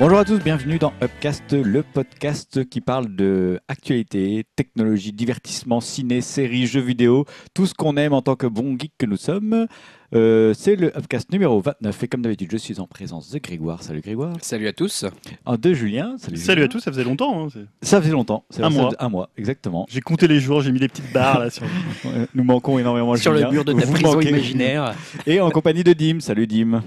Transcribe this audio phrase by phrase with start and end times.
[0.00, 6.20] Bonjour à tous, bienvenue dans Upcast, le podcast qui parle de actualité, technologie, divertissement, ciné,
[6.20, 9.68] séries, jeux vidéo, tout ce qu'on aime en tant que bon geek que nous sommes.
[10.12, 13.84] Euh, c'est le Upcast numéro 29 et comme d'habitude, je suis en présence de Grégoire.
[13.84, 14.34] Salut Grégoire.
[14.42, 15.04] Salut à tous.
[15.44, 16.16] En de Julien.
[16.18, 16.64] Salut, Salut Julien.
[16.64, 17.44] à tous, ça faisait longtemps.
[17.44, 18.44] hein, c'est- Ça faisait longtemps.
[18.50, 18.90] c'est Un vrai, ça mois.
[18.90, 19.86] faisait Un mois, exactement.
[19.88, 21.50] J'ai compté les jours, j'ai mis des petites barres là.
[21.50, 21.64] Sur...
[22.06, 23.46] Euh, Nous manquons énormément Sur Julien.
[23.46, 24.28] le mur de ta Vous prison manquez.
[24.30, 24.94] imaginaire.
[25.26, 26.18] Et en compagnie de Dim.
[26.20, 26.82] Salut Dim.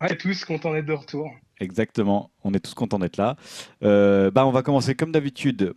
[0.00, 1.30] Ouais, tous contents d'être de retour.
[1.60, 3.36] Exactement, on est tous contents d'être là.
[3.84, 5.74] Euh, bah, on va commencer comme d'habitude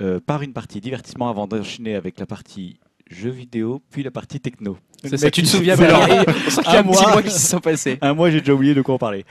[0.00, 2.78] euh, par une partie divertissement avant d'enchaîner avec la partie
[3.10, 4.78] jeux vidéo, puis la partie techno.
[5.04, 6.06] C'est ça, tu te il- souviens c'est bien.
[6.06, 7.98] leur- On sent qu'il y a Un un mois qui se sont passés.
[8.00, 9.24] Un mois, j'ai déjà oublié de quoi en parler.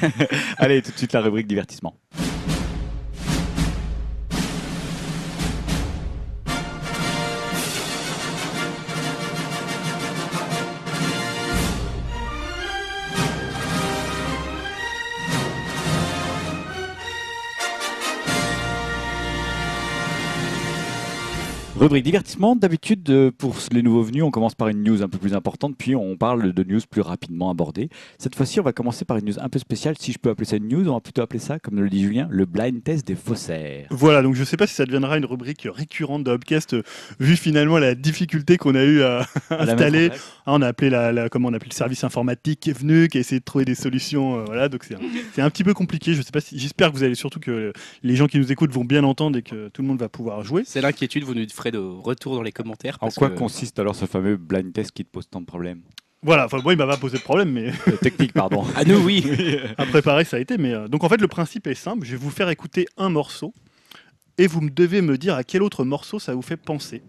[0.58, 1.94] Allez, tout de suite la rubrique divertissement.
[21.84, 25.18] Rubrique divertissement, d'habitude euh, pour les nouveaux venus, on commence par une news un peu
[25.18, 27.90] plus importante, puis on parle de news plus rapidement abordées.
[28.16, 30.46] Cette fois-ci, on va commencer par une news un peu spéciale, si je peux appeler
[30.46, 33.06] ça une news, on va plutôt appeler ça, comme le dit Julien, le blind test
[33.06, 33.86] des faussaires.
[33.90, 36.82] Voilà, donc je sais pas si ça deviendra une rubrique récurrente de Hubcast, euh,
[37.20, 40.08] vu finalement la difficulté qu'on a eu à installer.
[40.46, 43.08] Ah, on a appelé la, la- comment on appelé le service informatique qui est venu,
[43.08, 44.38] qui a essayé de trouver des solutions.
[44.38, 45.00] euh, voilà, donc c'est un,
[45.34, 46.14] c'est un petit peu compliqué.
[46.14, 48.72] Je sais pas si, j'espère que vous allez surtout que les gens qui nous écoutent
[48.72, 50.62] vont bien entendre et que tout le monde va pouvoir jouer.
[50.64, 52.96] C'est l'inquiétude, vous nous ferez de retour dans les commentaires.
[53.00, 55.82] En quoi que- consiste alors ce fameux blind test qui te pose tant de problèmes
[56.22, 58.64] Voilà, enfin moi il m'a pas posé de problème, mais Euh, Technique, pardon.
[58.76, 59.24] À nous, oui.
[59.78, 60.56] à préparer ça a été.
[60.58, 62.06] Mais euh, donc en fait le principe est simple.
[62.06, 63.52] Je vais vous faire écouter un morceau
[64.38, 67.02] et vous me devez me dire à quel autre morceau ça vous fait penser.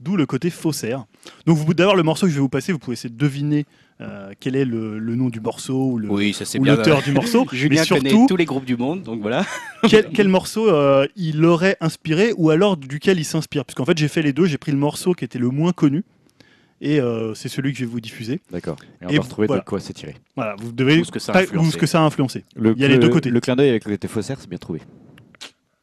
[0.00, 1.04] D'où le côté faussaire.
[1.46, 3.66] Donc vous d'abord le morceau que je vais vous passer, vous pouvez essayer de deviner
[4.00, 7.46] euh, quel est le, le nom du morceau ou Oui, l'auteur du morceau.
[7.52, 9.44] Julien mais surtout tous les groupes du monde, donc voilà.
[9.88, 13.66] quel, quel morceau euh, il aurait inspiré ou alors duquel il s'inspire?
[13.66, 15.72] Parce qu'en fait j'ai fait les deux, j'ai pris le morceau qui était le moins
[15.72, 16.02] connu
[16.80, 18.40] et euh, c'est celui que je vais vous diffuser.
[18.50, 18.76] D'accord.
[19.02, 19.60] Et on Et va retrouver voilà.
[19.60, 20.14] de quoi c'est tiré.
[20.34, 21.68] Voilà, vous devez Ou ce que ça a influencé.
[21.68, 22.44] ou ce que ça a influencé.
[22.56, 23.28] Le, Il y a les deux côtés.
[23.28, 24.80] Le clin d'œil avec le côté faussaire, c'est bien trouvé.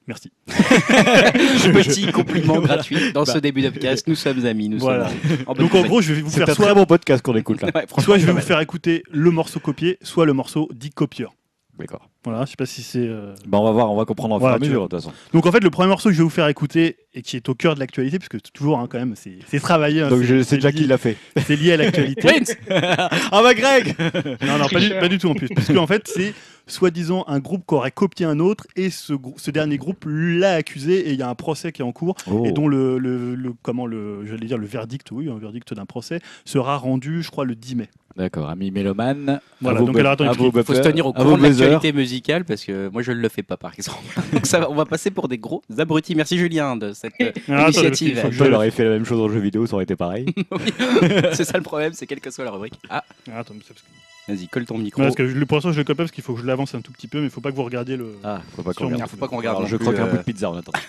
[0.07, 0.31] Merci.
[0.47, 3.39] Petit compliment gratuit dans ce Bah.
[3.41, 4.07] début de podcast.
[4.07, 4.69] Nous sommes amis.
[4.69, 5.09] Nous Voilà.
[5.09, 7.21] sommes en Donc en gros je vais vous C'est faire un soit très bon podcast
[7.23, 7.69] qu'on écoute là.
[7.75, 11.33] Ouais, Soit je vais vous faire écouter le morceau copié, soit le morceau dit copieur.
[11.77, 12.09] D'accord.
[12.29, 12.99] Voilà, je sais pas si c'est.
[13.07, 14.83] euh, Bah, on va voir, on va comprendre en Voilà, fur et à tu mesure
[14.83, 15.13] de toute façon.
[15.33, 17.47] Donc en fait, le premier morceau que je vais vous faire écouter et qui est
[17.49, 20.01] au cœur de l'actualité, parce que toujours hein, quand même, c'est c'est travaillé.
[20.01, 21.17] hein, Donc c'est- je sais c'est déjà lié- qui l'a fait.
[21.45, 22.21] C'est lié à l'actualité.
[22.27, 23.95] Prince ah bah Greg
[24.45, 24.99] non, non, pas du, Tricheur.
[24.99, 26.33] pas du tout en plus, parce qu'en fait, c'est
[26.67, 30.53] soi-disant un groupe qui aurait copié un autre et ce, grou- ce dernier groupe l'a
[30.55, 32.43] accusé et il y a un procès qui est en cours Oh.
[32.45, 35.85] et dont le, le- le- comment le j'allais dire le verdict, oui, un verdict d'un
[35.85, 37.89] procès sera rendu, je crois, le 10 mai.
[38.17, 39.39] D'accord, ami mélomane.
[39.61, 42.89] Voilà, donc alors, vos Il faut se tenir au courant de l'actualité musicale parce que
[42.89, 43.99] moi je ne le fais pas par exemple.
[44.33, 46.15] Donc ça va, on va passer pour des gros abrutis.
[46.15, 48.19] Merci Julien de cette euh, initiative.
[48.23, 49.95] que je- Toi, il aurait fait la même chose en jeu vidéo, ça aurait été
[49.95, 50.25] pareil.
[51.33, 52.73] c'est ça le problème, c'est quelle que soit la rubrique.
[52.89, 54.99] Ah, Ah, attends, mais c'est parce que- vas-y, colle ton micro.
[55.01, 56.73] Non, parce que pour l'instant, je le colle pas parce qu'il faut que je l'avance
[56.73, 58.15] un tout petit peu, mais il faut pas que vous regardiez le.
[58.23, 59.11] Ah, faut pas mon- regarde.
[59.11, 59.57] faut pas qu'on regarde.
[59.57, 60.79] Alors, je croque un bout de pizza en attendant.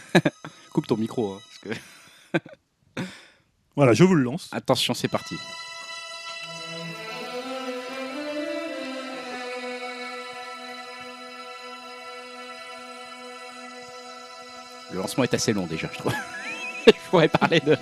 [0.72, 1.34] Coupe ton micro.
[1.34, 3.02] hein, parce que-
[3.76, 4.48] Voilà, je vous le lance.
[4.52, 5.34] Attention, c'est parti.
[14.98, 16.12] Le lancement est assez long déjà, je trouve.
[16.88, 17.76] je pourrais parler de.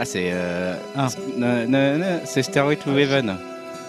[0.00, 0.30] ah, c'est.
[0.32, 0.74] Euh...
[0.96, 1.06] Ah.
[1.36, 3.36] non, non, non, c'est Stairway to Heaven.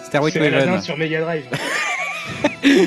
[0.04, 0.80] Stairway to Heaven.
[0.80, 1.44] sur Mega Drive.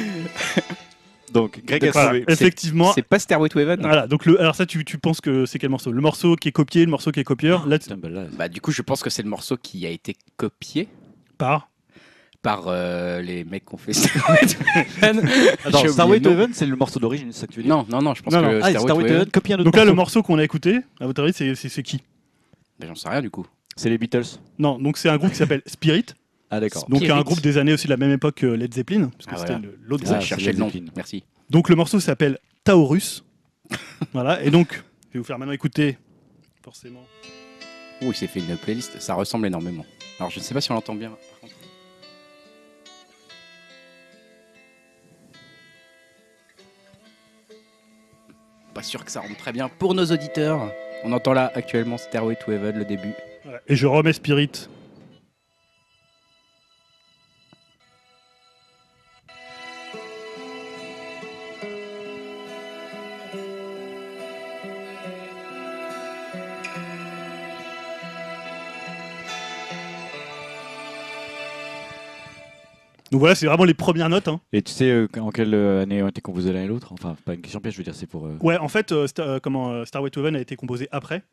[1.33, 2.93] Donc, Greg a Voilà, effectivement.
[2.93, 5.59] C'est pas Stairway to Heaven Voilà, donc le, alors ça, tu, tu penses que c'est
[5.59, 5.91] quel morceau?
[5.91, 8.23] Le morceau qui est copié, le morceau qui est copieur, là, tu- Putain, bah là,
[8.33, 10.89] Bah, du coup, je pense que c'est le morceau qui a été copié
[11.37, 11.69] par.
[12.41, 14.07] Par euh, les mecs qui ont fait to
[15.01, 15.27] Heaven.
[15.65, 16.31] Attends, le nom.
[16.31, 18.23] Heaven, c'est le morceau d'origine, c'est ça que tu veux dire Non, non, non, je
[18.23, 18.59] pense Non, que non.
[18.63, 19.05] Ah, to Heaven.
[19.15, 20.23] Heaven, copie un autre Donc là, le morceau.
[20.23, 22.01] qu'on a écouté, à votre avis, c'est- c'est c'est qui
[22.79, 23.45] Bah, J'en sais rien du coup.
[23.75, 24.23] C'est les Beatles.
[24.59, 26.05] Non, donc c'est un groupe qui s'appelle Spirit,
[26.49, 26.85] Ah, d'accord.
[26.89, 27.11] donc Spirit.
[27.17, 29.37] un groupe des années aussi de la même époque que Led Zeppelin, parce que Ah,
[29.37, 29.67] c'était voilà.
[29.67, 30.21] le- l'autre Ah, groupe.
[30.21, 30.69] c'est cherchais Led le nom.
[30.69, 30.91] Zeppelin.
[30.95, 31.23] Merci.
[31.49, 33.23] Donc le morceau s'appelle Taurus.
[34.13, 35.97] voilà, et donc, je vais vous faire maintenant écouter,
[36.63, 37.03] forcément.
[38.01, 38.99] Oh, il s'est fait une playlist.
[38.99, 39.85] Ça ressemble énormément.
[40.19, 41.11] Alors, je ne sais pas si on l'entend bien.
[48.73, 50.71] Pas sûr que ça rentre très bien pour nos auditeurs.
[51.03, 53.13] On entend là actuellement Stairway to Heaven, le début.
[53.67, 54.69] Et je remets Spirit.
[73.11, 74.27] Donc voilà, c'est vraiment les premières notes.
[74.27, 74.39] hein.
[74.53, 76.93] Et tu sais euh, en quelle euh, année ont été composés l'un et l'autre?
[76.93, 78.25] Enfin, pas une question piège, je veux dire, c'est pour.
[78.25, 80.87] euh, Ouais, en fait, euh, Star- euh, comment, euh, Starway to Heaven a été composé
[80.91, 81.23] après.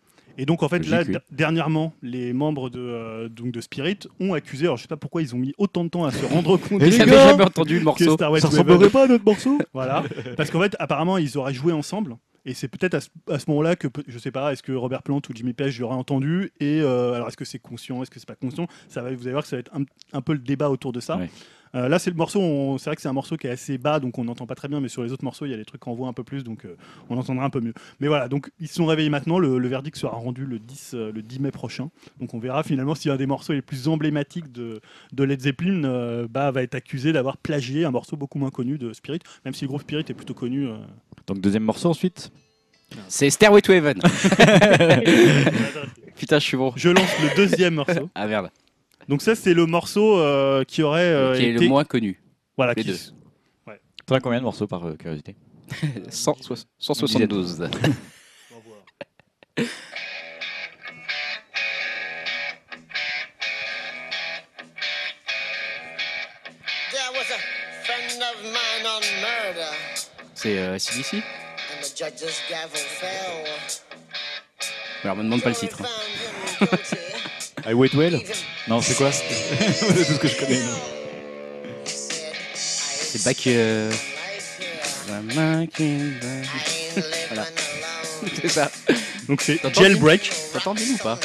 [0.40, 1.14] Et donc, en fait, là, Logique, oui.
[1.14, 4.96] d- dernièrement, les membres de, euh, donc de Spirit ont accusé, alors je sais pas
[4.96, 7.28] pourquoi ils ont mis autant de temps à se rendre compte Et les J'avais gars
[7.30, 8.12] jamais entendu le que morceau.
[8.14, 10.04] Starway Ça to Heaven- ressemblerait pas à notre morceau Voilà,
[10.36, 12.16] parce qu'en fait, apparemment, ils auraient joué ensemble.
[12.44, 14.70] Et c'est peut-être à ce, à ce moment-là que, peut- je sais pas, est-ce que
[14.72, 18.10] Robert Plant ou Jimmy Page l'auraient entendu Et euh, alors, est-ce que c'est conscient Est-ce
[18.10, 18.66] que c'est pas conscient?
[18.88, 19.82] Ça va, Vous allez voir que ça va être un,
[20.16, 21.16] un peu le débat autour de ça.
[21.16, 21.28] Ouais.
[21.74, 23.78] Euh, là, c'est le morceau, on- c'est vrai que c'est un morceau qui est assez
[23.78, 25.56] bas, donc on n'entend pas très bien, mais sur les autres morceaux, il y a
[25.56, 26.76] des trucs qu'on voit un peu plus, donc euh,
[27.10, 27.74] on entendra un peu mieux.
[28.00, 30.92] Mais voilà, donc ils se sont réveillés maintenant, le, le verdict sera rendu le 10,
[30.94, 31.90] euh, le 10 mai prochain.
[32.20, 34.80] Donc on verra finalement si un des morceaux les plus emblématiques de,
[35.12, 38.78] de Led Zeppelin euh, bah, va être accusé d'avoir plagié un morceau beaucoup moins connu
[38.78, 40.66] de Spirit, même si le groupe Spirit est plutôt connu.
[40.68, 40.76] euh.
[41.26, 42.30] Donc, deuxième morceau ensuite.
[43.08, 43.98] C'est Stairway to Heaven.
[46.16, 46.72] Putain, je suis bon.
[46.76, 48.08] Je lance le deuxième morceau.
[48.14, 48.50] Ah merde.
[49.08, 51.62] Donc ça, c'est le morceau euh, qui aurait euh, qui est été...
[51.64, 52.20] le moins connu.
[52.56, 52.98] Voilà, les qui- deux.
[54.06, 55.36] T'en as combien de morceaux par euh, curiosité
[56.08, 56.36] 100
[56.78, 57.68] 172.
[66.92, 67.38] There was a
[67.84, 69.70] friend of mine on murder,
[70.34, 73.44] C'est euh, CDC and the judge's gavel fell.
[75.04, 75.82] Alors, me demande pas le titre.
[75.82, 76.66] hein.
[77.70, 78.20] I Wait Well
[78.68, 80.60] Non, c'est quoi C'est tout ce que je connais.
[81.84, 83.46] C'est Back.
[83.46, 83.90] euh,
[87.28, 87.46] Voilà.
[88.42, 88.70] C'est ça.
[89.28, 90.30] Donc c'est Jailbreak.
[90.52, 91.18] T'entends bien ou pas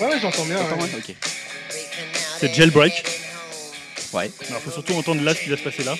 [0.00, 0.56] Ouais, ouais, j'entends bien.
[0.58, 0.82] T'entends, ouais.
[0.84, 1.14] ouais Ok.
[2.40, 3.04] C'est Jailbreak.
[4.12, 4.30] Ouais.
[4.48, 5.96] Alors faut surtout entendre là ce qui va se passer là.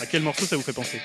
[0.00, 1.00] À quel morceau ça vous fait penser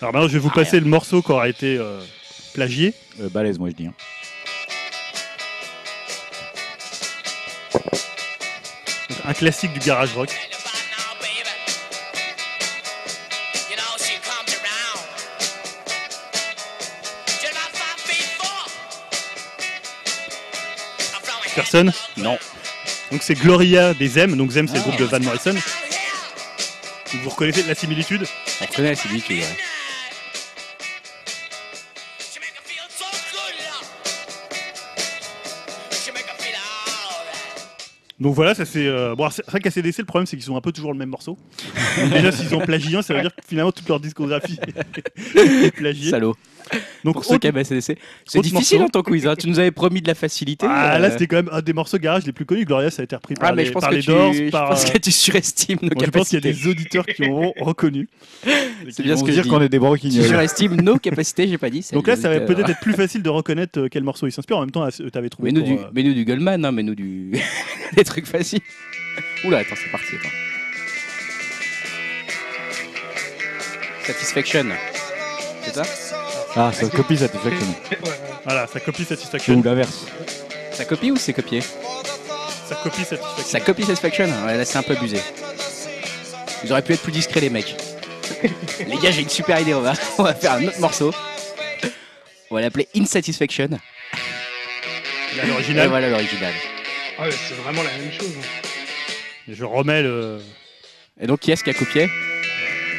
[0.00, 2.00] Alors maintenant je vais vous Ah, passer le morceau qui aura été euh,
[2.54, 2.92] plagié.
[3.20, 3.86] Euh, balèze, moi je dis.
[3.86, 3.94] hein.
[9.08, 10.30] Donc, un classique du garage rock.
[21.54, 21.92] Personne?
[22.16, 22.38] Non.
[23.10, 24.36] Donc c'est Gloria des M.
[24.36, 25.54] Donc Zem c'est le groupe de Van Morrison.
[27.22, 28.26] Vous reconnaissez la similitude?
[28.60, 29.56] On reconnaît la similitude, ouais.
[38.18, 38.86] Donc voilà, ça c'est.
[38.86, 41.10] euh, Bon, c'est vrai qu'ACDC, le problème c'est qu'ils ont un peu toujours le même
[41.10, 41.36] morceau.
[42.10, 44.58] Déjà, s'ils ont plagié un, ça veut dire que finalement toute leur discographie
[45.36, 46.10] est plagiée.
[46.10, 46.34] Salaud.
[47.04, 47.96] Donc, Pour ceux autre- qui aiment ACDC.
[48.24, 48.98] C'est difficile morceau.
[48.98, 49.24] en ton quiz.
[49.28, 49.36] hein.
[49.38, 50.66] Tu nous avais promis de la facilité.
[50.68, 52.64] Ah, là euh, c'était quand même un des morceaux garage les plus connus.
[52.64, 54.08] Gloria, ça a été repris par Ah, mais les, je pense par que les tu,
[54.10, 54.70] Doors, je par.
[54.70, 56.64] pense euh, que tu surestimes nos bon, je pense qu'il y a capacités.
[56.64, 58.08] des auditeurs qui ont reconnu.
[58.90, 60.24] C'est bien ce que je dire qu'on est des Tu broquignoles.
[60.26, 61.86] surestimes nos capacités, j'ai pas dit.
[61.92, 64.56] Donc là, ça va peut-être être plus facile de reconnaître euh, quel morceau il s'inspire.
[64.56, 65.52] En même temps, tu avais trouvé.
[65.52, 67.30] Mets-nous pour, du, Goldman, hein, mets-nous du...
[68.06, 68.60] des trucs faciles.
[69.44, 70.14] Oula, attends, c'est parti.
[70.20, 70.34] Attends.
[74.06, 74.66] Satisfaction.
[75.64, 75.82] C'est ça
[76.54, 77.66] Ah, ça copie Satisfaction.
[78.44, 79.54] Voilà, ça copie Satisfaction.
[79.54, 80.06] Ou l'inverse.
[80.70, 83.44] Ça copie ou c'est copié Ça copie Satisfaction.
[83.44, 85.18] Ça copie Satisfaction Ouais, là c'est un peu abusé.
[86.62, 87.74] Ils auraient pu être plus discrets les mecs.
[88.86, 91.12] les gars, j'ai une super idée, on va, on va faire un autre morceau.
[92.50, 93.68] On va l'appeler Insatisfaction.
[95.32, 95.88] Il y a Et l'original.
[95.88, 96.52] voilà l'original.
[97.18, 98.34] Ah ouais, c'est vraiment la même chose.
[99.48, 100.38] Je remets le.
[101.20, 102.08] Et donc qui est-ce qui a copié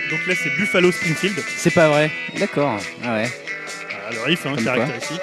[0.10, 1.36] Donc là, c'est Buffalo Springfield.
[1.58, 2.10] C'est pas vrai.
[2.40, 2.80] D'accord.
[3.04, 3.30] Ah ouais.
[4.26, 4.74] Riff, hein, Comme quoi.
[4.76, 5.22] caractéristique.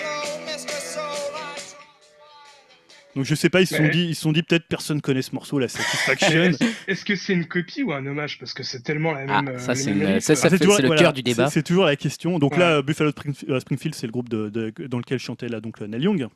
[3.17, 3.91] Donc je sais pas, ils se sont Ouais.
[3.91, 6.29] dit, ils se sont dit peut-être personne connaît ce morceau, la Satisfaction.
[6.43, 8.39] Est-ce est-ce que c'est une copie ou un hommage?
[8.41, 9.59] Parce que c'est tellement la Ah, même.
[9.61, 10.37] ça, euh, c'est une- ça, euh.
[10.37, 11.47] ça- fait- toujours- c'est le voilà, cœur du débat.
[11.47, 12.41] C'est c'est toujours la question.
[12.41, 12.59] Donc Ouais.
[12.59, 15.81] là, Buffalo Springf- euh, Springfield, c'est le groupe de, de- dans lequel chantait là donc
[15.81, 16.27] euh, Neil Young.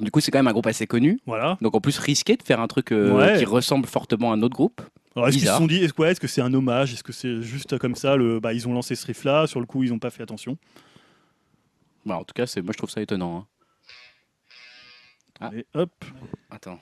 [0.00, 1.18] Du coup, c'est quand même un groupe assez connu.
[1.26, 1.56] Voilà.
[1.62, 3.38] Donc en plus risqué de faire un truc euh, Ouais.
[3.38, 4.82] qui ressemble fortement à un autre groupe.
[5.14, 7.02] Alors est-ce qu'ils se sont dit, est-ce que ouais, est-ce que c'est un hommage, est-ce
[7.02, 9.66] que c'est juste comme ça, le, bah, ils ont lancé ce riff là, sur le
[9.66, 10.58] coup ils ont pas fait attention?
[12.04, 13.38] Bah, en tout cas, c'est moi je trouve ça étonnant.
[13.38, 13.46] hein.
[15.40, 15.50] Ah.
[15.56, 15.90] Et hop.
[16.50, 16.78] Attends,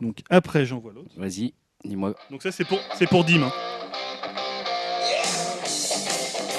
[0.00, 1.10] Donc après j'envoie l'autre.
[1.16, 2.14] vas-y, dis-moi.
[2.30, 3.42] Donc ça c'est pour c'est pour Dim.
[3.44, 3.52] hein.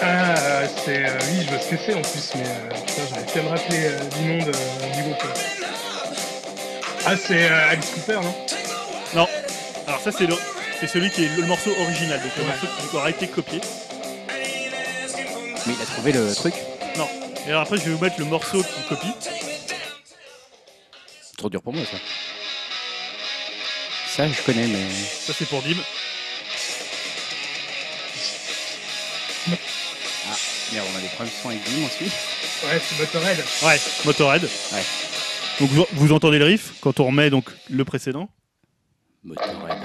[0.02, 1.06] Ah, c'est.
[1.06, 2.44] euh, oui, je vois ce que c'est en plus, mais.
[2.48, 4.52] Euh, putain, j'arrive plus à me rappeler euh, du nom de,
[4.96, 5.24] du groupe.
[7.06, 8.36] Ah, c'est euh, Alice Cooper, non?
[9.14, 9.28] Non.
[9.88, 10.36] Alors ça c'est le
[10.80, 12.50] c'est celui qui est le morceau original, donc le Ouais.
[12.50, 13.62] morceau qui aura été copié.
[15.68, 16.56] Mais il a trouvé le truc?
[17.48, 19.14] Et alors après je vais vous mettre le morceau qui copie.
[21.22, 21.98] C'est trop dur pour moi ça.
[24.08, 24.90] Ça, je connais, mais.
[25.28, 25.78] Ça c'est pour Dim.
[30.74, 32.04] Merde, on a des problèmes de son avec Dim aussi.
[32.66, 33.38] Ouais, c'est Motorhead.
[33.64, 34.44] Ouais, Motorhead.
[34.44, 34.84] Ouais.
[35.60, 38.28] Donc vous, vous entendez le riff quand on remet donc le précédent?
[39.24, 39.78] Motorhead.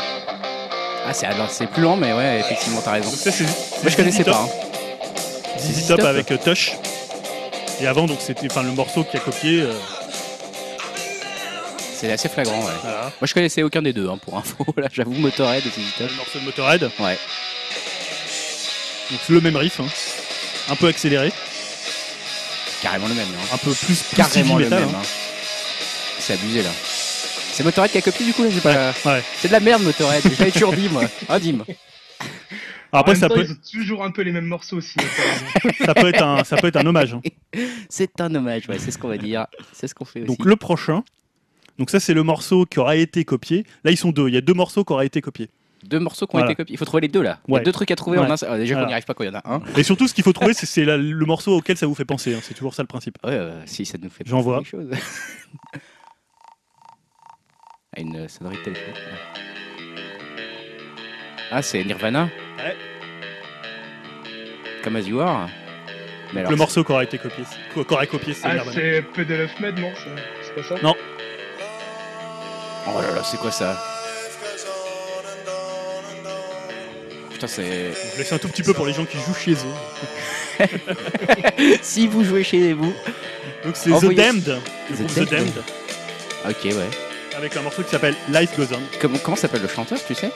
[1.06, 3.10] Ah, c'est alors, c'est plus lent, mais ouais, effectivement, t'as raison.
[3.10, 4.42] Donc ça c'est Moi, je connaissais pas.
[4.42, 4.48] hein.
[5.58, 6.06] ZZ Top Top.
[6.06, 6.72] avec euh, Tush.
[7.80, 9.62] Et avant donc c'était enfin le morceau qui a copié.
[9.62, 9.72] euh,
[11.94, 12.72] C'est assez flagrant, ouais.
[12.82, 13.02] voilà.
[13.20, 14.64] Moi, je connaissais aucun des deux, hein, pour info.
[14.76, 16.10] Là, j'avoue, Motorhead et ZZ Top.
[16.10, 16.82] Le morceau de Motorhead.
[16.98, 17.18] Ouais.
[19.10, 19.86] Donc c'est le même riff, hein.
[20.68, 21.32] Un peu accéléré,
[22.82, 23.46] Carrément le même, hein.
[23.54, 24.88] un peu plus, plus Carrément le metal, même.
[24.94, 24.98] hein.
[25.02, 25.06] hein.
[26.18, 26.70] C'est abusé, là.
[27.52, 28.94] C'est Motorhead qui a copié, du coup, là j'ai pas...
[29.04, 29.22] Ouais.
[29.36, 30.22] C'est de la merde, Motorhead.
[30.52, 31.02] Toujours dit, moi.
[31.28, 31.58] Ah, Dim.
[32.92, 34.78] Alors après en même ça temps, peut, ils ont toujours un peu les mêmes morceaux
[34.78, 34.96] aussi.
[35.84, 37.14] Ça peut être un ça peut être un hommage.
[37.14, 37.20] hein.
[37.88, 39.46] C'est un hommage, ouais, c'est ce qu'on va dire.
[39.72, 40.26] C'est ce qu'on fait aussi.
[40.26, 41.04] Donc le prochain.
[41.78, 43.64] Donc ça c'est le morceau qui aura été copié.
[43.84, 44.26] Là ils sont deux.
[44.28, 45.50] Il y a deux morceaux qui auraient été copiés.
[45.84, 46.52] Deux morceaux qui ont Voilà.
[46.52, 46.74] été copiés.
[46.74, 47.38] Il faut trouver les deux, là.
[47.48, 47.60] Il y Ouais.
[47.60, 48.30] a deux trucs à trouver en Ouais.
[48.30, 48.34] un.
[48.48, 49.62] Ah, déjà qu'on n'y arrive pas quand il y en a un.
[49.76, 52.34] Et surtout ce qu'il faut trouver c'est le morceau auquel ça vous fait penser.
[52.34, 52.40] hein.
[52.42, 53.16] C'est toujours ça le principe.
[53.24, 54.58] Ouais, euh, si ça nous fait J'en penser vois.
[54.58, 54.90] quelque chose.
[57.96, 58.94] à une sonnerie de téléphone.
[61.50, 62.76] Ah, c'est Nirvana Ouais.
[64.84, 65.48] Comme As You Are
[66.32, 68.72] Mais alors, le morceau qui aura été copié, c'est- qui aurait copié c'est Ah, Nirvana.
[68.72, 69.90] c'est Puddle of Mud, non
[70.42, 70.74] C'est pas ça?
[70.82, 70.94] Non.
[72.86, 73.76] Oh là là, c'est quoi ça?
[77.40, 77.92] Putain, c'est.
[78.12, 80.66] Je laisse un tout petit peu pour les gens qui jouent chez eux.
[81.82, 82.92] si vous jouez chez vous.
[83.64, 84.58] Donc c'est The Envoyez- Damned,
[84.90, 85.30] le The groupe The Damned.
[85.30, 85.62] Damned,
[86.50, 87.36] Ok, ouais.
[87.36, 88.80] avec un morceau qui s'appelle Life Goes On.
[89.00, 90.30] Comment, comment s'appelle le chanteur, tu sais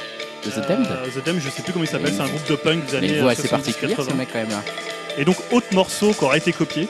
[0.47, 2.47] De The Damned Euh, The Damned, je sais plus comment il s'appelle, c'est un groupe
[2.49, 4.15] de punk des années une voix assez particulière, ce 70-80.
[4.17, 4.53] mec, quand même.
[4.53, 4.63] hein.
[5.19, 6.89] Et donc autre morceau qui aura été copié,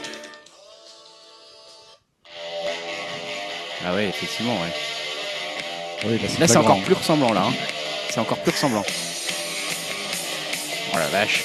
[3.86, 4.72] Ah ouais, effectivement, ouais.
[6.06, 7.46] Oui, là, Là, c'est encore plus ressemblant, là.
[7.48, 7.52] hein.
[8.10, 8.84] C'est encore plus ressemblant.
[10.94, 11.42] Oh la vache.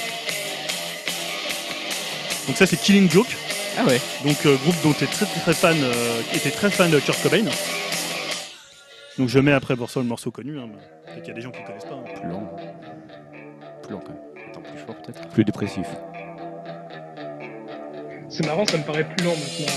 [2.47, 3.35] donc ça c'est Killing Joke,
[3.77, 3.99] Ah ouais.
[4.23, 6.99] donc euh, groupe dont tu es très très fan, euh, qui était très fan de
[6.99, 7.45] Kurt Cobain.
[9.17, 11.33] Donc je mets après pour ça le morceau connu, hein, mais peut-être qu'il y a
[11.35, 11.95] des gens qui connaissent pas.
[11.95, 12.03] hein.
[12.19, 12.47] Plus long.
[13.83, 14.49] Plus long, quand même.
[14.49, 15.27] Attends, plus fort, peut-être.
[15.29, 15.87] Plus dépressif.
[18.29, 19.73] C'est marrant, ça me paraît plus lent maintenant.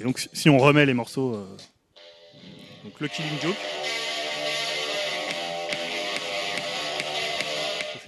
[0.00, 1.56] Et donc si- si on remet les morceaux, euh,
[2.84, 3.56] donc le Killing Joke.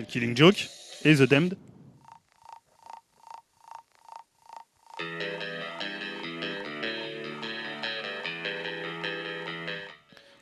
[0.01, 0.69] C'est le Killing Joke
[1.05, 1.57] et The Damned.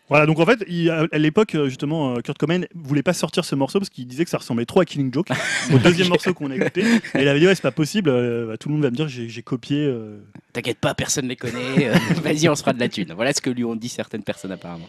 [0.09, 3.45] Voilà, donc en fait, il- à l'époque, euh, justement, euh, Kurt Cobain voulait pas sortir
[3.45, 5.29] ce morceau parce qu'il disait que ça ressemblait trop à Killing Joke,
[5.75, 6.81] au deuxième morceau qu'on a écouté.
[7.15, 8.97] Et il avait dit, ouais, c'est pas possible, euh, bah, tout le monde va me
[8.97, 9.85] dire j'ai j'ai copié.
[9.85, 10.17] euh,
[10.55, 11.89] T'inquiète pas, personne les connaît.
[11.89, 13.13] euh, Vas-y, on se fera de la thune.
[13.15, 14.89] Voilà ce que lui ont dit certaines personnes, apparemment.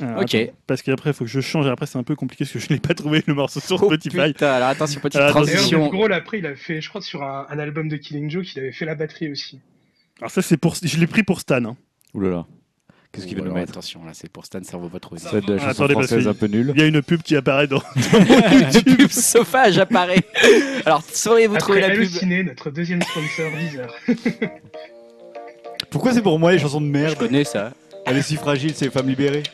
[0.00, 0.34] Ah, Ok.
[0.34, 1.66] attends, parce qu'après, il faut que je change.
[1.66, 3.86] Après, c'est un peu compliqué parce que je n'ai pas trouvé le morceau sur Oh,
[3.86, 4.32] Spotify.
[4.32, 5.86] putain, alors attention, petite Alors, transition.
[5.88, 8.58] Grohl, après, il a fait, je crois, sur un, un album de Killing Joke, il
[8.58, 9.60] avait fait la batterie aussi.
[10.20, 10.74] Alors, ça, c'est pour.
[10.82, 11.64] Je l'ai pris pour Stan.
[11.64, 11.76] hein.
[12.14, 12.46] Ouh là là.
[13.12, 14.98] Qu'est-ce qu'il va Oh, nous alors, mettre Attention, là, c'est pour Stan, ça vaut pas
[14.98, 15.14] trop.
[15.14, 16.72] Être de la Ah, chanson attendez, parce française un peu nulle.
[16.74, 17.80] Il y a une pub qui apparaît dans.
[17.96, 20.24] Le pub sauvage apparaît.
[20.84, 23.94] Alors, sauriez-vous trouver la pub Allociné, notre deuxième sponsor, Deezer.
[25.90, 27.72] Pourquoi c'est pour moi les chansons de Je merde connais ça.
[28.06, 29.42] Elle est si fragile, c'est femmes libérées.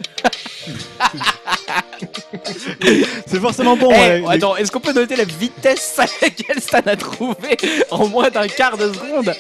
[3.27, 3.91] c'est forcément bon.
[3.93, 4.21] Eh, ouais.
[4.21, 7.57] Les- attends, est-ce qu'on peut noter la vitesse à laquelle Stan a trouvé
[7.91, 9.35] en moins d'un quart de seconde?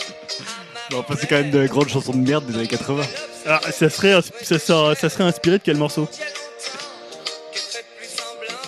[0.92, 3.02] Non, enfin, c'est quand même de la grande chanson de merde des années 80.
[3.46, 6.08] Ah, ça, serait, ça, serait, ça serait inspiré de quel morceau?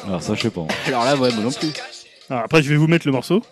[0.07, 0.67] Alors ça, je sais pas.
[0.87, 1.69] Alors là, ouais, moi non plus.
[2.31, 3.43] Alors, Après, je vais vous mettre le morceau.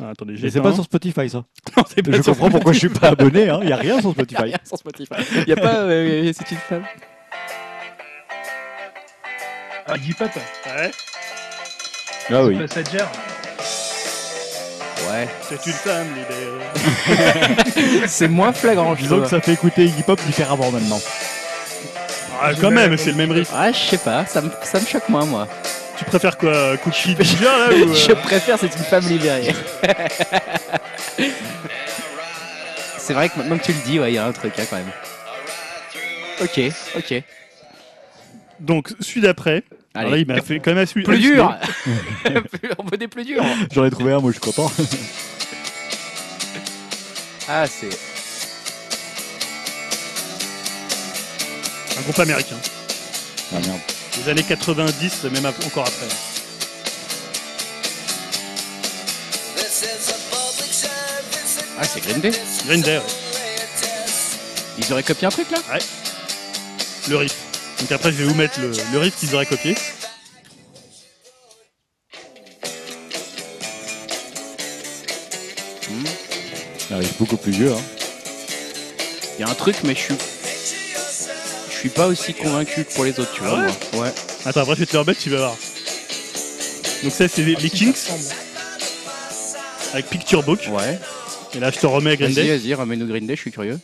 [0.00, 1.44] Ah, attendez, j'ai Mais c'est pas sur Spotify ça.
[1.76, 3.48] Non, c'est pas Je sur- comprends pourquoi je suis pas abonné.
[3.62, 4.42] Il y a rien sur Y a Spotify.
[4.42, 5.14] rien sur Spotify.
[5.46, 5.74] Y a pas.
[5.76, 6.84] euh, c'est une femme.
[9.88, 10.28] Ah, Iggy Pop,
[10.66, 10.90] Ouais,
[12.30, 12.58] Ah oui.
[12.58, 12.98] Passager.
[15.08, 15.28] Ouais.
[15.48, 18.02] c'est une femme libérée.
[18.08, 21.00] C'est moins flagrant, je Disons que ça fait écouter Iggy Pop différemment maintenant.
[22.42, 23.52] Ah, quand même, c'est le même rythme.
[23.56, 25.46] Ah, je sais pas, ça me, ça me choque moins, moi.
[25.98, 29.54] Tu préfères quoi Cookie Ginger là ou, euh, Je préfère C'est une femme libérée.
[32.98, 34.76] C'est vrai que maintenant que tu le dis, ouais, y a un truc, hein, quand
[34.76, 34.90] même.
[36.42, 36.60] Ok,
[36.96, 37.22] ok.
[38.60, 39.62] Donc, celui d'après.
[39.94, 41.54] Alors là, il m'a fait quand même celui Plus dur
[42.78, 44.70] On veut des plus durs J'en ai trouvé un, moi je suis content.
[47.48, 47.88] Ah, c'est.
[51.98, 52.56] Un groupe américain.
[53.54, 56.06] Ah merde les années 90, même encore après.
[61.78, 62.32] Ah, c'est Green Day
[62.66, 63.02] Green Day, ouais.
[64.78, 65.58] Ils auraient copié un truc là?
[65.72, 65.78] Ouais.
[67.08, 67.34] Le riff.
[67.80, 69.74] Donc après, je vais vous mettre le, le riff qu'ils auraient copié.
[75.90, 76.04] Mmh.
[76.92, 77.72] Un riff beaucoup plus vieux.
[77.72, 77.82] Hein.
[79.38, 80.14] Il y a un truc, mais je suis
[81.76, 83.58] je suis pas aussi convaincu que pour les autres, tu Ah vois.
[83.60, 84.04] ouais moi.
[84.04, 84.12] ouais.
[84.44, 85.56] Attends, après je vais te le remettre, tu vas voir.
[87.02, 87.94] Donc ça c'est les les Kings
[89.92, 90.60] avec Picture Book.
[90.70, 90.98] Ouais.
[91.54, 92.56] Et là je te remets à Green Vas-y, Day.
[92.56, 93.78] vas-y, remets-nous Green Day, je suis curieux.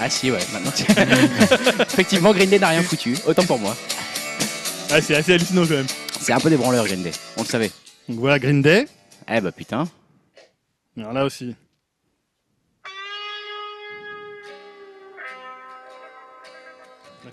[0.00, 0.72] Ah si, ouais, maintenant.
[1.92, 3.76] Effectivement, Green Day n'a rien foutu, autant pour moi.
[4.90, 5.86] Ah c'est assez hallucinant quand même.
[6.20, 7.70] C'est un peu des branleurs, Green Day, on le savait.
[8.08, 8.86] Donc voilà Green Day.
[9.32, 9.86] Eh bah putain.
[10.98, 11.54] Alors là aussi.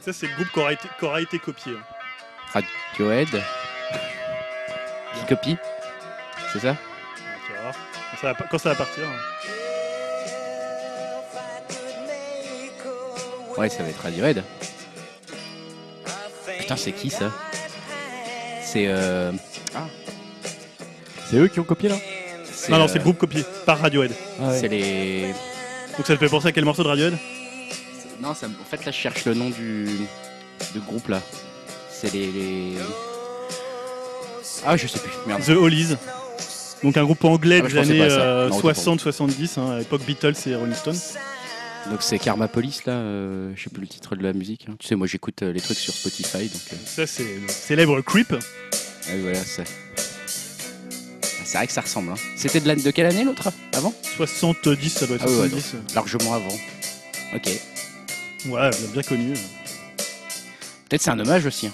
[0.01, 1.74] Ça c'est le groupe qui aura été, qui aura été copié.
[2.53, 3.29] Radiohead.
[5.13, 5.58] Qui copie
[6.53, 6.75] C'est ça?
[7.46, 7.75] Tu vas voir.
[8.12, 9.03] Quand ça va, pas- quand ça va partir.
[9.05, 9.20] hein.
[13.58, 14.43] Ouais, ça va être Radiohead.
[16.60, 17.31] Putain, c'est qui ça?
[18.63, 19.31] C'est euh...
[21.29, 21.96] C'est eux qui ont copié là?
[22.70, 24.12] Non non euh, c'est le groupe copié par Radiohead.
[24.60, 25.34] C'est les...
[25.98, 27.17] Donc ça te fait penser à quel morceau de Radiohead?
[28.21, 29.85] Non, ça, en fait, là, je cherche le nom du,
[30.73, 31.21] du groupe, là.
[31.91, 32.75] C'est les, les-
[34.65, 35.43] Ah, je sais plus, merde.
[35.43, 35.95] The Hollies.
[36.83, 40.55] Donc un groupe anglais Ah, des années pas à 60-70, hein, à l'époque Beatles et
[40.55, 40.97] Rolling Stones.
[41.89, 44.65] Donc c'est Karma Police, là, euh, je sais plus le titre de la musique.
[44.69, 44.75] hein.
[44.79, 46.61] Tu sais, moi, j'écoute euh, les trucs sur Spotify, donc...
[46.73, 48.33] euh, Ça c'est le célèbre Creep.
[48.33, 48.35] Ah
[49.13, 49.63] oui, voilà, c'est...
[49.63, 52.11] Ah, C'est vrai que ça ressemble.
[52.11, 52.15] Hein.
[52.35, 52.75] C'était de, la...
[52.75, 53.93] de quelle année, l'autre Avant?
[54.17, 55.75] 70, ça doit être Ah ouais, 70.
[55.95, 56.55] Largement avant.
[57.35, 57.49] Ok.
[58.48, 59.33] Ouais, bien, bien connu.
[60.89, 61.67] Peut-être c'est un hommage aussi.
[61.67, 61.71] hein.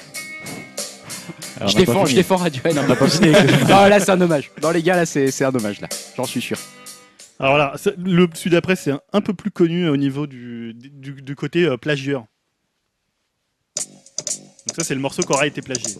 [1.57, 2.15] Alors, je, on pas défends, je fini.
[2.19, 2.77] défends Radiohead.
[2.77, 4.51] On n'a pas fini avec- non, là, c'est un hommage.
[4.61, 5.87] Non, les gars, là, c'est c'est un hommage, là.
[6.15, 6.57] J'en suis sûr.
[7.39, 11.21] Alors là, le celui d'après c'est un, un peu plus connu au niveau du, du,
[11.21, 12.25] du côté euh, plagieur.
[13.75, 15.95] Donc ça c'est le morceau qui aura été plagié.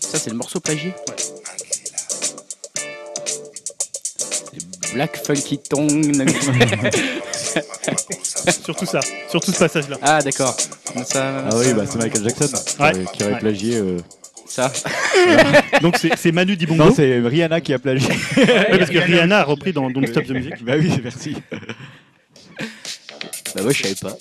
[0.00, 0.92] Ça, c'est le morceau plagié?
[1.16, 1.39] C'est
[4.94, 5.90] Black Funky Tongue.
[8.64, 9.96] Surtout ça, surtout ce passage-là.
[10.02, 10.56] ah, d'accord.
[11.04, 12.48] Ça, Ah oui, bah c'est Michael Jackson
[12.82, 12.92] Ouais.
[12.96, 13.38] euh, qui aurait Ouais.
[13.40, 13.76] plagié.
[13.76, 13.98] euh,
[14.46, 14.72] ça.
[15.82, 16.84] Donc c'est Manu Dibongo.
[16.84, 18.08] Non, c'est Rihanna qui a plagié.
[18.36, 20.54] Ouais, parce que Rihanna a repris dans Don't Stop the Music.
[20.64, 21.36] bah oui, merci.
[23.54, 24.16] Bah, ouais, je savais pas.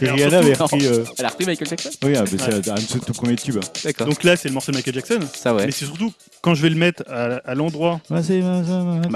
[0.00, 0.86] Rihanna avait repris.
[0.86, 1.90] euh, Elle a repris Michael Jackson?
[2.04, 3.60] Oui, ah, c'est un de ses tout premiers tubes.
[3.84, 4.06] D'accord.
[4.06, 5.20] Donc là c'est le morceau de Michael Jackson?
[5.40, 5.66] ça, ouais.
[5.66, 8.00] Mais c'est surtout quand je vais le mettre à, à l'endroit.
[8.10, 8.22] Bah, en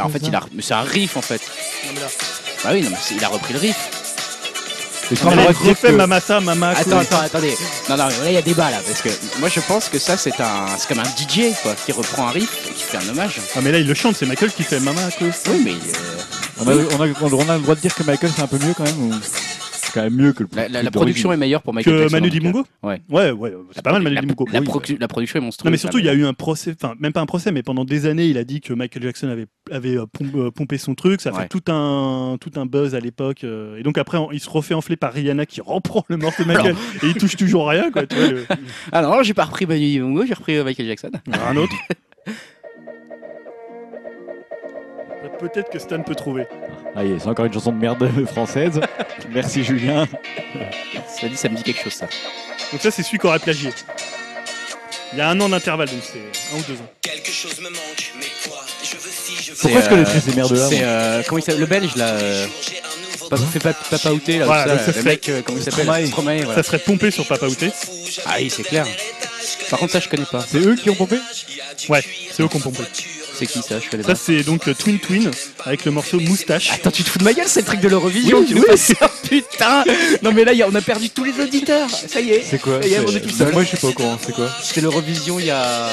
[0.09, 0.41] fait, il a...
[0.53, 1.41] mais c'est un riff, en fait.
[1.87, 2.07] Non, mais là,
[2.65, 3.77] Bah oui, non, mais c'est- il a repris le riff.
[5.11, 6.71] Est-ce qu'on on a refait que- Mamata, Mama.
[6.71, 7.55] Attends, attends, attendez.
[7.91, 8.79] Non, non, mais là, il y a débat, là.
[8.87, 10.67] Parce que moi, je pense que ça, c'est un...
[10.79, 13.41] C'est comme un DJ, quoi, qui reprend un riff et qui fait un hommage.
[13.55, 15.01] Ah mais là il le chante, c'est Michael qui fait Mama.
[15.21, 15.29] Oui,
[15.63, 15.75] mais euh,
[16.61, 18.59] on, a, on, a, on a le droit de dire que Michael c'est un peu
[18.59, 19.13] mieux quand même ou...
[19.23, 21.93] C'est quand même mieux que le la, la- la truc production est meilleure pour Michael
[21.95, 22.17] Que Jackson.
[22.17, 22.31] Manu.
[22.31, 23.01] Dibongo Ouais.
[23.11, 24.47] Ouais, ouais, c'est pas mal Manu la, Dibongo.
[24.53, 24.67] La, Oui.
[24.67, 25.67] procu- la production est monstrueuse.
[25.67, 27.63] Non mais surtout il y a eu un procès, enfin même pas un procès, mais
[27.63, 30.79] pendant des années il a dit que Michael Jackson avait, avait euh, pom- euh, pompé
[30.79, 31.43] son truc, ça a Ouais.
[31.43, 34.51] fait tout un, tout un buzz à l'époque, euh, et donc après on- il se
[34.51, 37.91] refait enfler par Rihanna qui reprend le morceau de Michael et il touche toujours rien
[37.93, 38.05] quoi.
[38.07, 38.47] Tu vois, le-
[38.93, 41.11] Ah non, j'ai pas repris Manu Dibongo, j'ai repris euh, Michael Jackson.
[41.47, 41.75] Un autre.
[45.39, 46.47] Peut-être que Stan peut trouver.
[46.97, 48.81] Ah, yeah, c'est encore une chanson de merde française.
[49.31, 50.07] Merci Julien.
[51.21, 52.07] Ça dit, ça me dit quelque chose, ça.
[52.73, 53.71] Donc ça c'est celui qui aurait plagié.
[55.13, 56.19] Il y a un an d'intervalle donc c'est
[56.55, 56.87] un ou deux ans.
[57.03, 58.65] Quelque chose me manque, mais quoi?
[58.83, 61.39] Je veux si, je veux Pourquoi C'est, je connaissais euh, ces merdes-là C'est euh, comment
[61.39, 61.61] il s'appelle?
[61.61, 62.07] Le belge là.
[62.09, 62.47] euh,
[63.53, 64.47] fait pas papa outé là.
[64.47, 65.85] Voilà, ça, ça le serait- mec, euh, comment il s'appelle?
[65.85, 66.07] Stromae.
[66.07, 66.55] Stromae, voilà.
[66.55, 67.71] Ça serait pompé sur Papa Outé.
[68.27, 68.87] Ah oui, c'est clair.
[69.71, 70.45] Par contre, ça, je connais pas.
[70.49, 71.17] C'est eux qui ont pompé?
[71.89, 72.83] Ouais, c'est eux qui ont pompé.
[73.37, 75.31] C'est qui ça Je Ça c'est donc euh, Twin Twin
[75.65, 76.71] avec le morceau Moustache.
[76.73, 78.61] Attends, tu te fous de ma gueule, c'est le truc de l'Eurovision Oui, tu nous
[78.61, 78.67] oui.
[78.69, 79.85] passes ça, putain
[80.23, 82.61] Non mais là, y a- on a perdu tous les auditeurs, ça y est C'est
[82.61, 83.53] quoi Ça y est, on est C'est- tout seul.
[83.53, 85.89] Moi je suis pas au courant, c'est quoi C'était l'Eurovision il y a...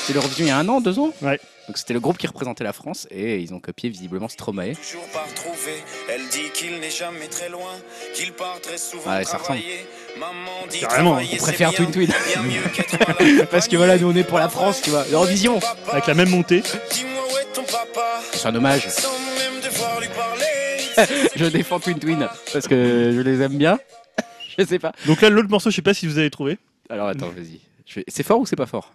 [0.00, 1.38] C'était l'Eurovision il y a un an, deux ans Ouais.
[1.68, 4.74] Donc c'était le groupe qui représentait la France et ils ont copié visiblement Stromae.
[4.74, 5.72] toujours pas retrouvé.
[6.08, 7.70] Elle dit qu'il n'est jamais très loin,
[8.14, 9.60] qu'il part très souvent Ouais, ça ressemble.
[9.60, 9.86] travailler.
[10.18, 12.06] Maman dit Carrément, travailler, on c'est préfère bien, Twin Twin.
[12.32, 14.90] bien mieux qu'être à la Parce que voilà, nous on est pour la France, tu
[14.90, 15.04] vois.
[15.10, 15.60] L'Eurovision
[15.92, 16.62] Avec la même montée.
[16.90, 18.88] Dis-moi où est ton papa C'est un hommage.
[18.88, 21.28] Sans même devoir lui parler.
[21.36, 23.78] Je défends Twin Twin parce que je les aime bien.
[24.58, 24.92] je sais pas.
[25.06, 26.58] Donc là l'autre morceau je sais pas si vous avez trouvé.
[26.88, 27.60] Alors attends, vas-y.
[27.86, 28.92] Je vais- C'est fort ou c'est pas fort?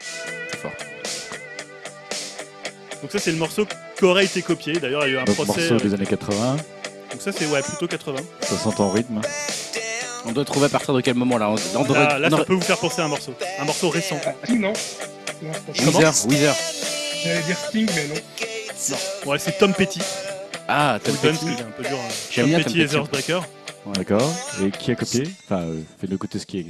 [0.00, 0.72] C'est fort.
[3.02, 4.74] Donc ça c'est le morceau qui aurait été copié.
[4.74, 5.48] D'ailleurs il y a eu un Donc procès.
[5.60, 6.56] morceau avec- des années 80,
[7.12, 8.20] Donc ça c'est ouais plutôt 80.
[8.42, 9.20] 60 en rythme.
[10.26, 12.30] On doit trouver à partir de quel moment là On- on devrait- Là, là, on
[12.30, 13.32] ça aurait- peut vous faire penser à un morceau.
[13.60, 14.18] Un morceau récent.
[14.44, 14.72] Sting, non
[15.42, 15.82] Non, pas ça.
[15.84, 16.56] Weezer, Weezer.
[17.24, 18.96] J'allais dire Sting, mais non.
[19.30, 20.00] Ouais c'est Tom Petty.
[20.68, 21.62] Ah, Tom Tom Petty, Petty.
[21.62, 21.98] un peu dur.
[21.98, 22.12] hein.
[22.30, 23.32] J'aime Tom bien Petty Tom et Petty.
[23.32, 23.96] The.
[23.96, 24.34] D'accord.
[24.62, 25.22] Et qui a copié?
[25.44, 26.66] Enfin, euh, fait de côté ce qui est.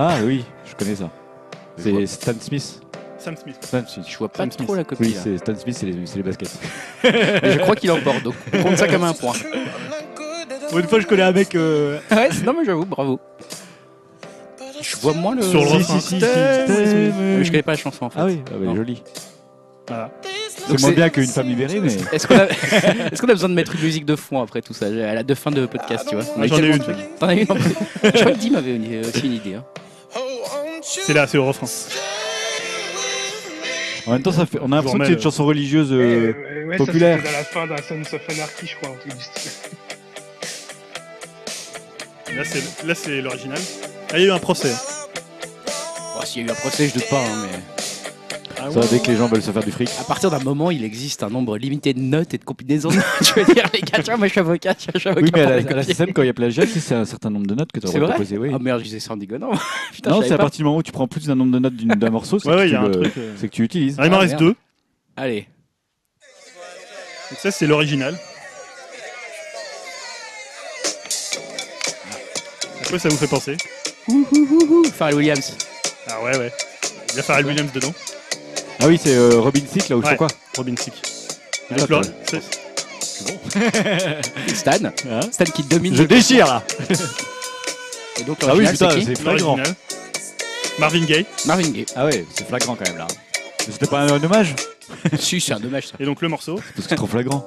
[0.00, 1.10] Ah oui, je connais ça.
[1.76, 2.80] C'est Stan Smith.
[3.18, 3.56] Sam Smith.
[3.60, 4.06] Stan Smith.
[4.08, 4.76] Je vois pas Sam trop Smith.
[4.76, 5.02] la copie.
[5.02, 6.56] Oui, c'est Stan Smith, c'est les, c'est les baskets.
[7.02, 9.32] Je crois qu'il emporte, donc on compte ça comme un point.
[10.70, 11.52] Pour une fois, je connais un mec.
[11.56, 13.18] euh, ouais, c'est- non mais j'avoue, bravo.
[14.80, 15.42] Je vois moins le.
[15.42, 16.00] Sur le Si, refrain.
[16.00, 16.26] si, si, si.
[17.18, 18.20] Mais je connais pas la chanson en fait.
[18.20, 18.76] Ah oui, ah bah, Non.
[18.76, 19.02] joli.
[19.88, 20.10] Voilà.
[20.68, 21.96] C'est moins bien qu'une femme libérée, mais.
[22.12, 22.44] Est-ce qu'on a...
[22.44, 25.22] Est-ce qu'on a besoin de mettre une musique de fond après tout ça À la
[25.24, 26.24] de fin de podcast, tu vois?
[26.36, 26.94] On a J'en ai tellement une.
[27.18, 29.54] T'en as une en plus Je crois que Dim avait une- aussi une idée.
[29.54, 29.64] hein.
[30.82, 31.66] C'est là, c'est le refrain.
[34.06, 34.58] En même temps, ça fait...
[34.62, 35.92] on a l'impression que c'est une chanson religieuse.
[35.92, 37.20] euh, Euh, ouais, populaire.
[37.22, 39.50] Ça, à la fin d'un Sons of Anarchy, je crois, un truc du style.
[42.36, 43.58] Là, c'est là, c'est l'original.
[44.10, 44.72] Ah, il y a eu un procès.
[46.14, 47.58] Bon, S'il y a eu un procès, je doute pas, hein, mais.
[48.60, 49.88] Ah Ça, dès que les gens veulent se faire du fric.
[50.00, 52.90] À partir d'un moment, il existe un nombre limité de notes et de combinaisons.
[52.90, 53.04] de notes.
[53.22, 55.24] tu veux dire, les gars, tu vois, moi je suis avocat, je suis avocat.
[55.24, 55.94] Oui, mais à la, à la copier.
[55.94, 58.00] SSM, quand il y a plagiat, c'est un certain nombre de notes que tu vrai
[58.08, 58.36] proposé.
[58.36, 58.50] Oui.
[58.52, 59.50] Ah merde, je disais ça en déconnant.
[59.92, 61.58] Putain, non, je c'est à partir du moment où tu prends plus d'un nombre de
[61.60, 63.12] notes d'une- d'un morceau, c'est Ouais, que, ouais, tu il y a un le- truc.
[63.18, 63.34] euh.
[63.40, 63.96] que tu utilises.
[63.98, 64.44] Ah, il m'en Ah, reste merde.
[64.44, 64.54] deux.
[65.16, 65.46] Allez.
[67.30, 68.16] Donc ça, c'est l'original.
[72.84, 73.56] À quoi ça vous fait penser?
[74.96, 75.56] Pharrell Williams.
[76.08, 76.50] Ah ouais, ouais.
[77.10, 77.92] Il y a Pharrell Williams dedans.
[78.80, 80.28] Ah oui, c'est euh, Robin Thicke, là où je sais quoi.
[80.56, 80.94] Robin Thicke.
[81.70, 82.00] Ah, Donc, toi.
[82.00, 82.42] là, c'est-
[84.54, 84.72] Stan.
[85.10, 85.94] Hein Stan qui domine.
[85.94, 86.62] je le- déchire là
[88.20, 89.56] Et donc, Ah oui, l'original, putain, c'est qui c'est flagrant.
[89.56, 89.76] l'original.
[90.78, 91.26] Marvin Gaye.
[91.46, 91.86] Marvin Gaye.
[91.96, 93.06] Ah ouais, c'est flagrant quand même là.
[93.58, 94.54] C'était pas un, un hommage
[95.18, 95.94] si, c'est un dommage ça.
[96.00, 96.54] Et donc le morceau.
[96.54, 97.44] Parce que c'est trop flagrant.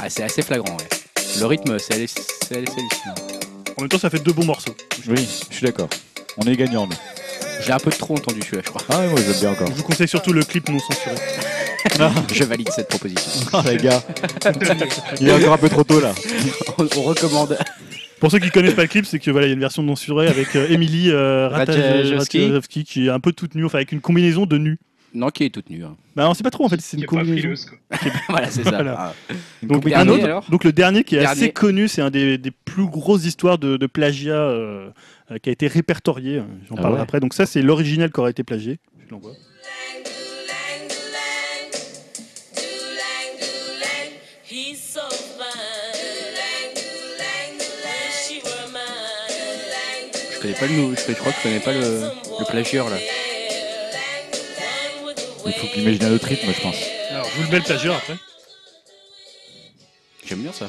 [0.00, 0.88] Ah, c'est assez flagrant, ouais.
[1.38, 3.14] Le rythme, c'est halluc- c'est hallucinant.
[3.76, 4.74] En même temps, ça fait deux bons morceaux.
[5.08, 5.88] Oui, je suis d'accord.
[6.36, 6.96] On est gagnant, nous.
[7.64, 8.82] J'ai un peu trop entendu celui-là, je crois.
[8.88, 9.66] Ah ouais, moi j'aime bien encore.
[9.68, 11.16] Je vous conseille surtout le clip non censuré.
[12.34, 13.46] Je valide cette proposition.
[13.52, 14.02] Ah les gars,
[15.20, 16.12] il est encore un peu trop tôt là.
[16.78, 17.56] on, on recommande.
[18.20, 19.82] Pour ceux qui connaissent pas le clip, c'est que voilà, il y a une version
[19.82, 22.38] non censurée avec euh, Emily euh, Ratajkowski.
[22.40, 24.78] Ratajkowski qui est un peu toute nue, enfin avec une combinaison de nus.
[25.14, 25.84] Non, qui est toute nue.
[25.84, 25.96] hein.
[26.16, 27.48] Bah on sait pas trop en fait, c'est une combinaison.
[28.28, 28.70] voilà, c'est ça.
[28.70, 28.96] Voilà.
[28.98, 29.34] Ah.
[29.62, 32.50] Donc, Dernier, un autre- donc le dernier qui est assez connu, c'est un des, des
[32.50, 34.90] plus grosses histoires de, de plagiat euh, euh,
[35.42, 36.42] qui a été répertorié.
[36.68, 37.02] J'en Ah parlerai ouais.
[37.02, 37.20] après.
[37.20, 38.78] Donc ça, c'est l'original qui aurait été plagié.
[39.06, 39.32] Je l'envoie.
[50.34, 52.02] Je connais pas le je, je crois que je connais pas le,
[52.38, 52.96] le plagieur là.
[55.46, 56.76] Il faut qu'il imagine un autre rythme, je pense.
[57.10, 58.16] Alors je vous le mets le plagiat après.
[60.26, 60.68] J'aime bien ça.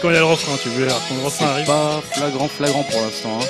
[0.00, 1.66] Quand il y a le refrain, tu veux quand le refrain C'est arrive.
[1.66, 3.38] pas flagrant, flagrant pour l'instant.
[3.40, 3.44] hein.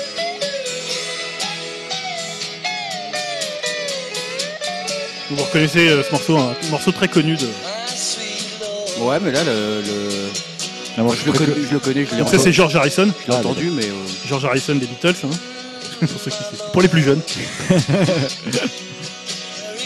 [5.29, 7.47] Vous reconnaissez euh, ce morceau, un morceau très connu de.
[8.99, 10.29] Ouais, mais là, le, le-
[10.97, 13.07] Ah, moi, je, le connais, je le connais, je l'ai ça c'est entendu, George Harrison.
[13.25, 13.93] je l'ai Ah, entendu, mais euh,
[14.27, 15.15] George Harrison des Beatles.
[15.23, 15.29] Hein.
[16.01, 16.71] pour, ceux qui savent.
[16.73, 17.21] pour les plus jeunes.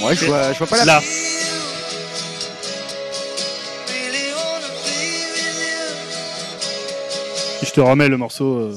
[0.03, 0.85] ouais, je vois, je vois pas la.
[0.85, 1.01] Là.
[7.75, 8.55] Te remets le morceau.
[8.55, 8.75] euh,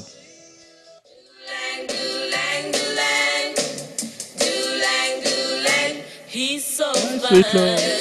[7.29, 7.98] Sweet.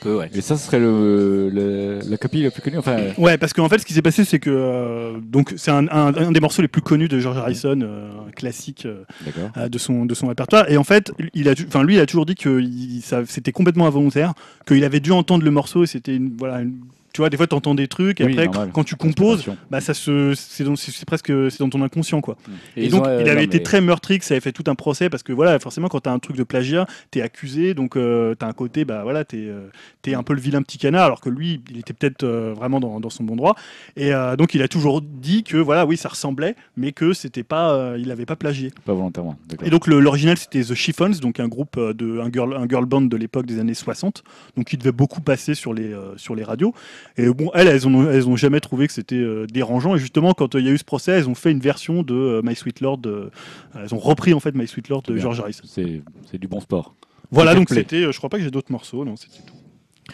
[0.00, 0.30] Peu, ouais.
[0.34, 2.78] Et ça, ce serait le, le- la copie la plus connue.
[2.78, 5.86] Enfin, Ouais, parce qu'en fait, ce qui s'est passé, c'est que euh, donc c'est un,
[5.88, 9.50] un- un des morceaux les plus connus de George Harrison, euh, un classique euh, d'accord.
[9.56, 10.70] euh, de son de son répertoire.
[10.70, 13.52] Et en fait, il a, enfin lui, il a toujours dit que il- ça- c'était
[13.52, 14.34] complètement involontaire,
[14.66, 16.74] qu'il avait dû entendre le morceau et c'était une, voilà, une-
[17.12, 18.70] tu vois, des fois, tu entends des trucs et Oui, après, normal.
[18.72, 22.20] quand tu composes, bah ça se, c'est dans- c'est c'est presque, c'est dans ton inconscient
[22.20, 22.36] quoi.
[22.76, 24.52] Et, ils donc, ont, il avait non, été mais- très meurtri, que ça avait fait
[24.52, 27.74] tout un procès parce que voilà, forcément, quand t'as un truc de plagiat, t'es accusé,
[27.74, 29.68] donc euh, t'as un côté, bah voilà, t'es euh,
[30.02, 32.80] t'es un peu le vilain petit canard, alors que lui, il était peut-être euh, vraiment
[32.80, 33.54] dans, dans son bon droit.
[33.96, 37.42] Et euh, donc, il a toujours dit que voilà, oui, ça ressemblait, mais que c'était
[37.42, 38.70] pas, il avait pas plagié.
[38.84, 39.36] Pas volontairement.
[39.48, 39.66] D'accord.
[39.66, 42.84] Et donc le- l'original c'était The Chiffons, donc un groupe de un girl, un girl
[42.86, 44.22] band de l'époque des années 60,
[44.56, 46.74] donc il devait beaucoup passer sur les sur les radios.
[47.16, 49.96] Et bon, elles elles ont elles ont jamais trouvé que c'était euh, dérangeant.
[49.96, 52.02] Et justement quand euh, il y a eu ce procès, elles ont fait une version
[52.02, 53.00] de euh, My Sweet Lord.
[53.74, 55.16] elles ont repris en fait My Sweet Lord de.
[55.16, 55.64] George Harrison.
[55.66, 56.94] C'est du bon sport.
[57.30, 58.10] Voilà donc c'était.
[58.10, 59.54] je crois pas que j'ai d'autres morceaux, non c'était tout.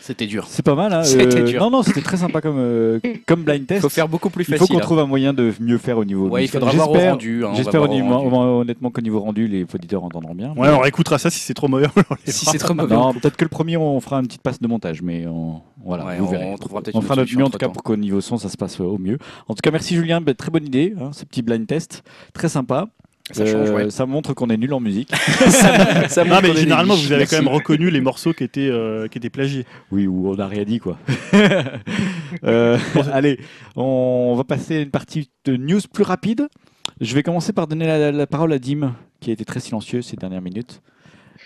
[0.01, 0.47] C'était dur.
[0.49, 0.93] C'est pas mal.
[0.93, 1.61] Hein, C'était euh, dur.
[1.61, 3.81] Non, non, c'était très sympa comme, euh, comme blind Il test.
[3.83, 4.75] faut faire beaucoup plus Il faut facile.
[4.75, 4.85] qu'on hein.
[4.85, 7.45] trouve un moyen de mieux faire au niveau Ouais, il faudra voir au J'espère- rendu.
[7.45, 10.53] hein, J'espère honnêtement, qu'au niveau rendu, les auditeurs entendront bien.
[10.57, 11.87] Ouais, on réécoutera ça si c'est trop mauvais.
[12.27, 12.95] Si c'est trop mauvais.
[12.95, 16.05] Non, peut-être que le premier, on fera une petite passe de montage, mais on, voilà,
[16.05, 16.45] Ouais, vous on- verrez.
[16.47, 18.81] on trouvera fera notre mieux en tout cas pour qu'au niveau son, ça se passe
[18.81, 19.19] au mieux.
[19.49, 22.49] En tout cas, merci Julien, bah, très bonne idée, hein, ce petit blind test, très
[22.49, 22.89] sympa.
[23.33, 23.91] Ça change, Euh, ouais.
[23.91, 25.11] ça montre qu'on est nul en musique.
[26.09, 29.19] Ça Non, mais généralement, vous avez quand même reconnu les morceaux qui étaient, euh, qui
[29.19, 29.65] étaient plagiés.
[29.91, 30.99] oui, ou on n'a rien dit quoi.
[32.45, 32.77] Euh,
[33.13, 33.39] allez,
[33.77, 36.49] on va passer à une partie de news plus rapide.
[37.01, 40.03] Je vais commencer par donner la, la parole à Dim, qui a été très silencieux
[40.03, 40.83] ces dernières minutes.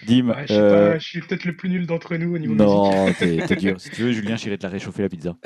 [0.06, 2.66] Dim, Ouais, je, euh, suis peut-être le plus nul d'entre nous au niveau musique.
[2.66, 3.80] non, t'es dur.
[3.80, 5.36] Si tu veux, Julien, j'irai te la réchauffer la pizza.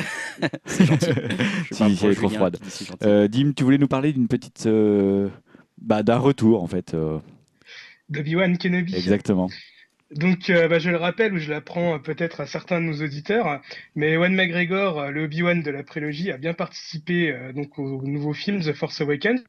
[0.65, 1.07] C'est gentil.
[1.73, 2.59] Si, si elle est trop froide.
[3.03, 5.29] Euh, Dim, tu voulais nous parler d'une petite, euh,
[5.85, 6.95] bah, d'un retour en fait.
[6.95, 7.19] euh,
[8.09, 8.95] D'Obi-Wan Kenobi.
[8.95, 9.49] exactement.
[10.11, 13.03] Donc, euh, bah, je le rappelle, ou je l'apprends euh, peut-être à certains de nos
[13.03, 13.61] auditeurs,
[13.97, 18.07] mais Ewan McGregor, le Obi-Wan de la prélogie, a bien participé euh, donc au, au
[18.07, 19.43] nouveau film The Force Awakens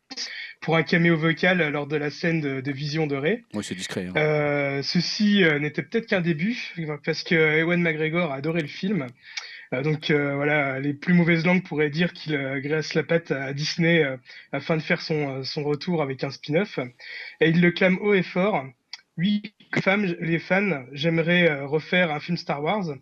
[0.62, 3.44] pour un caméo vocal lors de la scène de, de Vision de Rey.
[3.54, 4.08] Ouais, c'est discret.
[4.08, 4.14] hein.
[4.16, 6.58] Euh, ceci euh, n'était peut-être qu'un début,
[7.04, 9.06] parce que Ewan McGregor a adoré le film.
[9.74, 13.32] Euh, donc euh, voilà, les plus mauvaises langues pourraient dire qu'il euh, graisse la patte
[13.32, 14.06] à Disney
[14.52, 16.80] afin de faire son, retour avec un spin-off.
[17.42, 18.66] Et il le clame haut et fort.
[19.18, 19.42] Oui,
[19.82, 22.96] femmes, les fans, j'aimerais refaire un film Star Wars.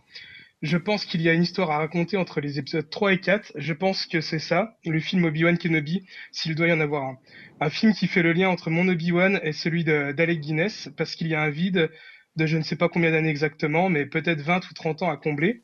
[0.62, 3.52] Je pense qu'il y a une histoire à raconter entre les épisodes 3 et 4.
[3.56, 7.18] Je pense que c'est ça, le film Obi-Wan Kenobi, s'il doit y en avoir un.
[7.60, 11.28] Un film qui fait le lien entre mon Obi-Wan et celui d'Alec Guinness, parce qu'il
[11.28, 11.90] y a un vide
[12.36, 15.18] de je ne sais pas combien d'années exactement, mais peut-être 20 ou 30 ans à
[15.18, 15.64] combler.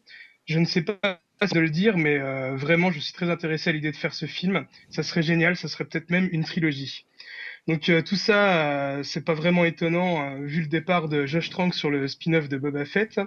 [0.50, 1.00] Je ne sais pas
[1.54, 4.26] de le dire, mais euh, vraiment, je suis très intéressé à l'idée de faire ce
[4.26, 4.66] film.
[4.90, 7.06] Ça serait génial, ça serait peut-être même une trilogie.
[7.68, 11.50] Donc euh, tout ça, euh, c'est pas vraiment étonnant euh, vu le départ de Josh
[11.52, 13.22] Trank sur le spin-off de Boba Fett,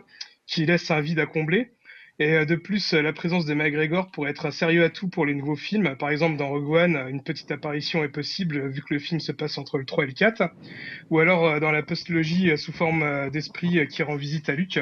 [0.47, 1.73] qui laisse un vide à combler.
[2.19, 5.35] Et euh, de plus, la présence de McGregor pourrait être un sérieux atout pour les
[5.35, 5.97] nouveaux films.
[5.99, 9.33] Par exemple, dans Rogue One, une petite apparition est possible vu que le film se
[9.33, 10.45] passe entre le 3 et le 4.
[11.11, 14.81] Ou alors dans la postlogie sous forme d'esprit qui rend visite à Luke.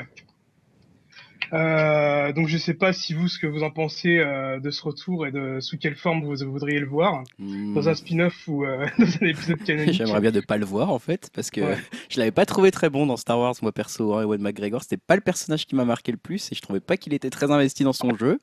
[1.52, 4.82] Euh, donc je sais pas si vous ce que vous en pensez euh, de ce
[4.82, 7.74] retour et de sous quelle forme vous voudriez le voir Hmm.
[7.74, 9.94] dans un spin-off ou euh, dans un épisode canonique.
[9.94, 11.78] J'aimerais bien ne pas le voir en fait, parce que Ouais.
[12.08, 14.14] je l'avais pas trouvé très bon dans Star Wars, moi perso.
[14.14, 16.80] Hein, Ewan McGregor, c'était pas le personnage qui m'a marqué le plus et je trouvais
[16.80, 18.40] pas qu'il était très investi dans son jeu.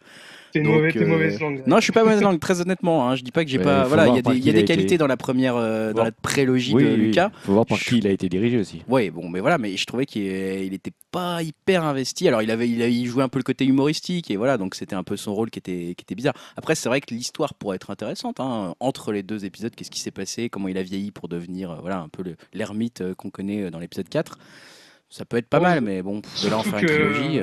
[0.54, 1.64] T'es une mauvaise, euh, mauvaise langue.
[1.68, 3.08] Non, je suis pas mauvaise langue, très honnêtement.
[3.10, 3.84] Hein, je dis pas que j'ai pas.
[3.84, 6.04] Voilà, il y a des, y a a été- qualités dans la première, euh, dans
[6.04, 7.32] la prélogie Oui, de oui, Lucas.
[7.44, 8.82] faut voir par Je- qui il a été dirigé aussi.
[8.88, 12.28] Ouais, bon, mais voilà, mais je trouvais qu'il il était pas hyper investi.
[12.28, 15.04] Alors, il avait, il, jouait un peu le côté humoristique et voilà, donc c'était un
[15.04, 16.34] peu son rôle qui était, qui était bizarre.
[16.56, 19.74] Après, c'est vrai que l'histoire pourrait être intéressante hein, entre les deux épisodes.
[19.76, 22.36] Qu'est-ce qui s'est passé Comment il a vieilli pour devenir, euh, voilà, un peu le-
[22.54, 24.38] l'ermite euh, qu'on connaît dans l'épisode 4
[25.10, 27.40] Ça peut être pas Bon, mal, mais bon, de là en faire une trilogie.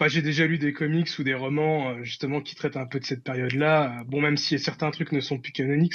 [0.00, 3.00] Enfin, j'ai déjà lu des comics ou des romans euh, justement qui traitent un peu
[3.00, 3.98] de cette période-là.
[4.00, 5.94] Euh, Bon, même si certains trucs ne sont plus canoniques,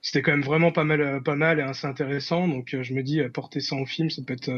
[0.00, 2.48] c'était quand même vraiment pas mal, euh, pas mal et assez intéressant.
[2.48, 4.50] Donc, je me dis, porter ça en film, ça peut être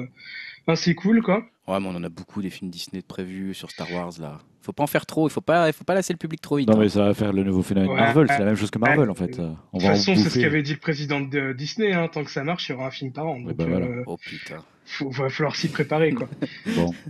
[0.68, 1.44] assez cool, quoi.
[1.66, 4.38] Ouais, mais on en a beaucoup des films Disney de prévus sur Star Wars là.
[4.62, 6.56] Faut pas en faire trop, il faut pas, il faut pas lasser le public trop
[6.56, 6.68] vite.
[6.68, 6.80] Non, hein.
[6.80, 7.96] mais ça va faire le nouveau phénomène Ouais.
[7.96, 8.26] Marvel.
[8.28, 9.38] C'est la même chose que Marvel en fait.
[9.38, 11.92] On De toute façon, c'est ce qu'avait dit le président de Disney.
[11.92, 13.40] Hein, tant que ça marche, il y aura un film par an.
[13.40, 13.86] Donc, bah voilà.
[13.86, 14.62] euh, Oh putain.
[14.84, 16.28] faut, va falloir s'y préparer, quoi.
[16.76, 16.94] Bon.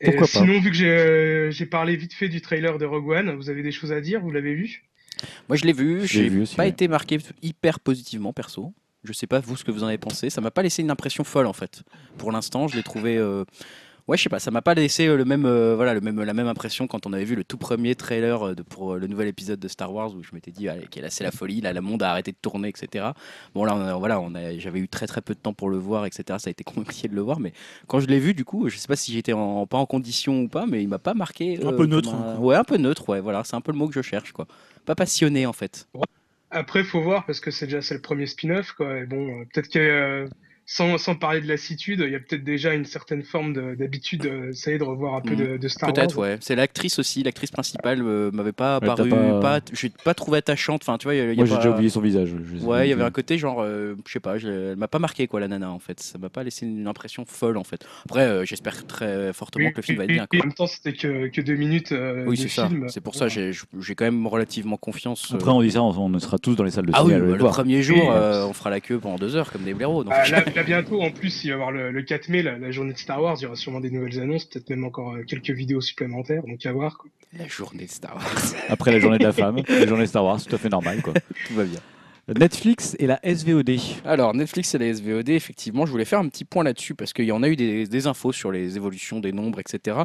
[0.00, 0.40] Et Pourquoi pas.
[0.40, 3.48] sinon, vu que j'ai euh, j'ai parlé vite fait du trailer de Rogue One, vous
[3.50, 4.20] avez des choses à dire?
[4.20, 4.84] Vous l'avez vu?
[5.48, 6.68] Moi, je l'ai vu, Je l'ai j'ai vu aussi, pas ouais.
[6.68, 8.74] été marqué hyper positivement perso.
[9.04, 10.30] Je sais pas vous ce que vous en avez pensé.
[10.30, 11.82] Ça m'a pas laissé une impression folle en fait.
[12.18, 13.16] Pour l'instant, je l'ai trouvé.
[13.16, 13.44] euh,
[14.08, 16.22] Ouais, je sais pas, ça m'a pas laissé euh, le même, euh, voilà, le même,
[16.22, 19.06] la même impression quand on avait vu le tout premier trailer euh, de, pour le
[19.08, 21.72] nouvel épisode de Star Wars où je m'étais dit, allez, là c'est la folie, là
[21.72, 23.04] le monde a arrêté de tourner, etc.
[23.52, 25.70] Bon là, on a- voilà, on a, j'avais eu très très peu de temps pour
[25.70, 26.38] le voir, etc.
[26.38, 27.52] Ça a été compliqué de le voir, mais
[27.88, 30.42] quand je l'ai vu, du coup, je sais pas si j'étais en, pas en condition
[30.42, 31.58] ou pas, mais il m'a pas marqué.
[31.60, 32.38] Un euh, peu neutre, un- hein.
[32.38, 34.46] Ouais, un peu neutre, ouais, voilà, c'est un peu le mot que je cherche, quoi.
[34.84, 35.88] Pas passionné en fait.
[36.52, 38.98] Après, faut voir parce que c'est déjà c'est le premier spin-off, quoi.
[38.98, 40.28] Et bon, peut-être que euh,
[40.68, 44.26] sans, sans parler de lassitude, il y a peut-être déjà une certaine forme de- d'habitude,
[44.26, 45.36] euh, ça y est, de revoir un peu Mhm.
[45.52, 45.94] de, de Star Wars.
[45.94, 46.38] Peut-être, ouais.
[46.40, 50.38] C'est l'actrice aussi, l'actrice principale euh, m'avait pas Ouais, paru, pas- pas, j'ai pas trouvé
[50.38, 50.82] attachante.
[50.82, 52.30] Enfin, tu vois, il y a- y a Moi j'ai pas- déjà oublié son visage.
[52.52, 54.88] je sais Ouais, il y avait un côté genre, euh, je sais pas, elle m'a
[54.88, 56.00] pas marqué quoi la nana en fait.
[56.00, 57.86] Ça m'a pas laissé une impression folle en fait.
[58.04, 60.24] Après, euh, j'espère très fortement que le film va être bien.
[60.24, 60.40] En Quoi.
[60.40, 62.68] même temps, c'était que, que deux minutes euh, Oui, c'est ça.
[62.88, 65.30] C'est pour ça, j'ai j'ai quand même relativement confiance.
[65.30, 65.36] euh.
[65.36, 67.26] Après on dit ça, on, on sera tous dans les salles de ah oui, cinéma
[67.26, 68.08] à bah, le premier jour, Oui.
[68.10, 70.02] euh, on fera la queue pendant deux heures comme des blaireaux.
[70.56, 72.92] Là, bientôt, en plus, il va y avoir le, le 4 mai, la, la journée
[72.92, 73.36] de Star Wars.
[73.38, 76.42] Il y aura sûrement des nouvelles annonces, peut-être même encore euh, quelques vidéos supplémentaires.
[76.42, 76.98] Donc à voir.
[76.98, 77.10] Quoi.
[77.38, 78.24] La journée de Star Wars,
[78.68, 81.12] Après la journée de la femme, la journée Star Wars, tout à fait normal quoi.
[81.46, 81.80] tout va bien.
[82.28, 83.78] Netflix et la SVOD.
[84.04, 87.26] Alors, Netflix et la SVOD, effectivement, je voulais faire un petit point là-dessus parce qu'il
[87.26, 89.98] y en a eu des, infos sur les évolutions des nombres, etc.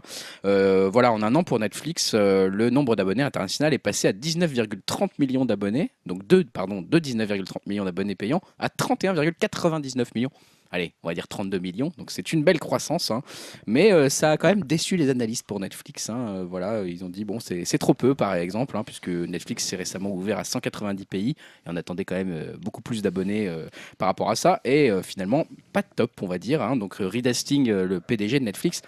[0.45, 4.13] Euh, voilà, en un an pour Netflix, euh, le nombre d'abonnés international est passé à
[4.13, 10.31] 19,30 millions d'abonnés, donc de, pardon, de 19,30 millions d'abonnés payants à 31,99 millions.
[10.71, 13.23] Allez, on va dire 32 millions, donc c'est une belle croissance, hein.
[13.65, 16.09] mais euh, ça a quand même déçu les analystes pour Netflix.
[16.09, 16.27] hein.
[16.29, 19.75] Euh, voilà, ils ont dit bon, c'est trop peu par exemple, hein, puisque Netflix s'est
[19.75, 21.35] récemment ouvert à 190 pays et
[21.67, 23.51] on attendait quand même euh, beaucoup plus d'abonnés
[23.97, 26.75] par rapport à ça, et finalement pas de top, on va dire.
[26.77, 28.81] Donc Reed Hastings, le PDG de Netflix,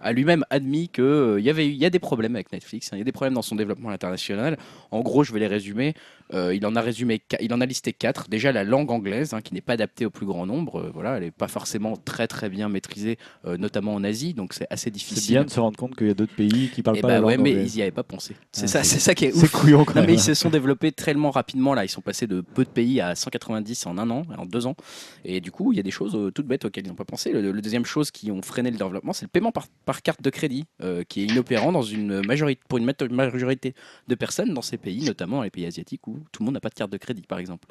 [0.00, 2.90] a lui-même admis que euh, il y avait il y a des problèmes avec Netflix,
[2.92, 4.56] il y a des problèmes dans son développement international.
[4.90, 5.94] En gros, je vais les résumer.
[6.32, 8.28] Euh, il en a résumé, il en a listé quatre.
[8.28, 10.80] Déjà la langue anglaise, hein, qui n'est pas adaptée au plus grand nombre.
[10.80, 14.52] Euh, voilà, elle n'est pas forcément très très bien maîtrisée, euh, notamment en Asie, donc
[14.52, 15.34] c'est assez C'est difficile.
[15.34, 17.14] bien de se rendre compte qu'il y a d'autres pays qui parlent Eh pas bah
[17.14, 17.74] la ouais, langue mais anglaise.
[17.74, 18.36] ils y avaient pas pensé.
[18.52, 19.50] C'est Ah, ça, c'est- c'est ça qui est C'est ouf.
[19.52, 20.10] couillon quand Non, même.
[20.10, 21.84] mais ils se sont développés tellement rapidement là.
[21.84, 24.76] Ils sont passés de peu de pays à 190 en un an, en deux ans.
[25.24, 27.04] Et du coup, il y a des choses euh, toutes bêtes auxquelles ils n'ont pas
[27.04, 27.32] pensé.
[27.32, 30.22] Le, le deuxième chose qui ont freiné le développement, c'est le paiement par, par carte
[30.22, 33.74] de crédit, euh, qui est inopérant dans une majorité, pour une majorité
[34.08, 36.60] de personnes dans ces pays, notamment dans les pays asiatiques où tout le monde n'a
[36.60, 37.66] pas de carte de crédit, par exemple.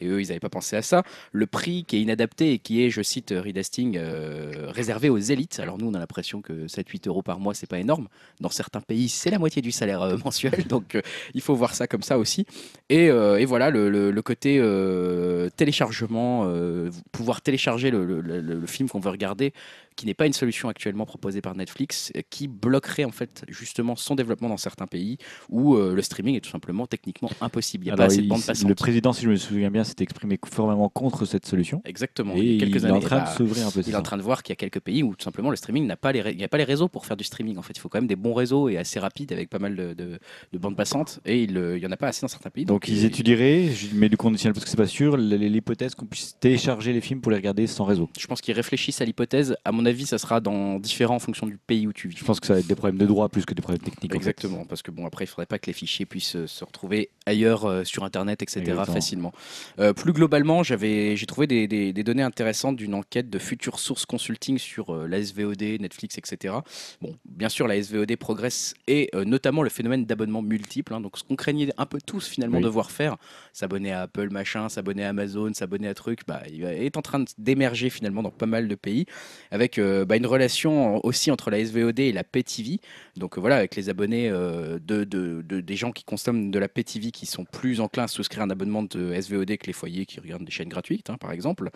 [0.00, 1.02] Et eux, ils n'avaient pas pensé à ça.
[1.32, 5.18] Le prix qui est inadapté et qui est, je cite Reed Hastings, euh, réservé aux
[5.18, 5.60] élites.
[5.60, 8.08] Alors nous, on a l'impression que 7-8 euros par mois, c'est pas énorme.
[8.40, 10.66] Dans certains pays, c'est la moitié du salaire euh, mensuel.
[10.68, 11.02] Donc euh,
[11.34, 12.46] il faut voir ça comme ça aussi.
[12.88, 18.88] Et, euh, et voilà, le, le- le côté euh, téléchargement, euh, pouvoir télécharger le film
[18.88, 19.52] qu'on veut regarder,
[19.96, 23.96] qui n'est pas une solution actuellement proposée par Netflix, euh, qui bloquerait en fait justement
[23.96, 27.84] son développement dans certains pays où euh, le streaming est tout simplement techniquement impossible.
[27.84, 28.68] Il n'y a Alors, pas assez de bande passante.
[28.68, 31.82] le président, si je me souviens bien, s'est exprimé formellement contre cette solution.
[31.84, 32.34] Exactement.
[32.34, 33.82] Et il y a il quelques est en train de bah, s'ouvrir un peu.
[33.86, 35.56] il est en train de voir qu'il y a quelques pays où tout simplement le
[35.56, 37.58] streaming n'a pas les, ré- il n'y a pas les réseaux pour faire du streaming.
[37.58, 39.76] En fait, il faut quand même des bons réseaux et assez rapides avec pas mal
[39.76, 40.18] de, de-
[40.52, 41.20] de bandes passantes.
[41.24, 42.64] Et il n'y en a pas assez dans certains pays.
[42.64, 46.36] Donc ils étudieraient, je mets du conditionnel parce que c'est pas sûr, l'hypothèse qu'on puisse
[46.40, 48.08] télécharger les films pour les regarder sans réseau.
[48.18, 49.56] Je pense qu'ils réfléchissent à l'hypothèse.
[49.64, 52.16] À mon avis, ça sera dans différents en fonction du pays où tu vis.
[52.16, 54.10] Je pense que ça va être des problèmes de droit plus que des problèmes techniques.
[54.12, 54.16] en fait.
[54.30, 57.10] Exactement, parce que bon après il faudrait pas que les fichiers puissent euh, se retrouver
[57.26, 58.60] ailleurs euh, sur internet, etc.
[58.60, 58.94] Exactement.
[58.94, 59.32] facilement.
[59.78, 63.78] Euh, plus globalement, j'avais j'ai trouvé des, des- des données intéressantes d'une enquête de Future
[63.78, 66.54] Source Consulting sur euh, la SVOD, Netflix, etc.
[67.00, 70.94] Bon, bien sûr la SVOD progresse et notamment le phénomène d'abonnement multiple.
[70.94, 71.00] hein.
[71.00, 72.62] donc ce qu'on craignait un peu tous finalement Oui.
[72.62, 73.16] devoir faire,
[73.52, 77.20] s'abonner à Apple machin, s'abonner à Amazon, s'abonner à trucs, bah, il est en train
[77.20, 79.06] de- d'émerger finalement dans pas mal de pays
[79.50, 82.78] avec bah, une relation aussi entre la SVOD et la Pay TV.
[83.16, 86.68] Donc voilà, avec les abonnés euh, de, de- de- des gens qui consomment de la
[86.68, 90.06] Pay TV qui sont plus enclins à souscrire un abonnement de SVOD que les foyers
[90.06, 91.70] qui regardent des chaînes gratuites, hein, par exemple.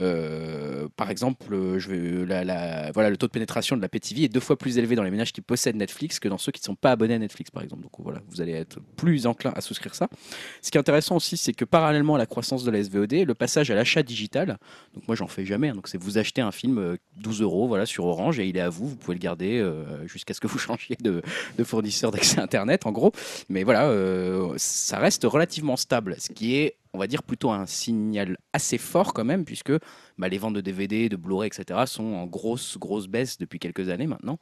[0.00, 4.00] Euh, par exemple, je vais, la, la- voilà, le taux de pénétration de la Pay
[4.00, 6.52] TV est deux fois plus élevé dans les ménages qui possèdent Netflix que dans ceux
[6.52, 7.82] qui ne sont pas abonnés à Netflix, par exemple.
[7.82, 10.08] Donc voilà, vous allez être plus enclin à souscrire ça.
[10.62, 13.34] Ce qui est intéressant aussi, c'est que parallèlement à la croissance de la SVOD, le
[13.34, 14.58] passage à l'achat digital,
[14.94, 16.96] donc moi j'en fais jamais, hein, donc c'est vous achetez un film euh,
[17.34, 20.06] 12 euros voilà, sur Orange et il est à vous, vous pouvez le garder euh,
[20.06, 21.22] jusqu'à ce que vous changiez de,
[21.58, 23.12] de fournisseur d'accès Internet en gros.
[23.48, 27.66] Mais voilà, euh, ça reste relativement stable, ce qui est, on va dire, plutôt un
[27.66, 29.72] signal assez fort quand même, puisque
[30.18, 31.80] bah, les ventes de DVD, de Blu-ray, etc.
[31.86, 34.38] sont en grosse, grosse baisse depuis quelques années maintenant.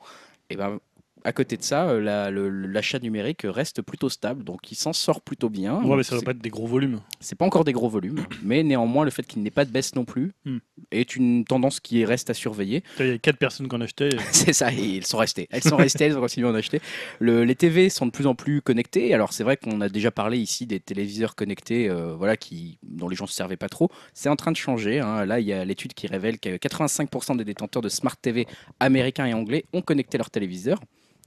[0.50, 0.80] Et ben
[1.24, 5.20] à côté de ça, euh, la- l'achat numérique reste plutôt stable, donc il s'en sort
[5.20, 5.82] plutôt bien.
[5.82, 7.00] Ouais, mais ça C'est- doit pas être des gros volumes.
[7.20, 9.94] c'est pas encore des gros volumes, mais néanmoins, le fait qu'il n'ait pas de baisse
[9.94, 10.58] non plus Hmm.
[10.90, 12.82] est une tendance qui reste à surveiller.
[13.00, 14.10] Il y a 4 personnes qui en achetaient.
[14.32, 15.48] C'est ça, et ils sont restés.
[15.50, 16.80] Elles sont restées, elles ont continué à en acheter.
[17.20, 19.14] Le- les TV sont de plus en plus connectés.
[19.14, 23.08] Alors, c'est vrai qu'on a déjà parlé ici des téléviseurs connectés euh, voilà, qui, dont
[23.08, 23.90] les gens ne se servaient pas trop.
[24.14, 25.00] C'est en train de changer.
[25.00, 25.24] hein.
[25.24, 28.46] Là, il y a l'étude qui révèle que 85% des détenteurs de Smart TV
[28.80, 30.80] américains et anglais ont connecté leur téléviseur.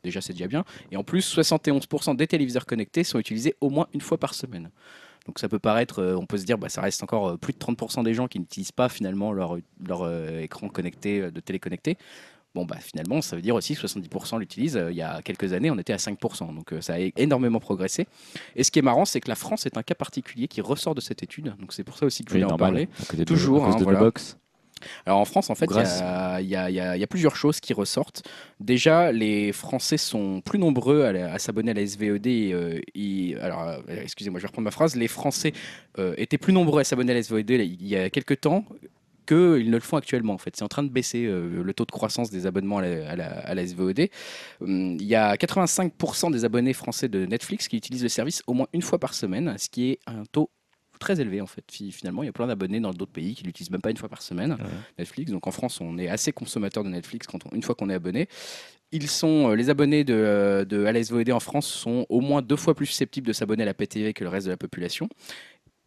[0.05, 0.63] Déjà, c'est déjà bien.
[0.91, 4.69] Et en plus, 71% des téléviseurs connectés sont utilisés au moins une fois par semaine.
[5.25, 7.53] Donc ça peut paraître, euh, on peut se dire, bah, ça reste encore euh, plus
[7.53, 11.57] de 30% des gens qui n'utilisent pas finalement leur, leur euh, écran connecté, de télé
[11.57, 11.97] connecté.
[12.53, 14.79] Bon, bah finalement, ça veut dire aussi que 70% l'utilisent.
[14.91, 16.53] Il y a quelques années, on était à 5%.
[16.53, 18.07] Donc ça a énormément progressé.
[18.55, 20.93] Et ce qui est marrant, c'est que la France est un cas particulier qui ressort
[20.93, 21.53] de cette étude.
[21.59, 23.25] Donc c'est pour ça aussi que je Oui, voulais en normal, parler.
[23.25, 23.99] Toujours, hein, de voilà.
[23.99, 24.37] The Box.
[25.05, 25.65] Alors en France, en fait,
[26.41, 28.23] il y a, y y y plusieurs choses qui ressortent.
[28.59, 32.27] Déjà, les Français sont plus nombreux à, s'abonner à la SVOD.
[32.27, 32.79] et, euh,
[33.41, 34.95] alors, euh, excusez-moi, je vais reprendre ma phrase.
[34.95, 35.53] Les Français
[35.99, 38.65] euh, étaient plus nombreux à s'abonner à la SVOD il y a quelques temps
[39.27, 40.33] qu'ils ne le font actuellement.
[40.33, 42.81] En fait, c'est en train de baisser euh, le taux de croissance des abonnements à
[42.83, 44.09] la, à la- à la SVOD.
[44.61, 48.53] Hum, Il y a 85% des abonnés français de Netflix qui utilisent le service au
[48.53, 50.49] moins une fois par semaine, ce qui est un taux
[50.99, 51.63] très élevé en fait.
[51.71, 53.97] Fi- Finalement, il y a plein d'abonnés dans d'autres pays qui l'utilisent même pas une
[53.97, 54.57] fois par semaine.
[54.99, 55.31] Netflix.
[55.31, 57.93] Donc en France, on est assez consommateur de Netflix quand on- une fois qu'on est
[57.95, 58.27] abonné.
[58.91, 62.21] Ils sont, euh, les abonnés de, euh, de à la SVOD en France sont au
[62.21, 64.57] moins deux fois plus susceptibles de s'abonner à la PTV que le reste de la
[64.57, 65.09] population.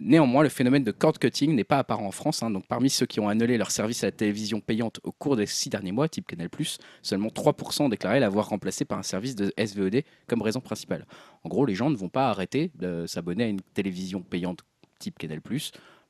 [0.01, 2.45] Néanmoins, le phénomène de cord cutting n'est pas apparent en France.
[2.45, 2.51] hein.
[2.53, 5.47] Donc, parmi ceux qui ont annulé leur service à la télévision payante au cours des
[5.47, 6.49] six derniers mois, type Canal+,
[7.03, 11.05] seulement 3% ont déclaré l'avoir remplacé par un service de SVOD comme raison principale.
[11.43, 14.61] En gros, les gens ne vont pas arrêter de s'abonner à une télévision payante
[14.99, 15.41] type Canal+,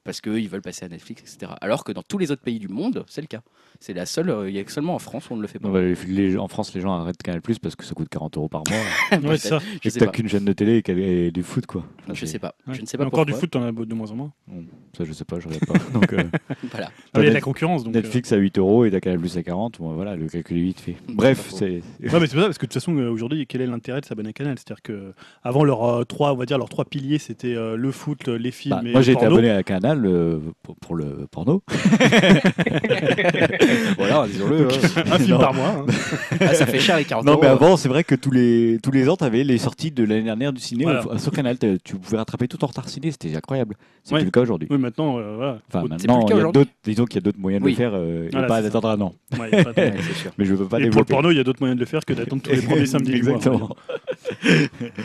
[0.05, 1.53] parce qu'ils veulent passer à Netflix, etc.
[1.61, 3.41] Alors que dans tous les autres pays du monde, c'est le cas.
[3.81, 5.47] C'est la seule, euh, il y a que seulement en France où on ne le
[5.47, 5.69] fait pas.
[5.69, 8.09] Non, bah, les- les- en France, les gens arrêtent Canal Plus parce que ça coûte
[8.09, 8.79] 40 euros par mois.
[9.31, 9.59] Ouais, c'est ça.
[9.61, 10.13] Je Et que t'as pas.
[10.13, 11.85] qu'une chaîne de télé et, du foot, quoi.
[12.05, 12.55] Enfin, Je sais pas.
[12.67, 12.75] Ouais.
[12.75, 14.33] Je ne sais Mais pas encore du foot, t'en as de moins en moins.
[14.97, 15.75] Ça, je sais pas, je regarde pas.
[15.93, 16.25] Donc, euh,
[16.73, 16.91] Voilà.
[17.15, 17.85] Ah, il y a de la concurrence.
[17.85, 19.79] Donc, euh, Netflix à 8 euros et t'as Canal Plus à 40.
[19.79, 20.97] Bon, voilà, le calcul est vite fait.
[21.09, 21.65] Bref, pas c'est.
[21.67, 24.01] Ouais, mais c'est pour ça, parce que de toute façon, euh, aujourd'hui, quel est l'intérêt
[24.01, 24.57] de s'abonner à Canal?
[24.59, 25.13] C'est-à-dire que
[25.45, 28.37] avant leurs euh, trois, on va dire leurs trois piliers, c'était euh, le foot, le-
[28.39, 31.63] les films Bah, et moi, j'ai été abonné à Canal euh, pour, pour le porno.
[33.99, 34.67] voilà, disons-le.
[34.67, 35.03] hein.
[35.13, 35.39] Un film Non.
[35.39, 35.69] par mois.
[35.69, 35.87] hein.
[36.41, 37.41] Ah, ça fait cher les 40 Non, euros.
[37.43, 40.05] mais avant, c'est vrai que tous les, tous les ans, tu avais les sorties de
[40.05, 41.07] l'année dernière du ciné Voilà.
[41.07, 41.57] au- sur Canal.
[41.85, 43.77] Tu pouvais rattraper tout en retard ciné, c'était incroyable.
[44.05, 44.21] C'est Ouais.
[44.21, 44.69] plus le cas aujourd'hui.
[44.71, 45.59] Oui, maintenant, euh, voilà.
[45.69, 47.73] Enfin, maintenant, il y a d'autres- disons qu'il y a d'autres moyens de Oui.
[47.73, 49.13] le faire euh, et pas d'attendre un an.
[49.39, 50.31] Ouais, y a pas de- Ouais, c'est sûr.
[50.39, 51.87] Mais je veux pas Et pour le porno, il y a d'autres moyens de le
[51.89, 53.37] faire que d'attendre tous les premiers samedis du mois.
[53.37, 53.77] Exactement.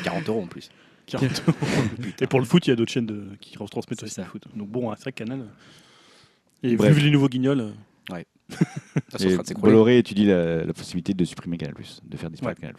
[0.03, 0.69] 40 euros en plus.
[1.05, 1.57] 40 euros.
[2.21, 3.25] Et pour le foot, il y a d'autres chaînes de...
[3.39, 4.21] qui retransmettent C'est aussi ça.
[4.23, 4.43] le foot.
[4.55, 5.41] Donc bon, c'est vrai que Canal.
[5.41, 6.95] euh, Et Bref.
[6.95, 7.71] vu les nouveaux guignols, euh,
[9.19, 9.53] Et s'écrouler.
[9.71, 12.75] Bolloré étudie la, la possibilité de supprimer Canal+, de faire disparaître Canal+.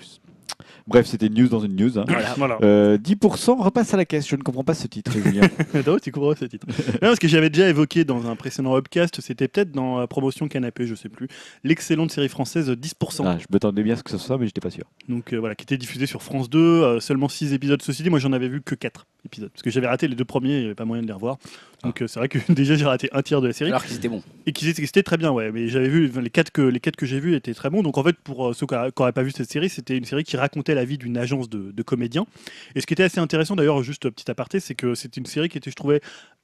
[0.86, 1.98] Bref, c'était une news dans une news.
[1.98, 2.04] hein.
[2.06, 2.34] Voilà.
[2.36, 2.58] voilà.
[2.62, 4.28] Euh, 10% repasse à la caisse.
[4.28, 5.42] Je ne comprends pas ce titre, Julien.
[6.02, 6.66] Tu comprends ce titre.
[6.94, 10.48] Non, parce que j'avais déjà évoqué dans un précédent webcast, c'était peut-être dans la promotion
[10.48, 11.28] Canapé, je sais plus,
[11.64, 13.22] l'excellente série française 10%.
[13.24, 14.84] Ah, je m'attendais bien à ce que ce soit, mais j'étais pas sûr.
[15.08, 17.80] Donc euh, voilà, qui était diffusée sur France 2, euh, seulement 6 épisodes.
[17.82, 20.24] Ceci dit, moi j'en avais vu que 4 épisodes, parce que j'avais raté les deux
[20.24, 21.38] premiers, il n'y avait pas moyen de les revoir.
[21.82, 23.70] Donc euh, c'est vrai que déjà j'ai raté un tiers de la série.
[23.70, 24.22] Alors qu'ils étaient bons.
[24.46, 25.50] Et qu'ils étaient, c'était très bien, ouais.
[25.52, 27.82] Mais j'avais vu les quatre que les quatre que j'ai vus étaient très bons.
[27.82, 30.24] Donc en fait, pour euh, ceux qui n'auraient pas vu cette série, c'était une série
[30.24, 32.26] qui racontait la vie d'une agence de, de comédiens.
[32.74, 35.48] Et ce qui était assez intéressant, d'ailleurs, juste petit aparté, c'est que c'était une série
[35.48, 36.00] qui était, je trouvais,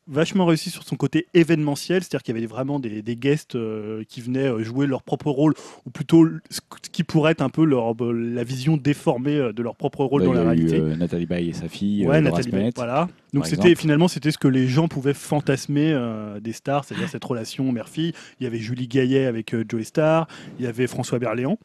[0.06, 4.02] vachement réussie sur son côté événementiel, c'est-à-dire qu'il y avait vraiment des, des guests euh,
[4.08, 5.54] qui venaient euh, jouer leur propre rôle,
[5.86, 6.60] ou plutôt ce
[6.90, 10.26] qui pourrait être un peu leur, euh, la vision déformée de leur propre rôle Bah,
[10.26, 10.80] dans la a eu réalité.
[10.80, 13.08] euh, Nathalie Baye et sa fille, Ouais, Nathalie Baye, voilà.
[13.32, 17.24] Donc c'était finalement c'était ce que les gens pouvaient fantasmer euh, des stars, c'est-à-dire cette
[17.24, 18.12] relation mère-fille.
[18.40, 20.26] Il y avait Julie Gaillet avec Joey Star,
[20.58, 21.58] il y avait François Berléand.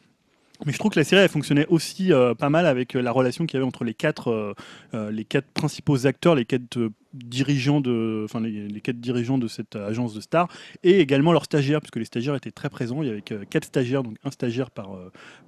[0.66, 3.12] Mais je trouve que la série elle fonctionnait aussi euh, pas mal avec euh, la
[3.12, 4.56] relation qu'il y avait entre les quatre,
[4.94, 6.78] euh, les quatre principaux acteurs, les quatre
[7.14, 10.48] dirigeants de, enfin les, quatre dirigeants de cette agence de stars,
[10.84, 13.02] et également leurs stagiaires, puisque les stagiaires étaient très présents.
[13.02, 14.98] Il y avait quatre stagiaires, donc un stagiaire par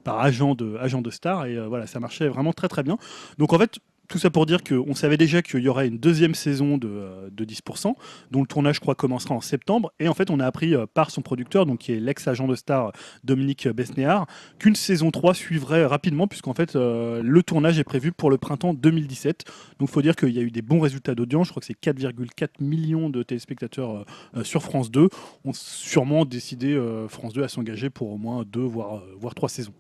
[0.03, 2.97] par agent de agent de star, et voilà, ça marchait vraiment très très bien.
[3.37, 6.35] Donc en fait, tout ça pour dire qu'on savait déjà qu'il y aurait une deuxième
[6.35, 7.95] saison de, euh, de 10%,
[8.31, 9.91] dont le tournage, je crois, commencera en septembre.
[9.99, 12.55] Et en fait, on a appris euh, par son producteur, donc qui est l'ex-agent de
[12.55, 12.91] star
[13.23, 14.27] Dominique Besnéard,
[14.59, 18.73] qu'une saison 3 suivrait rapidement, puisqu'en fait, euh, le tournage est prévu pour le printemps
[18.73, 19.45] 2017.
[19.79, 21.47] Donc, il faut dire qu'il y a eu des bons résultats d'audience.
[21.47, 24.03] Je crois que c'est 4,4 millions de téléspectateurs euh,
[24.35, 25.09] euh, sur France 2.
[25.45, 29.35] On sûrement décidé, euh, France 2, à s'engager pour au moins deux, voire, euh, voire
[29.35, 29.73] trois saisons.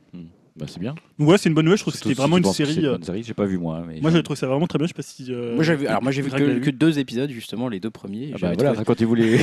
[0.57, 0.91] Bah, c'est bien.
[0.93, 1.77] Donc, voilà, c'est une bonne nouvelle.
[1.77, 2.85] Je trouve que c'était si vraiment tu une penses que c'est série.
[2.87, 3.23] euh, bonne série.
[3.23, 3.83] J'ai pas vu moi.
[3.87, 4.87] Mais Moi, j'avais trouvé ça vraiment très bien.
[4.87, 5.27] Je sais pas si.
[5.31, 7.69] euh, Moi, j'ai vu, alors moi j'ai vu Greg l'a que, que deux épisodes justement,
[7.69, 8.29] les deux premiers.
[8.29, 9.37] Ah bah j'avais voilà, trouvé- racontez-vous les.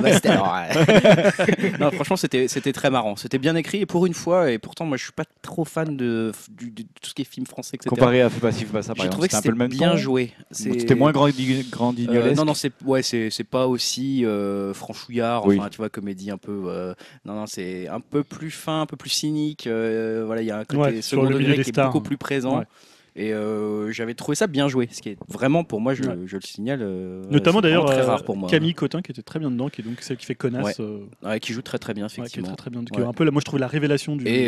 [0.00, 1.72] Bah, c'était- alors, ouais.
[1.80, 3.16] non, franchement, c'était c'était très marrant.
[3.16, 5.96] C'était bien écrit et pour une fois, et pourtant, moi, je suis pas trop fan
[5.96, 7.88] de, du- de tout ce qui est film français, etc.
[7.88, 9.12] Comparé à Fais pas ci, fais pas ça, par J'ai exemple.
[9.12, 9.96] trouvé que C'était un peu c'était le même bien ton.
[9.96, 10.32] joué.
[10.50, 12.36] C'est- C'était moins grandi- Euh, grandignolesque.
[12.36, 15.58] non, non, c'est ouais, c'est c'est pas aussi euh, franchouillard, Oui.
[15.58, 16.64] enfin, tu vois, comédie un peu.
[16.66, 16.94] euh,
[17.24, 19.66] non, non, c'est un peu plus fin, un peu plus cynique.
[19.66, 21.86] euh, voilà, il y a un côté Ouais, sur second le degré qui est stars.
[21.92, 22.58] beaucoup plus présent.
[22.58, 22.64] Ouais.
[23.16, 26.14] Et euh, j'avais trouvé ça bien joué, ce qui est vraiment pour moi, je, Ouais.
[26.26, 26.78] je le signale.
[26.82, 28.48] euh, Notamment d'ailleurs très euh, rare pour moi.
[28.48, 30.84] Camille Cotin qui était très bien dedans, qui est donc celle qui fait connasse, Ouais.
[30.84, 32.48] euh, Ouais, qui joue très très bien, ouais, qui est effectivement.
[32.54, 32.80] très très bien.
[32.82, 34.24] est un peu, là, moi je trouve la révélation du.
[34.28, 34.44] Et,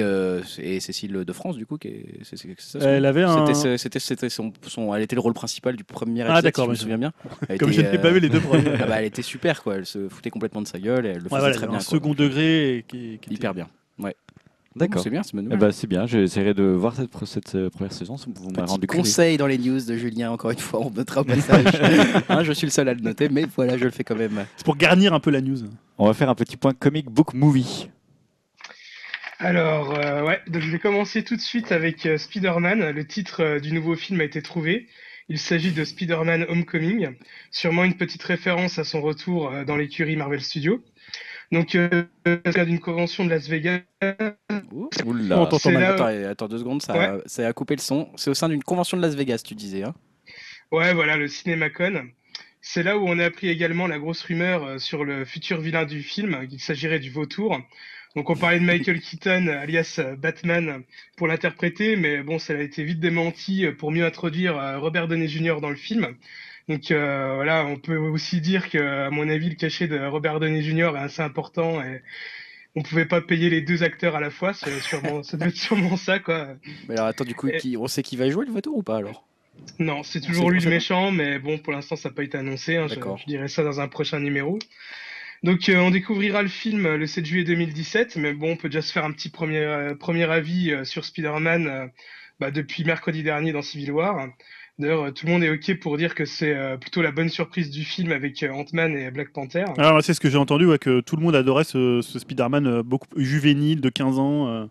[0.61, 4.53] et Cécile de France, du coup, qui est, ça, son- Elle avait un- C'était, son,
[4.63, 6.99] son- elle était le rôle principal du premier Ah, épisode, d'accord, si je me souviens
[6.99, 7.13] bien.
[7.49, 8.63] Elle Comme était, je n'ai pas vu les deux premiers.
[8.81, 9.77] ah bah, elle était super, quoi.
[9.79, 11.79] Elle se foutait complètement de sa gueule et elle le faisait très bien.
[11.79, 13.67] un second degré qui, Hyper bien.
[13.99, 14.15] Ouais.
[14.81, 15.03] D'accord.
[15.03, 17.93] C'est bien, c'est bonne Eh ben, c'est bien, j'essaierai de voir cette, cette euh, première
[17.93, 18.17] saison.
[18.17, 19.03] ça Vous m'avez Petit rendu curieux.
[19.03, 21.65] conseil dans les news de Julien, encore une fois, on notera au passage.
[22.29, 24.45] Hein, je suis le seul à le noter, mais voilà, je le fais quand même.
[24.57, 25.59] C'est pour garnir un peu la news.
[25.99, 27.89] On va faire un petit point comic book movie.
[29.39, 32.91] Alors, euh, ouais, donc je vais commencer tout de suite avec euh, Spider-Man.
[32.91, 34.87] Le titre euh, du nouveau film a été trouvé.
[35.31, 37.11] Il s'agit de Spider-Man Homecoming,
[37.51, 40.83] sûrement une petite référence à son retour euh, dans l'écurie Marvel Studios.
[41.53, 42.05] Donc, euh,
[42.65, 43.81] d'une convention de Las Vegas.
[45.05, 45.41] Oula.
[45.41, 45.83] On t'entend C'est mal.
[45.83, 48.09] là- Attends, attends deux secondes, ça, a- ça a coupé le son.
[48.17, 49.83] C'est au sein d'une convention de Las Vegas, tu disais.
[49.83, 49.95] Hein
[50.71, 52.09] Ouais, voilà, le CinemaCon.
[52.63, 55.85] C'est là où on a appris également la grosse rumeur euh, sur le futur vilain
[55.87, 57.59] du film, qu'il s'agirait du vautour.
[58.17, 60.83] Donc on parlait de Michael Keaton, alias euh, Batman,
[61.17, 65.27] pour l'interpréter, mais bon, ça a été vite démenti euh, pour mieux introduire Robert Downey
[65.27, 65.57] Jr.
[65.61, 66.15] dans le film.
[66.71, 70.39] Donc euh, voilà, on peut aussi dire que, à mon avis, le cachet de Robert
[70.39, 70.93] Downey Jr.
[70.97, 72.01] est assez important et
[72.77, 74.55] on pouvait pas payer les deux acteurs à la fois.
[74.55, 76.55] C'est sûrement, ça doit être sûrement ça, quoi.
[76.89, 78.85] Mais alors attends, du coup, Et- qui- on sait qui va jouer le voiture ou
[78.85, 79.27] pas alors?
[79.81, 82.77] Non, c'est toujours lui le méchant, mais bon, pour l'instant, ça n'a pas été annoncé.
[82.77, 84.61] hein, je, je dirai ça dans un prochain numéro.
[85.43, 88.69] Donc, euh, on découvrira le film euh, le 7 juillet 2017, mais bon, on peut
[88.69, 91.91] déjà se faire un petit premier, euh, premier avis sur Spider-Man
[92.39, 94.29] bah, depuis mercredi dernier dans Civil War.
[94.81, 97.29] D'ailleurs, euh, tout le monde est OK pour dire que c'est euh, plutôt la bonne
[97.29, 99.65] surprise du film avec euh, Ant-Man et Black Panther.
[99.79, 102.83] Alors, c'est ce que j'ai entendu, ouais, que tout le monde adorait ce, ce Spider-Man
[102.83, 104.69] beaucoup juvénile, de 15 ans.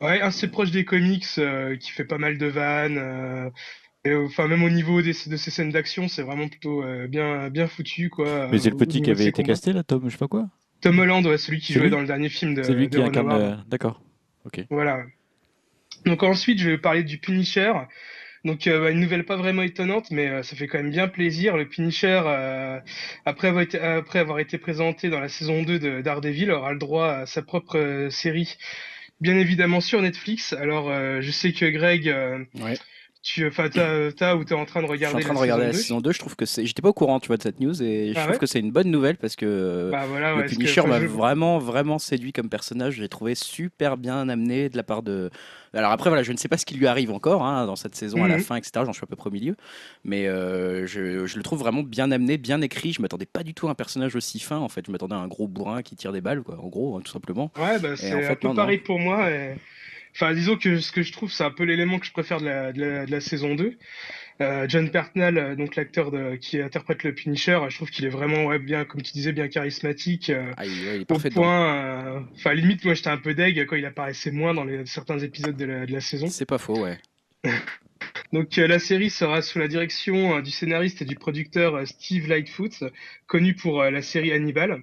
[0.00, 2.96] Ouais, assez proche des comics, euh, qui fait pas mal de vannes.
[2.98, 3.50] euh,
[4.06, 7.50] et, enfin, même au niveau des, de ces scènes d'action, c'est vraiment plutôt euh, bien,
[7.50, 8.48] bien foutu, quoi.
[8.50, 9.48] Mais c'est le petit qui avait été combats.
[9.48, 10.48] casté là, Tom, je sais pas quoi?
[10.80, 13.02] Tom Holland, ouais, celui qui jouait dans le dernier film de C'est lui de qui
[13.02, 13.30] Ron incarne.
[13.30, 13.42] Howard.
[13.42, 14.00] euh, D'accord.
[14.70, 15.02] Voilà.
[16.06, 17.72] Donc ensuite, je vais parler du Punisher.
[18.44, 21.08] Donc euh, bah, une nouvelle pas vraiment étonnante, mais euh, ça fait quand même bien
[21.08, 21.56] plaisir.
[21.56, 22.80] Le Punisher, euh,
[23.26, 27.42] après, avoir été, présenté dans la saison 2 de Daredevil, aura le droit à sa
[27.42, 28.56] propre série,
[29.20, 30.52] bien évidemment sur Netflix.
[30.54, 32.12] Alors je sais que Greg.
[33.22, 35.34] Tu, enfin, t'as, t'as ou t'es en train de Je suis en regarder train de
[35.34, 35.82] la regarder saison la 2.
[35.82, 36.64] saison 2, je trouve que c'est.
[36.64, 38.46] J'étais pas au courant, tu vois, de cette news et je Ah trouve ouais que
[38.46, 41.58] c'est une bonne nouvelle parce que euh, Bah voilà, le ouais, Punisher m'a je- vraiment,
[41.58, 42.94] vraiment séduit comme personnage.
[42.94, 45.30] Je l'ai trouvé super bien amené de la part de.
[45.74, 47.94] Alors après, voilà, je ne sais pas ce qui lui arrive encore hein, dans cette
[47.94, 48.42] saison à la Mhm.
[48.42, 48.84] fin, etc.
[48.86, 49.54] J'en suis à peu près au milieu.
[50.02, 52.92] Mais euh, je, je le trouve vraiment bien amené, bien écrit.
[52.92, 54.84] Je m'attendais pas du tout à un personnage aussi fin, en fait.
[54.86, 57.12] Je m'attendais à un gros bourrin qui tire des balles, quoi, en gros, hein, tout
[57.12, 57.52] simplement.
[57.56, 58.62] Ouais, bah, c'est en un fait, peu non, non.
[58.62, 59.30] pareil pour moi.
[59.30, 59.54] et-
[60.14, 62.46] Enfin, disons que ce que je trouve, c'est un peu l'élément que je préfère de
[62.46, 63.76] la, de la, de la saison 2.
[64.40, 68.46] Euh, John Pertnell, euh, donc l'acteur qui interprète le Punisher, je trouve qu'il est vraiment
[68.46, 70.30] ouais, bien, comme tu disais, bien charismatique.
[70.30, 71.28] euh, Ah, il, il est au parfait.
[71.28, 71.42] dedans.
[71.42, 74.86] point, euh, enfin limite, moi j'étais un peu deg quand il apparaissait moins dans les,
[74.86, 76.26] certains épisodes de la, de la saison.
[76.28, 76.98] C'est pas faux, ouais.
[78.32, 81.84] Donc euh, la série sera sous la direction euh, du scénariste et du producteur euh,
[81.84, 82.84] Steve Lightfoot,
[83.26, 84.82] connu pour euh, la série Hannibal.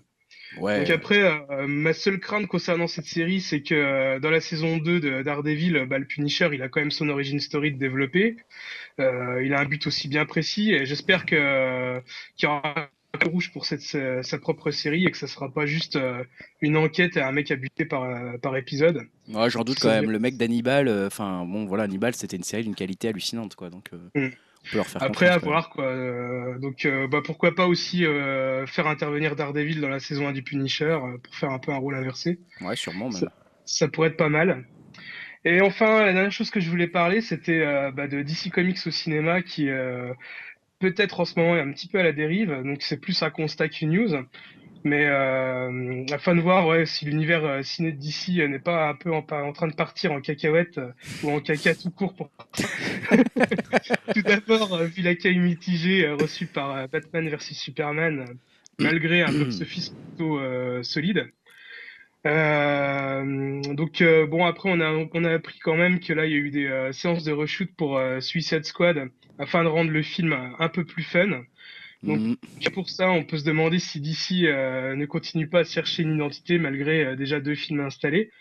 [0.59, 0.79] Ouais.
[0.79, 4.77] Donc après, euh, ma seule crainte concernant cette série, c'est que euh, dans la saison
[4.77, 8.37] 2 de Daredevil, bah, le Punisher, il a quand même son origin story de développer.
[8.99, 12.01] Euh, il a un but aussi bien précis et j'espère que
[12.35, 15.65] qu'il y aura un rouge pour cette, sa, propre série et que ça sera pas
[15.65, 15.97] juste
[16.61, 18.07] une enquête et un mec à buter par,
[18.41, 19.03] par épisode.
[19.29, 20.11] Ouais, j'en doute quand même.
[20.11, 23.69] Le mec d'Hannibal, enfin bon, voilà, Hannibal, c'était une série d'une qualité hallucinante, quoi.
[23.69, 24.29] Donc, Mm.
[24.67, 25.85] On peut leur faire Après, à voir quoi.
[25.85, 30.33] Euh, donc, euh, bah, pourquoi pas aussi euh, faire intervenir Daredevil dans la saison 1
[30.33, 32.39] du Punisher pour faire un peu un rôle inversé.
[32.61, 33.13] Ouais, sûrement même.
[33.19, 33.31] Ça-
[33.65, 34.65] Ça pourrait être pas mal.
[35.45, 37.63] Et enfin, la dernière chose que je voulais parler, c'était
[37.93, 39.69] bah, de DC Comics au cinéma qui
[40.79, 42.51] peut-être en ce moment est un petit peu à la dérive.
[42.63, 44.13] Donc c'est plus un constat qu'une news.
[44.83, 49.11] Mais euh, afin de voir si l'univers euh, ciné DC euh, n'est pas un peu
[49.11, 50.91] en, train de partir en cacahuète euh,
[51.23, 52.29] ou en caca tout court.
[54.13, 58.33] Tout d'abord, euh, vu l'accueil mitigé euh, reçu par euh, Batman vs Superman, euh,
[58.79, 61.31] malgré un box-office plutôt euh, solide.
[62.25, 66.31] Euh, donc euh, bon après on a on a appris quand même que là il
[66.31, 69.09] y a eu des euh, séances de reshoot pour euh, Suicide Squad
[69.39, 71.43] afin de rendre le film euh, un peu plus fun.
[72.03, 72.35] Donc, Mm.
[72.73, 76.15] Pour ça on peut se demander si DC euh, ne continue pas à chercher une
[76.15, 78.31] identité malgré euh, déjà deux films installés.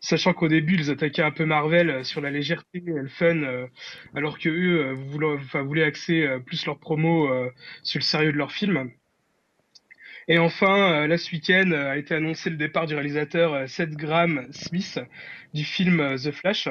[0.00, 3.42] Sachant qu'au début ils attaquaient un peu Marvel euh, sur la légèreté et le fun,
[3.42, 3.66] euh,
[4.14, 7.28] alors que eux voulaient, axer plus leur promo
[7.82, 8.90] sur le sérieux de leur film.
[10.28, 14.98] Et enfin, là ce week-end a été annoncé le départ du réalisateur Seth Graham Smith
[15.52, 16.68] du film The Flash.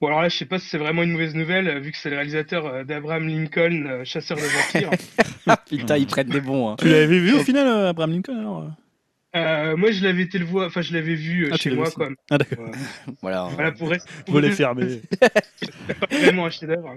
[0.00, 1.98] Bon alors là je sais pas si c'est vraiment une mauvaise nouvelle euh, vu que
[1.98, 4.90] c'est le réalisateur euh, d'Abraham Lincoln, euh, chasseur de vampires.
[5.68, 6.70] Putain, ils prennent des bons.
[6.70, 6.76] Hein.
[6.78, 8.70] Tu l'avais vu au final, Abraham Lincoln alors
[9.36, 11.90] Euh, moi je l'avais été le voir, enfin je l'avais vu euh, Ah, chez moi
[11.90, 12.08] quoi.
[12.30, 12.70] Ah d'accord.
[13.22, 13.48] Voilà.
[13.54, 15.02] voilà pour rester Volet fermé.
[15.20, 16.96] pas vraiment un chef-d'œuvre.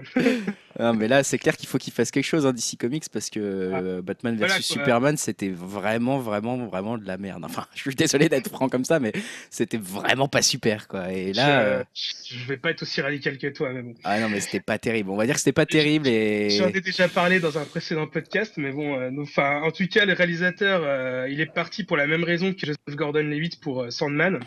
[0.78, 3.28] Ah, mais là, c'est clair qu'il faut qu'ils fassent quelque chose hein, DC Comics parce
[3.28, 4.60] que euh, Batman vs Voilà.
[4.60, 7.44] Superman, c'était vraiment, vraiment, vraiment de la merde.
[7.44, 9.12] Enfin, je suis désolé d'être franc comme ça, mais
[9.50, 11.12] c'était vraiment pas super, quoi.
[11.12, 13.94] Et là, euh, je, je vais pas être aussi radical que toi, mais bon.
[14.04, 15.10] ah non, mais c'était pas terrible.
[15.10, 16.48] On va dire que c'était pas terrible et.
[16.50, 20.06] J'en ai déjà parlé dans un précédent podcast, mais bon, euh, enfin, en tout cas,
[20.06, 23.90] le réalisateur, euh, il est parti pour la même raison que Joseph Gordon-Levitt pour euh,
[23.90, 24.40] Sandman,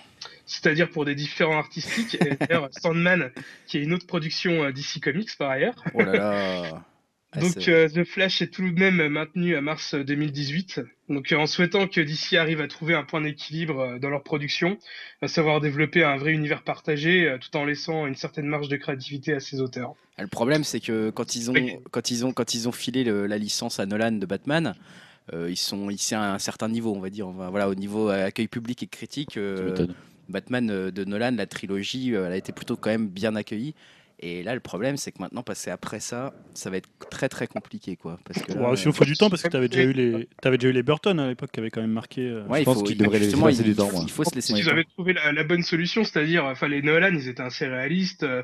[0.45, 2.15] c'est-à-dire pour des différents artistiques.
[2.21, 3.31] Et d'ailleurs, Sandman,
[3.67, 5.75] qui est une autre production euh, DC Comics par ailleurs.
[5.93, 6.83] Oh là là.
[7.37, 10.79] Ah, Donc c'est- euh, The Flash est tout de même maintenu à mars euh, 2018.
[11.09, 14.23] Donc euh, en souhaitant que DC arrive à trouver un point d'équilibre euh, dans leur
[14.23, 14.77] production,
[15.21, 19.33] à savoir développer un vrai univers partagé, tout en laissant une certaine marge de créativité
[19.33, 19.95] à ses auteurs.
[20.17, 21.73] Ah, Le problème, c'est que quand ils ont, Oui.
[21.91, 24.73] quand ils ont, quand ils ont filé le- la licence à Nolan de Batman,
[25.33, 27.27] ils sont ici à un certain niveau, on va dire.
[27.27, 29.87] Voilà, au niveau euh, accueil public et critique, euh.
[30.29, 33.75] Batman euh, de Nolan, la trilogie, euh, elle a été plutôt quand même bien accueillie.
[34.19, 37.47] Et là, le problème, c'est que maintenant, passer après ça, ça va être très très
[37.47, 38.19] compliqué, quoi.
[38.25, 39.91] Parce que là, Ouais, sinon, il faut du temps parce que tu avais déjà eu
[39.93, 42.21] les, t'avais déjà eu les Burton à l'époque qui avaient quand même marqué.
[42.29, 43.91] euh, ouais, je il pense faut, qu'il il- devrait les justement, laisser il, du temps,
[43.91, 44.05] moi.
[44.05, 46.81] il faut se laisser du Ils avaient trouvé la, la bonne solution, c'est-à-dire, enfin, les
[46.83, 48.23] Nolan, ils étaient assez réalistes.
[48.23, 48.43] euh,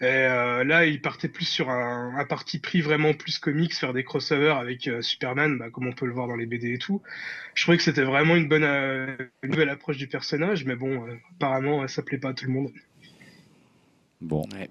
[0.00, 3.94] et euh, là, ils partaient plus sur un, un parti pris vraiment plus comics, faire
[3.94, 6.78] des crossovers avec euh, Superman, bah, comme on peut le voir dans les BD et
[6.78, 7.02] tout.
[7.54, 11.06] Je trouvais que c'était vraiment une bonne, euh, une nouvelle approche du personnage, mais bon,
[11.08, 12.70] euh, apparemment, euh, ça plaît pas à tout le monde.
[14.20, 14.42] Bon.
[14.52, 14.68] Ouais.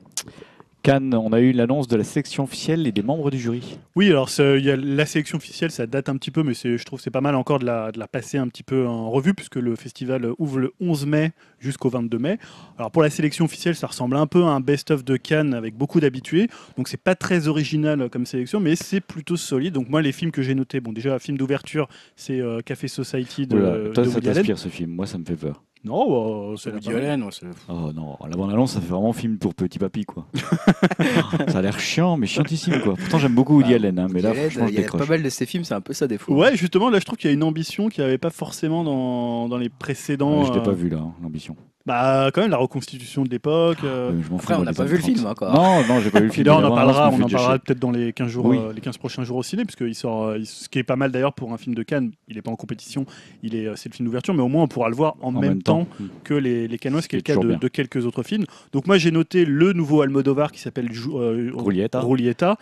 [0.88, 3.78] Cannes, on a eu l'annonce de la sélection officielle et des membres du jury.
[3.98, 7.00] Oui, alors y a la sélection officielle, ça date un petit peu, mais je trouve
[7.00, 9.34] que c'est pas mal encore de la, de la passer un petit peu en revue,
[9.34, 12.38] puisque le festival ouvre le 11 mai jusqu'au 22 mai.
[12.78, 15.76] Alors pour la sélection officielle, ça ressemble un peu à un best-of de Cannes avec
[15.76, 19.74] beaucoup d'habitués, donc c'est pas très original comme sélection, mais c'est plutôt solide.
[19.74, 23.45] Donc moi, les films que j'ai notés, bon déjà, film d'ouverture, c'est euh, Café Society
[23.45, 24.91] de, Oula, toi, de ça t'inspire ce film.
[24.91, 25.62] Moi, ça me fait peur.
[25.84, 26.89] Non, bah, c'est Woody.
[26.91, 30.28] Allen, ouais, c'est- Oh non, la bande-annonce, ça fait vraiment film pour petit papy, quoi.
[31.47, 32.95] ça a l'air chiant, mais chiantissime, quoi.
[32.95, 35.01] Pourtant, j'aime beaucoup Woody Bah, Allen, hein, mais là, franchement, je il y a décroche.
[35.01, 36.34] pas mal de ces films, c'est un peu ça défaut.
[36.36, 38.84] Ouais, justement, là, je trouve qu'il y a une ambition qu'il n'y avait pas forcément
[38.84, 40.41] dans, dans les précédents.
[40.41, 41.55] Ouais, je l'ai euh, pas vu, là, hein, l'ambition.
[41.88, 43.77] Bah, quand même, la reconstitution de l'époque.
[43.85, 45.15] euh, je m'en Après, fous, on n'a pas vu le 30.
[45.15, 45.53] film encore.
[45.53, 46.45] Non, non, j'ai pas vu le film.
[46.47, 48.57] là, on en parlera, on en parlera peut-être dans les 15 jours, Oui.
[48.57, 50.97] euh, les 15 prochains jours au ciné, puisqu'il sort, euh, il- ce qui est pas
[50.97, 52.11] mal d'ailleurs pour un film de Cannes.
[52.27, 53.05] Il n'est pas en compétition,
[53.41, 55.31] il est, euh, c'est le film d'ouverture, mais au moins on pourra le voir en,
[55.31, 55.88] même, temps,
[56.25, 58.43] que les, les Cannois, ce qui est le cas de, quelques autres films.
[58.73, 61.51] Donc moi, j'ai noté le nouveau Almodovar qui s'appelle euh.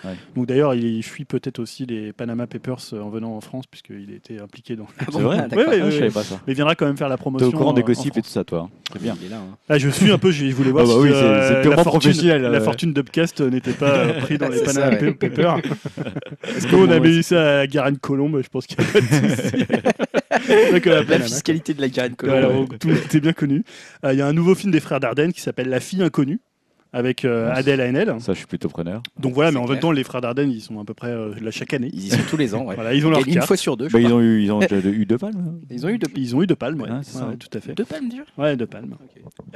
[0.03, 0.15] Ouais.
[0.36, 4.39] Donc d'ailleurs, il fuit peut-être aussi les Panama Papers en venant en France, puisqu'il était
[4.39, 4.86] impliqué dans.
[4.99, 5.67] Ah bon C'est vrai Ah, d'accord.
[5.67, 5.99] Ouais, ouais, Ah, je ouais.
[5.99, 6.36] savais pas ça.
[6.45, 7.47] Mais il viendra quand même faire la T'es promotion.
[7.47, 8.67] au courant des gossips et tout ça, toi.
[8.67, 8.69] hein.
[8.93, 9.14] C'est bien.
[9.24, 9.57] Est là, hein.
[9.70, 11.84] Ah, je suis un peu, je voulais voir Ah bah si oui, c'est- euh, la
[11.84, 12.59] fortune, la ouais.
[12.61, 15.13] fortune d'Upcast euh, n'était pas euh, pris dans les Panama ouais.
[15.13, 15.57] Papers.
[16.57, 19.05] Est-ce qu'on avait eu ça à Garenne Colombe Je pense qu'il n'y a pas de
[19.07, 19.66] souci.
[20.74, 21.26] Donc, euh, La Panama.
[21.26, 22.70] fiscalité de la Garenne Voilà, Colombe.
[22.70, 23.63] donc, tout était bien connu.
[24.03, 26.39] Euh, Il y a un nouveau film des frères Dardenne qui s'appelle La fille inconnue
[26.96, 27.52] avec euh.
[27.54, 28.16] Adèle Haenel.
[28.20, 29.04] Ça, je suis plutôt preneur.
[29.20, 29.80] Donc voilà, mais en même clair.
[29.82, 31.89] temps, les frères Dardenne, ils sont à peu près euh, là chaque année.
[31.93, 32.76] Ils y sont tous les ans, ouais.
[32.76, 33.48] Voilà, ils ont leur une carte.
[33.48, 35.36] fois sur deux, Bah, ils ont eu, ils ont déjà eu deux palmes.
[35.38, 35.60] hein.
[35.70, 36.89] Ils ont eu deux, Ils ont eu deux palmes, ouais.
[37.04, 37.28] Ça.
[37.28, 37.74] Ouais, tout à fait.
[37.74, 38.24] deux palmes, déjà?
[38.38, 38.96] Ouais, deux palmes.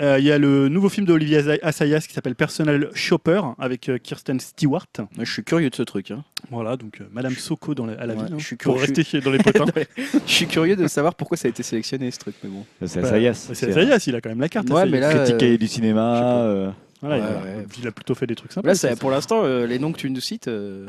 [0.02, 3.90] Euh, Il y a le nouveau film d'Olivier Assa- Assayas qui s'appelle Personal Shopper avec
[3.90, 4.86] euh, Kirsten Stewart.
[5.18, 6.12] Je suis curieux de ce truc.
[6.12, 6.24] hein.
[6.52, 8.34] Voilà, donc euh, Madame Soko dans la- à la Ouais, ville.
[8.34, 9.66] hein, je suis pour curieux- rester chez- dans les potins.
[10.28, 12.36] Je suis curieux de savoir pourquoi ça a été sélectionné, ce truc.
[12.44, 12.66] Mais bon.
[12.86, 13.34] C'est Bah, Assayas.
[13.54, 14.70] C'est Assayas, il a quand même la carte.
[14.70, 16.74] Ouais, mais là, Critiqué du cinéma.
[17.02, 17.66] Voilà, il, a, Ouais, ouais.
[17.80, 18.68] il a plutôt fait des trucs sympas.
[18.68, 18.96] Là, ça, ça.
[18.96, 20.88] pour l'instant, euh, les noms que tu nous cites, euh,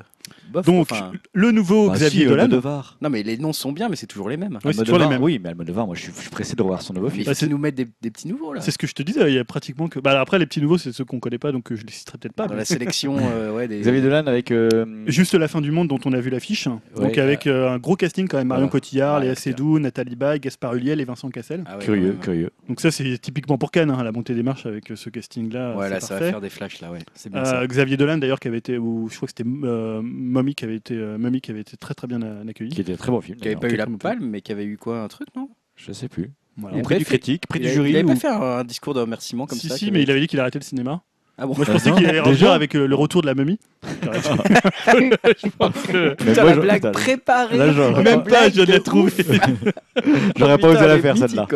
[0.53, 0.67] bof.
[0.67, 2.45] Donc, enfin, le nouveau bah, Xavier si, Dolan.
[2.45, 2.97] Almodovar.
[3.01, 4.59] non, mais les noms sont bien, mais c'est toujours les mêmes.
[4.65, 5.23] Oui, c'est toujours les mêmes.
[5.23, 7.21] Oui, mais Almodovar, moi, je suis, je suis pressé de revoir son nouveau film.
[7.21, 8.61] il faut Bah, c'est- nous mettent des, des petits nouveaux là.
[8.61, 9.99] C'est ce que je te disais, il y a pratiquement que.
[10.01, 12.19] Bah, après, les petits nouveaux, c'est ceux qu'on connaît pas, donc euh, je les citerai
[12.19, 12.47] peut-être pas.
[12.47, 13.81] Dans mais- la sélection, euh, ouais, des.
[13.81, 14.51] Xavier Dolan avec.
[14.51, 16.65] euh, Juste la fin du monde dont on a vu l'affiche.
[16.67, 17.19] donc Ouais.
[17.21, 18.49] avec euh, un gros casting quand même.
[18.49, 18.73] Marion Voilà.
[18.73, 21.65] Cotillard, Ouais, Léa Seydoux, Nathalie Baye, Gaspard Ulliel et Vincent Cassel.
[21.67, 22.51] Ah ouais, Curieux, ouais, curieux.
[22.69, 25.77] Donc ça, c'est typiquement pour Cannes, hein, la montée des marches avec euh, ce casting-là.
[25.77, 26.99] Ouais, c'est là, ça va faire des flashs là, ouais.
[27.15, 27.67] C'est bien Euh, ça.
[27.67, 30.77] Xavier Dolan d'ailleurs qui avait été ou je crois que c'était euh, Mommy qui avait
[30.77, 32.71] été euh, Mommy qui avait été très très bien accueilli.
[32.71, 33.39] Qui était un très bon film.
[33.39, 33.61] Qui avait d'ailleurs.
[33.79, 35.49] pas eu la palme, mais qui avait eu quoi Un truc, non?
[35.77, 36.31] Je sais plus.
[36.57, 36.77] Voilà.
[36.77, 37.91] Il Prix du critique, prix du jury.
[37.91, 39.91] Il avait ou- pas fait un, un discours de remerciement comme si ça si, qui
[39.93, 41.03] mais avait- il avait dit qu'il arrêtait le cinéma.
[41.39, 43.27] Ah bon Moi je pensais non, qu'il allait déjà revenir avec euh, le retour de
[43.27, 43.59] la momie.
[43.83, 48.81] je pense que Mais Putain, la blague préparée Là, même pas- je viens de la
[48.81, 49.13] trouver.
[50.37, 51.47] J'aurais pas osé la faire celle-là.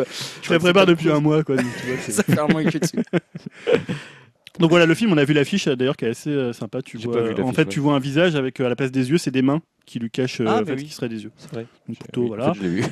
[0.41, 1.57] Je la prépare depuis un mois quoi.
[1.57, 3.03] donc, tu vois, c'est- Ça fait un mois que je suis dessus.
[4.59, 6.81] Donc voilà, le film, on a vu l'affiche d'ailleurs qui est assez euh, sympa.
[6.81, 7.67] Tu J'ai vois, pas vu en l'affiche, fait, ouais.
[7.67, 9.99] tu vois un visage avec euh, à la place des yeux, c'est des mains qui
[9.99, 10.79] lui cachent euh, Ah, en oui.
[10.79, 11.31] ce qui serait des yeux.
[11.37, 11.65] C'est vrai.
[11.87, 12.49] Donc plutôt Oui, voilà.
[12.49, 12.83] en fait, je l'ai vu.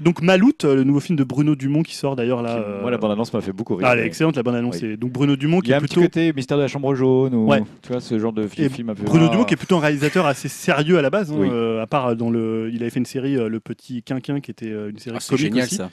[0.00, 2.56] Donc Maloute, euh, le nouveau film de Bruno Dumont qui sort d'ailleurs là.
[2.58, 3.86] euh, Moi, la bande-annonce m'a fait beaucoup rire.
[3.90, 4.80] Ah, elle est excellente la bande annonce.
[4.80, 4.96] Oui.
[4.96, 6.68] Donc Bruno Dumont Il qui y a est un petit plutôt côté mystère de la
[6.68, 7.62] chambre jaune ou Ouais.
[7.82, 9.02] tu vois ce genre de Et film, film un peu.
[9.02, 9.32] Bruno Ah.
[9.32, 11.48] Dumont qui est plutôt un réalisateur assez sérieux à la base, hein, Oui.
[11.52, 14.50] euh, à part dans le, il avait fait une série euh, Le Petit Quinquin qui
[14.50, 15.90] était euh, une série Ah, c'est comique génial aussi, ça.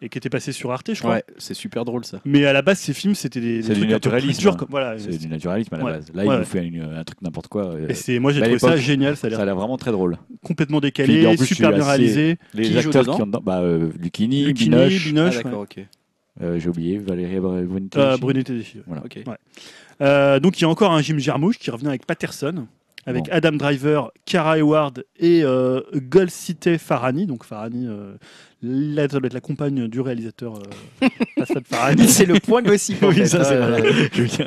[0.00, 1.14] Et qui était passée sur Arte, je crois.
[1.14, 2.20] Ouais, c'est super drôle ça.
[2.24, 4.56] Mais à la base, ces films c'était des, des du trucs naturalisme, durs, hein.
[4.56, 4.98] comme- voilà.
[4.98, 5.92] C'est du naturalisme à la Ouais.
[5.92, 6.06] base.
[6.14, 6.34] Là, Ouais.
[6.34, 7.66] il nous fait une- un truc n'importe quoi.
[7.74, 10.16] euh, Et c'est, moi j'ai trouvé ça génial, ça a l'air vraiment très drôle.
[10.44, 12.36] complètement décalé, plus, super bien réalisé.
[12.54, 15.36] Les Qui joue acteurs dedans qui ont dedans, bah, euh, Lucchini, Lucchini, Binoche, Binoche, ah
[15.38, 15.42] ouais.
[15.44, 15.78] d'accord, ok.
[16.42, 17.98] euh, j'ai oublié, Valérie Brunetto.
[17.98, 18.84] Euh, Brunet Tedeschi, ouais.
[18.86, 19.02] Voilà.
[19.04, 19.18] Ok.
[20.00, 22.66] Euh, donc il y a encore un Jim Jarmusch qui revient avec Patterson,
[23.08, 23.30] avec Bon.
[23.32, 25.80] Adam Driver, Kara Hayward et euh,
[26.78, 27.26] Farhani.
[27.26, 28.14] Donc Farhani, euh,
[28.62, 30.54] là, ça doit être la compagne du réalisateur
[31.02, 31.08] euh,
[31.42, 32.08] Assad Farhani.
[32.08, 33.02] c'est le point gossip.
[33.02, 34.44] Oui, ça, c'est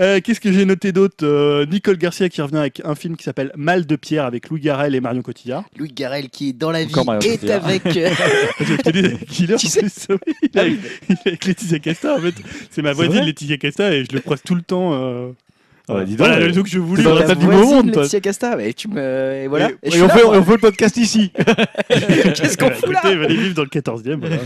[0.00, 3.22] Euh, Qu'est-ce que j'ai noté d'autre Euh, Nicole Garcia qui revient avec un film qui
[3.22, 5.62] s'appelle Mal de pierre avec Louis Garrel et Marion Cotillard.
[5.78, 7.86] Louis Garrel qui dans la vie Encore est avec.
[7.96, 8.10] euh,
[9.28, 10.78] Killer, Tu sais- oui, il, est avec,
[11.26, 12.34] est Laetitia Casta en fait.
[12.70, 14.92] C'est ma voisine Laetitia Casta et je le croise tout le temps.
[15.90, 16.52] Euh, Ah bah, dis donc, Voilà, ouais.
[16.52, 17.02] donc je voulais.
[17.02, 18.04] Dans la Ta tête du monde, toi.
[18.20, 19.42] Casta, mais tu me.
[19.42, 19.70] Et voilà.
[19.82, 21.30] Et- Et et on, là, fait, on fait le podcast ici.
[21.88, 24.14] Qu'est-ce qu'on fout là Écoutez, Venez vivre dans le 14e.
[24.20, 24.36] Voilà.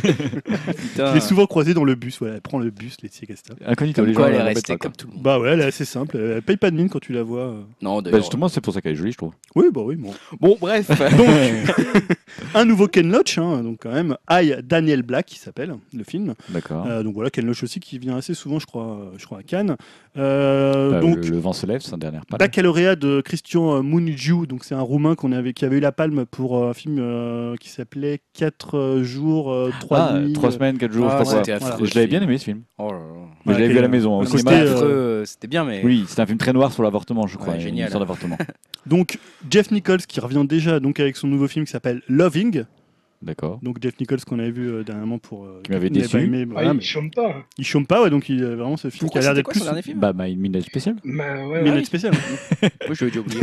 [0.96, 2.20] Je l'ai souvent croisé dans le bus.
[2.20, 3.54] Ouais, elle prend le bus, Laetitia Casta.
[3.66, 5.22] Incognito, les gens elle est mettent restée comme tout le monde.
[5.22, 6.16] Bah ouais, elle est assez simple.
[6.16, 7.40] Elle paye pas de mine quand tu la vois.
[7.40, 7.60] euh.
[7.82, 8.20] Non, Bah, d'ailleurs.
[8.20, 9.32] justement, c'est pour ça qu'elle est jolie, je trouve.
[9.54, 10.12] Oui, bah oui, bon.
[10.40, 10.90] Bon, bref.
[12.54, 16.34] Un nouveau Ken Loach, hein, donc quand même, I, Daniel Black, qui s'appelle le film.
[16.50, 16.84] D'accord.
[16.88, 19.38] Euh, donc voilà, Ken Loach aussi qui vient assez souvent, je crois, euh, je crois
[19.38, 19.76] à Cannes.
[20.16, 22.36] Euh, Euh, donc le, vent se lève, c'est un dernier pas.
[22.38, 25.92] Baccalauréat de Christian euh, Mungiu, donc c'est un roumain qu'on avait, qui avait eu la
[25.92, 30.32] palme pour euh, un film euh, qui s'appelait 4 jours, 3 Ah, nuits.
[30.32, 31.54] trois semaines, quatre jours, Ah, je quoi.
[31.54, 32.30] affreux, Je l'avais bien film.
[32.30, 32.62] aimé ce film.
[32.78, 33.04] Oh là là.
[33.46, 35.80] Mais je l'avais Ouais, vu à la maison euh, C'était euh, bien, mais.
[35.84, 37.54] Oui, c'était un film très noir sur l'avortement, je crois.
[37.54, 37.86] Ouais, génial.
[37.86, 38.36] histoire d'avortement.
[38.86, 39.18] Donc
[39.50, 42.64] Jeff Nichols qui revient déjà donc avec son nouveau film qui s'appelle Loving.
[43.20, 43.58] D'accord.
[43.62, 45.44] Donc Jeff Nichols qu'on avait vu euh, dernièrement pour.
[45.44, 46.16] euh, Qui m'avait déçu.
[46.16, 47.34] Ah, voilà, il mais chôme pas.
[47.58, 49.44] il chôme pas, ouais, donc il a vraiment ce film Pourquoi qui a l'air d'être
[49.46, 49.58] quoi plus.
[49.60, 50.94] son dernier film Bah, My Midnight Special.
[51.04, 51.84] Bah, ouais, Minute ouais.
[51.84, 52.12] spécial.
[52.62, 53.40] Oui, je l'ai déjà oublié.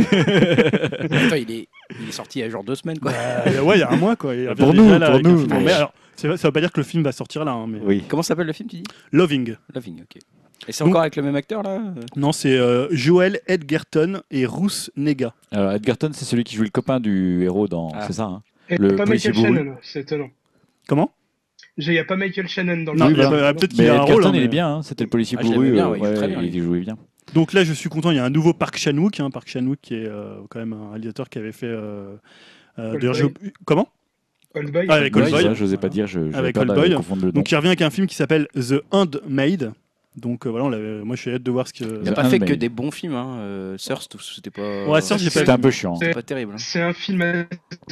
[1.26, 1.68] Attends, il est,
[2.00, 3.12] il est sorti il y a genre deux semaines, quoi.
[3.12, 4.34] Euh, ouais, il y a un mois quoi.
[4.34, 5.38] Il Pour nous, là, pour nous.
[5.40, 5.64] film en Ouais.
[5.64, 5.72] mai.
[5.72, 8.02] Alors, ça veut pas dire que le film va sortir là, hein, mais Oui.
[8.08, 8.84] Comment s'appelle le film, tu dis?
[9.12, 9.56] Loving.
[9.74, 10.22] Loving, ok.
[10.68, 11.80] Et c'est encore avec le même acteur, là?
[12.16, 15.34] Non, c'est euh, Joel Edgerton et Ruth Nega.
[15.52, 17.90] Alors, Edgerton, c'est celui qui joue le copain du héros dans.
[17.94, 18.04] Ah.
[18.06, 18.42] C'est ça, hein?
[18.68, 19.58] Et Le pas policier Michael bourru.
[19.64, 20.30] Shannon, c'est étonnant.
[20.88, 21.12] Comment?
[21.78, 23.18] Il n'y a pas Michael Shannon dans le Non, film.
[23.18, 24.24] bah, bah, peut-être qu'il a un rôle.
[24.24, 25.72] Hein, il est bien, hein, c'était le policier Ah, je bourru.
[25.72, 26.60] bien, euh, ouais, il ouais, très bien, il lui.
[26.60, 26.96] jouait bien.
[27.34, 28.10] Donc là, je suis content.
[28.12, 30.72] Il y a un nouveau Park Chan-wook, hein, Park Chan-wook qui est euh, quand même
[30.72, 31.66] un réalisateur qui avait fait.
[31.66, 32.16] euh,
[32.78, 32.98] euh,
[33.64, 33.88] Comment?
[34.54, 34.86] Old Boy.
[34.88, 35.42] Ah, avec Old Boy.
[35.42, 36.94] ça, je n'osais pas dire, je j'avais Avec Old Boy.
[36.94, 37.32] confondre le nom.
[37.34, 39.72] Donc il revient avec un film qui s'appelle The Handmaid.
[40.16, 41.84] Donc euh, voilà, on l'avait- moi je suis hâte de voir ce que.
[41.84, 43.36] Il n'a pas fait que des bons films, hein.
[43.40, 44.86] euh, Thirst, c'était pas.
[44.86, 45.94] Ouais, Thirst, j'ai pas C'était un peu chiant.
[45.96, 46.52] C'était pas terrible.
[46.54, 46.58] hein.
[46.58, 47.44] C'est un film à-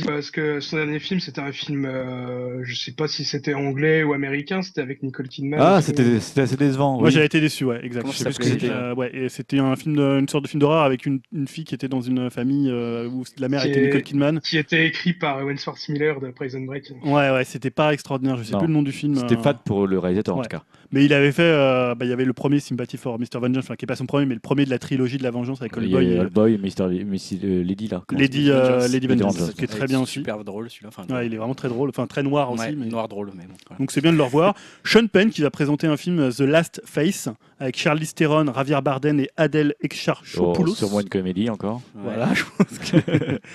[0.07, 4.03] parce que son dernier film c'était un film, euh, je sais pas si c'était anglais
[4.03, 5.61] ou américain, c'était avec Nicole Kidman.
[5.62, 6.95] Ah, c'était c'était assez décevant.
[6.95, 7.11] Moi oui.
[7.12, 8.01] j'avais été déçu, ouais, exact.
[8.03, 8.72] Comment Je sais ça plus ce que s'appelait c'était.
[8.75, 11.20] déjà euh, ouais, et c'était un film, de- une sorte de film d'horreur avec une,
[11.33, 14.03] une fille qui était dans une famille euh, où la mère Qui était est- Nicole
[14.03, 14.41] Kidman.
[14.41, 15.59] qui était écrit par Owen
[15.91, 16.85] Miller de Prison Break.
[17.05, 18.37] Ouais, ouais, c'était pas extraordinaire.
[18.39, 18.59] Je sais Non.
[18.61, 19.14] plus le nom du film.
[19.16, 20.45] C'était euh, fat pour le réalisateur en ouais.
[20.45, 20.64] tout cas.
[20.95, 23.40] Mais il avait fait, euh, bah, il y avait le premier Sympathy for Mr.
[23.40, 25.30] Vengeance, enfin qui est pas son premier, mais le premier de la trilogie de la
[25.32, 26.12] vengeance avec Il Old y a Boy.
[26.14, 27.05] et Old Boy et Mr.
[27.05, 27.45] Mr.
[27.45, 28.03] euh, Lady là.
[28.12, 29.55] Lady, euh, Lady Lady Vengeance, Vengeance.
[29.55, 30.12] qui est très bien aussi.
[30.14, 30.90] Super drôle celui-là.
[30.97, 32.62] Enfin, Ouais, il est vraiment très drôle, enfin très noir aussi.
[32.64, 33.55] ouais, mais- Noir drôle, mais bon.
[33.66, 33.78] voilà.
[33.80, 34.55] Donc c'est bien de le revoir.
[34.84, 37.28] Sean Penn qui va présenter un film euh, The Last Face
[37.59, 40.74] avec Charlize Theron, Javier Bardem et Adèle Oh, Exarchopoulos.
[40.76, 41.80] Sûrement une comédie encore.
[41.97, 42.03] Ouais.
[42.05, 42.97] Voilà, je pense que...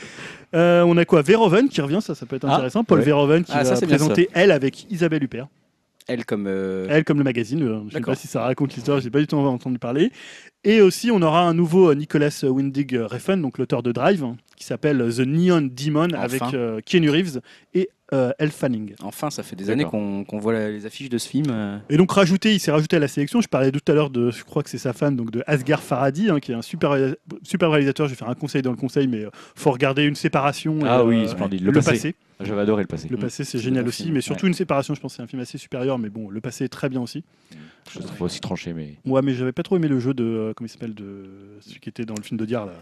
[0.56, 1.22] Euh, on a quoi?
[1.22, 2.84] Verhoeven qui revient, ça, ça peut être Ah, intéressant.
[2.84, 3.06] Paul ouais.
[3.06, 5.48] Verhoeven qui Ah, ça, va bien, présenter Elle avec Isabelle Huppert.
[6.10, 6.48] Elle comme.
[6.48, 8.14] euh, Elle comme le magazine, euh, je sais D'accord.
[8.16, 10.12] pas si ça raconte l'histoire, j'ai pas du tout entendu parler.
[10.64, 14.36] Et aussi, on aura un nouveau euh, Nicolas Windig Refn, donc l'auteur de Drive, hein,
[14.58, 16.48] qui s'appelle The Neon Demon Enfin.
[16.50, 17.40] avec Keanu Reeves
[17.74, 18.94] et euh, Elle Fanning.
[19.04, 21.48] Enfin, ça fait des années qu'on voit la- les affiches de ce film.
[21.50, 21.78] euh.
[21.90, 23.42] Et donc rajouté, il s'est rajouté à la sélection.
[23.42, 25.82] Je parlais tout à l'heure de, je crois que c'est sa fan, donc de Asghar
[25.82, 26.96] Farhadi, hein, qui est un super,
[27.44, 28.08] super réalisateur.
[28.08, 30.80] Je vais faire un conseil dans le conseil, mais euh, faut regarder une séparation.
[30.86, 31.62] et, Ah oui, euh, splendide.
[31.62, 31.92] Le, Le passé.
[31.92, 32.16] passé.
[32.42, 33.10] J'avais adoré le passé.
[33.10, 34.96] Le passé, c'est génial aussi, mais surtout une séparation.
[34.96, 37.02] Je pense que c'est un film assez supérieur, mais bon, le passé est très bien
[37.02, 37.24] aussi.
[37.92, 38.96] Je trouve aussi tranché, mais.
[39.06, 41.26] Ouais, mais j'avais pas trop aimé le jeu de, euh, comment il s'appelle, de
[41.60, 42.74] celui qui était dans le film de Diar là.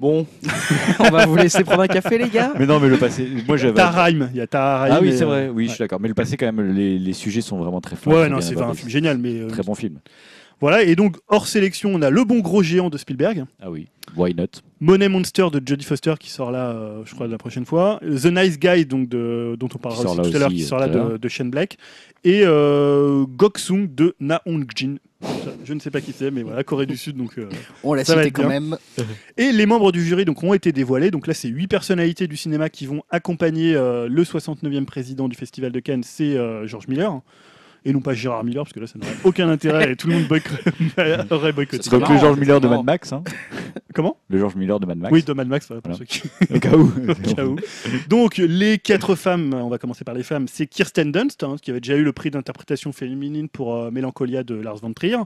[0.00, 0.26] Bon,
[0.98, 2.54] on va vous laisser prendre un café, les gars.
[2.58, 3.28] Mais non, mais le passé.
[3.46, 3.74] Moi, j'avais.
[3.74, 4.94] Taharaim, il y a Taharaim.
[4.96, 5.48] Ah oui, c'est euh, vrai.
[5.48, 5.74] Oui, je ouais.
[5.74, 6.00] suis d'accord.
[6.00, 8.10] Mais le passé, quand même, les, les sujets sont vraiment très fins.
[8.10, 9.98] Ouais, non, c'est un film génial, mais euh, Très bon film.
[10.58, 10.82] voilà.
[10.82, 13.44] Et donc hors sélection, on a Le Bon Gros Géant de Spielberg.
[13.60, 13.88] Ah oui.
[14.16, 14.62] Why not?
[14.80, 18.00] Money Monster de Jodie Foster qui sort là, euh, je crois, la prochaine fois.
[18.02, 20.78] The Nice Guy, donc de, dont on parlera aussi tout à l'heure, qui euh, sort
[20.78, 21.76] là de Shane Black.
[22.24, 24.96] Et euh, Goksung de Na Hong Jin.
[25.64, 27.16] Je ne sais pas qui c'est, mais voilà, Corée du Sud.
[27.16, 27.48] Donc, euh.
[27.84, 28.60] On l'a cité quand bien.
[28.60, 28.78] même.
[29.36, 31.10] Et les membres du jury donc, ont été dévoilés.
[31.10, 35.36] Donc là, c'est huit personnalités du cinéma qui vont accompagner euh, le 69e président du
[35.36, 37.20] Festival de Cannes, c'est euh, George Miller.
[37.84, 40.14] Et non pas Gérard Miller, parce que là, ça n'aurait aucun intérêt et tout le
[40.14, 40.26] monde
[41.30, 41.88] aurait boycotté.
[41.90, 42.68] Donc le George Miller de.
[42.68, 43.12] Mad Max.
[43.12, 43.22] Hein.
[43.94, 44.16] Comment?
[44.28, 45.12] Le George Miller de Mad Max.
[45.12, 45.98] Oui, de Mad Max, voilà, pour Voilà.
[45.98, 46.92] ceux qui- Au cas où.
[47.08, 47.56] Au cas où.
[48.08, 51.70] Donc, les quatre femmes, on va commencer par les femmes, c'est Kirsten Dunst, hein, qui
[51.70, 55.16] avait déjà eu le prix d'interprétation féminine pour euh, Mélancolia de Lars von Trier.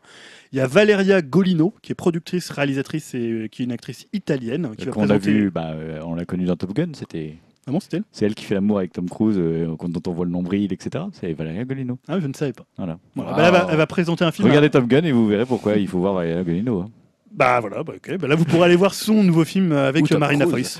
[0.53, 4.07] Il y a Valeria Golino, qui est productrice, réalisatrice et euh, qui est une actrice
[4.13, 7.37] italienne, qui va Qu'on a vu, bah, euh, on l'a connu dans Top Gun, c'était.
[7.67, 10.13] Ah bon, c'était elle C'est elle qui fait l'amour avec Tom Cruise, euh, dont on
[10.13, 11.05] voit le nombril, etc.
[11.13, 11.99] C'est Valeria Golino.
[12.09, 12.65] Ah, je ne savais pas.
[12.77, 12.99] Voilà.
[13.15, 13.31] Voilà.
[13.31, 13.37] Wow.
[13.37, 14.47] Bah, elle, va, elle va présenter un film.
[14.49, 16.81] Regardez Top Gun et vous verrez pourquoi il faut voir Valeria Golino.
[16.83, 16.91] hein.
[17.33, 18.17] Bah voilà, bah, ok.
[18.19, 20.47] Bah, là vous pourrez aller voir son nouveau film avec Ou Tom Marina.
[20.47, 20.79] Foïs.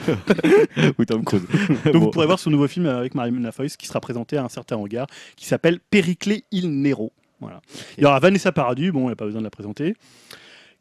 [0.99, 1.43] Ou Tom Cruise.
[1.85, 1.99] Donc Bon.
[2.01, 4.77] vous pourrez voir son nouveau film avec Marina Foïs qui sera présenté à un certain
[4.77, 5.07] regard,
[5.37, 7.13] qui s'appelle Périclé il Nero.
[7.41, 7.61] Voilà.
[7.99, 9.95] Il y aura Vanessa Paradis, bon, il n'y a pas besoin de la présenter.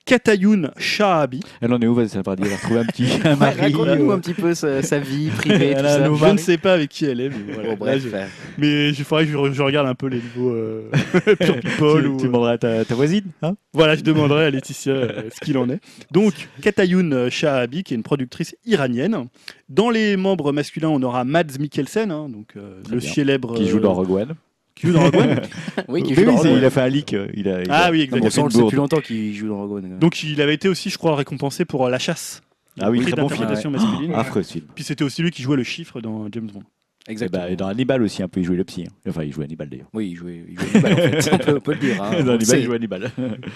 [0.06, 1.40] Katayoun Shahabi.
[1.62, 2.46] Elle en est où Vas-y, ça va dire.
[2.48, 3.60] Elle a retrouvé un petit un mari.
[3.62, 6.14] Raconte-nous euh, un petit peu sa, sa vie privée, tout Elle a ça.
[6.14, 7.70] Je ne sais pas avec qui elle est, mais voilà.
[7.70, 10.50] Bon, bref, Là, je- mais il faudrait que je, je regarde un peu les niveaux
[10.52, 10.90] euh,
[11.40, 12.02] Pure People.
[12.02, 15.22] tu, ou, tu demanderas à ta, ta voisine hein Voilà, je demanderai à Laetitia euh,
[15.34, 15.80] ce qu'il en est.
[16.12, 19.28] Donc, Katayoun euh, Shahabi, qui est une productrice iranienne.
[19.70, 23.12] Dans les membres masculins, on aura Mads Mikkelsen, hein, donc euh, le bien.
[23.14, 23.56] célèbre.
[23.56, 24.34] Qui joue dans Rogue One.
[24.84, 25.42] Qui joue dans Rogue One.
[25.88, 27.14] Oui, qui Oui, joue oui, dans c'est- Rogue il a fait un leak.
[27.14, 28.20] euh, Il a, il Ah a- oui, Non, exactement.
[28.22, 28.66] mais on le sait bourde.
[28.72, 30.00] depuis longtemps qu'il joue dans Rogue One.
[30.00, 32.42] Donc, il avait été aussi, je crois, récompensé pour euh, La Chasse.
[32.80, 33.42] Ah oui, Prix très bon film.
[33.42, 34.14] d'interprétation masculine.
[34.16, 34.66] Affreux ce film.
[34.74, 36.64] Puis c'était aussi lui qui jouait le chiffre dans James Bond.
[37.08, 37.44] Et, Exactement.
[37.44, 38.86] bah, et dans Hannibal aussi, un peu, il jouait le psy.
[38.88, 39.10] hein.
[39.10, 39.88] Enfin, il jouait Hannibal d'ailleurs.
[39.94, 41.30] Oui, il jouait, il jouait Hannibal, en fait.
[41.34, 42.02] on, peut, on peut le dire.
[42.02, 42.24] hein.
[42.24, 43.12] dans Hannibal, il jouait Hannibal.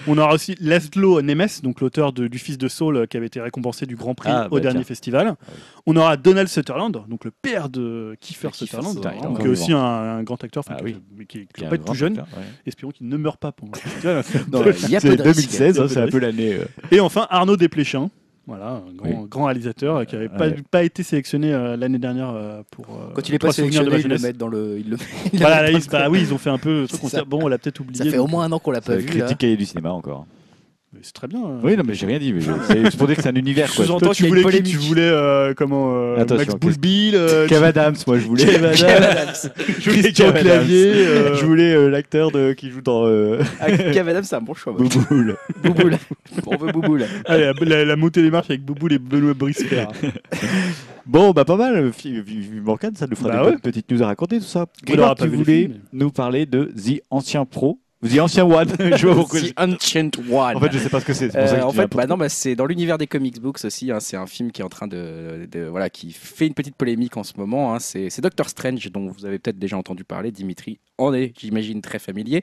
[0.06, 3.40] On aura aussi Laszlo Nemes, donc l'auteur du Fils de Saul, euh, qui avait été
[3.40, 4.84] récompensé du Grand Prix Ah, au bah, dernier tiens.
[4.84, 5.28] festival.
[5.48, 5.54] oui.
[5.86, 9.78] On aura Donald Sutherland, donc le père de Kiefer Sutherland, encore qui est aussi un,
[9.78, 11.26] un grand acteur, enfin, Ah qui- oui.
[11.26, 12.18] qui, qui est pas être tout jeune.
[12.18, 12.44] acteur, ouais.
[12.66, 14.22] Espérons qu'il ne meure pas pendant le festival.
[14.24, 15.22] C'est de risques.
[15.22, 16.52] 2016, hein, peu c'est un peu l'année.
[16.52, 18.10] euh, Et enfin Arnaud Desplechin.
[18.48, 19.28] Voilà, un grand, Oui.
[19.28, 20.56] grand réalisateur euh, qui n'avait pas, Ouais.
[20.70, 22.86] pas été sélectionné euh, l'année dernière euh, pour.
[22.86, 24.22] euh, Quand il est Trois pas sélectionné, ils le jeunesse.
[24.22, 24.78] mettent dans le.
[24.78, 24.96] ils le-
[25.34, 26.86] ils Voilà, là, le- bah oui, ils ont fait un peu.
[26.86, 27.24] ça.
[27.24, 28.02] bon, on l'a peut-être oublié.
[28.02, 29.06] Ça fait au moins un an qu'on l'a pas vu.
[29.36, 30.26] cahier du cinéma encore.
[31.02, 31.40] C'est très bien.
[31.44, 31.60] euh.
[31.62, 32.32] Oui, non, mais j'ai rien dit.
[32.32, 33.72] mais je- C'est c'est pour dire que c'est un univers.
[33.74, 33.84] Quoi.
[33.84, 34.88] Toi, tu qu'il y a voulais une qui Tu polémique.
[34.88, 38.44] voulais euh, comment euh, Attention, Max qu'est-ce- Boulbil, euh, Kev Adams, moi je voulais.
[38.46, 39.34] Kev Adams,
[39.78, 40.42] Je voulais Christian Kev Adams.
[40.44, 40.92] Clavier.
[40.94, 44.40] euh, Je voulais euh, l'acteur de- qui joue dans euh, Ah, Kev Adams, c'est un
[44.40, 44.72] bon choix.
[44.72, 44.88] moi.
[44.88, 45.36] Bouboule.
[45.62, 45.98] Bouboule.
[46.46, 47.04] On veut Bouboule.
[47.26, 49.84] Allez, la, la, la montée des marches avec Boubou et Benoît Brisper.
[51.06, 51.92] Bon, bah pas mal.
[51.92, 53.56] Fi- vi- Vivement Cannes, ça nous fera Bah des ouais.
[53.58, 54.66] petites news à raconter, tout ça.
[54.82, 57.78] On Grégoire, n'aura pas tu vu le voulais film, nous parler de The Ancien Pro.
[58.06, 58.68] The Ancien One.
[58.96, 59.40] je vois pourquoi.
[59.40, 60.56] The Ancient One.
[60.56, 61.30] En fait, je sais pas ce que c'est.
[61.30, 62.66] c'est pour ça que Euh, je en dis fait, n'importe bah non, bah, c'est dans
[62.66, 63.90] l'univers des comics books aussi.
[63.90, 66.76] hein, c'est un film qui est en train de, de- voilà, qui fait une petite
[66.76, 67.74] polémique en ce moment.
[67.74, 70.30] hein, c'est c'est Doctor Strange dont vous avez peut-être déjà entendu parler.
[70.30, 72.42] Dimitri en est, j'imagine, très familier.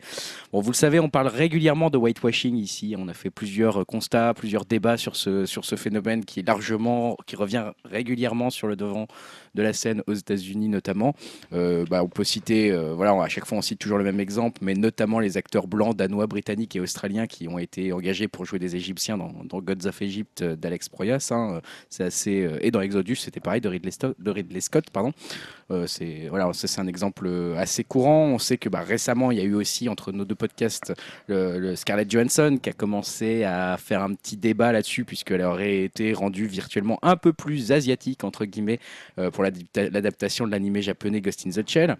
[0.52, 2.96] Bon, vous le savez, on parle régulièrement de whitewashing ici.
[2.98, 6.48] On a fait plusieurs euh, constats, plusieurs débats sur ce sur ce phénomène qui est
[6.48, 9.08] largement, qui revient régulièrement sur le devant
[9.56, 11.16] de la scène aux États-Unis notamment.
[11.54, 14.20] Euh, bah, on peut citer, euh, voilà, à chaque fois on cite toujours le même
[14.20, 18.46] exemple, mais notamment les acteurs blancs, danois, britanniques et australiens qui ont été engagés pour
[18.46, 19.32] jouer des Égyptiens dans,
[19.62, 21.30] Gods of Egypt euh, d'Alex Proyas.
[21.32, 21.62] hein.
[21.90, 25.14] C'est assez et dans Exodus, c'était pareil de Ridley, Scott, pardon.
[25.88, 27.28] C'est voilà, c'est un exemple
[27.58, 28.28] assez courant.
[28.28, 30.94] On sait que bah, récemment, il y a eu aussi entre nos deux podcasts
[31.28, 35.84] le, le Scarlett Johansson qui a commencé à faire un petit débat là-dessus puisqu'elle aurait
[35.84, 38.80] été rendue virtuellement un peu plus asiatique entre guillemets
[39.20, 39.44] euh, pour
[39.76, 41.98] l'adaptation de l'animé japonais Ghost in the Shell.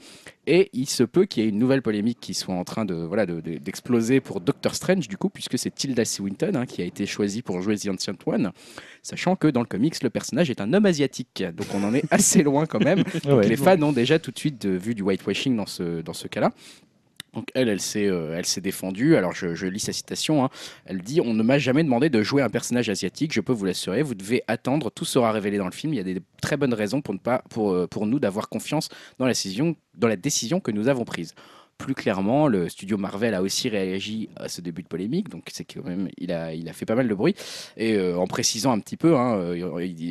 [0.48, 2.94] Et il se peut qu'il y ait une nouvelle polémique qui soit en train de
[2.94, 6.82] voilà de- de- d'exploser pour Doctor Strange du coup puisque c'est Tilda Swinton hein, qui
[6.82, 8.52] a été choisie pour jouer The Ancient One,
[9.02, 12.04] sachant que dans le comics le personnage est un homme asiatique, donc on en est
[12.12, 13.04] assez loin quand même.
[13.26, 13.48] Ouais.
[13.48, 16.52] Les fans ont déjà tout de suite vu du whitewashing dans ce, dans ce cas-là.
[17.36, 19.16] Donc elle, elle s'est, euh, elle s'est défendue.
[19.18, 20.46] Alors je, lis sa citation.
[20.46, 20.50] hein.
[20.86, 23.34] Elle dit On ne m'a jamais demandé de jouer un personnage asiatique.
[23.34, 24.02] Je peux vous l'assurer.
[24.02, 24.90] Vous devez attendre.
[24.90, 25.94] Tout sera révélé dans le film.
[25.94, 29.76] Il y a des très bonnes raisons pour euh, nous d'avoir confiance dans la décision,
[29.96, 31.34] dans la décision que nous avons prise.
[31.78, 35.66] Plus clairement, le studio Marvel a aussi réagi à ce début de polémique, donc c'est
[35.66, 37.36] quand même il a, il a fait pas mal de bruit.
[37.76, 39.56] Et euh, en précisant un petit peu, hein, euh,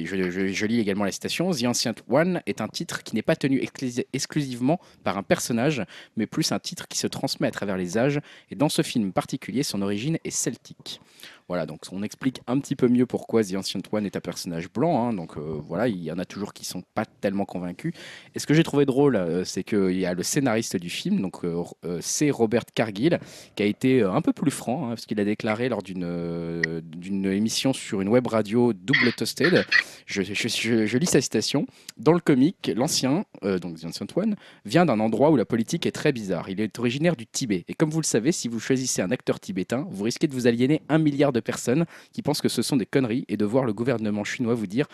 [0.05, 3.35] je, je- lis également la citation The Ancient One est un titre qui n'est pas
[3.35, 5.83] tenu exclus- exclusivement par un personnage,
[6.19, 8.21] mais plus un titre qui se transmet à travers les âges.
[8.51, 11.01] Et dans ce film particulier, son origine est celtique.
[11.49, 14.71] Voilà, donc on explique un petit peu mieux pourquoi The Ancient One est un personnage
[14.73, 15.09] blanc.
[15.09, 15.13] hein.
[15.13, 17.93] donc euh, voilà, il y en a toujours qui sont pas tellement convaincus.
[18.35, 21.21] Et ce que j'ai trouvé drôle, euh, c'est qu'il y a le scénariste du film,
[21.21, 21.63] donc euh,
[22.01, 23.19] c'est Robert Cargill,
[23.57, 27.75] qui a été un peu plus franc, hein, parce qu'il a déclaré lors d'une émission
[27.75, 29.67] sur une web radio Double Toasted,
[30.07, 31.67] je, lis sa citation,
[31.99, 35.93] dans le comic, l'ancien, donc The Ancient One, vient d'un endroit où la politique est
[35.93, 36.49] très bizarre.
[36.49, 37.65] Il est originaire du Tibet.
[37.69, 40.47] Et comme vous le savez, si vous choisissez un acteur tibétain, vous risquez de vous
[40.47, 43.65] aliéner un milliard de personnes qui pensent que ce sont des conneries et de voir
[43.65, 44.87] le gouvernement chinois vous dire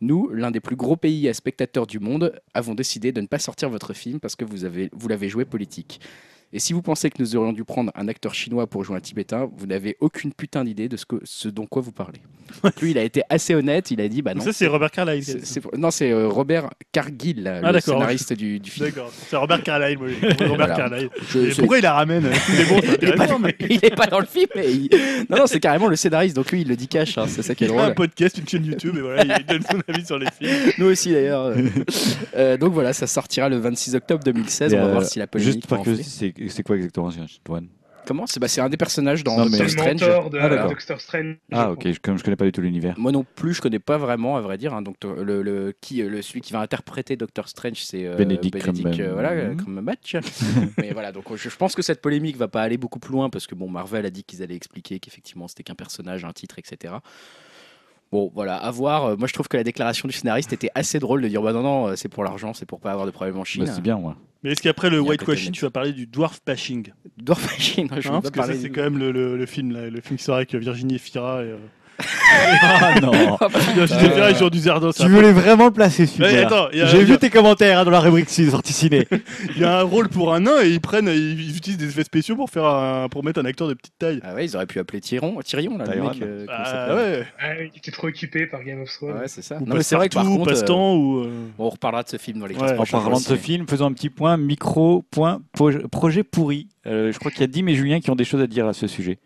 [0.00, 3.38] nous, l'un des plus gros pays à spectateurs du monde, avons décidé de ne pas
[3.38, 6.00] sortir votre film parce que vous avez vous l'avez joué politique.
[6.52, 9.00] Et si vous pensez que nous aurions dû prendre un acteur chinois pour jouer un
[9.00, 12.20] tibétain, vous n'avez aucune putain d'idée de ce, que, ce dont quoi vous parlez.
[12.62, 14.40] Donc lui, il a été assez honnête, il a dit bah non.
[14.42, 15.24] ça, c'est Robert Carlyle.
[15.24, 17.80] c'est- c'est- non, c'est euh, Robert Cargill, le d'accord.
[17.82, 18.86] scénariste du, du film.
[18.86, 19.98] D'accord, c'est Robert Carlyle.
[19.98, 20.74] moi, Robert Voilà.
[20.76, 21.10] Carlyle.
[21.30, 23.54] Je- pourquoi il la ramène C'est bon, c'est il est, pas mais.
[23.68, 24.88] il est pas dans le film, mais il-
[25.28, 27.54] non, non, c'est carrément le scénariste, donc lui, il le dit cash, hein, c'est ça
[27.56, 27.94] qui est Il a un drôle.
[27.96, 30.52] podcast, une chaîne YouTube, et voilà, il donne son avis sur les films.
[30.78, 31.42] Nous aussi d'ailleurs.
[31.46, 31.56] euh.
[32.36, 34.72] Euh, donc voilà, ça sortira le 26 octobre 2016.
[34.72, 37.10] Et, on va euh, voir si la polémique Juste par curiosité, c'est c'est quoi exactement
[37.48, 37.68] One
[38.06, 38.24] Comment?
[38.28, 40.30] C'est bah, c'est un des personnages dans Non, Doctor Strange.
[40.30, 40.70] de Ah, d'accord.
[40.70, 41.38] Doctor Strange.
[41.50, 42.94] Ah, ok, je- comme je connais pas du tout l'univers.
[42.98, 44.72] Moi non plus, je connais pas vraiment, à vrai dire.
[44.74, 44.82] hein.
[44.82, 48.14] Donc euh, le, le- qui, euh, le celui qui va interpréter Doctor Strange, c'est euh,
[48.14, 49.00] Benedict Cumberbatch.
[49.00, 50.14] euh, voilà, euh, Cumberbatch.
[50.78, 53.28] Mais voilà, donc je, je pense que cette polémique va pas aller beaucoup plus loin
[53.28, 56.60] parce que bon, Marvel a dit qu'ils allaient expliquer qu'effectivement c'était qu'un personnage, un titre,
[56.60, 56.94] etc.
[58.12, 59.04] Bon, voilà, à voir.
[59.06, 61.52] Euh, Moi, je trouve que la déclaration du scénariste était assez drôle de dire bah
[61.52, 63.64] non, non, euh, c'est pour l'argent, c'est pour pas avoir de problème en Chine.
[63.64, 64.16] Bah, c'est bien, moi.
[64.42, 65.54] Mais est-ce qu'après le Il y a un White côté Washing, net.
[65.54, 66.92] tu vas parler du Dwarf Bashing?
[67.18, 69.10] Dwarf Machine, je hein, veux Parce pas que ça, parler c'est du- quand même le,
[69.10, 71.42] le- le film, là, le film qui sort avec Virginie Efira.
[71.42, 71.56] Et, euh...
[71.98, 73.12] Ah non
[73.74, 74.92] Virginie Efira et Jean Duzerdos.
[74.92, 76.28] Tu voulais vraiment le placer, celui-là.
[76.30, 78.00] Ouais, attends, il y a- J'ai il y a- vu tes commentaires hein, dans la
[78.00, 79.06] rubrique sortie ciné.
[79.56, 81.88] Il y a un rôle pour un nain et ils prennent, ils, ils utilisent des
[81.88, 84.20] effets spéciaux pour faire un- pour mettre un acteur de petite taille.
[84.22, 86.08] Ah ouais, ils auraient pu appeler Tyrion, Tyrion là, le Tyrion.
[86.10, 86.22] mec.
[86.22, 87.26] euh, comment il Ah s'appelle ouais.
[87.40, 89.12] Ah, il était trop occupé par Game of Thrones.
[89.18, 89.56] Ouais, c'est ça.
[89.60, 91.18] Ou Non, mais c'est vrai que par Passepartout, contre, euh, Passe-temps ou.
[91.20, 92.68] euh, on reparlera de ce film dans les Ouais.
[92.76, 96.68] 15 En parlant de ce film, faisons un petit point micro, point, po- projet pourri.
[96.86, 98.66] Euh, je crois qu'il y a Dim et Julien qui ont des choses à dire
[98.66, 99.18] à ce sujet.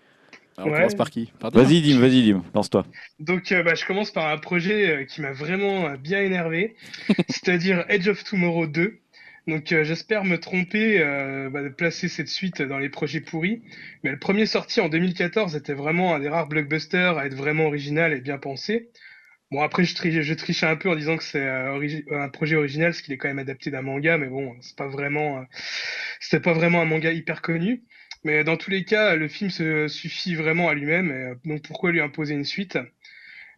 [0.60, 0.78] Alors, on Ouais.
[0.78, 2.84] commence par qui Vas-y Dim, vas-y Dim, lance-toi.
[3.18, 6.74] Donc, euh, bah, je commence par un projet euh, qui m'a vraiment euh, bien énervé,
[7.28, 8.98] c'est-à-dire Edge of Tomorrow 2.
[9.46, 13.62] Donc, euh, j'espère me tromper euh, bah, de placer cette suite dans les projets pourris.
[14.04, 17.66] Mais le premier sorti en 2014 était vraiment un des rares blockbusters à être vraiment
[17.66, 18.90] original et bien pensé.
[19.50, 22.56] Bon, après, je, tri- je trichais un peu en disant que c'est euh, un projet
[22.56, 25.42] original, parce qu'il est quand même adapté d'un manga, mais bon, c'est pas vraiment, euh,
[26.20, 27.82] c'était pas vraiment un manga hyper connu.
[28.24, 31.62] Mais dans tous les cas, le film se suffit vraiment à lui-même, et, euh, donc
[31.62, 32.78] pourquoi lui imposer une suite?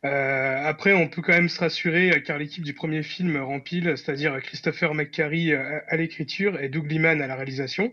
[0.04, 3.94] Euh, Après, on peut quand même se rassurer, euh, car l'équipe du premier film rempile,
[3.96, 7.92] c'est-à-dire Christopher McQuarrie à l'écriture et Doug Liman à la réalisation.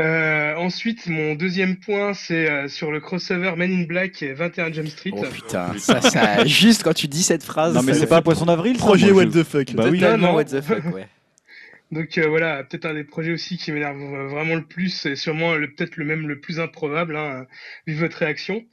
[0.00, 4.72] Euh, ensuite, mon deuxième point, c'est euh, sur le crossover Men in Black et 21
[4.72, 5.12] Jump Street.
[5.16, 7.74] Oh putain, ça, ça, juste quand tu dis cette phrase.
[7.74, 9.72] Non mais c'est pas un poisson d'avril Projet What the fuck.
[9.74, 10.00] Bah oui.
[10.00, 10.34] Non.
[10.34, 11.06] what the fuck, ouais.
[11.90, 15.16] Donc euh, voilà, peut-être un des projets aussi qui m'énerve euh, vraiment le plus, et
[15.16, 17.46] sûrement le- peut-être le même le plus improbable, hein,
[17.86, 18.64] vu votre réaction.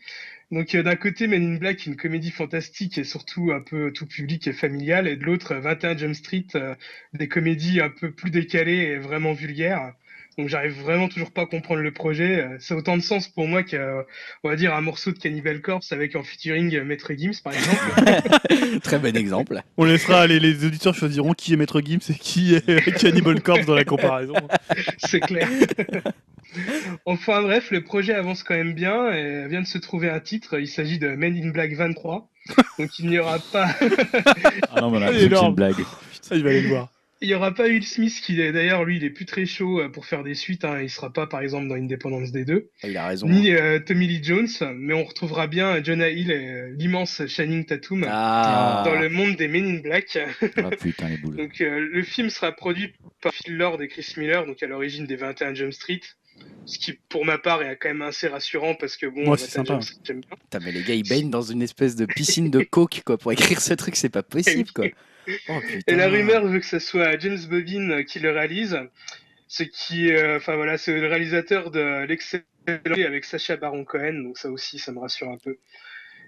[0.51, 4.07] Donc euh, d'un côté, Men in Black, une comédie fantastique et surtout un peu tout
[4.07, 6.75] public et familial, et de l'autre, euh, 21 Jump Street, euh,
[7.13, 9.93] des comédies un peu plus décalées et vraiment vulgaires.
[10.37, 12.41] Donc j'arrive vraiment toujours pas à comprendre le projet.
[12.41, 14.03] Euh, Ça a autant de sens pour moi qu'un,
[14.43, 17.53] on va dire, un morceau de Cannibal Corpse avec en featuring euh, Maître Gims, par
[17.53, 18.79] exemple.
[18.83, 19.61] Très bon exemple.
[19.77, 23.65] On laissera les, les auditeurs choisiront qui est Maître Gims et qui est Cannibal Corpse
[23.65, 24.35] dans la comparaison.
[24.99, 25.49] C'est clair.
[27.05, 30.59] enfin bref, le projet avance quand même bien et vient de se trouver un titre.
[30.59, 32.29] Il s'agit de Men in Black 23.
[32.79, 33.67] Donc il n'y aura pas,
[34.73, 35.75] Ah non, voilà, C'est une blague.
[36.21, 36.89] Ça, il va aller le voir.
[37.21, 39.89] Il y aura pas Will Smith qui d'ailleurs lui, il est plus très chaud euh,
[39.89, 40.65] pour faire des suites.
[40.65, 40.81] Hein.
[40.81, 43.27] Il sera pas par exemple dans Independence des deux, Il a raison.
[43.27, 43.31] hein.
[43.31, 47.65] ni euh, Tommy Lee Jones, mais on retrouvera bien Jonah Hill et euh, l'immense Channing
[47.65, 48.83] Tatum Ah.
[48.85, 50.17] dans le monde des Men in Black.
[50.57, 51.35] Ah putain les boules.
[51.37, 55.05] Donc euh, le film sera produit par Phil Lord et Chris Miller, donc à l'origine
[55.05, 56.01] des 21 Jump Street.
[56.65, 59.37] Ce qui, pour ma part, est quand même assez rassurant parce que bon, Moi, 21
[59.37, 59.73] c'est sympa.
[59.73, 60.37] Jump Street, j'aime bien.
[60.41, 63.17] Putain, mais les gars, ils baignent dans une espèce de piscine de coke, quoi.
[63.19, 64.85] Pour écrire ce truc, c'est pas possible, quoi.
[65.49, 65.59] Oh.
[65.87, 68.77] Et la rumeur veut que ce soit James Bobin qui le réalise.
[69.47, 74.37] Ce qui, euh, enfin voilà, c'est le réalisateur de l'excellent avec Sacha Baron Cohen, donc
[74.37, 75.57] ça aussi, ça me rassure un peu.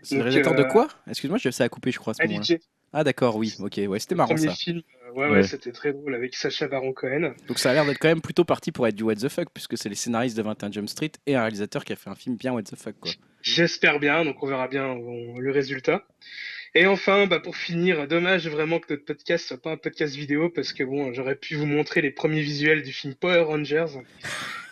[0.02, 0.89] C'est le réalisateur de euh, quoi?
[1.08, 2.58] Excuse-moi, je- ça a coupé, je crois, à ce
[2.91, 4.56] Ah, d'accord, oui, ok, ouais, c'était marrant premier ça.
[4.56, 5.32] film, euh, ouais, Ouais.
[5.38, 7.34] ouais, c'était très drôle avec Sacha Baron Cohen.
[7.48, 9.48] Donc ça a l'air d'être quand même plutôt parti pour être du what the fuck,
[9.54, 12.16] puisque c'est les scénaristes de 21 Jump Street et un réalisateur qui a fait un
[12.16, 13.12] film bien what the fuck, quoi.
[13.41, 16.06] J'espère bien, donc on verra bien le résultat.
[16.76, 20.49] Et enfin, bah pour finir, dommage vraiment que notre podcast soit pas un podcast vidéo
[20.49, 23.86] parce que bon, j'aurais pu vous montrer les premiers visuels du film Power Rangers.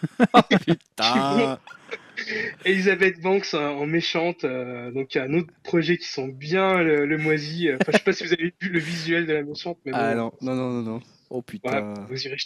[0.65, 1.59] Putain
[2.65, 6.27] Elisabeth Banks en, en méchante, euh, donc il y a un autre projet qui sont
[6.27, 7.69] bien le, le moisi.
[7.71, 9.97] Enfin, je sais pas si vous avez vu le visuel de la méchante, mais bon,
[9.99, 11.01] Ah non, non, non, non, non.
[11.29, 11.69] Oh putain.
[11.69, 12.37] voilà, vous irez.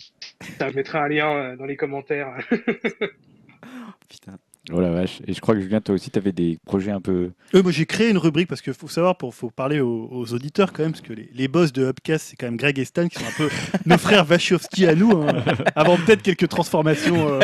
[0.59, 2.37] Je mettrai un lien euh, dans les commentaires.
[4.09, 4.37] putain.
[4.73, 5.19] Oh la vache.
[5.27, 7.29] Et je crois que Julien, toi aussi, t'avais des projets un peu.
[7.53, 10.33] Euh, moi, j'ai créé une rubrique parce qu'il faut savoir, pour faut parler aux, aux
[10.33, 12.85] auditeurs quand même, parce que les, les boss de Upcast, c'est quand même Greg et
[12.85, 13.49] Stan qui sont un peu
[13.85, 15.43] nos frères Wachowski à nous, hein,
[15.75, 17.35] avant peut-être quelques transformations.
[17.35, 17.39] euh,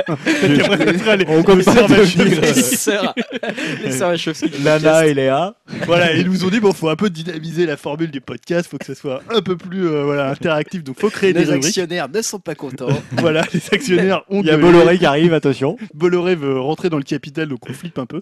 [0.98, 2.18] sera les- On les sœurs Wachowski.
[4.46, 5.56] Les les Lana et Léa.
[5.86, 8.78] Voilà, ils nous ont dit bon, faut un peu dynamiser la formule du podcast, faut
[8.78, 11.66] que ça soit un peu plus euh, voilà, interactif, donc faut créer des Les rubriques.
[11.66, 12.88] actionnaires ne sont pas contents.
[13.18, 14.58] Voilà, les actionnaires ont Il y a.
[14.58, 15.78] Bolloré qui arrive, attention.
[15.94, 18.22] Bolloré veut rentrer dans le capital, donc on flippe un peu.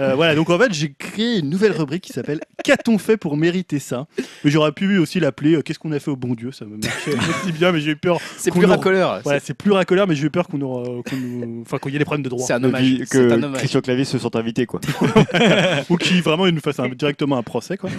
[0.00, 3.36] Euh, voilà, donc en fait, j'ai créé une nouvelle rubrique qui s'appelle Qu'a-t-on fait pour
[3.36, 4.06] mériter ça?
[4.44, 6.52] Mais j'aurais pu aussi l'appeler euh, Qu'est-ce qu'on a fait au bon Dieu?
[6.52, 8.18] Ça me marchait aussi bien, mais j'ai eu peur.
[8.38, 9.20] C'est plus racoleur.
[9.24, 11.96] Voilà, c'est plus racoleur, mais j'ai eu peur qu'on aura- qu'on nous- enfin, qu'il y
[11.96, 12.46] ait des problèmes de droit.
[12.46, 12.84] C'est un hommage.
[13.06, 13.58] C'est un que hommage.
[13.58, 14.80] Christian Clavier se sont invités, quoi.
[15.90, 17.76] Ou qui vraiment il nous fasse un- directement un procès.
[17.76, 17.90] Quoi.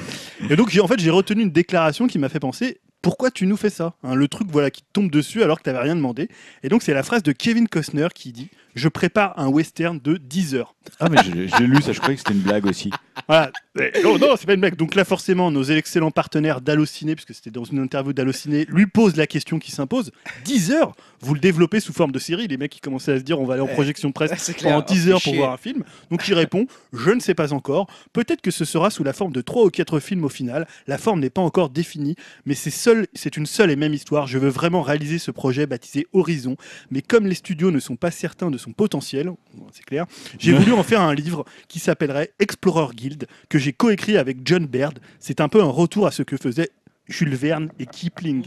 [0.50, 3.46] Et donc, j'ai- en fait, j'ai retenu une déclaration qui m'a fait penser pourquoi tu
[3.46, 3.94] nous fais ça?
[4.04, 6.28] Hein, Le truc voilà, qui te tombe dessus alors que tu n'avais rien demandé.
[6.64, 10.18] Et donc, c'est la phrase de Kevin Costner qui dit Je prépare un western de
[10.18, 10.76] 10 heures.
[11.00, 12.92] Ah, mais j'ai lu ça, je croyais que c'était une blague aussi.
[13.28, 13.52] Voilà.
[13.80, 14.76] Eh, Non, non, c'est pas une blague.
[14.76, 19.16] Donc là, forcément, nos excellents partenaires d'Allociné, puisque c'était dans une interview d'Allociné, lui posent
[19.16, 20.12] la question qui s'impose.
[20.44, 22.48] 10 heures Vous le développez sous forme de série.
[22.48, 24.82] Les mecs, qui commençaient à se dire, on va aller en projection de presse pendant
[24.82, 25.84] 10 Oh, heures pour voir un film.
[26.12, 27.88] Donc il répond Je ne sais pas encore.
[28.14, 30.68] Peut-être que ce sera sous la forme de 3 ou 4 films au final.
[30.88, 32.16] La forme n'est pas encore définie,
[32.46, 34.28] mais c'est seul, c'est une seule et même histoire.
[34.28, 36.58] Je veux vraiment réaliser ce projet baptisé Horizon.
[36.92, 39.32] Mais comme les studios ne sont pas certains de son potentiel,
[39.72, 40.06] c'est clair,
[40.40, 44.66] j'ai voulu en faire un livre qui s'appellerait Explorer Guild, que j'ai coécrit avec John
[44.66, 45.00] Baird.
[45.20, 46.72] C'est un peu un retour à ce que faisaient
[47.08, 48.46] Jules Verne et Kipling.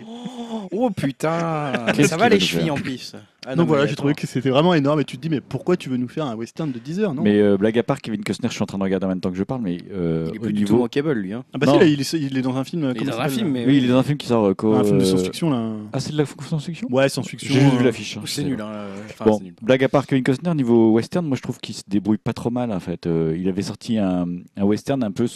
[0.72, 3.14] Oh putain Qu'est-ce Ça va les chevilles en plus.
[3.46, 5.00] Ah non, Donc mais voilà, j'ai trouvé que c'était vraiment énorme.
[5.00, 7.14] Et tu te dis, mais pourquoi tu veux nous faire un western de 10 heures
[7.14, 7.22] non?
[7.22, 9.20] Mais euh, blague à part, Kevin Costner, je suis en train de regarder en même
[9.20, 10.84] temps que je parle, mais euh, Il est au plus du tout niveau.
[10.84, 11.32] en cable lui.
[11.32, 11.44] Hein.
[11.54, 11.74] Ah bah Non.
[11.74, 12.82] si, là, il est, il est dans un film.
[12.82, 14.18] Il est comment dans ça un s'appelle, film, mais Oui, il est dans un film
[14.18, 14.44] qui sort.
[14.48, 15.70] euh, co- Un film de science-fiction là.
[15.92, 16.88] Ah, c'est de la science-fiction?
[16.90, 17.54] Ouais, science-fiction.
[17.54, 18.16] J'ai juste vu euh, l'affiche.
[18.16, 18.60] hein, C'est je sais nul.
[18.60, 18.72] Hein.
[19.08, 19.54] Enfin, Bon, c'est nul.
[19.62, 22.50] blague à part Kevin Costner, niveau western, moi je trouve qu'il se débrouille pas trop
[22.50, 23.06] mal en fait.
[23.06, 24.26] Euh, il avait sorti un,
[24.56, 25.26] un western un peu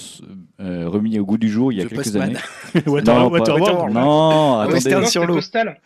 [0.61, 2.23] euh, remis au goût du jour il y a The quelques Postman.
[2.23, 2.39] années.
[2.87, 3.95] Water- Non, pas- Waterworld.
[3.95, 4.75] Non, attendez.
[4.75, 5.35] western sur l'eau.
[5.37, 5.81] Postal,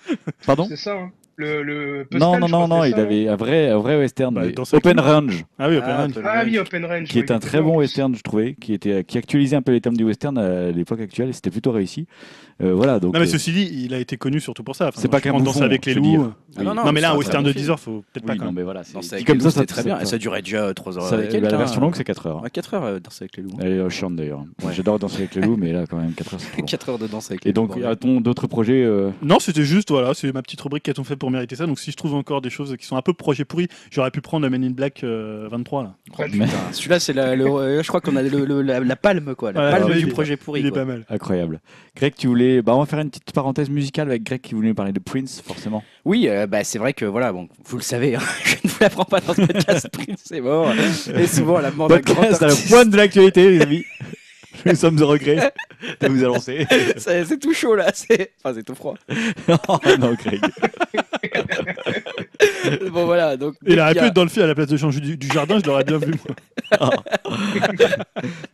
[0.46, 0.64] Pardon?
[0.68, 0.94] C'est ça.
[0.94, 1.10] hein.
[1.38, 4.34] Le, le Non, Postal, non, non, non, il ça, avait un vrai, un vrai western,
[4.34, 4.98] Bah, dans Open.
[4.98, 6.12] Range, Ah oui, Open Ah, Range.
[6.24, 6.58] Ah oui.
[6.58, 7.08] Open Range.
[7.08, 9.80] qui est un très bon western, je trouvais, qui était, qui actualisait un peu les
[9.82, 12.06] thèmes du western à l'époque actuelle, et c'était plutôt réussi.
[12.62, 13.12] Euh, voilà, donc.
[13.12, 14.88] Non, mais euh, ceci dit, il a été connu surtout pour ça.
[14.88, 16.32] Enfin, C'est pas qu'un Danse avec les loups.
[16.58, 18.32] Ah non, non, Non, mais là, un western de bon 10 heures, faut peut-être pas
[18.32, 18.54] quand non, même.
[18.54, 20.00] mais voilà, c'est comme ça, loups, ça c'était très bien.
[20.00, 21.50] Et ça durait déjà 3 heures ça- avec quelqu'un.
[21.50, 22.42] La version longue, c'est 4 heures.
[22.42, 23.50] Ouais, 4 heures euh, danse avec les loups.
[23.60, 24.42] Elle est euh, chiante d'ailleurs.
[24.72, 26.66] J'adore danser avec les loups, mais là, quand même, 4 heures, c'est trop long.
[26.66, 27.84] 4 heures de danse avec les Et donc, loups.
[27.86, 28.88] a-t-on d'autres projets
[29.22, 31.66] Non, c'était juste, voilà, c'est ma petite rubrique qu'a-t-on fait pour mériter ça?
[31.66, 34.22] Donc si je trouve encore des choses qui sont un peu projet pourri, j'aurais pu
[34.22, 35.94] prendre Men in Black euh, 23 là.
[36.18, 39.52] mais- Putain, Celui-là, c'est je crois qu'on a la, palme, quoi.
[39.52, 40.60] La palme du projet pourri.
[40.60, 41.04] Il est pas mal.
[41.10, 41.60] Incroyable.
[41.94, 42.45] Greg, tu voulais.
[42.64, 44.98] Bah, on va faire une petite parenthèse musicale avec Greg qui voulait nous parler de
[44.98, 45.82] Prince, forcément.
[46.04, 48.76] Oui, euh, bah, c'est vrai que voilà, bon, vous le savez, hein, je ne vous
[48.80, 50.72] l'apprends pas dans ce podcast, Prince, c'est mort.
[51.14, 53.84] Et souvent, la mort d'un grand artiste, pointe de l'actualité, les amis.
[54.64, 55.52] Nous sommes de regret
[56.00, 56.66] de vous annoncer.
[56.96, 58.94] c'est tout chaud là, c'est enfin, c'est tout froid.
[59.68, 60.40] oh, non, Greg.
[62.90, 63.54] bon, voilà, donc.
[63.66, 65.58] Il aurait pu être dans le film à la place de changer du, du jardin,
[65.58, 66.14] je l'aurais bien vu.
[66.26, 66.90] Moi.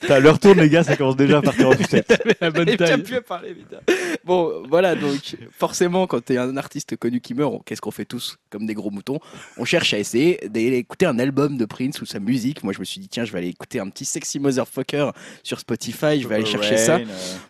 [0.00, 2.22] Putain, leur tourne, les gars, ça commence déjà à partir en sucette.
[2.40, 2.88] La bonne Il taille.
[2.88, 3.78] vient plus à parler, putain.
[4.24, 8.04] Bon, voilà, donc, forcément, quand t'es un artiste connu qui meurt, on- qu'est-ce qu'on fait
[8.04, 9.18] tous Comme des gros moutons?
[9.56, 12.62] On cherche à essayer d'écouter un album de Prince ou sa musique.
[12.64, 15.10] Moi, je me suis dit, tiens, je vais aller écouter un petit Sexy Motherfucker
[15.42, 16.98] sur Spotify, je vais aller chercher ça.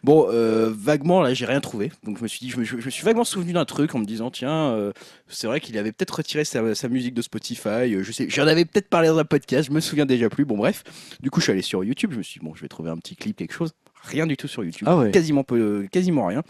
[0.05, 1.91] Bon, euh, vaguement, là, j'ai rien trouvé.
[2.05, 3.99] Donc, je me suis dit, je me, je me suis vaguement souvenu d'un truc en
[3.99, 4.93] me disant, tiens, euh,
[5.29, 7.95] c'est vrai qu'il avait peut-être retiré sa, sa musique de Spotify.
[7.95, 10.45] euh, je sais, j'en avais peut-être parlé dans un podcast, je me souviens déjà plus.
[10.45, 10.83] Bon, bref.
[11.21, 12.11] Du coup, je suis allé sur YouTube.
[12.13, 13.73] Je me suis dit, bon, je vais trouver un petit clip, quelque chose.
[14.05, 14.89] Rien du tout sur YouTube.
[14.91, 15.11] Ah ouais.
[15.13, 16.43] Quasiment, peu, quasiment rien.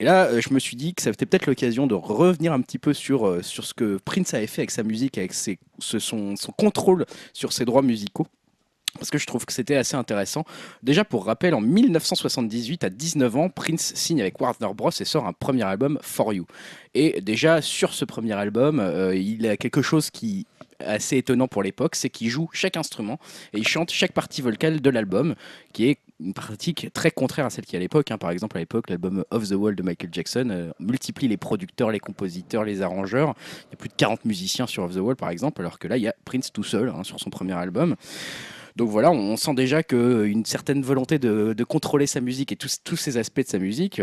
[0.00, 2.60] Et là, euh, je me suis dit que ça c'était peut-être l'occasion de revenir un
[2.60, 5.58] petit peu sur, euh, sur ce que Prince avait fait avec sa musique, avec ses,
[5.80, 8.26] ce- son, son contrôle sur ses droits musicaux.
[8.94, 10.44] Parce que je trouve que c'était assez intéressant.
[10.82, 14.90] Déjà, pour rappel, en 1978, à 19 ans, Prince signe avec Warner Bros.
[14.90, 16.46] et sort un premier album, For You.
[16.94, 20.46] Et déjà, sur ce premier album, euh, il a quelque chose qui
[20.80, 23.18] assez étonnant pour l'époque, c'est qu'il joue chaque instrument
[23.52, 25.34] et il chante chaque partie vocale de l'album,
[25.72, 28.10] qui est une pratique très contraire à celle qu'il y a à l'époque.
[28.10, 28.18] hein.
[28.18, 31.90] Par exemple, à l'époque, l'album Off the Wall de Michael Jackson euh, multiplie les producteurs,
[31.90, 33.34] les compositeurs, les arrangeurs.
[33.66, 35.86] Il y a plus de 40 musiciens sur Off the Wall, par exemple, alors que
[35.86, 37.94] là, il y a Prince tout seul hein, sur son premier album.
[38.78, 43.16] Donc voilà, on sent déjà qu'une certaine volonté de, contrôler sa musique et tous, ces
[43.16, 44.00] aspects de sa musique.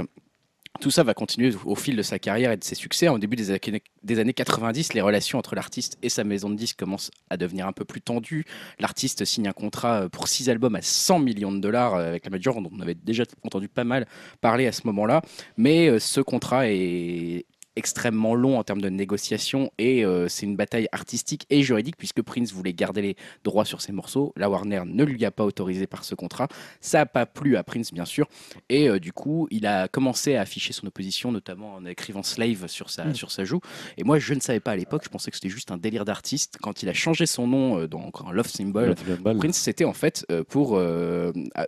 [0.82, 3.08] Tout ça va continuer au fil de sa carrière et de ses succès.
[3.08, 6.56] Au début des années, des années 90, les relations entre l'artiste et sa maison de
[6.56, 8.44] disques commencent à devenir un peu plus tendues.
[8.78, 12.32] L'artiste signe un contrat pour six albums à 100 millions de dollars euh, avec la
[12.32, 14.06] major, dont on avait déjà entendu pas mal
[14.42, 15.22] parler à ce moment-là.
[15.56, 17.46] Mais euh, ce contrat est
[17.76, 22.22] extrêmement long en termes de négociation et euh, c'est une bataille artistique et juridique puisque
[22.22, 24.34] Prince voulait garder les droits sur ses morceaux.
[24.36, 26.48] La Warner ne lui a pas autorisé par ce contrat.
[26.82, 28.28] Ça n'a pas plu à Prince bien sûr
[28.70, 32.68] et euh, du coup il a commencé à afficher son opposition notamment en écrivant Slave
[32.68, 33.62] sur sa, sur sa joue.
[33.98, 36.06] Et moi je ne savais pas à l'époque, je pensais que c'était juste un délire
[36.06, 36.58] d'artiste.
[36.62, 38.96] Quand il a changé son nom euh, dans un Love Symbol,
[39.38, 40.82] Prince, c'était en fait euh, pour,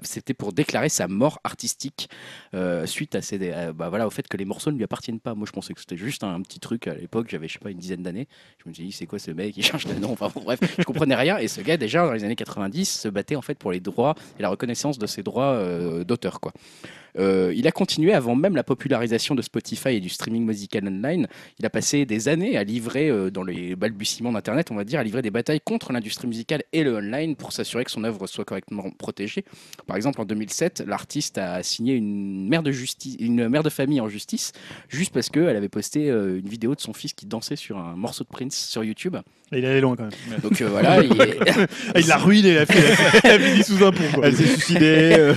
[0.04, 2.10] c'était pour déclarer sa mort artistique
[2.86, 5.36] suite à euh, bah, voilà, au fait que les morceaux ne lui appartiennent pas.
[5.36, 7.28] Moi, je pensais que c'était juste un, petit truc à l'époque.
[7.30, 8.28] J'avais, je sais pas, une dizaine d'années.
[8.64, 9.56] Je me suis dit, c'est quoi ce mec?
[9.58, 10.12] Il change de nom.
[10.12, 11.38] Enfin, bref, je comprenais rien.
[11.38, 14.16] Et ce gars, déjà dans les années 90, se battait en fait pour les droits
[14.40, 16.54] et la reconnaissance de ses droits euh, d'auteur, quoi.
[17.18, 21.28] Euh, il a continué avant même la popularisation de Spotify et du streaming musical online.
[21.60, 25.00] Il a passé des années à livrer, euh, dans les balbutiements d'Internet, on va dire,
[25.00, 28.28] à livrer des batailles contre l'industrie musicale et le online pour s'assurer que son œuvre
[28.28, 29.46] soit correctement protégée.
[29.86, 34.02] Par exemple, en 2007, l'artiste a signé une mère de, justice, une mère de famille
[34.02, 34.52] en justice
[34.90, 37.96] juste parce qu'elle avait posté euh, une vidéo de son fils qui dansait sur un
[37.96, 39.18] morceau de Prince sur YouTube.
[39.54, 40.40] Il allait loin quand même.
[40.44, 41.10] Donc euh, voilà, il,
[41.96, 42.82] Ah, il l'a ruiné, la fille.
[43.24, 44.04] Elle a fini sous un pont.
[44.14, 44.28] quoi.
[44.28, 45.16] Elle s'est suicidée.
[45.18, 45.34] euh,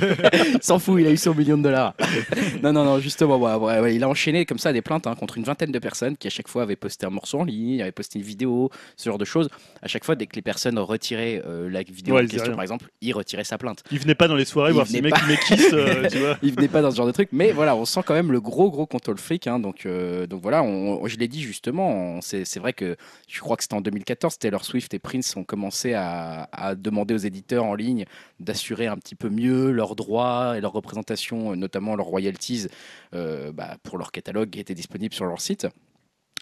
[0.61, 1.70] s'en fout, il a eu son million de dollars.
[2.63, 5.15] non, non, non, justement, ouais, ouais, ouais, il a enchaîné comme ça des plaintes hein,
[5.15, 7.81] contre une vingtaine de personnes qui à chaque fois avaient posté un morceau en ligne,
[7.83, 9.49] avaient posté une vidéo, ce genre de choses.
[9.83, 12.87] À chaque fois, dès que les personnes retiraient euh, la vidéo en question, par exemple,
[13.01, 13.83] il retirait sa plainte.
[13.91, 16.37] Il venait pas dans les soirées Il voir ces mecs qui m'équissent, euh, tu vois.
[16.43, 18.41] il venait pas dans ce genre de truc, mais voilà, on sent quand même le
[18.41, 19.47] gros gros contrôle fric.
[19.47, 22.97] hein, donc, euh, donc voilà, on- je l'ai dit justement, c'est vrai que
[23.29, 27.15] je crois que c'était en 2014, Taylor Swift et Prince ont commencé à, à demander
[27.15, 28.05] aux éditeurs en ligne
[28.39, 32.67] d'assurer un petit peu mieux leurs droits et leurs représentations, notamment leurs royalties
[33.15, 35.67] euh, bah, pour leur catalogue qui était disponible sur leur site.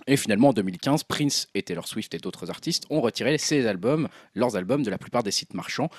[0.06, 3.36] Et finalement, en 2015, Prince et Taylor Swift et d'autres artistes ont retiré
[3.66, 5.90] albums, leurs albums de la plupart des sites marchands.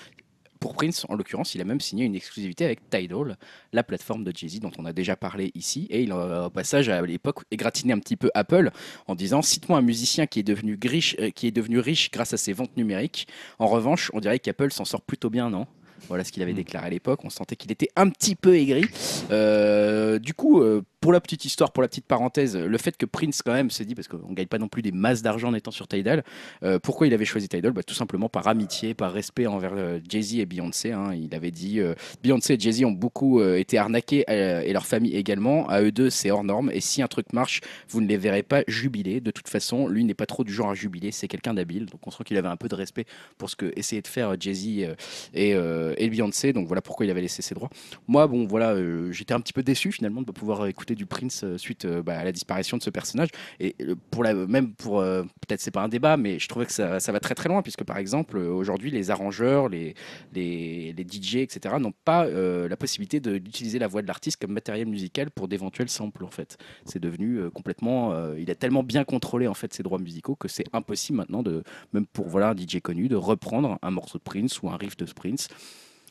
[0.59, 3.37] Pour Prince, en l'occurrence, il a même signé une exclusivité avec Tidal,
[3.71, 5.87] la plateforme de Jay-Z dont on a déjà parlé ici.
[5.89, 8.71] Et il a, au passage, à l'époque, égratigné un petit peu Apple
[9.07, 12.33] en disant Cite-moi un musicien qui est, devenu riche, euh, qui est devenu riche grâce
[12.33, 13.27] à ses ventes numériques.
[13.57, 15.65] En revanche, on dirait qu'Apple s'en sort plutôt bien, non?
[16.07, 17.19] Voilà ce qu'il avait déclaré à l'époque.
[17.23, 18.85] On sentait qu'il était un petit peu aigri.
[19.31, 23.05] Euh, du coup, euh, pour la petite histoire, pour la petite parenthèse, le fait que
[23.05, 25.49] Prince quand même se dit, parce qu'on ne gagne pas non plus des masses d'argent
[25.49, 26.23] en étant sur Tidal,
[26.63, 27.71] euh, pourquoi il avait choisi Tidal?
[27.71, 29.73] Bah, Tout simplement par amitié, par respect envers
[30.07, 30.91] Jay-Z et Beyoncé.
[30.91, 31.13] hein.
[31.13, 31.79] Il avait dit,
[32.23, 35.69] Beyoncé et Jay-Z ont beaucoup été arnaqués et leur famille également.
[35.69, 36.69] À eux deux, c'est hors norme.
[36.73, 39.21] Et si un truc marche, vous ne les verrez pas jubiler.
[39.21, 41.11] De toute façon, lui n'est pas trop du genre à jubiler.
[41.11, 41.85] C'est quelqu'un d'habile.
[41.85, 43.05] Donc on sent qu'il avait un peu de respect
[43.37, 44.95] pour ce que essayait de faire Jay-Z
[45.33, 45.55] et,
[45.97, 46.53] et Beyoncé.
[46.53, 47.69] Donc voilà pourquoi il avait laissé ses droits.
[48.07, 50.95] Moi, bon, voilà, euh, j'étais un petit peu déçu finalement de ne pas pouvoir écouter
[50.95, 53.29] du Prince euh, suite euh, bah, à la disparition de ce personnage.
[53.59, 56.65] Et euh, pour la, même pour, euh, peut-être c'est pas un débat, mais je trouvais
[56.65, 59.93] que ça, va très très loin, puisque par exemple, euh, aujourd'hui, les arrangeurs, les,
[60.33, 64.51] les, les DJ, etc., n'ont pas euh, la possibilité d'utiliser la voix de l'artiste comme
[64.51, 66.57] matériel musical pour d'éventuels samples, en fait.
[66.85, 68.13] C'est devenu euh, complètement.
[68.13, 71.43] euh, il a tellement bien contrôlé en fait ses droits musicaux que c'est impossible maintenant,
[71.43, 71.63] de,
[71.93, 74.95] même pour voilà, un DJ connu, de reprendre un morceau de Prince ou un riff
[74.97, 75.47] de Prince.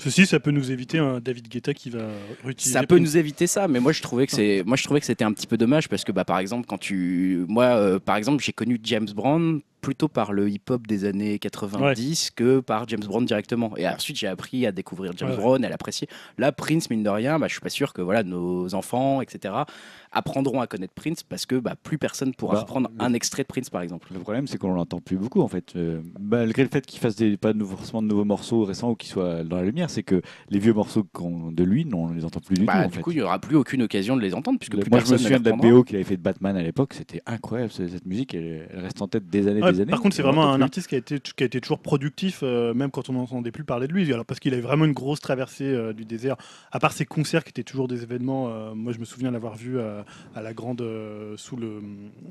[0.01, 2.07] Ceci, ça peut nous éviter un David Guetta qui va
[2.45, 2.73] réutiliser.
[2.73, 5.07] Ça peut nous éviter ça, mais moi je trouvais que c'est, moi je trouvais que
[5.07, 8.17] c'était un petit peu dommage parce que bah par exemple quand tu, moi euh, par
[8.17, 13.01] exemple j'ai connu James Brown plutôt par le hip-hop des années 90 que par James
[13.01, 13.77] Brown directement.
[13.77, 15.37] Et ensuite j'ai appris à découvrir James Ouais.
[15.37, 16.09] Brown, à l'apprécier.
[16.39, 19.55] Là Prince mine de rien, bah, je suis pas sûr que voilà nos enfants etc
[20.11, 23.43] apprendront à connaître Prince parce que bah, plus personne pourra Bah, reprendre le- un extrait
[23.43, 24.09] de Prince par exemple.
[24.13, 25.77] Le problème, c'est qu'on l'entend plus beaucoup en fait.
[25.77, 28.91] Euh, malgré le fait qu'il fasse des, pas de nouveaux, forcément de nouveaux morceaux récents
[28.91, 31.07] ou qu'ils soient dans la lumière, c'est que les vieux morceaux
[31.53, 32.79] de lui, non, on les entend plus du Bah, tout.
[32.79, 33.01] en du fait.
[33.03, 35.07] coup il y aura plus aucune occasion de les entendre puisque Le- plus Moi, je
[35.09, 35.57] me ne souviens de la.
[35.57, 38.81] BO qu'il avait fait de Batman à l'époque, c'était incroyable ce- cette musique, elle, elle
[38.81, 39.91] reste en tête des années, Ouais, des années.
[39.91, 42.75] par contre, c'est vraiment un artiste qui a été, qui a été toujours productif, euh,
[42.75, 44.13] même quand on n'entendait plus parler de lui.
[44.13, 46.37] Alors, parce qu'il avait vraiment une grosse traversée euh, du désert.
[46.73, 49.57] À part ses concerts qui étaient toujours des événements, euh, moi je me souviens l'avoir
[49.57, 50.85] vu à la grande,
[51.37, 51.81] sous le,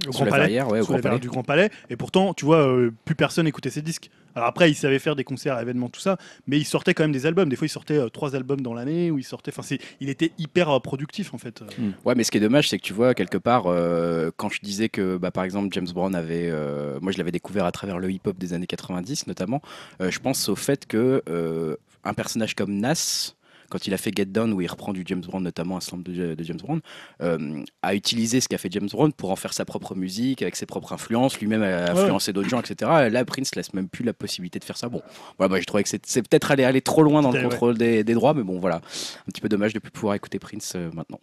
[0.07, 0.61] au Sous Grand la Palais.
[0.61, 1.69] ouais, sous Grand du Grand Palais.
[1.89, 2.68] Et pourtant, tu vois,
[3.05, 4.09] plus personne écoutait ses disques.
[4.38, 7.11] Alors après, il savait faire des concerts, événements, tout ça, mais il sortait quand même
[7.11, 7.49] des albums.
[7.49, 9.51] Des fois, il sortait euh, trois albums dans l'année, ou il sortait.
[9.57, 11.64] Enfin, il était hyper euh, productif en fait.
[12.05, 14.59] Ouais, mais ce qui est dommage, c'est que tu vois, quelque part, euh, quand je
[14.61, 16.49] disais que, bah, par exemple, James Brown avait.
[16.51, 19.61] euh, moi, je l'avais découvert à travers le hip-hop des années 90, notamment.
[20.01, 23.34] euh, je pense au fait que euh, un personnage comme Nas.
[23.69, 26.03] Quand il a fait Get Down, où il reprend du James Brown, notamment un slam
[26.03, 26.80] de, de James Brown,
[27.22, 30.56] euh, a utilisé ce qu'a fait James Brown pour en faire sa propre musique, avec
[30.56, 31.39] ses propres influences.
[31.39, 31.89] Lui-même a Ouais.
[31.91, 33.10] influencé d'autres gens, etc.
[33.11, 34.89] Là, Prince laisse même plus la possibilité de faire ça.
[34.89, 35.02] Bon,
[35.38, 37.44] voilà, moi, je trouvais que c'est peut-être aller, aller trop loin dans le ouais.
[37.44, 38.77] contrôle des, des droits, mais bon, voilà.
[38.77, 41.19] Un petit peu dommage de ne plus pouvoir écouter Prince euh, maintenant.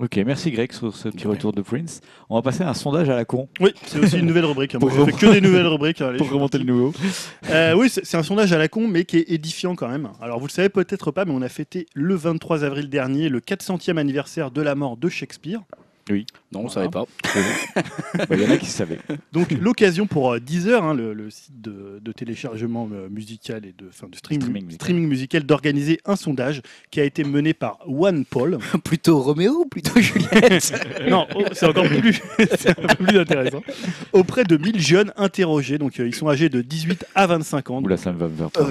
[0.00, 1.34] Ok, merci Greg sur ce petit Ouais.
[1.34, 2.00] retour de Prince.
[2.30, 4.74] On va passer à un sondage à la con Oui, c'est aussi une nouvelle rubrique.
[4.74, 4.78] hein.
[4.80, 6.00] Moi, je fais que des nouvelles rubriques.
[6.00, 6.06] hein.
[6.08, 6.94] Allez, pour remonter le nouveau.
[7.50, 10.08] Euh, oui, c'est un sondage à la con, mais qui est édifiant quand même.
[10.22, 13.40] Alors, vous le savez peut-être pas, mais on a fêté le 23 avril dernier le
[13.40, 15.60] 400e anniversaire de la mort de Shakespeare.
[16.52, 16.74] Non, on Voilà.
[16.74, 17.04] savait pas.
[18.28, 18.98] Bah, Il y en a qui savaient.
[19.32, 23.74] Donc, l'occasion pour euh, Deezer, hein, le, le site de, de téléchargement euh, musical et
[23.76, 24.74] de, enfin, de stream- Streaming musical.
[24.74, 28.58] streaming musical, d'organiser un sondage qui a été mené par One Paul.
[28.84, 30.72] plutôt Roméo ou plutôt Juliette
[31.08, 32.20] non, oh, c'est encore plus,
[32.58, 33.62] c'est un peu plus intéressant.
[34.12, 37.82] Auprès de 1000 jeunes interrogés, donc euh, ils sont âgés de 18 à 25 ans.
[37.82, 38.68] Oula, ça me va me faire peur.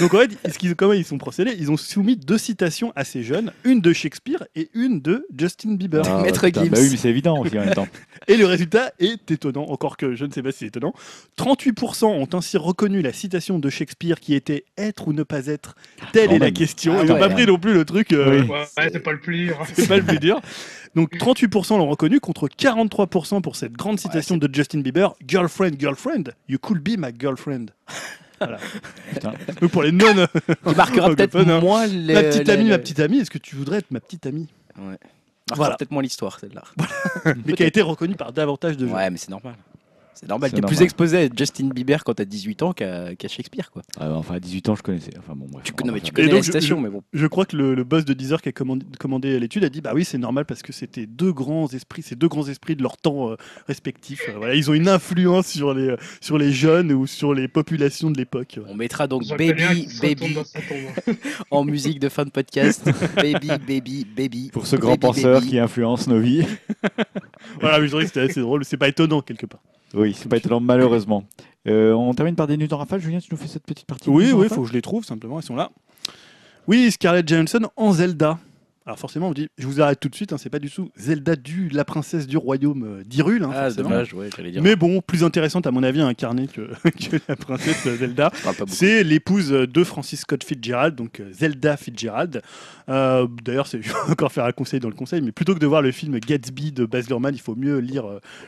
[0.00, 1.54] Donc en fait, ce comment ils sont procédés?
[1.58, 5.74] Ils ont soumis deux citations à ces jeunes, une de Shakespeare et une de Justin
[5.74, 6.02] Bieber.
[6.06, 6.68] Ah, Maître Gims.
[6.68, 7.88] Bah oui, mais c'est évident aussi en même temps.
[8.28, 10.94] Et le résultat est étonnant, encore que je ne sais pas si c'est étonnant.
[11.38, 15.74] 38% ont ainsi reconnu la citation de Shakespeare qui était être ou ne pas être,
[16.12, 16.94] telle Quand est la question.
[16.98, 17.20] Ah Ils n'ont ouais.
[17.20, 18.12] pas pris non plus le truc.
[18.12, 18.48] euh, Oui.
[18.48, 19.58] Ouais, ouais, c'est pas le plus dur.
[19.74, 20.40] C'est pas le plus dur.
[20.94, 26.24] Donc 38% l'ont reconnu contre 43% pour cette grande citation de Justin Bieber Girlfriend, girlfriend,
[26.48, 27.66] you could be my girlfriend.
[28.40, 28.58] Voilà.
[29.12, 29.32] Putain.
[29.60, 30.06] Donc pour les non.
[30.66, 31.60] Qui marquera peut-être hein.
[31.60, 32.12] moins les.
[32.14, 34.48] ma petite amie, les- ma petite amie, est-ce que tu voudrais être ma petite amie?
[34.76, 34.96] Ouais.
[35.50, 35.76] Marquera Voilà.
[35.76, 36.62] peut-être moins l'histoire, celle-là.
[37.44, 38.94] Mais qui a été reconnue par davantage de gens.
[38.94, 39.54] Ouais, mais c'est normal.
[40.14, 40.52] C'est normal.
[40.52, 43.82] T'es plus exposé à Justin Bieber quand t'as 18 ans qu'à Shakespeare, quoi.
[43.98, 45.10] Ah, enfin, à 18 ans, je connaissais.
[45.18, 45.64] Enfin, bon, bref.
[45.64, 47.02] Tu, on non, mais tu connais donc, la citation, je- mais bon.
[47.12, 49.80] Je crois que le, le boss de Deezer qui a commandé, commandé l'étude a dit
[49.80, 52.82] bah oui c'est normal parce que c'était deux grands esprits, ces deux grands esprits de
[52.82, 53.36] leur temps euh,
[53.66, 54.22] respectifs.
[54.28, 58.10] Euh, voilà, ils ont une influence sur les sur les jeunes ou sur les populations
[58.10, 58.58] de l'époque.
[58.68, 60.44] On mettra donc Baby, Baby tombe.
[61.50, 62.88] en musique de fin de podcast.
[63.16, 64.50] baby, Baby, Baby.
[64.52, 65.50] Pour ce grand penseur baby.
[65.50, 66.44] qui influence nos vies.
[67.60, 68.64] Voilà, mais je dirais que c'était assez drôle.
[68.64, 69.60] C'est pas étonnant quelque part.
[69.94, 71.24] Oui, c'est pas étonnant, malheureusement.
[71.66, 73.00] Euh, on termine par des news en rafale.
[73.00, 75.04] Julien, tu nous fais cette petite partie Oui, oui, il faut que je les trouve
[75.04, 75.40] simplement.
[75.40, 75.70] Ils sont là.
[76.66, 78.38] Oui, Scarlett Johansson en Zelda.
[78.86, 80.32] Alors forcément, on vous dit, je vous arrête tout de suite.
[80.34, 83.42] hein, c'est pas du tout Zelda du la princesse du royaume euh, d'Hyrule.
[83.44, 84.62] hein, Ah, dommage, ouais, j'allais dire.
[84.62, 88.30] Mais bon, plus intéressante à mon avis à incarner que, que la princesse Zelda.
[88.66, 92.42] C'est l'épouse de Francis Scott Fitzgerald, donc euh, Zelda Fitzgerald.
[92.90, 95.66] Euh, D'ailleurs, je vais encore faire un conseil dans le conseil, mais plutôt que de
[95.66, 98.04] voir le film Gatsby de Baz Luhrmann, il faut mieux lire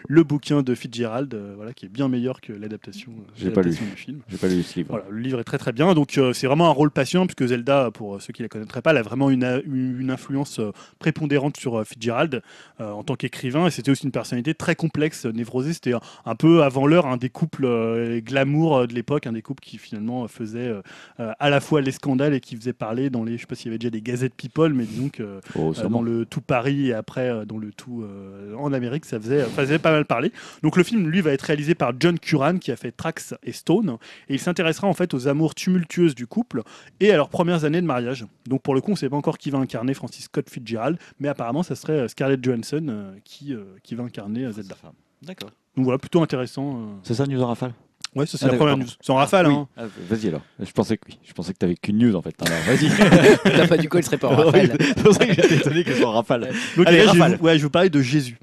[0.06, 3.86] le bouquin de Fitzgerald, euh, voilà, qui est bien meilleur que l'adaptation J'ai pas l'adaptation
[3.86, 4.20] du film.
[4.28, 4.88] J'ai pas lu ce livre.
[4.90, 7.46] Voilà, le livre est très très bien, donc euh, c'est vraiment un rôle patient, puisque
[7.46, 10.72] Zelda, pour ceux qui la connaîtraient pas, elle a vraiment une, une une influence euh,
[10.98, 12.42] prépondérante sur euh, Fitzgerald
[12.80, 16.34] euh, en tant qu'écrivain, et c'était aussi une personnalité très complexe, névrosée, c'était un, un
[16.34, 17.66] peu avant l'heure un des couples
[18.20, 20.72] glamour de l'époque, un des couples qui finalement faisait
[21.18, 23.66] à la fois les scandales et qui faisait parler dans les, je sais pas s'il
[23.66, 26.92] y avait déjà des gazettes People, mais disons que Oh, dans le tout Paris et
[26.92, 28.04] après dans le tout
[28.58, 30.32] en Amérique, ça faisait, faisait pas mal parler.
[30.62, 33.52] Donc le film, lui, va être réalisé par John Curran qui a fait Trax et
[33.52, 33.96] Stone
[34.28, 36.62] et il s'intéressera en fait aux amours tumultueuses du couple
[37.00, 38.26] et à leurs premières années de mariage.
[38.46, 41.28] Donc pour le coup, on sait pas encore qui va incarner Francis Scott Fitzgerald, mais
[41.28, 44.74] apparemment, ça serait euh, Scarlett Johansson euh, qui, euh, qui va incarner euh, Zelda.
[45.22, 45.50] D'accord.
[45.76, 46.76] Donc voilà, plutôt intéressant.
[46.76, 46.84] euh.
[47.02, 47.72] C'est ça, news en rafale?
[48.14, 48.86] Ouais, ça c'est Ah, la première news.
[49.00, 49.54] C'est en rafale, Oui.
[49.54, 49.68] hein.
[49.76, 50.40] Ah, Vas-y alors.
[50.58, 51.18] Je pensais que oui.
[51.22, 52.34] Je pensais que t'avais qu'une news en fait.
[52.40, 52.88] Alors, vas-y.
[53.44, 54.72] T'as pas du coup, elle serait pas en rafale.
[54.80, 56.48] c'est pour ça que j'étais étonné qu'elle soit en rafale.
[56.78, 57.38] Donc Allez, là, je rafale.
[57.42, 58.38] ouais, je vous parler de Jésus.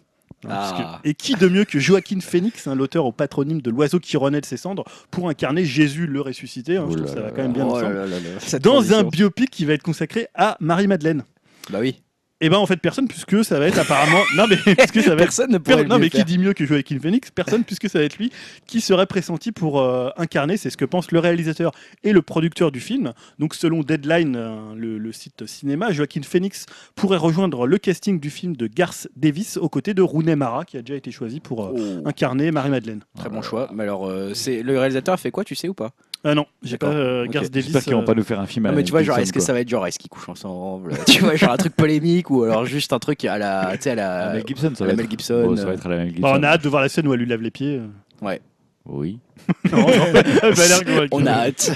[0.45, 0.99] Hein, Ah.
[1.03, 4.15] que- et qui de mieux que Joaquin Phoenix, hein, l'auteur au patronyme de l'oiseau qui
[4.17, 6.77] renaît de ses cendres, pour incarner Jésus le ressuscité.
[6.77, 7.93] hein, je Oh trouve que ça va quand même bien Oh ensemble.
[7.95, 8.39] là là là.
[8.39, 11.23] Cette Dans un biopic qui va être consacré à Marie-Madeleine.
[11.69, 12.01] Bah oui.
[12.41, 15.21] Et ben en fait personne puisque ça va être apparemment non mais puisque ça va
[15.21, 17.99] être Personne ne pourrait non mais qui dit mieux que Joaquin Phoenix Personne puisque ça
[17.99, 18.33] va être lui
[18.67, 21.71] qui serait pressenti pour euh, incarner, c'est ce que pense le réalisateur
[22.03, 23.13] et le producteur du film.
[23.39, 26.65] Donc selon Deadline, euh, le, le site cinéma, Joaquin Phoenix
[26.95, 30.75] pourrait rejoindre le casting du film de Garth Davis aux côtés de Rooney Mara qui
[30.75, 33.03] a déjà été choisi pour euh, Oh, incarner Marie-Madeleine.
[33.17, 33.69] Très bon choix.
[33.73, 35.91] Mais alors, euh, c'est le réalisateur a fait quoi, tu sais ou pas?
[36.25, 37.49] Ah non, j'ai pas euh, Davis.
[37.53, 38.65] J'espère qu'ils vont euh, pas nous faire un film.
[38.65, 40.29] à Non, mais tu vois, genre, est-ce que ça va être genre, est-ce qu'ils couchent
[40.29, 43.81] ensemble Tu vois, genre un truc polémique ou alors juste un truc à la, tu
[43.81, 44.97] sais, à la, Ah, Mel Gibson, ça à va la être.
[44.99, 45.55] Mel Gibson.
[45.57, 46.21] Ça va euh, être à la Mel Gibson.
[46.21, 47.77] bah, on a hâte de voir la scène où elle lui lave les pieds.
[48.23, 48.37] euh.
[48.85, 49.19] Oui.
[49.71, 49.87] Non, non.
[51.11, 51.71] On a hâte.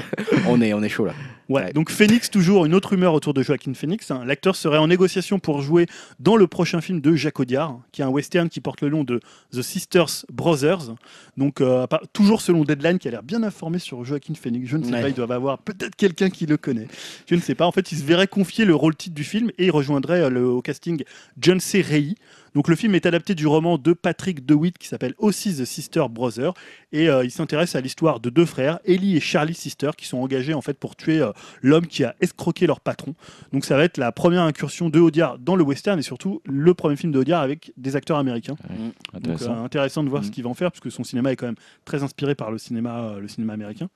[0.48, 1.14] on est, on est chaud là.
[1.50, 1.74] Ouais, Ouais.
[1.74, 4.12] donc Phoenix, toujours une autre rumeur autour de Joaquin Phoenix.
[4.12, 4.24] hein.
[4.26, 5.86] L'acteur serait en négociation pour jouer
[6.20, 8.90] dans le prochain film de Jacques Audiard, hein, qui est un western qui porte le
[8.90, 9.22] nom de
[9.54, 10.96] The Sisters Brothers.
[11.38, 14.68] Donc, euh, toujours selon Deadline, qui a l'air bien informé sur Joaquin Phoenix.
[14.70, 15.02] Je ne sais Ouais.
[15.02, 16.88] pas, ils doivent avoir peut-être quelqu'un qui le connaît.
[17.30, 17.66] Je ne sais pas.
[17.66, 20.30] En fait, il se verrait confier le rôle titre du film et il rejoindrait euh,
[20.30, 21.04] le, au casting
[21.40, 21.82] John C.
[21.82, 22.16] Reilly.
[22.56, 26.06] Donc, le film est adapté du roman de Patrick DeWitt qui s'appelle aussi The Sister
[26.10, 26.54] Brothers
[26.92, 30.18] et euh, il s'intéresse à l'histoire de deux frères, Ellie et Charlie Sister, qui sont
[30.18, 33.14] engagés en fait pour tuer euh, l'homme qui a escroqué leur patron.
[33.54, 36.74] Donc ça va être la première incursion de Audiard dans le western et surtout le
[36.74, 38.56] premier film de Audiard avec des acteurs américains.
[38.70, 39.52] Donc Intéressant.
[39.54, 40.28] euh, intéressant de voir Mhm.
[40.28, 41.56] ce qu'il va en faire parce que son cinéma est quand même
[41.86, 43.90] très inspiré par le cinéma, le cinéma américain.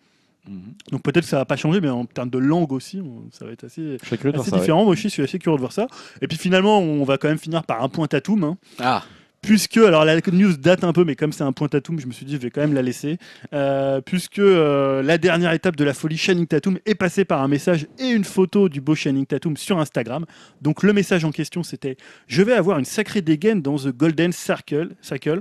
[0.47, 0.73] Mhm.
[0.91, 3.45] Donc peut-être que ça va pas changer, mais en termes de langue aussi, on- ça
[3.45, 3.97] va être assez,
[4.43, 4.51] ça.
[4.55, 4.61] ouais.
[4.61, 4.83] différent.
[4.83, 5.87] Moi aussi, je suis assez curieux de voir ça.
[6.21, 8.43] Et puis finalement, on va quand même finir par un point tatum.
[8.43, 8.57] hein.
[8.79, 9.03] Ah,
[9.41, 12.11] Puisque, alors la news date un peu, mais comme c'est un point Tatum, je me
[12.11, 13.17] suis dit, je vais quand même la laisser.
[13.53, 17.47] Euh, puisque euh, la dernière étape de la folie Channing Tatum est passée par un
[17.47, 20.25] message et une photo du beau Channing Tatum sur Instagram.
[20.61, 21.97] Donc le message en question, c'était
[22.27, 24.89] Je vais avoir une sacrée dégaine dans The Golden Circle.
[25.01, 25.39] Circle.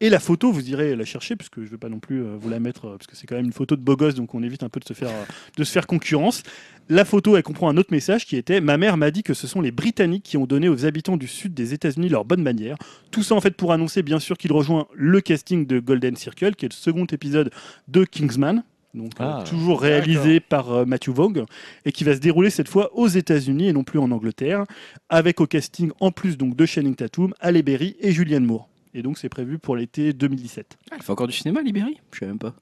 [0.00, 2.36] Et la photo, vous irez la chercher, puisque je ne vais pas non plus euh,
[2.38, 4.42] vous la mettre, parce que c'est quand même une photo de beau gosse, donc on
[4.44, 5.10] évite un peu de se faire,
[5.56, 6.44] de se faire concurrence.
[6.92, 9.46] La photo, elle comprend un autre message qui était Ma mère m'a dit que ce
[9.46, 12.76] sont les Britanniques qui ont donné aux habitants du sud des États-Unis leur bonne manière.
[13.10, 16.54] Tout ça en fait pour annoncer bien sûr qu'il rejoint le casting de Golden Circle,
[16.54, 17.50] qui est le second épisode
[17.88, 18.62] de Kingsman.
[18.92, 21.46] Donc, euh, Ah, toujours réalisé par euh, Matthew Vaughn
[21.86, 24.64] et qui va se dérouler cette fois aux États-Unis et non plus en Angleterre,
[25.08, 28.68] avec au casting en plus donc de Channing Tatum, Halle Berry et Julianne Moore.
[28.92, 30.76] Et donc c'est prévu pour l'été 2017.
[30.90, 32.54] Ah, elle fait encore du cinéma, Libéry Je sais même pas.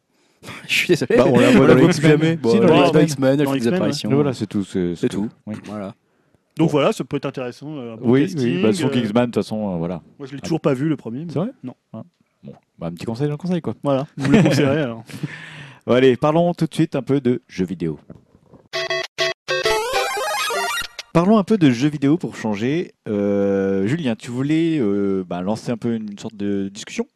[0.69, 1.17] Je suis désolé.
[1.17, 2.21] Bah, on la voit On la dans voit X-Men.
[2.21, 2.93] Si, Bon, dans est X-Men.
[2.93, 4.11] dans X-Men, elle fait des apparitions.
[4.11, 4.65] Voilà, c'est tout.
[4.65, 5.29] C'est tout.
[5.47, 5.95] Oui, Voilà.
[6.57, 7.77] Donc voilà, ça peut être intéressant.
[7.79, 8.63] euh, un bon oui, casting, oui.
[8.63, 10.03] Bah, son euh, Kingsman, de toute façon, euh, voilà.
[10.19, 11.25] Moi je l'ai toujours pas vu le premier.
[11.25, 11.51] mais- C'est vrai?
[11.63, 11.75] Non.
[11.93, 13.75] Bon, bah, un petit conseil dans le conseil, quoi.
[13.83, 15.05] Voilà, vous le conseillerez alors.
[15.87, 17.99] Bon, allez, parlons tout de suite un peu de jeux vidéo.
[21.13, 22.93] Parlons un peu de jeux vidéo pour changer.
[23.09, 27.07] Euh, Julien, tu voulais euh, bah, lancer un peu une sorte de discussion?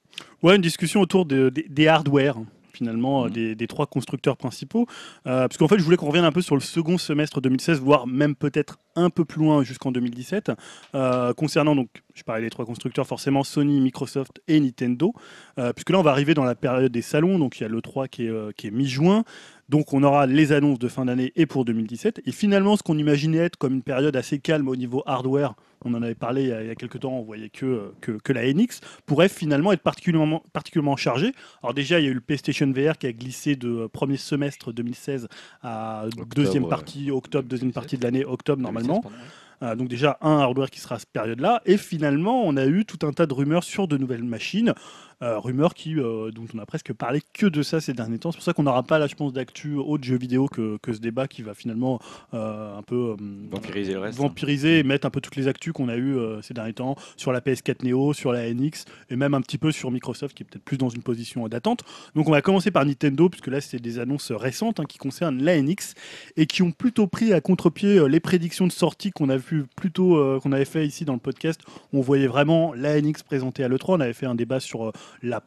[0.42, 2.36] Ouais, une discussion autour de- des- des hardware
[2.74, 3.32] finalement euh, Mhm.
[3.32, 4.86] des, des trois constructeurs principaux.
[5.26, 7.80] Euh, parce qu'en fait je voulais qu'on revienne un peu sur le second semestre 2016
[7.80, 10.52] voire même peut-être un peu plus loin jusqu'en 2017
[10.94, 15.12] Euh, concernant donc je parlais des trois constructeurs forcément Sony Microsoft et Nintendo.
[15.58, 17.38] Euh, puisque là on va arriver dans la période des salons.
[17.38, 19.24] Donc il y a le 3 qui est, qui est mi-juin
[19.68, 22.98] donc on aura les annonces de fin d'année et pour 2017 et finalement ce qu'on
[22.98, 25.54] imaginait être comme une période assez calme au niveau hardware
[25.84, 27.92] on en avait parlé il y a, il y a quelques temps on voyait que,
[28.00, 31.32] que, que la NX pourrait finalement être particulièrement, particulièrement chargée
[31.62, 34.72] alors déjà, il y a eu le PlayStation VR qui a glissé de premier semestre
[34.72, 35.28] 2016
[35.62, 36.04] à
[36.34, 36.68] deuxième ouais.
[36.68, 37.74] partie, octobre, deuxième 2017.
[37.74, 39.00] partie de l'année, octobre normalement.
[39.00, 39.30] 2016, pardon, ouais.
[39.62, 41.62] Euh, donc déjà, un hardware qui sera à cette période-là.
[41.64, 44.74] Et finalement, on a eu tout un tas de rumeurs sur de nouvelles machines.
[45.22, 48.32] Euh, rumeurs qui, euh, dont on a presque parlé que de ça ces derniers temps.
[48.32, 50.92] C'est pour ça qu'on n'aura pas là, je pense, d'actu autre jeu vidéo que, que
[50.92, 52.00] ce débat qui va finalement
[52.34, 53.16] euh, un peu
[53.50, 54.18] Vampiriser le reste.
[54.18, 57.32] vampiriser et mettre un peu toutes les actus qu'on a eues ces derniers temps sur
[57.32, 60.46] la PS4 Neo, sur la NX et même un petit peu sur Microsoft qui est
[60.46, 61.82] peut-être plus dans une position d'attente.
[62.14, 65.42] Donc on va commencer par Nintendo puisque là c'est des annonces récentes hein, qui concernent
[65.42, 65.94] la NX
[66.36, 70.16] et qui ont plutôt pris à contre-pied les prédictions de sortie qu'on a vu plutôt
[70.16, 71.60] euh, qu'on avait fait ici dans le podcast.
[71.92, 73.96] On voyait vraiment la NX présentée à l'E3.
[73.96, 74.92] On avait fait un débat sur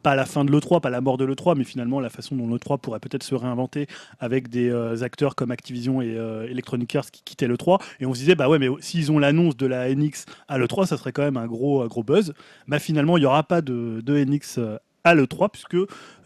[0.02, 2.46] pas la fin de l'E3, pas la mort de l'E3, mais finalement la façon dont
[2.46, 3.86] l'E3 pourrait peut-être se réinventer
[4.20, 7.80] avec des euh, acteurs comme Activision et euh, Electronic Arts qui quittaient l'E3.
[8.00, 10.86] Et on se disait, bah ouais, mais s'ils ont l'annonce de la NX à l'E3,
[10.86, 12.34] ça serait quand même un gros, gros buzz.
[12.66, 15.76] Bah finalement, il n'y aura pas de, de NX euh, à l'E3, puisque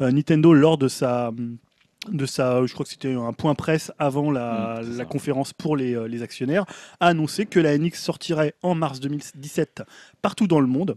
[0.00, 1.30] Nintendo, lors de sa.
[2.10, 5.76] De sa, je crois que c'était un point presse avant la, Mm, la conférence pour
[5.76, 6.64] les, euh, les actionnaires,
[7.00, 9.82] a annoncé que la NX sortirait en mars 2017
[10.20, 10.96] partout dans le monde.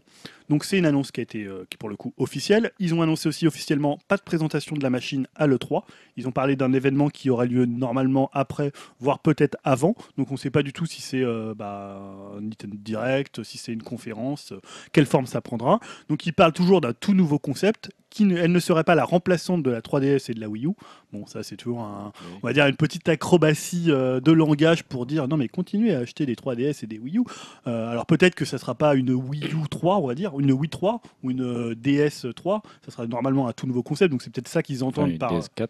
[0.50, 2.72] Donc c'est une annonce qui a été, euh, qui est pour le coup officielle.
[2.80, 5.84] Ils ont annoncé aussi officiellement pas de présentation de la machine à l'E3.
[6.18, 9.96] Ils ont parlé d'un événement qui aura lieu normalement après, voire peut-être avant.
[10.18, 12.00] Donc on ne sait pas du tout si c'est euh, bah,
[12.38, 14.60] un Nintendo Direct, si c'est une conférence, euh,
[14.92, 15.80] quelle forme ça prendra.
[16.10, 19.04] Donc ils parlent toujours d'un tout nouveau concept qui ne, elle ne serait pas la
[19.04, 20.72] remplaçante de la 3DS et de la Wii U.
[21.12, 25.06] Bon, ça c'est toujours un, on va dire une petite acrobatie euh, de langage pour
[25.06, 27.24] dire non mais continuez à acheter des 3DS et des Wii U.
[27.68, 30.54] Euh, alors peut-être que ça sera pas une Wii U 3, on va dire, une
[30.54, 32.64] Wii 3 ou une euh, DS 3.
[32.86, 34.12] Ça sera normalement un tout nouveau concept.
[34.12, 35.68] Donc c'est peut-être ça qu'ils Enfin, entendent une par DS4.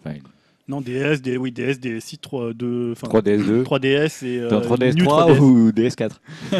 [0.00, 0.22] Enfin, une
[0.68, 3.62] non DS, des oui DS, DSi 3 de enfin, 3DS2.
[3.62, 5.38] 3DS et euh, Dans New 3DS3 3DS.
[5.40, 6.10] ou DS4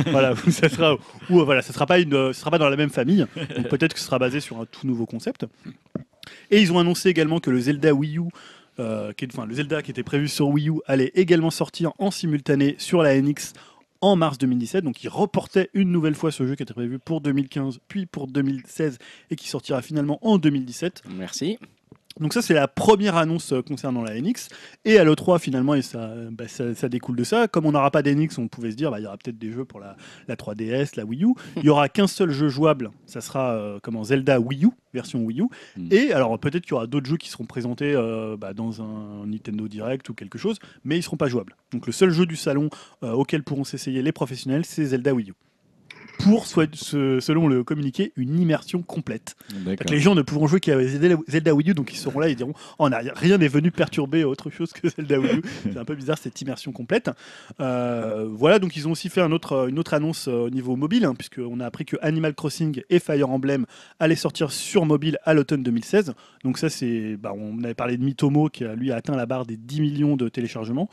[0.11, 0.95] voilà, ça sera
[1.31, 3.27] ou euh, voilà, ça sera pas une, euh, ça sera pas dans la même famille.
[3.57, 5.45] Donc peut-être que ce sera basé sur un tout nouveau concept.
[6.51, 8.23] Et ils ont annoncé également que le Zelda Wii U,
[8.81, 11.93] euh, qui est- enfin le Zelda qui était prévu sur Wii U, allait également sortir
[11.99, 13.53] en simultané sur la NX
[14.01, 14.85] en mars 2017.
[14.85, 18.27] Donc ils reportaient une nouvelle fois ce jeu qui était prévu pour 2015 puis pour
[18.29, 18.99] 2016
[19.31, 21.03] et qui sortira finalement en 2017.
[21.17, 21.59] Merci.
[22.21, 24.49] Donc ça c'est la première annonce euh, concernant la NX
[24.85, 27.49] et à l'E3 finalement et ça, bah, ça, ça découle de ça.
[27.49, 29.53] Comme on n'aura pas d'NX on pouvait se dire bah, il y aura peut-être des
[29.53, 29.97] jeux pour la,
[30.27, 31.35] la 3DS la Wii U.
[31.57, 32.91] Il y aura qu'un seul jeu jouable.
[33.07, 35.49] Ça sera euh, comment Zelda Wii U version Wii U.
[35.77, 35.89] Mm.
[35.91, 39.27] et alors peut-être qu'il y aura d'autres jeux qui seront présentés euh, bah, dans un
[39.27, 41.57] Nintendo Direct ou quelque chose mais ils seront pas jouables.
[41.73, 42.71] Donc le seul jeu du salon
[43.03, 45.35] euh, auquel pourront s'essayer les professionnels c'est Zelda Wii U
[46.19, 50.77] pour soit, selon le communiqué une immersion complète donc les gens ne pourront jouer qu'à
[50.87, 54.25] Zelda, Wii U, donc ils seront là et diront oh, a, rien n'est venu perturber
[54.25, 55.43] autre chose que Zelda Wii U.
[55.63, 57.11] C'est un peu bizarre cette immersion complète.
[57.61, 60.77] Euh, voilà, donc ils ont aussi fait un autre, une autre annonce euh, au niveau
[60.77, 63.67] mobile, hein, puisqu'on a appris que Animal Crossing et Fire Emblem
[63.99, 66.15] allaient sortir sur mobile à l'automne 2016.
[66.45, 69.47] Donc ça, c'est, bah, on avait parlé de Mitomo qui lui a atteint la barre
[69.47, 70.89] des 10 millions de téléchargements.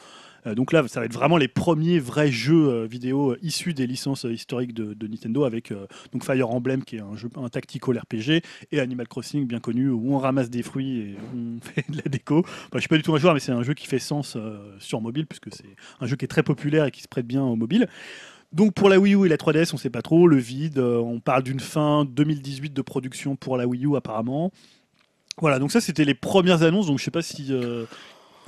[0.46, 3.74] Euh, donc là, ça va être vraiment les premiers vrais jeux euh, vidéo euh, issus
[3.74, 5.72] des licences historiques de, Nintendo, avec
[6.12, 8.42] donc Fire Emblem qui est un jeu un tactical RPG
[8.72, 12.04] et Animal Crossing bien connu où on ramasse des fruits et on fait de la
[12.04, 12.40] déco.
[12.40, 14.38] Enfin, je suis pas du tout un joueur, mais c'est un jeu qui fait sens
[14.80, 17.44] sur mobile puisque c'est un jeu qui est très populaire et qui se prête bien
[17.44, 17.88] au mobile.
[18.52, 20.80] Donc pour la Wii U et la 3DS, on sait pas trop le vide.
[20.80, 24.52] on parle d'une fin 2018 de production pour la Wii U apparemment.
[25.40, 26.88] Voilà, donc ça c'était les premières annonces.
[26.88, 27.52] Donc je sais pas si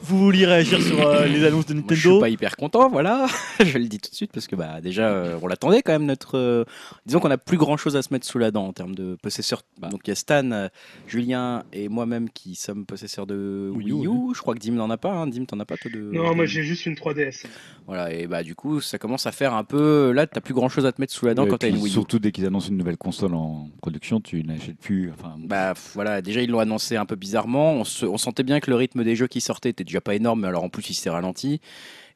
[0.04, 2.88] Vous vouliez réagir sur euh, les annonces de Moi, je suis Nintendo pas hyper content,
[2.90, 3.26] voilà.
[3.60, 6.06] je le dis tout de suite parce que bah déjà euh, on l'attendait quand même
[6.06, 6.38] notre.
[6.38, 6.66] euh,
[7.08, 9.18] disons qu'on a plus grand chose à se mettre sous la dent en termes de
[9.24, 9.64] possesseurs.
[9.80, 9.90] Bah.
[9.90, 10.68] Donc il y a Stan, euh,
[11.08, 14.36] Julien et moi-même qui sommes possesseurs de Wii Wii U, U.
[14.36, 15.12] Je crois que Dim n'en a pas.
[15.12, 15.26] Hein.
[15.28, 16.00] Dim t'en as pas toi de.
[16.00, 17.46] Non, de- moi j'ai juste une 3DS.
[17.88, 20.12] Voilà et bah du coup ça commence à faire un peu.
[20.12, 21.88] Là t'as plus grand chose à te mettre sous la dent quand t'as une Wii
[21.88, 21.90] U.
[21.90, 25.12] Surtout dès qu'ils annoncent une nouvelle console en production, tu n'achètes plus.
[25.12, 27.74] Enfin, Bah f- voilà, déjà ils l'ont annoncé un peu bizarrement.
[27.74, 30.16] On, se- on sentait bien que le rythme des jeux qui sortaient était déjà pas
[30.16, 31.62] énorme, mais alors en plus il s'est ralenti.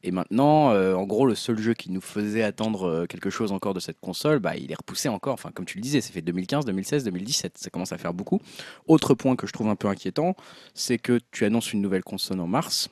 [0.04, 3.52] Et maintenant, euh, en gros, le seul jeu qui nous faisait attendre euh, quelque chose
[3.52, 5.34] encore de cette console, bah, il est repoussé encore.
[5.34, 7.58] Enfin, comme tu le disais, c'est fait 2015, 2016, 2017.
[7.58, 8.42] Ça commence à faire beaucoup.
[8.88, 10.36] Autre point que je trouve un peu inquiétant,
[10.74, 12.90] c'est que tu annonces une nouvelle console en mars.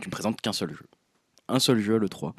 [0.00, 0.86] Tu ne présentes qu'un seul jeu.
[1.48, 2.34] Un seul jeu, le 3.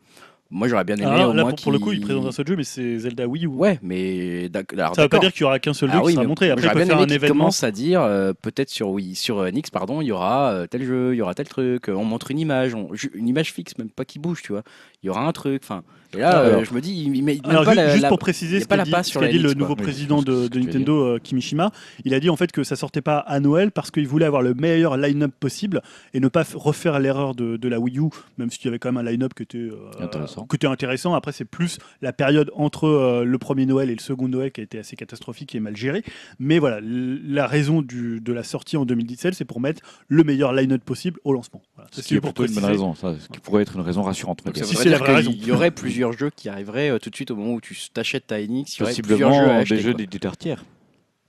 [0.50, 2.48] Moi, j'aurais bien aimé Ah, au Là, moins pour, pour le coup, présentent un seul
[2.48, 3.48] jeu, mais c'est Zelda Wii U.
[3.48, 6.06] Ouais, mais alors, Ça veut pas dire qu'il y aura qu'un seul jeu Ah qui
[6.08, 6.50] oui, sera mais montré.
[6.50, 7.36] Après, j'aurais peuvent bien faire aimé un événement.
[7.40, 10.68] commencent à dire euh, peut-être sur oui, sur euh, NX pardon, il y aura euh,
[10.68, 13.52] tel jeu, il y aura tel truc, euh, on montre une image, on- une image
[13.52, 14.64] fixe même pas qui bouge, tu vois.
[15.04, 15.84] Il y aura un truc, enfin.
[16.14, 18.18] Et là, Alors- euh, je me dis, il, il Alors, pas ju- la- juste pour
[18.18, 19.60] préciser ce pas qu'a la dit, passe ce dit le quoi.
[19.60, 21.70] nouveau Oui, président de, ce Nintendo, euh, Kimishima,
[22.06, 24.42] il a dit en fait que ça sortait pas à Noël parce qu'il voulait avoir
[24.42, 25.82] le meilleur line-up possible
[26.14, 28.04] et ne pas refaire l'erreur de, de la Wii U,
[28.38, 30.46] même s'il y avait quand même un line-up qui était, euh, Intéressant.
[30.50, 31.14] qui était intéressant.
[31.14, 34.62] Après, c'est plus la période entre euh, le premier Noël et le second Noël qui
[34.62, 36.04] a été assez catastrophique et mal gérée.
[36.40, 40.54] Mais voilà, la raison du- de la sortie en 2017, c'est pour mettre le meilleur
[40.54, 41.62] line-up possible au lancement.
[41.76, 41.90] Voilà.
[41.94, 43.82] Ça, ce qui est pour plutôt une bonne raison, ça, ce qui pourrait être une
[43.82, 44.40] raison rassurante.
[44.46, 44.56] Donc.
[44.56, 45.48] Si voudrait c'est la dire vraie qu'il raison.
[45.48, 48.28] y aurait plusieurs jeux qui arriveraient euh, tout de suite au moment où tu t'achètes
[48.28, 49.76] ta NX, il y aurait plusieurs Possiblement jeux à acheter.
[49.76, 50.64] des jeux d'éditeurs tiers.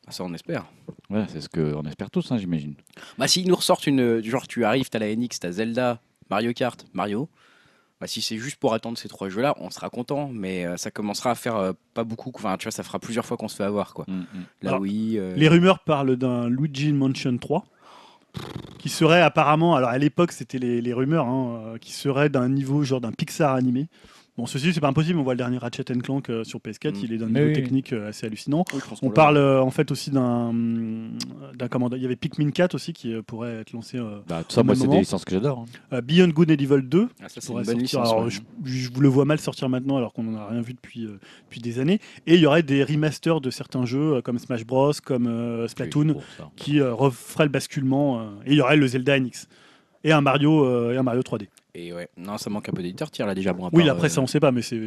[0.06, 0.64] Ah, Ça on espère.
[1.10, 2.74] Voilà, c'est ce qu'on espère tous, hein, j'imagine.
[3.18, 6.52] Bah s'ils nous ressortent une du genre tu arrives, t'as la NX, t'as Zelda, Mario
[6.52, 7.28] Kart, Mario.
[8.00, 10.92] Bah, si c'est juste pour attendre ces trois jeux-là, on sera content, mais euh, ça
[10.92, 12.30] commencera à faire euh, pas beaucoup.
[12.32, 14.06] Enfin, tu vois, ça fera plusieurs fois qu'on se fait avoir, quoi.
[14.62, 15.18] La Alors, Wii.
[15.18, 17.64] euh, Les rumeurs parlent d'un Luigi Mansion 3
[18.78, 22.82] qui serait apparemment, alors à l'époque c'était les, rumeurs, hein, euh, qui serait d'un niveau
[22.84, 23.88] genre d'un Pixar animé.
[24.38, 27.00] Bon, ceci c'est pas impossible, on voit le dernier Ratchet Clank euh, sur PS4, Mm.
[27.02, 27.52] il est d'un niveau oui.
[27.52, 28.64] technique euh, assez hallucinant.
[28.72, 30.52] oui, On parle euh, en fait aussi d'un
[31.54, 31.96] d'un commandant.
[31.96, 33.98] Il y avait Pikmin 4 aussi qui euh, pourrait être lancé.
[33.98, 35.60] euh, Bah, tout ça, moi, c'est des licences que j'adore.
[35.92, 35.96] hein.
[35.96, 38.00] euh, Beyond Good and Evil 2 Ah, ça, c'est pourrait une bonne sortir.
[38.00, 38.12] licence.
[38.12, 38.30] Alors, ouais.
[38.30, 41.04] je, je vous le vois mal sortir maintenant alors qu'on n'en a rien vu depuis,
[41.04, 41.98] euh, depuis des années.
[42.28, 45.66] Et il y aurait des remasters de certains jeux euh, comme Smash Bros, comme euh,
[45.66, 46.14] Splatoon,
[46.54, 48.20] qui euh, referait le basculement.
[48.20, 49.48] euh, et il y aurait le Zelda NX.
[50.04, 51.48] Et un Mario, euh, et un Mario 3D.
[51.74, 53.52] Et ouais, non, ça manque un peu d'éditeur tiers là déjà.
[53.52, 54.80] Bon, à Oui, part, après euh, ça on sait pas, mais c'est.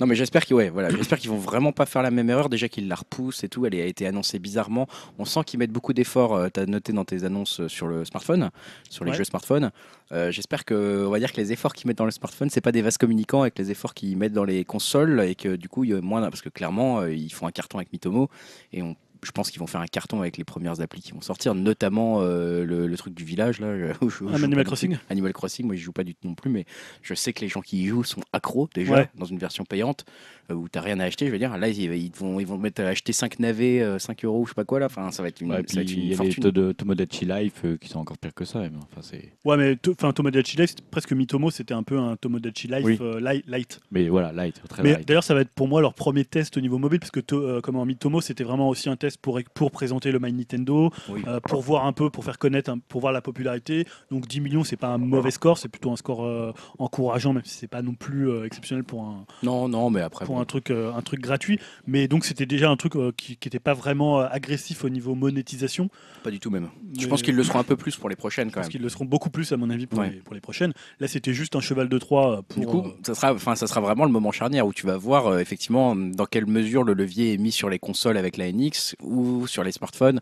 [0.00, 2.48] Non, mais j'espère qu'ils ouais, voilà, qu'ils vont vraiment pas faire la même erreur.
[2.48, 4.86] Déjà qu'ils la repoussent et tout, elle a été annoncée bizarrement.
[5.18, 6.50] On sent qu'ils mettent beaucoup d'efforts.
[6.54, 8.48] tu as noté dans tes annonces euh, sur le smartphone,
[8.88, 9.16] sur les Ouais.
[9.18, 9.70] jeux smartphone.
[10.12, 12.62] Euh, j'espère que, on va dire que les efforts qu'ils mettent dans le smartphone, c'est
[12.62, 15.68] pas des vases communicants avec les efforts qu'ils mettent dans les consoles et que du
[15.68, 18.30] coup, il y a moins, parce que clairement, euh, ils font un carton avec Mitomo
[18.72, 21.20] et on je pense qu'ils vont faire un carton avec les premières applis qui vont
[21.20, 23.68] sortir, notamment euh, le, le truc du village là.
[24.00, 24.96] où je- où je Ah, Animal Crossing.
[25.10, 26.64] Animal Crossing, moi je joue pas du tout non plus, mais
[27.02, 29.08] je sais que les gens qui y jouent sont accros déjà Ouais.
[29.16, 30.04] dans une version payante
[30.50, 31.26] euh, où t'as rien à acheter.
[31.26, 33.98] Je veux dire, là ils, ils vont ils vont mettre à acheter 5 navets, euh,
[33.98, 34.86] 5 euros, je sais pas quoi là.
[34.86, 36.22] Enfin, ça va être une, Ouais, et ça va puis être une il y a
[36.46, 38.60] les de Tomodachi Life euh, qui sont encore pires que ça.
[38.60, 42.16] mais enfin, c'est- Ouais, mais enfin Tomodachi Life, c'était presque Mitomo, c'était un peu un
[42.16, 42.98] Tomodachi Life Oui.
[43.00, 43.80] euh, light, light.
[43.90, 45.06] mais voilà, light, très Mais light.
[45.08, 47.20] d'ailleurs, ça va être pour moi leur premier test au niveau mobile, parce que
[47.60, 51.22] comment Mitomo, c'était vraiment aussi un test pour, pour présenter le My Nintendo, Oui.
[51.26, 53.86] euh, pour voir un peu, pour faire connaître, pour voir la popularité.
[54.10, 57.44] Donc 10 millions, c'est pas un mauvais score, c'est plutôt un score euh, encourageant, même
[57.44, 60.24] si c'est pas non plus euh, exceptionnel pour un, Non, non, mais après.
[60.24, 60.40] pour bon.
[60.40, 61.58] un truc, un truc gratuit.
[61.86, 65.88] Mais donc c'était déjà un truc qui n'était pas vraiment agressif au niveau monétisation.
[66.22, 66.68] Pas du tout même.
[66.98, 68.82] Je pense qu'ils le seront un peu plus pour les prochaines Je quand pense qu'ils
[68.82, 70.10] le seront beaucoup plus à mon avis pour, Ouais.
[70.10, 70.72] les, pour les prochaines.
[71.00, 72.60] Là, c'était juste un cheval de Troie pour.
[72.60, 75.38] Du coup, ça sera, enfin, ça sera vraiment le moment charnière où tu vas voir
[75.38, 79.46] effectivement dans quelle mesure le levier est mis sur les consoles avec la NX ou
[79.46, 80.20] sur les smartphones,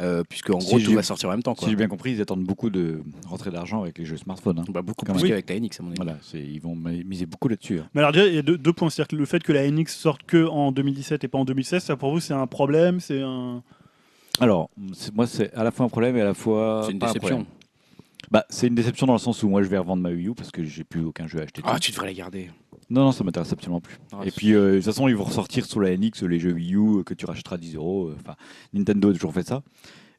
[0.00, 1.54] euh, puisque en Si gros tout va sortir en même temps.
[1.54, 1.68] Si Quoi.
[1.70, 4.58] j'ai bien compris, ils attendent beaucoup de rentrée d'argent avec les jeux smartphones.
[4.60, 4.64] hein.
[4.68, 5.96] Bah, beaucoup Quand plus qu'avec la NX à mon avis.
[5.96, 7.80] Voilà, ils vont mi- miser beaucoup là-dessus.
[7.80, 7.88] hein.
[7.94, 8.90] Mais alors déjà, il y a deux, deux points.
[8.90, 11.82] C'est-à-dire que le fait que la NX sorte que en 2017 et pas en 2016,
[11.82, 13.62] ça pour vous c'est un problème, c'est un.
[14.40, 16.82] Alors, c'est- moi, c'est à la fois un problème et à la fois.
[16.86, 17.46] C'est une pas déception.
[18.30, 20.34] Bah, c'est une déception dans le sens où moi, je vais revendre ma Wii U
[20.34, 21.62] parce que j'ai plus aucun jeu à acheter.
[21.64, 22.50] Ah, tu devrais la garder.
[22.90, 23.98] Non, non, ça m'intéresse absolument plus.
[24.12, 26.52] Ah, et puis, euh, de toute façon, ils vont ressortir sur la NX les jeux
[26.52, 28.08] Wii U que tu rachèteras 10 euros.
[28.08, 28.34] euh, Enfin,
[28.72, 29.62] Nintendo a toujours fait ça.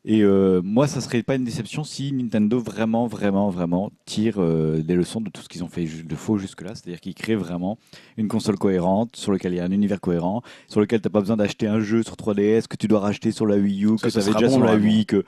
[0.05, 4.81] Et euh, moi, ça serait pas une déception si Nintendo vraiment, vraiment, vraiment tire euh,
[4.81, 6.73] des leçons de tout ce qu'ils ont fait de faux jusque-là.
[6.73, 7.77] C'est-à-dire qu'ils créent vraiment
[8.15, 11.11] une console cohérente, sur laquelle il y a un univers cohérent, sur lequel tu n'as
[11.11, 13.97] pas besoin d'acheter un jeu sur 3DS que tu dois racheter sur la Wii U,
[13.97, 14.75] Ça, que ça tu avais sera déjà bon, sur la.
[14.77, 15.05] Wii.
[15.05, 15.25] Que...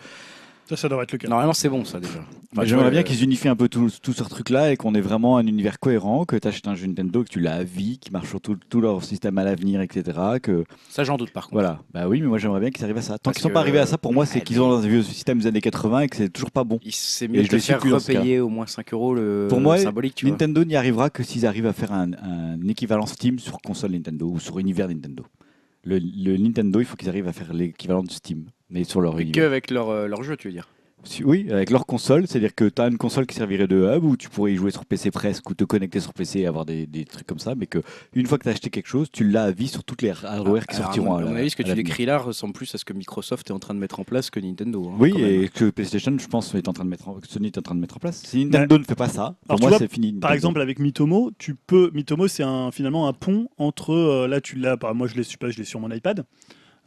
[0.72, 1.28] Ça, ça devrait être le cas.
[1.28, 2.20] Normalement, c'est bon ça déjà.
[2.54, 5.02] Enfin, J'aimerais bien euh, qu'ils unifient un peu tout, tout ce truc-là et qu'on ait
[5.02, 7.98] vraiment un univers cohérent, que tu achètes un jeu Nintendo, que tu l'as à vie,
[8.00, 10.18] qui marche sur tout, tout leur système à l'avenir, etc.
[10.42, 11.54] Que, Ça, j'en doute par contre.
[11.56, 11.80] voilà.
[11.94, 13.18] Bah oui, mais moi j'aimerais bien qu'ils arrivent à ça.
[13.20, 15.04] Tant qu'ils sont que- pas arrivés à ça, pour moi, c'est qu'ils ont un vieux
[15.04, 16.80] système des années 80 et que c'est toujours pas bon.
[16.84, 19.78] Il- C'est Et mieux de je faire repayer au moins 5 euros le Pour moi,
[19.78, 20.26] symbolique, tu.
[20.30, 24.28] Nintendo n'y arrivera que s'ils arrivent à faire un, un équivalent Steam sur console Nintendo
[24.30, 25.26] ou sur univers Nintendo.
[25.84, 29.18] Le, le Nintendo, il faut qu'ils arrivent à faire l'équivalent de Steam, mais sur leur
[29.20, 29.44] Et univers.
[29.44, 30.68] que avec leur, euh, leur jeu, tu veux dire.
[31.04, 34.04] Si- Oui, avec leur console, c'est-à-dire que tu as une console qui servirait de hub
[34.04, 36.64] où tu pourrais y jouer sur PC presque ou te connecter sur PC et avoir
[36.64, 37.80] des, des trucs comme ça, mais que
[38.14, 40.12] une fois que tu as acheté quelque chose, tu l'as à vie sur toutes les
[40.12, 41.16] hardware qui Alors, sortiront.
[41.16, 41.86] À à mon avis, ce que à tu l'avenir.
[41.88, 44.30] décris là ressemble plus à ce que Microsoft est en train de mettre en place
[44.30, 44.90] que Nintendo.
[44.92, 45.42] hein, Oui, quand même.
[45.44, 47.64] et que PlayStation, je pense, est en train de mettre en, que Sony est en
[47.64, 48.22] train de mettre en place.
[48.24, 50.12] Si Nintendo ne fait pas ça, pour Alors, tu moi, vois, c'est fini.
[50.14, 50.36] Par Nintendo.
[50.36, 51.90] exemple, avec Mitomo, tu peux.
[51.96, 53.92] Mitomo, c'est un, finalement un pont entre.
[53.92, 54.76] euh, là, tu l'as.
[54.76, 56.26] bah, moi, je l'ai je sais pas, je l'ai sur mon iPad.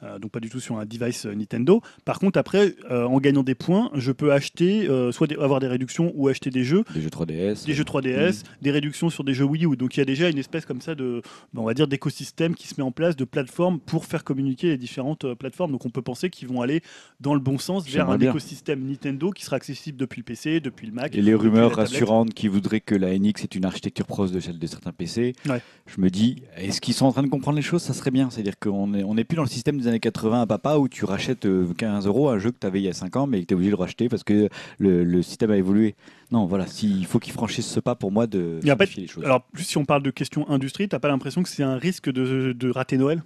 [0.04, 1.80] Euh, donc pas du tout sur un device euh, Nintendo.
[2.04, 5.60] Par contre, après, euh, en gagnant des points, je peux acheter, euh, soit des- avoir
[5.60, 9.24] des réductions ou acheter des jeux, des jeux 3DS, des jeux 3DS, des réductions sur
[9.24, 9.76] des jeux Wii U.
[9.76, 11.22] Donc il y a déjà une espèce comme ça de,
[11.52, 14.68] bah, on va dire, d'écosystème qui se met en place, de plateformes pour faire communiquer
[14.68, 15.72] les différentes plateformes.
[15.72, 16.82] Donc on peut penser qu'ils vont aller
[17.20, 18.30] dans le bon sens vers un bien.
[18.30, 21.14] écosystème Nintendo qui sera accessible depuis le PC, depuis le Mac.
[21.14, 24.58] Et les rumeurs rassurantes qui voudraient que la NX est une architecture proche de celle
[24.58, 25.60] de certains PC, Ouais.
[25.86, 27.82] je me dis, est-ce qu'ils sont en train de comprendre les choses?
[27.82, 28.30] Ça serait bien.
[28.30, 30.88] C'est-à-dire qu'on n'est on est plus dans le système des années 80 à papa où
[30.88, 33.26] tu rachètes euh, 15 euros un jeu que tu avais il y a 5 ans
[33.26, 34.48] mais que tu es obligé de le racheter parce que
[34.78, 35.94] le, le système a évolué.
[36.30, 39.24] Non, voilà, s'il faut qu'ils franchissent ce pas pour moi de simplifier les choses.
[39.24, 42.10] Alors, plus si on parle de questions industrie, t'as pas l'impression que c'est un risque
[42.10, 43.22] de, de rater Noël?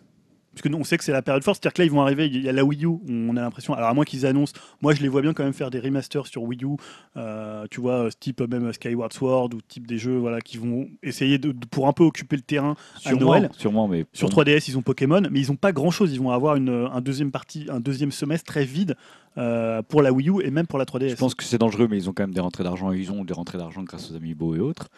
[0.58, 2.00] Parce que nous, on sait que c'est la période forte, c'est-à-dire que là, ils vont
[2.02, 4.54] arriver, il y a la Wii U, on a l'impression, alors à moins qu'ils annoncent,
[4.82, 6.70] moi je les vois bien quand même faire des remasters sur Wii U,
[7.16, 11.38] euh, tu vois, type même Skyward Sword ou type des jeux voilà, qui vont essayer
[11.38, 13.50] de, de- pour un peu occuper le terrain à sûrement, Noël.
[13.56, 16.12] sûrement, mais Sur pour- 3DS, ils ont Pokémon, mais ils ont pas grand-chose.
[16.12, 18.96] Ils vont avoir une, un deuxième partie, un deuxième semestre très vide
[19.36, 21.10] euh, pour la Wii U et même pour la 3DS.
[21.10, 22.90] Je pense que c'est dangereux, mais ils ont quand même des rentrées d'argent.
[22.90, 24.88] Ils ont des rentrées d'argent grâce aux Amiibo et autres.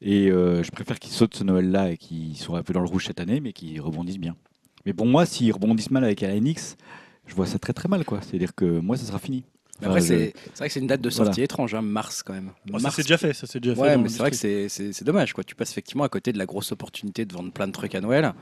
[0.00, 2.86] Et euh, je préfère qu'ils sautent ce Noël-là et qu'ils soient un peu dans le
[2.86, 4.36] rouge cette année, mais qu'ils rebondissent bien.
[4.88, 6.78] Mais pour moi, s'ils rebondissent mal avec la NX,
[7.26, 8.06] je vois ça très très mal.
[8.06, 8.22] quoi.
[8.22, 9.44] C'est-à-dire que moi, ça sera fini.
[9.82, 12.50] Après, c'est vrai que c'est une date de sortie étrange, hein, mars quand même.
[12.72, 13.80] Ça Mars, c'est déjà fait, ça c'est déjà fait.
[13.80, 15.44] Ouais, dans mais c'est vrai que c'est- c'est c'est dommage, quoi.
[15.44, 18.00] Tu passes effectivement à côté de la grosse opportunité de vendre plein de trucs à
[18.00, 18.32] Noël.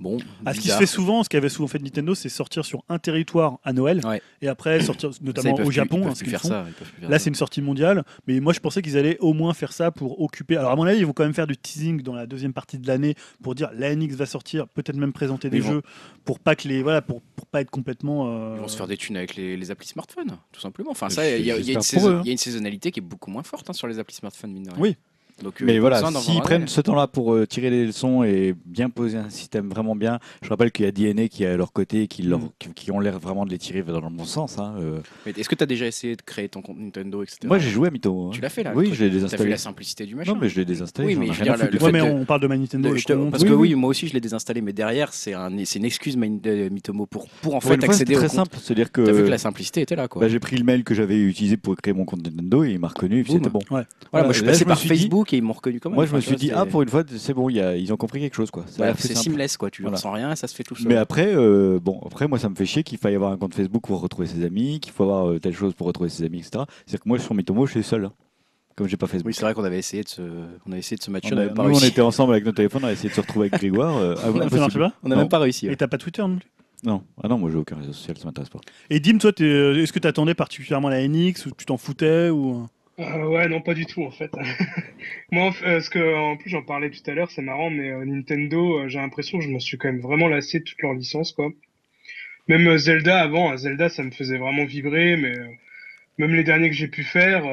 [0.00, 2.82] Bon, Ah, ce qui se fait souvent, ce qu'avait souvent fait Nintendo, c'est sortir sur
[2.88, 4.20] un territoire à Noël Ouais.
[4.42, 6.08] et après sortir Ça, notamment au Japon.
[6.08, 6.48] hein, ce faire font.
[6.48, 6.64] ça.
[6.64, 7.24] faire Là, ça.
[7.24, 10.20] c'est une sortie mondiale, mais moi je pensais qu'ils allaient au moins faire ça pour
[10.20, 10.56] occuper.
[10.56, 12.78] Alors, à mon avis, ils vont quand même faire du teasing dans la deuxième partie
[12.78, 15.82] de l'année pour dire la NX va sortir, peut-être même présenter des jeux
[16.24, 18.26] pour pas que les voilà pour, pour pas être complètement.
[18.28, 20.90] euh, Ils vont se faire des thunes avec les, les applis smartphones, tout simplement.
[20.90, 21.56] Enfin, ça, il y, y hein.
[21.58, 21.76] il y
[22.28, 24.70] a une saisonnalité qui est beaucoup moins forte hein, sur les applis smartphones, mine de
[24.70, 24.80] rien.
[24.80, 24.96] Oui.
[25.42, 28.88] Donc, euh, Mais voilà, s'ils prennent ce temps-là pour euh, tirer les leçons et bien
[28.88, 31.72] poser un système vraiment bien, je rappelle qu'il y a DNA qui est à leur
[31.72, 32.48] côté et qui, leur- Mm.
[32.58, 34.58] qui, qui ont l'air vraiment de les tirer dans le bon sens.
[34.58, 34.98] hein, euh.
[35.26, 37.38] Est-ce que tu as déjà essayé de créer ton compte Nintendo, etc.
[37.46, 38.28] Moi, j'ai joué à Mytho.
[38.28, 38.30] hein.
[38.32, 39.50] Tu l'as fait là Oui, je l'ai T'as vu désinstallé.
[39.50, 41.08] la simplicité du machin Non, mais je l'ai désinstallé.
[41.08, 42.88] Oui, mais ai je dire, le Ouais, mais on parle de ma Nintendo.
[42.88, 43.30] De- le je te- compte.
[43.32, 43.68] parce Oui, que oui.
[43.70, 47.28] oui, moi aussi je l'ai désinstallé, mais derrière c'est un, c'est une excuse Mitomo pour,
[47.42, 48.56] pour en fait fois, accéder au très simple.
[48.60, 50.20] C'est-à-dire que, T'as vu que la simplicité était là quoi.
[50.22, 52.78] bah, j'ai pris le mail que j'avais utilisé pour créer mon compte Nintendo et il
[52.78, 53.58] m'a reconnu et c'était bon.
[53.68, 55.96] voilà, voilà, moi je suis passé par dit- Facebook et ils m'ont reconnu quand même.
[55.96, 57.96] Moi, je me suis dit, ah, pour une fois, c'est bon, y a- ils ont
[57.96, 58.50] compris quelque chose.
[58.50, 58.62] quoi.
[58.62, 59.96] A voilà, c'est seamless quoi, tu Voilà.
[59.96, 60.88] ressens rien, ça se fait tout seul.
[60.88, 63.54] Mais après, euh, bon, après, moi, ça me fait chier qu'il faille avoir un compte
[63.54, 66.38] Facebook pour retrouver ses amis, qu'il faut avoir euh, telle chose pour retrouver ses amis,
[66.38, 66.64] etc.
[66.86, 68.04] C'est-à-dire que moi, sur Mythomo, je suis seul.
[68.06, 68.12] hein.
[68.76, 69.26] Comme j'ai pas Facebook.
[69.28, 70.20] Oui, c'est vrai qu'on avait essayé de se,
[70.66, 72.32] on avait essayé de se matcher, On on a- n'avait pas nous, on était ensemble
[72.32, 73.96] avec nos téléphones, on a essayé de se retrouver avec Grégoire.
[73.98, 75.66] euh, ah, Ça pas On n'a même pas réussi.
[75.66, 75.76] Et ouais.
[75.76, 76.50] t'as pas Twitter non plus
[76.82, 78.58] Non, ah non, moi, j'ai aucun réseau social, ça m'intéresse pas.
[78.90, 82.30] Et Dim, toi, euh, est-ce que tu attendais particulièrement la NX ou tu t'en foutais
[82.30, 82.66] ou...
[83.00, 84.30] Euh, ouais, non, pas du tout en fait.
[85.32, 88.04] Moi, euh, ce que, en plus, j'en parlais tout à l'heure, c'est marrant, mais euh,
[88.04, 90.94] Nintendo, euh, j'ai l'impression que je me suis quand même vraiment lassé de toutes leurs
[90.94, 91.50] licences, quoi.
[92.48, 95.34] Même euh, Zelda avant, Zelda, ça me faisait vraiment vibrer, mais
[96.18, 97.44] même les derniers que j'ai pu faire,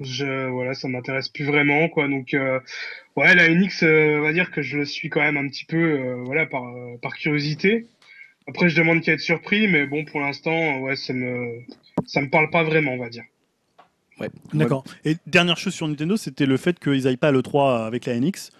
[0.00, 2.08] je, voilà, ça m'intéresse plus vraiment, quoi.
[2.08, 2.30] Donc,
[3.16, 6.14] ouais, la euh, on va dire que je le suis quand même un petit peu,
[6.24, 6.64] voilà, par,
[7.02, 7.86] par curiosité.
[8.48, 11.60] Après, je demande qu'à être surpris, mais bon, pour l'instant, ouais, ça me,
[12.06, 13.24] ça me parle pas vraiment, on va dire.
[14.20, 14.30] Ouais.
[14.52, 14.84] D'accord.
[15.04, 18.18] Et dernière chose sur Nintendo, c'était le fait qu'ils aillent pas à l'E3 avec la
[18.18, 18.50] NX.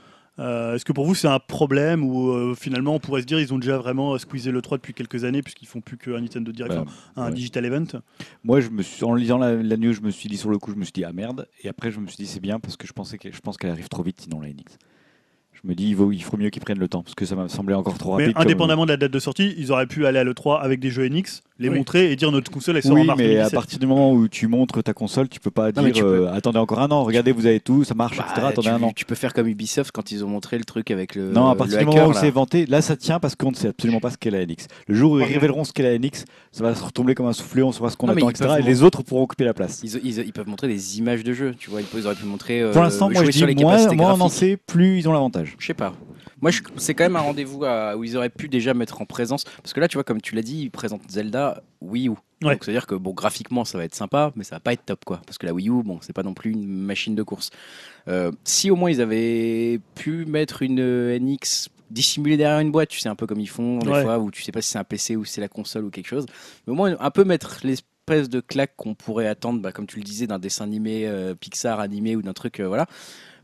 [0.40, 3.38] Euh, Est-ce que pour vous c'est un problème ou euh, finalement on pourrait se dire
[3.38, 6.74] ils ont déjà vraiment squeezé l'E3 depuis quelques années puisqu'ils font plus qu'un Nintendo Direct,
[7.14, 7.32] un ouais.
[7.32, 7.86] digital event?
[8.42, 10.58] Moi, je me suis, en lisant la, la news, je me suis dit sur le
[10.58, 11.46] coup, je me suis dit ah merde.
[11.62, 13.56] Et après, je me suis dit c'est bien parce que je pensais que je pense
[13.56, 14.76] qu'elle arrive trop vite sinon la NX.
[15.64, 17.34] Je me dis, il, vaut, il faut mieux qu'ils prennent le temps parce que ça
[17.36, 18.34] m'a semblé encore trop Mais rapide.
[18.34, 20.90] comme- indépendamment de la date de sortie, ils auraient pu aller à l'E3 avec des
[20.90, 21.78] jeux NX, les Oui.
[21.78, 23.54] montrer et dire notre console elle sort en Oui, mars mais à 2017.
[23.54, 26.26] partir du moment où tu montres ta console, tu peux pas Non, mais dire peux-
[26.26, 28.46] euh, attendez encore un an, regardez, vous avez tout, ça marche, Bah, etc.
[28.50, 28.92] Attendez tu, un an.
[28.94, 31.30] tu peux faire comme Ubisoft quand ils ont montré le truc avec le.
[31.30, 33.68] Non, à partir du moment où c'est vanté, là ça tient parce qu'on ne sait
[33.68, 34.66] absolument pas ce qu'est la NX.
[34.86, 37.32] Le jour où ils révéleront ce qu'est la NX, ça va se retomber comme un
[37.32, 38.56] soufflé, on saura ce qu'on mais attend, etc.
[38.58, 39.80] Et les autres pourront occuper la place.
[39.82, 41.80] Ils, ils- ils peuvent montrer des images de jeu, tu vois.
[41.80, 42.60] Ils, auraient pu montrer.
[42.60, 44.32] euh, Pour l'instant, moi je dis moins, moins on en graphiques.
[44.38, 45.53] sait, plus ils ont l'avantage.
[45.58, 45.94] Je sais pas.
[46.40, 49.44] Moi, c'est quand même un rendez-vous où ils auraient pu déjà mettre en présence.
[49.44, 52.10] Parce que là, tu vois, comme tu l'as dit, ils présentent Zelda Wii U.
[52.42, 52.52] Ouais.
[52.54, 55.04] Donc, c'est-à-dire que, bon, graphiquement, ça va être sympa, mais ça va pas être top,
[55.04, 55.22] quoi.
[55.24, 57.50] Parce que la Wii U, bon, c'est pas non plus une machine de course.
[58.08, 62.88] Euh, si au moins ils avaient pu mettre une euh, NX dissimulée derrière une boîte,
[62.90, 64.02] tu sais, un peu comme ils font des Ouais.
[64.02, 65.90] fois, où tu sais pas si c'est un PC ou si c'est la console ou
[65.90, 66.26] quelque chose.
[66.66, 69.98] Mais au moins, un peu mettre l'espèce de claque qu'on pourrait attendre, bah, comme tu
[69.98, 72.86] le disais, d'un dessin animé euh, Pixar animé ou d'un truc, euh, voilà.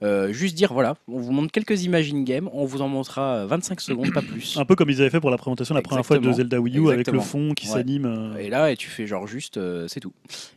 [0.02, 3.47] Euh, juste dire, voilà, on vous montre quelques images in-game, on vous en montrera euh,
[3.47, 4.56] 25 secondes, pas plus.
[4.59, 6.32] Un peu comme ils avaient fait pour la présentation la première fois de.
[6.32, 7.74] Zelda Wii U avec le fond qui Ouais.
[7.74, 8.06] s'anime.
[8.06, 8.36] euh.
[8.39, 10.12] Et là, et tu fais genre juste, euh, c'est tout.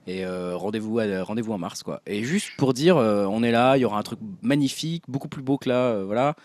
[0.07, 2.02] Et euh, rendez-vous à- rendez-vous en mars, quoi.
[2.07, 5.28] Et juste pour dire, euh, on est là, il y aura un truc magnifique, beaucoup
[5.28, 6.36] plus beau que là, euh, voilà.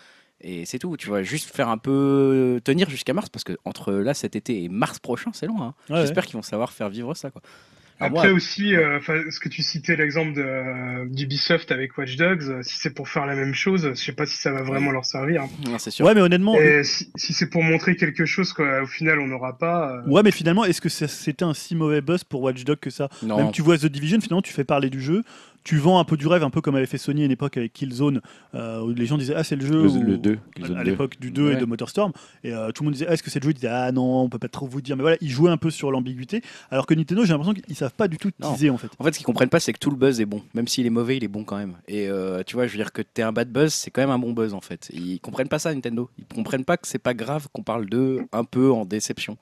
[0.40, 3.56] Et c'est tout, tu vois, juste faire un peu euh, tenir jusqu'à mars, parce que
[3.64, 5.66] entre là cet été et mars prochain, c'est loin.
[5.68, 5.74] hein.
[5.88, 6.00] Ouais, ouais.
[6.02, 7.42] J'espère qu'ils vont savoir faire vivre ça, quoi.
[8.00, 12.42] Après aussi, euh, enfin, ce que tu citais l'exemple de, euh, d'Ubisoft avec Watch Dogs,
[12.48, 14.90] euh, si c'est pour faire la même chose, je sais pas si ça va vraiment
[14.92, 15.42] leur servir.
[15.42, 15.48] hein.
[15.66, 16.06] Non, c'est sûr.
[16.06, 19.58] Ouais, mais honnêtement, Et si, si c'est pour montrer quelque chose qu'au final on n'aura
[19.58, 22.78] pas, euh, ouais, mais finalement, est-ce que c'était un si mauvais buzz pour Watch Dogs
[22.78, 23.08] que ça?
[23.22, 25.24] Non, Même tu vois The Division, finalement, tu fais parler du jeu,
[25.64, 27.56] tu vends un peu du rêve, un peu comme avait fait Sony à une époque
[27.56, 28.20] avec Killzone,
[28.54, 29.82] euh, où les gens disaient ah c'est le jeu.
[29.82, 30.38] Le, ou- le 2,
[30.76, 32.12] à l'époque du 2 et de Motorstorm
[32.44, 33.50] et euh, tout le monde disait ah, est-ce que c'est le jeu?
[33.50, 35.56] Ils disaient ah non on peut pas trop vous dire mais voilà ils jouaient un
[35.56, 38.52] peu sur l'ambiguïté alors que Nintendo j'ai l'impression qu'ils savent pas du tout Non.
[38.54, 40.26] teaser en fait En fait, ce qu'ils comprennent pas, c'est que tout le buzz est
[40.26, 40.42] bon.
[40.54, 41.74] Même s'il est mauvais, il est bon quand même.
[41.88, 44.10] Et euh, tu vois, je veux dire que t'es un bad buzz, c'est quand même
[44.10, 44.88] un bon buzz en fait.
[44.92, 46.08] Ils comprennent pas ça, Nintendo.
[46.18, 49.36] Ils comprennent pas que c'est pas grave qu'on parle d'eux un peu en déception.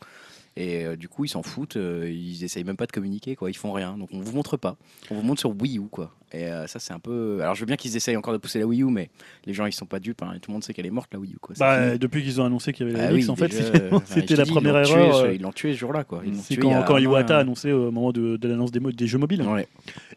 [0.59, 1.77] Et euh, du coup, ils s'en foutent.
[1.77, 3.51] euh, ils essayent même pas de communiquer, quoi.
[3.51, 3.99] Ils font rien.
[3.99, 4.77] Donc on vous montre pas.
[5.11, 6.15] On vous montre sur Wii U, quoi.
[6.33, 7.41] Et euh, ça, c'est un peu.
[7.43, 9.11] Alors je veux bien qu'ils essayent encore de pousser la Wii U, mais
[9.45, 10.23] les gens ils sont pas dupes.
[10.23, 11.55] hein, tout le monde sait qu'elle est morte la Wii U, quoi.
[11.59, 11.99] Bah, fini.
[11.99, 13.53] depuis qu'ils ont annoncé qu'il y avait la Ah oui, en fait
[14.07, 16.23] c'était la dis, ils première tué erreur Ils l'ont tué ce jour-là, quoi.
[16.25, 19.43] Ils c'est quand, quand Iwata a annoncé au moment de, de l'annonce des, jeux mobiles
[19.43, 19.69] Ouais.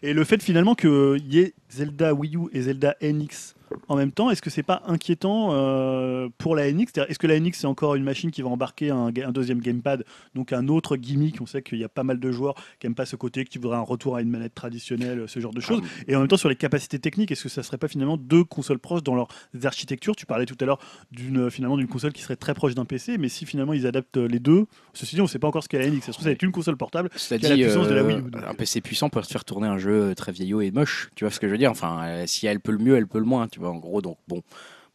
[0.01, 3.55] et le fait finalement qu'il y ait Zelda Wii U et Zelda NX
[3.87, 7.39] en même temps, est-ce que c'est pas inquiétant euh, pour la NX Est-ce que la
[7.39, 10.05] NX c'est encore une machine qui va embarquer un, deuxième gamepad,
[10.35, 11.41] donc un autre gimmick?
[11.41, 13.57] On sait qu'il y a pas mal de joueurs qui aiment pas ce côté, qui
[13.57, 15.81] voudraient un retour à une manette traditionnelle, ce genre de choses.
[15.83, 18.17] Ah, Et en même temps, sur les capacités techniques, est-ce que ça serait pas finalement
[18.17, 19.27] deux consoles proches dans leurs
[19.63, 20.15] architectures?
[20.15, 20.79] Tu parlais tout à l'heure
[21.11, 24.17] d'une finalement d'une console qui serait très proche d'un PC, mais si finalement ils adaptent
[24.17, 26.01] les deux, ceci dit, on sait pas encore ce qu'est la NX.
[26.01, 27.09] Ça se trouve, ça va être une console portable.
[27.09, 29.27] Qui a la dit, puissance de la euh, Wii U, un PC puissant peut te
[29.27, 31.09] faire tourner un jeu euh, très vieillot et moche.
[31.15, 31.71] Tu vois ce que je veux dire?
[31.71, 33.47] Enfin, si elle peut le mieux, elle peut le moins.
[33.47, 34.41] Tu en gros, donc bon.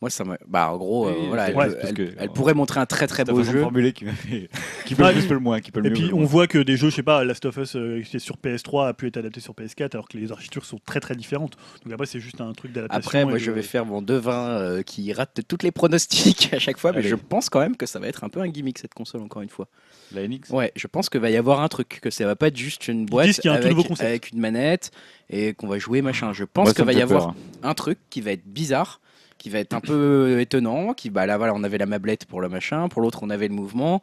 [0.04, 0.36] Moi, ça me.
[0.46, 3.06] Bah, en gros, euh, voilà, elle, ouais, parce elle- que- elle pourrait montrer un très
[3.06, 3.62] très beau jeu.
[3.62, 4.50] formuler qui, m'a fait-
[4.84, 5.94] qui peut le plus, peut le moins, qui peut le Et mieux.
[5.96, 6.26] puis on moins.
[6.26, 8.86] voit que des jeux, je sais pas, Last of Us euh, qui est sur PS3
[8.88, 11.56] a pu être adapté sur PS4 alors que les architectures sont très très différentes.
[11.84, 12.98] Donc après c'est juste un truc d'adaptation.
[13.08, 16.76] Après, moi, je vais faire mon devin euh, qui rate toutes les pronostics à chaque
[16.76, 17.08] fois, mais Allez.
[17.08, 19.40] je pense quand même que ça va être un peu un gimmick cette console, encore
[19.40, 19.68] une fois.
[20.14, 22.48] La NX Ouais, je pense qu'il va y avoir un truc, que ça va pas
[22.48, 24.90] être juste une boîte un avec, une manette
[25.30, 26.34] et qu'on va jouer machin.
[26.34, 27.34] Je pense qu'il va y avoir hein.
[27.62, 29.00] un truc qui va être bizarre,
[29.44, 32.40] qui va être un peu étonnant, qui bah là voilà, on avait la mablette pour
[32.40, 34.00] le machin, pour l'autre on avait le mouvement.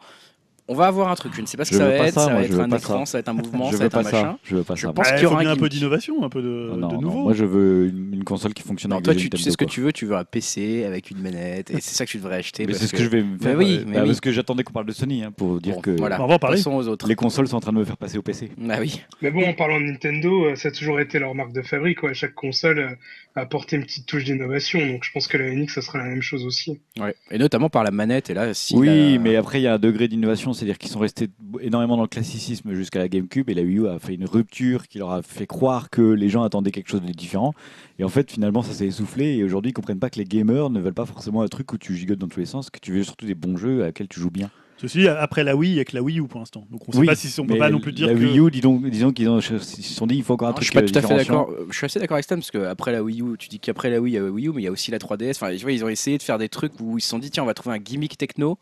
[0.67, 2.07] On va avoir un truc, je ne sais pas ce que Je ça va pas
[2.07, 3.11] être, ça, ça, moi, va je être un écran, ça.
[3.13, 4.21] ça va être un mouvement, Je ça va veux être un pas ça.
[4.21, 4.37] machin.
[4.43, 4.93] Je veux pas Je ça.
[4.93, 7.01] pense Ouais, qu'il y aura un un peu d'innovation, un peu de, Non, de non,
[7.01, 7.23] nouveau.
[7.23, 9.57] moi je veux une, une console qui fonctionne Non, avec toi tu, tu sais ce
[9.57, 12.17] que tu veux, tu veux un PC avec une manette et c'est ça que tu
[12.19, 12.67] devrais acheter.
[12.67, 13.57] Mais c'est ce que que je vais me faire.
[13.57, 14.07] oui, euh, mais bah, oui.
[14.09, 16.21] Parce que j'attendais qu'on parle de Sony hein, pour dire Bon, que voilà.
[16.23, 16.57] On va en parler.
[16.57, 17.05] Passons aux autres.
[17.07, 18.51] les consoles sont en train de me faire passer au PC.
[18.69, 19.01] Ah oui.
[19.21, 21.99] Mais bon, en parlant de Nintendo, euh, ça a toujours été leur marque de fabrique.
[21.99, 22.13] Quoi.
[22.13, 22.97] Chaque console
[23.35, 24.85] a apporté une petite touche d'innovation.
[24.85, 26.79] Donc je pense que la NX, ça sera la même chose aussi.
[26.99, 27.15] Ouais.
[27.31, 28.29] Et notamment par la manette.
[28.29, 30.91] Et là, si oui, la- mais après il y a un degré d'innovation, c'est-à-dire qu'ils
[30.91, 31.29] sont restés
[31.61, 34.87] énormément dans le classicisme jusqu'à la GameCube et la Wii U a fait une rupture
[34.87, 37.53] qui leur a fait croire que les gens attendaient quelque chose de différent.
[37.99, 40.69] Et en fait, finalement, ça s'est essoufflé et aujourd'hui, ils comprennent pas que les gamers
[40.69, 42.91] ne veulent pas forcément un truc où tu gigotes dans tous les sens, que tu
[42.93, 44.49] veux surtout des bons jeux à lesquels tu joues bien.
[44.81, 46.65] Ceci dit, après la Wii, il y a que la Wii U pour l'instant.
[46.71, 48.19] Donc on sait Oui, pas si on peut pas non plus dire la que.
[48.19, 50.57] Wii U, disons, disons qu'ils ont- ils se sont dit il faut encore un Non,
[50.59, 51.51] je truc suis pas tout à fait d'accord.
[51.69, 53.89] Je suis assez d'accord avec Stan parce que après la Wii U, tu dis qu'après
[53.91, 55.35] la Wii, il y a Wii U, mais il y a aussi la 3DS.
[55.35, 57.29] Enfin, tu vois, ils ont essayé de faire des trucs où ils se sont dit
[57.29, 58.57] tiens, on va trouver un gimmick techno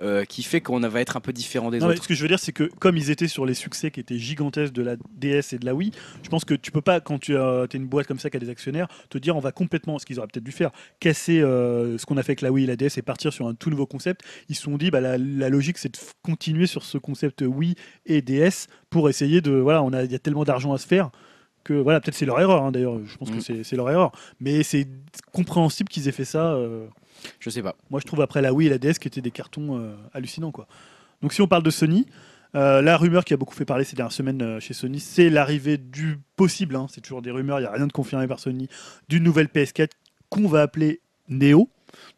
[0.00, 2.02] euh, qui fait qu'on va être un peu différent des Non, autres.
[2.04, 4.18] ce que je veux dire, c'est que comme ils étaient sur les succès qui étaient
[4.18, 5.90] gigantesques de la DS et de la Wii,
[6.22, 8.40] je pense que tu peux pas, quand tu as une boîte comme ça qui a
[8.40, 10.70] des actionnaires, te dire on va complètement, ce qu'ils auraient peut-être dû faire,
[11.00, 13.48] casser euh, ce qu'on a fait avec la Wii et la DS et partir sur
[13.48, 14.22] un tout nouveau concept.
[14.48, 17.74] Ils se sont dit, bah, la, la logique, c'est de continuer sur ce concept Wii
[18.06, 19.50] et DS pour essayer de.
[19.52, 21.10] Voilà, on a- il y a tellement d'argent à se faire
[21.64, 22.62] que voilà, peut-être c'est leur erreur.
[22.62, 23.34] hein, D'ailleurs, je pense Mm.
[23.34, 24.86] que c'est c'est leur erreur, mais c'est
[25.32, 26.52] compréhensible qu'ils aient fait ça.
[26.54, 26.86] euh,
[27.40, 27.76] Je sais pas.
[27.90, 30.52] moi, je trouve après la Wii et la DS qui étaient des cartons euh, hallucinants.
[30.52, 30.66] Quoi.
[31.22, 32.06] Donc, si on parle de Sony,
[32.54, 35.30] euh, la rumeur qui a beaucoup fait parler ces dernières semaines euh, chez Sony, c'est
[35.30, 38.40] l'arrivée du possible, hein, c'est toujours des rumeurs, il n'y a rien de confirmé par
[38.40, 38.68] Sony,
[39.08, 39.90] d'une nouvelle PS4
[40.28, 41.68] qu'on va appeler Neo.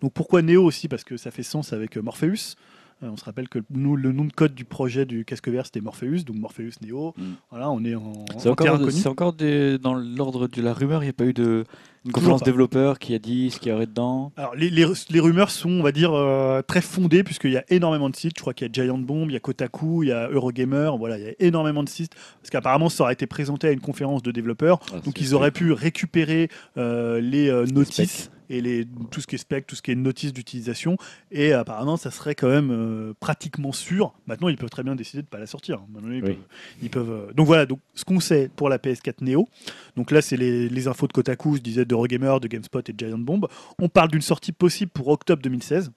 [0.00, 0.88] Donc, pourquoi Neo aussi?
[0.88, 2.56] Parce que ça fait sens avec Morpheus.
[3.02, 5.64] Euh, on se rappelle que nous, le nom de code du projet du casque vert,
[5.64, 7.14] c'était Morpheus, donc Morpheus Neo.
[7.16, 7.22] Mm.
[7.50, 8.90] Voilà, on est en, C'est en encore, inconnu.
[8.92, 11.02] c'est encore des- dans l'ordre de la rumeur.
[11.02, 11.64] Il n'y a pas eu de
[12.06, 14.32] une conférence développeur qui a dit ce qu'il y aurait dedans.
[14.36, 17.64] Alors, les, les- les rumeurs sont, on va dire, euh, très fondées, puisqu'il y a
[17.68, 18.32] énormément de sites.
[18.36, 20.90] Je crois qu'il y a Giant Bomb, il y a Kotaku, il y a Eurogamer.
[20.98, 22.12] Voilà, il y a énormément de sites.
[22.40, 24.78] Parce qu'apparemment, ça aurait été présenté à une conférence de développeurs.
[24.94, 26.48] Ah, Donc, ils auraient pu récupérer
[26.78, 28.30] euh, les euh, notices.
[28.50, 30.96] Et les, tout ce qui est spec, tout ce qui est notice d'utilisation.
[31.30, 34.12] Et apparemment, ça serait quand même euh, pratiquement sûr.
[34.26, 35.80] Maintenant, ils peuvent très bien décider de ne pas la sortir.
[35.88, 36.30] Maintenant, ils Oui.
[36.34, 36.44] peuvent-
[36.82, 39.48] ils peuvent, euh, Donc voilà, donc, ce qu'on sait pour la PS4 Neo.
[39.96, 42.92] Donc là, c'est les, les infos de Kotaku, je disais, de Eurogamer, de GameSpot et
[42.92, 43.46] de Giant Bomb.
[43.78, 45.92] On parle d'une sortie possible pour octobre 2016,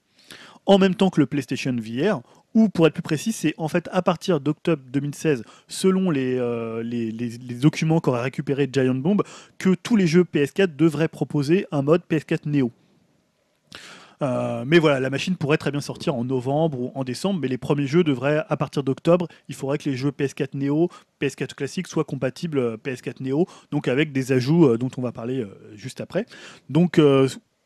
[0.66, 2.22] en même temps que le PlayStation VR,
[2.54, 6.84] ou pour être plus précis, c'est en fait à partir d'octobre 2016, selon les, euh,
[7.62, 9.22] documents qu'aurait récupéré Giant Bomb,
[9.58, 12.72] que tous les jeux PS4 devraient proposer un mode PS4 Neo.
[14.22, 17.48] Euh, mais voilà, la machine pourrait très bien sortir en novembre ou en décembre, mais
[17.48, 20.90] les premiers jeux devraient, à partir d'octobre, il faudrait que les jeux PS4 Neo,
[21.20, 25.46] PS4 classique soient compatibles euh, PS4 Neo, donc avec des ajouts dont on va parler
[25.76, 26.26] juste après.
[26.70, 27.00] Donc,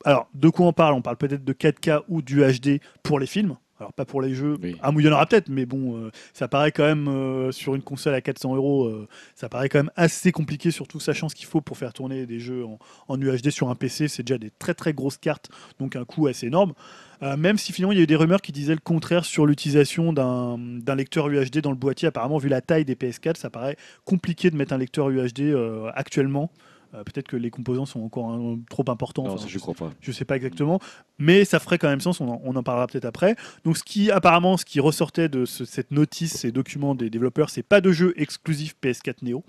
[0.05, 0.93] alors, de quoi on parle?
[0.93, 3.57] On parle peut-être de 4K ou du HD pour les films.
[3.79, 4.57] Alors, pas pour les jeux.
[4.61, 4.75] Oui.
[4.81, 7.75] Ah, il y en aura peut-être, mais bon, euh, ça paraît quand même euh, sur
[7.75, 11.35] une console à 400 euros, euh, ça paraît quand même assez compliqué, surtout sachant ce
[11.35, 14.07] qu'il faut pour faire tourner des jeux en, en UHD sur un PC.
[14.07, 15.49] C'est déjà des très très grosses cartes,
[15.79, 16.73] donc un coût assez énorme.
[17.19, 20.13] Même si finalement il y a eu des rumeurs qui disaient le contraire sur l'utilisation
[20.13, 22.07] d'un lecteur UHD dans le boîtier.
[22.07, 23.75] Apparemment, vu la taille des PS4, ça paraît
[24.05, 25.55] compliqué de mettre un lecteur UHD
[25.95, 26.51] actuellement.
[26.93, 28.39] Euh, Peut-être que les composants sont encore
[28.69, 29.23] trop importants.
[29.23, 29.91] Non, Enfin, ça, je crois pas.
[30.01, 30.79] je sais pas exactement,
[31.19, 33.35] mais ça ferait quand même sens, on en, on en parlera peut-être après.
[33.65, 37.49] Donc ce qui apparemment, ce qui ressortait de ce- cette notice, ces documents des développeurs,
[37.49, 39.43] c'est pas de jeu exclusif PS4 Neo,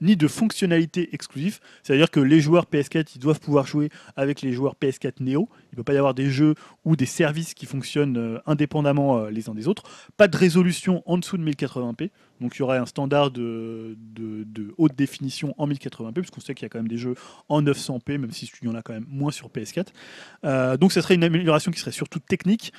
[0.00, 1.60] ni de fonctionnalités exclusives.
[1.82, 5.48] C'est-à-dire que les joueurs PS4, ils doivent pouvoir jouer avec les joueurs PS4 Neo.
[5.72, 9.18] Il ne peut pas y avoir des jeux ou des services qui fonctionnent euh, indépendamment
[9.18, 9.84] euh, les uns des autres.
[10.16, 12.10] Pas de résolution en dessous de 1080p.
[12.40, 13.96] Donc il y aurait un standard de,
[14.76, 17.14] haute définition en 1080p, puisqu'on sait qu'il y a quand même des jeux
[17.48, 19.86] en 900p, même si il y en a quand même moins sur PS4.
[20.44, 22.72] Euh, donc ça serait une amélioration qui serait surtout technique,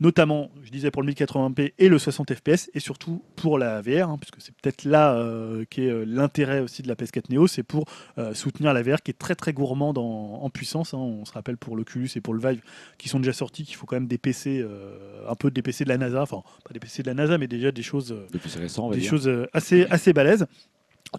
[0.00, 4.08] notamment, je disais, pour le 1080p et le 60 fps, et surtout pour la VR,
[4.08, 7.62] hein, puisque c'est peut-être là euh, qu'est euh, l'intérêt aussi de la PS4 Neo, c'est
[7.62, 7.84] pour
[8.18, 10.94] euh, soutenir la VR qui est très très gourmande en, en puissance.
[10.94, 10.98] hein.
[10.98, 12.62] On se rappelle pour l'Oculus et pour le Vive
[12.98, 14.66] qui sont déjà sortis, qu'il faut quand même des PC,
[15.28, 17.46] un peu des PC de la NASA, enfin pas des PC de la NASA, mais
[17.46, 18.14] déjà des choses
[18.90, 20.46] des choses assez, assez balèzes.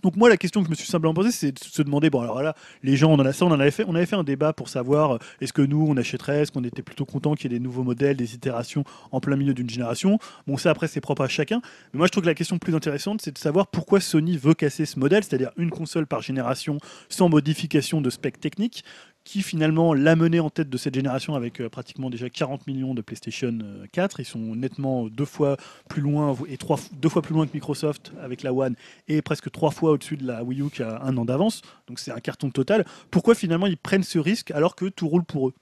[0.03, 2.21] Donc moi la question que je me suis simplement posée c'est de se demander bon
[2.21, 4.23] alors là les gens on en a on en avait fait on avait fait un
[4.23, 7.51] débat pour savoir euh, est-ce que nous on achèterait est-ce qu'on était plutôt content qu'il
[7.51, 10.17] y ait des nouveaux modèles des itérations en plein milieu d'une génération.
[10.47, 11.61] Bon ça après c'est propre à chacun.
[11.93, 14.53] Mais moi je trouve que la question plus intéressante c'est de savoir pourquoi Sony veut
[14.53, 16.77] casser ce modèle c'est-à-dire une console par génération
[17.09, 18.83] sans modification de spec technique
[19.23, 22.93] qui finalement l'a mené en tête de cette génération avec euh, pratiquement déjà 40 millions
[22.93, 25.57] de PlayStation euh, 4 ils sont nettement deux fois
[25.89, 26.57] plus loin et
[26.93, 28.75] deux fois plus loin que Microsoft avec la One
[29.07, 31.61] et presque trois fois au-dessus de la Wii U qui a un an d'avance.
[31.87, 32.85] Donc c'est un carton total.
[33.09, 35.53] Pourquoi finalement ils prennent ce risque alors que tout roule pour eux?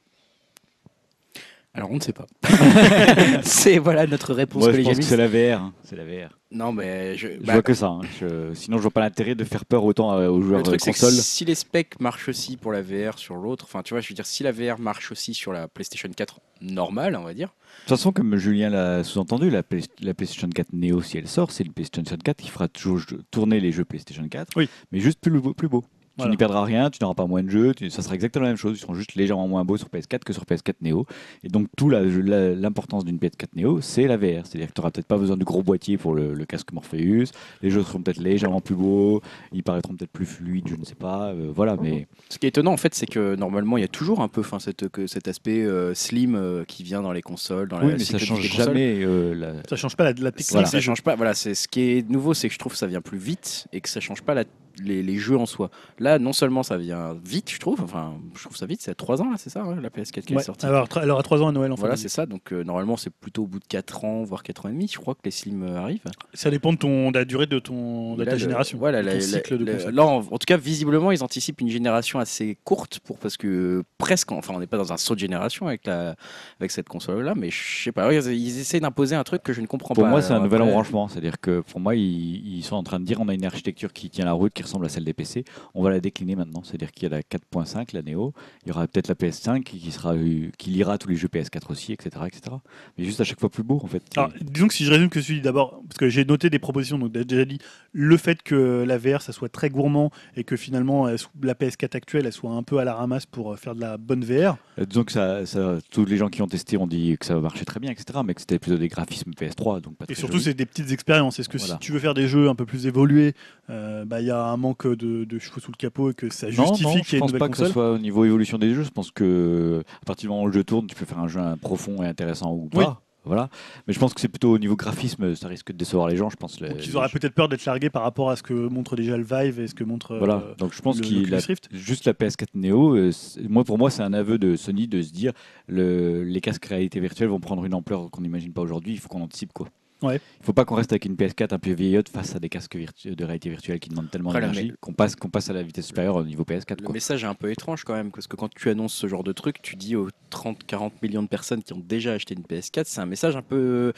[1.73, 2.25] Alors on ne sait pas.
[3.43, 5.61] c'est voilà notre réponse Moi, je pense que c'est la VR.
[5.61, 5.73] hein.
[5.83, 6.29] C'est la VR.
[6.51, 7.87] Non mais je, Je bah, vois que ça.
[7.87, 8.01] hein.
[8.19, 10.81] Je- Sinon, je vois pas l'intérêt de faire peur autant euh, aux joueurs le truc
[10.81, 11.13] euh, c'est que console.
[11.13, 14.15] si les specs marchent aussi pour la VR sur l'autre, enfin tu vois, je veux
[14.15, 17.49] dire si la VR marche aussi sur la PlayStation 4 normale, on va dire.
[17.49, 21.27] De toute façon, comme Julien l'a sous-entendu, la, Play- la PlayStation 4 Neo, si elle
[21.27, 24.67] sort, c'est une PlayStation 4 qui fera toujours tourner les jeux PlayStation 4, Oui.
[24.91, 25.53] mais juste plus beau.
[25.53, 25.85] Plus beau.
[26.19, 26.31] Tu Voilà.
[26.31, 28.57] n'y perdras rien, tu n'auras pas moins de jeux, tu- ça sera exactement la même
[28.57, 28.77] chose.
[28.77, 31.05] Ils seront juste légèrement moins beaux sur PS4 que sur PS4 Neo.
[31.43, 34.45] Et donc, tout l'importance d'une PS4 Neo, c'est la VR.
[34.45, 37.25] C'est-à-dire que tu n'auras peut-être pas besoin du gros boîtier pour le, le casque Morpheus.
[37.61, 39.21] Les jeux seront peut-être légèrement plus beaux,
[39.53, 41.29] ils paraîtront peut-être plus fluides, je ne sais pas.
[41.29, 43.87] euh, voilà, mais Ce qui est étonnant en fait, c'est que normalement il y a
[43.89, 47.67] toujours un peu, cette, que cet aspect euh, slim euh, qui vient dans les consoles,
[47.67, 48.95] dans oui, la mais ça vie change jamais.
[49.03, 50.31] euh, la- Ça change pas la, la.
[50.51, 51.15] Voilà, ça change pas.
[51.15, 53.67] Voilà, c'est ce qui est nouveau, c'est que je trouve que ça vient plus vite
[53.73, 54.43] et que ça change pas la-
[54.83, 55.69] les, les jeux en soi.
[55.99, 57.81] Là, non seulement ça vient vite, je trouve.
[57.81, 58.81] Enfin, je trouve ça vite.
[58.81, 60.41] C'est à 3 ans là, c'est ça, hein, la PS4 qui Ouais.
[60.41, 60.65] est sortie.
[60.65, 62.03] Alors, elle aura 3 ans à Noël en Voilà, fait.
[62.03, 62.25] c'est ça.
[62.25, 64.87] Donc euh, normalement, c'est plutôt au bout de 4 ans, voire 4 ans et demi.
[64.91, 65.99] Je crois que les Slim euh, arrivent.
[66.33, 68.77] Ça dépend de, ton, de la durée de, ton, de Là, ta le- génération.
[68.77, 69.93] Voilà, la- cycle de la- console.
[69.95, 73.83] là, en, en tout cas, visiblement, ils anticipent une génération assez courte pour parce que
[73.97, 76.15] presque, enfin, on n'est pas dans un saut de génération avec la
[76.59, 78.13] avec cette console-là, mais je sais pas.
[78.13, 80.09] Ils, ils essaient d'imposer un truc que je ne comprends Pour pas.
[80.09, 81.07] moi, c'est un Alors nouvel embranchement.
[81.07, 83.93] C'est-à-dire que pour moi, ils, ils sont en train de dire on a une architecture
[83.93, 85.43] qui tient la route, qui ressemble à celle des PC.
[85.73, 88.33] On va la décliner maintenant, c'est-à-dire qu'il y a la 4.5, la Neo,
[88.65, 91.71] il y aura peut-être la PS5 qui, sera, euh, qui lira tous les jeux PS4
[91.71, 92.55] aussi, etc., etc.
[92.97, 94.03] Mais juste à chaque fois plus beau en fait.
[94.15, 96.99] Alors, disons que si je résume que celui d'abord, parce que j'ai noté des propositions,
[96.99, 97.59] donc déjà dit
[97.91, 102.25] le fait que la VR ça soit très gourmand et que finalement la PS4 actuelle
[102.25, 104.57] elle soit un peu à la ramasse pour euh, faire de la bonne VR.
[104.77, 107.35] Euh, disons que ça, ça- tous les gens qui ont testé ont dit que ça
[107.39, 110.39] marchait très bien, etc., mais que c'était plutôt des graphismes PS3, donc pas Et surtout,
[110.39, 111.39] c'est des petites expériences.
[111.39, 111.73] Est-ce que Voilà.
[111.75, 113.33] si tu veux faire des jeux un peu plus évolués,
[113.69, 116.29] euh, bah, il y a un manque de, de chevaux sous le capot et que
[116.31, 117.91] ça Non, justifie non, qu'il y je ait une pense nouvelle pas que ce soit
[117.93, 118.83] au niveau évolution des jeux.
[118.83, 121.27] Je pense que à partir du moment où le jeu tourne, tu peux faire un
[121.27, 122.79] jeu profond et intéressant ou pas.
[122.79, 122.85] Oui.
[123.25, 123.49] Voilà.
[123.85, 126.29] Mais je pense que c'est plutôt au niveau graphisme, ça risque de décevoir les gens.
[126.29, 126.57] Je pense.
[126.57, 129.17] Donc, les- ils auraient peut-être peur d'être largués par rapport à ce que montre déjà
[129.17, 130.13] le Vive et ce que montre.
[130.13, 130.41] euh, Voilà.
[130.57, 131.39] Donc je pense qu'il a
[131.71, 132.95] juste la PS4 Neo.
[132.95, 133.11] euh,
[133.49, 135.33] moi, pour moi, c'est un aveu de Sony de se dire
[135.67, 138.93] le, les casques réalité virtuelle vont prendre une ampleur qu'on n'imagine pas aujourd'hui.
[138.93, 139.67] Il faut qu'on anticipe quoi.
[140.01, 140.21] Ouais.
[140.39, 142.77] Il faut pas qu'on reste avec une PS4 un peu vieillotte face à des casques
[142.77, 146.15] de réalité virtuelle qui demandent tellement d'énergie qu'on passe, qu'on passe à la vitesse supérieure
[146.15, 146.79] au niveau PS4.
[146.79, 146.93] Le Quoi.
[146.93, 149.33] message est un peu étrange quand même, parce que quand tu annonces ce genre de
[149.33, 153.01] truc, tu dis aux 30-40 millions de personnes qui ont déjà acheté une PS4, c'est
[153.01, 153.91] un message un peu.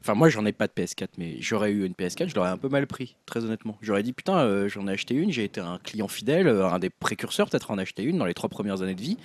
[0.00, 2.58] Enfin, moi j'en ai pas de PS4, mais j'aurais eu une PS4, je l'aurais un
[2.58, 3.76] peu mal pris, très honnêtement.
[3.82, 6.78] J'aurais dit putain, euh, j'en ai acheté une, j'ai été un client fidèle, euh, un
[6.78, 9.16] des précurseurs peut-être à en acheter une dans les trois premières années de vie,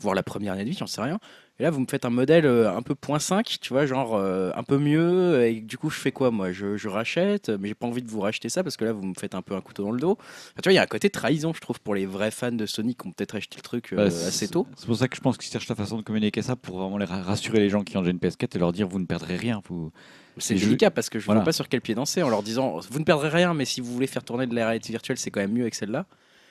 [0.00, 1.18] voire la première année de vie, j'en sais rien.
[1.60, 4.14] Et là, vous me faites un modèle euh, un peu point 5, tu vois, genre
[4.14, 5.44] euh, un peu mieux.
[5.44, 6.52] Et du coup, je fais quoi, moi?
[6.52, 9.02] Je, je rachète, mais j'ai pas envie de vous racheter ça parce que là, vous
[9.04, 10.12] me faites un peu un couteau dans le dos.
[10.20, 12.52] Enfin, tu vois, il y a un côté trahison, je trouve, pour les vrais fans
[12.52, 14.68] de Sony qui ont peut-être acheté le truc euh, Bah, assez tôt.
[14.76, 16.96] C'est pour ça que je pense qu'ils cherchent la façon de communiquer ça pour vraiment
[16.98, 19.06] les ra- rassurer les gens qui ont déjà une PS4 et leur dire vous ne
[19.06, 19.60] perdrez rien.
[19.68, 19.90] Vous...
[20.36, 21.40] C'est délicat parce que je ne Voilà.
[21.40, 23.80] vois pas sur quel pied danser en leur disant vous ne perdrez rien, mais si
[23.80, 26.06] vous voulez faire tourner de la réalité virtuelle, c'est quand même mieux avec celle-là.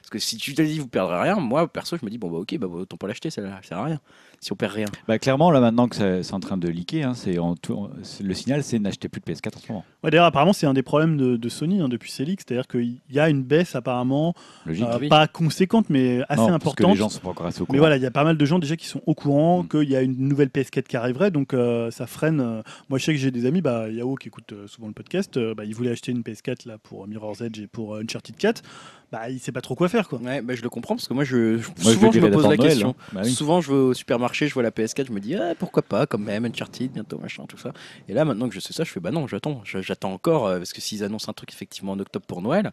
[0.09, 2.31] Parce que si tu te dis vous perdrez rien, moi perso, je me dis bon
[2.31, 3.99] bah ok, bah autant pas l'acheter celle-là, ça sert à rien.
[4.39, 4.85] Si on perd rien.
[5.07, 7.89] Bah, clairement, là maintenant que ça- c'est en train de leaker, hein, c'est en tout-
[8.23, 9.85] le signal c'est n'achetez plus de PS4 en ce moment.
[10.03, 12.99] Ouais, D'ailleurs, apparemment, c'est un des problèmes de, de Sony hein, depuis Celix, c'est-à-dire qu'il
[13.09, 14.33] y a une baisse apparemment
[14.65, 14.85] Logique.
[14.85, 15.09] euh, oui.
[15.09, 16.53] pas conséquente, mais assez Non, Parce que
[16.83, 16.91] importante.
[16.91, 17.73] les gens sont pas encore assez au courant.
[17.73, 19.67] Mais voilà, il y a pas mal de gens déjà qui sont au courant Mm.
[19.67, 22.39] qu'il y a une nouvelle PS4 qui arriverait, donc euh, ça freine.
[22.39, 24.93] euh, Moi, je sais que j'ai des amis, bah, Yao qui écoute euh, souvent le
[24.93, 28.01] podcast, euh, bah, il voulait acheter une PS4 là pour Mirror's Edge et pour euh,
[28.03, 28.61] Uncharted 4.
[29.11, 30.19] Bah, il sait pas trop quoi faire, quoi.
[30.19, 32.55] Ouais, bah, je le comprends parce que moi, je, Moi, souvent je, me pose la
[32.57, 32.89] Noël, question.
[32.89, 33.11] hein.
[33.13, 33.31] Bah oui.
[33.31, 36.05] Souvent, je vais au supermarché, je vois la PS4, je me dis ah, pourquoi pas,
[36.05, 37.71] quand même, Uncharted, bientôt, machin, tout ça.
[38.09, 40.57] Et là, maintenant que je sais ça, je fais bah non, j'attends, j'attends encore, euh,
[40.57, 42.71] parce que s'ils annoncent un truc effectivement en octobre pour Noël,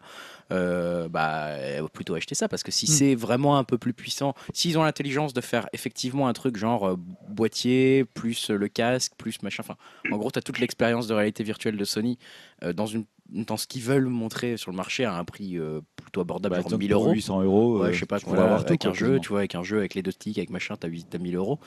[0.51, 2.89] euh, bah euh, plutôt acheter ça, parce que si Mm.
[2.89, 6.87] c'est vraiment un peu plus puissant, s'ils ont l'intelligence de faire effectivement un truc genre
[6.89, 6.95] euh,
[7.29, 9.75] boîtier, plus le casque, plus machin, enfin,
[10.11, 12.17] en gros, tu as toute l'expérience de réalité virtuelle de Sony
[12.63, 15.81] euh, dans, une, dans ce qu'ils veulent montrer sur le marché à un prix euh,
[15.95, 17.13] plutôt abordable, Bah, genre disons que 1000 pour euros.
[17.13, 17.79] 800 euros.
[17.81, 19.39] Ouais, euh, je sais pas, tu voilà, avoir tout, avec quoi, un jeu, tu vois,
[19.39, 21.59] avec un jeu, avec les deux sticks, avec machin, t'as 8 t'as 1000 euros.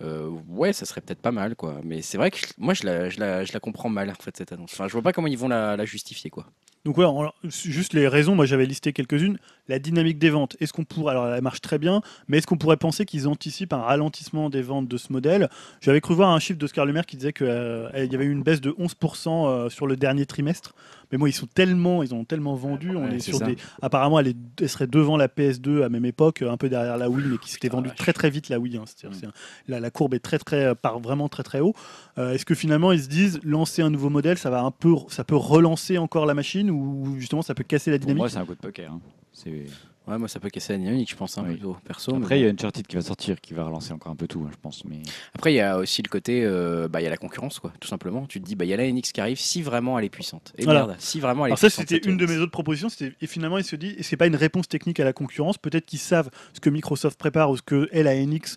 [0.00, 1.80] Euh, ouais, ça serait peut-être pas mal, quoi.
[1.84, 4.36] Mais c'est vrai que moi, je la, je, la, je la comprends mal, en fait,
[4.36, 4.72] cette annonce.
[4.72, 6.46] Enfin, je vois pas comment ils vont la, la justifier, quoi.
[6.84, 9.38] Donc ouais, alors, juste les raisons, moi j'avais listé quelques-unes.
[9.68, 12.56] La dynamique des ventes, est-ce qu'on pourrait, alors elle marche très bien, mais est-ce qu'on
[12.56, 15.50] pourrait penser qu'ils anticipent un ralentissement des ventes de ce modèle?
[15.82, 18.42] J'avais cru voir un chiffre d'Oscar Le Maire qui disait qu'il y avait eu une
[18.42, 20.74] baisse de 11% euh, sur le dernier trimestre.
[21.12, 22.94] Mais moi, ils sont tellement, ils ont tellement vendu.
[22.94, 23.46] on Ouais, est sur ça.
[23.46, 23.56] des.
[23.80, 27.08] Apparemment, elle, est- elle serait devant la PS2 à même époque, un peu derrière la
[27.10, 28.76] Wii, mais qui s'était vendue très très vite la Wii.
[28.78, 28.84] hein.
[29.04, 29.26] Mm.
[29.26, 29.32] un-
[29.68, 31.74] la, la courbe est très très part vraiment très très haut.
[32.18, 34.94] Euh, Est-ce que finalement ils se disent lancer un nouveau modèle, ça va un peu,
[35.08, 36.67] ça peut relancer encore la machine?
[36.70, 38.92] Ou justement ça peut casser la Pour dynamique moi, c'est un coup de poker.
[38.92, 39.00] hein.
[39.32, 39.64] C'est-
[40.06, 41.52] Ouais, moi, ça peut casser la dynamique, je pense, hein, Oui.
[41.52, 42.12] plutôt, perso.
[42.14, 44.26] mais Après, il y a Uncharted qui va sortir, qui va relancer encore un peu
[44.26, 44.82] tout, hein, je pense.
[44.86, 45.02] Mais
[45.34, 47.74] Après, il y a aussi le côté, euh, bah, il y a la concurrence, quoi,
[47.78, 48.24] tout simplement.
[48.24, 50.08] Tu te dis, bah, il y a la NX qui arrive, si vraiment elle est
[50.08, 50.54] puissante.
[50.56, 50.86] Et Voilà.
[50.86, 51.88] merde, si vraiment elle est Alors ça puissante.
[51.90, 52.30] c'était cette une de NX.
[52.32, 52.88] mes autres propositions.
[52.88, 55.58] C'était et finalement il se dit et c'est pas une réponse technique à la concurrence.
[55.58, 58.56] Peut-être qu'ils savent ce que Microsoft prépare ou ce que est la NX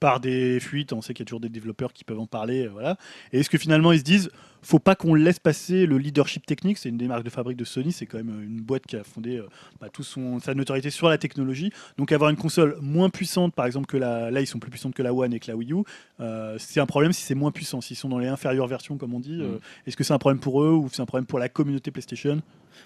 [0.00, 0.92] par des fuites.
[0.92, 2.96] On sait qu'il y a toujours des développeurs qui peuvent en parler, euh, voilà.
[3.32, 4.30] Et est-ce que finalement ils se disent
[4.62, 7.64] faut pas qu'on laisse passer le leadership technique C'est une des marques de fabrique de
[7.64, 7.92] Sony.
[7.92, 9.48] C'est quand même euh, une boîte qui a fondé euh,
[9.80, 11.72] bah, son sa notoriété sur la technologie.
[11.98, 14.94] Donc avoir une console moins puissante, par exemple que la là ils sont plus puissantes
[14.94, 15.82] que la One et que la Wii U.
[16.20, 17.80] euh, c'est un problème si c'est moins puissant.
[17.80, 19.42] S'ils sont dans les inférieures versions comme on dit.
[19.42, 19.58] Mm.
[19.86, 22.40] est-ce que c'est un problème pour eux ou c'est un problème pour la communauté PlayStation?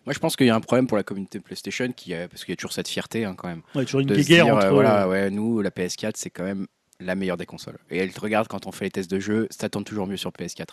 [0.05, 2.53] Moi, je pense qu'il y a un problème pour la communauté PlayStation, qui, parce qu'il
[2.53, 3.63] y a toujours cette fierté, hein, quand même.
[3.75, 6.67] Ouais, toujours une guerre dire, entre voilà, ouais, nous, la PS4, c'est quand même
[7.01, 7.79] la meilleure des consoles.
[7.91, 10.17] Et elle te regarde quand on fait les tests de jeu, ça tourne toujours mieux
[10.17, 10.69] sur PS4.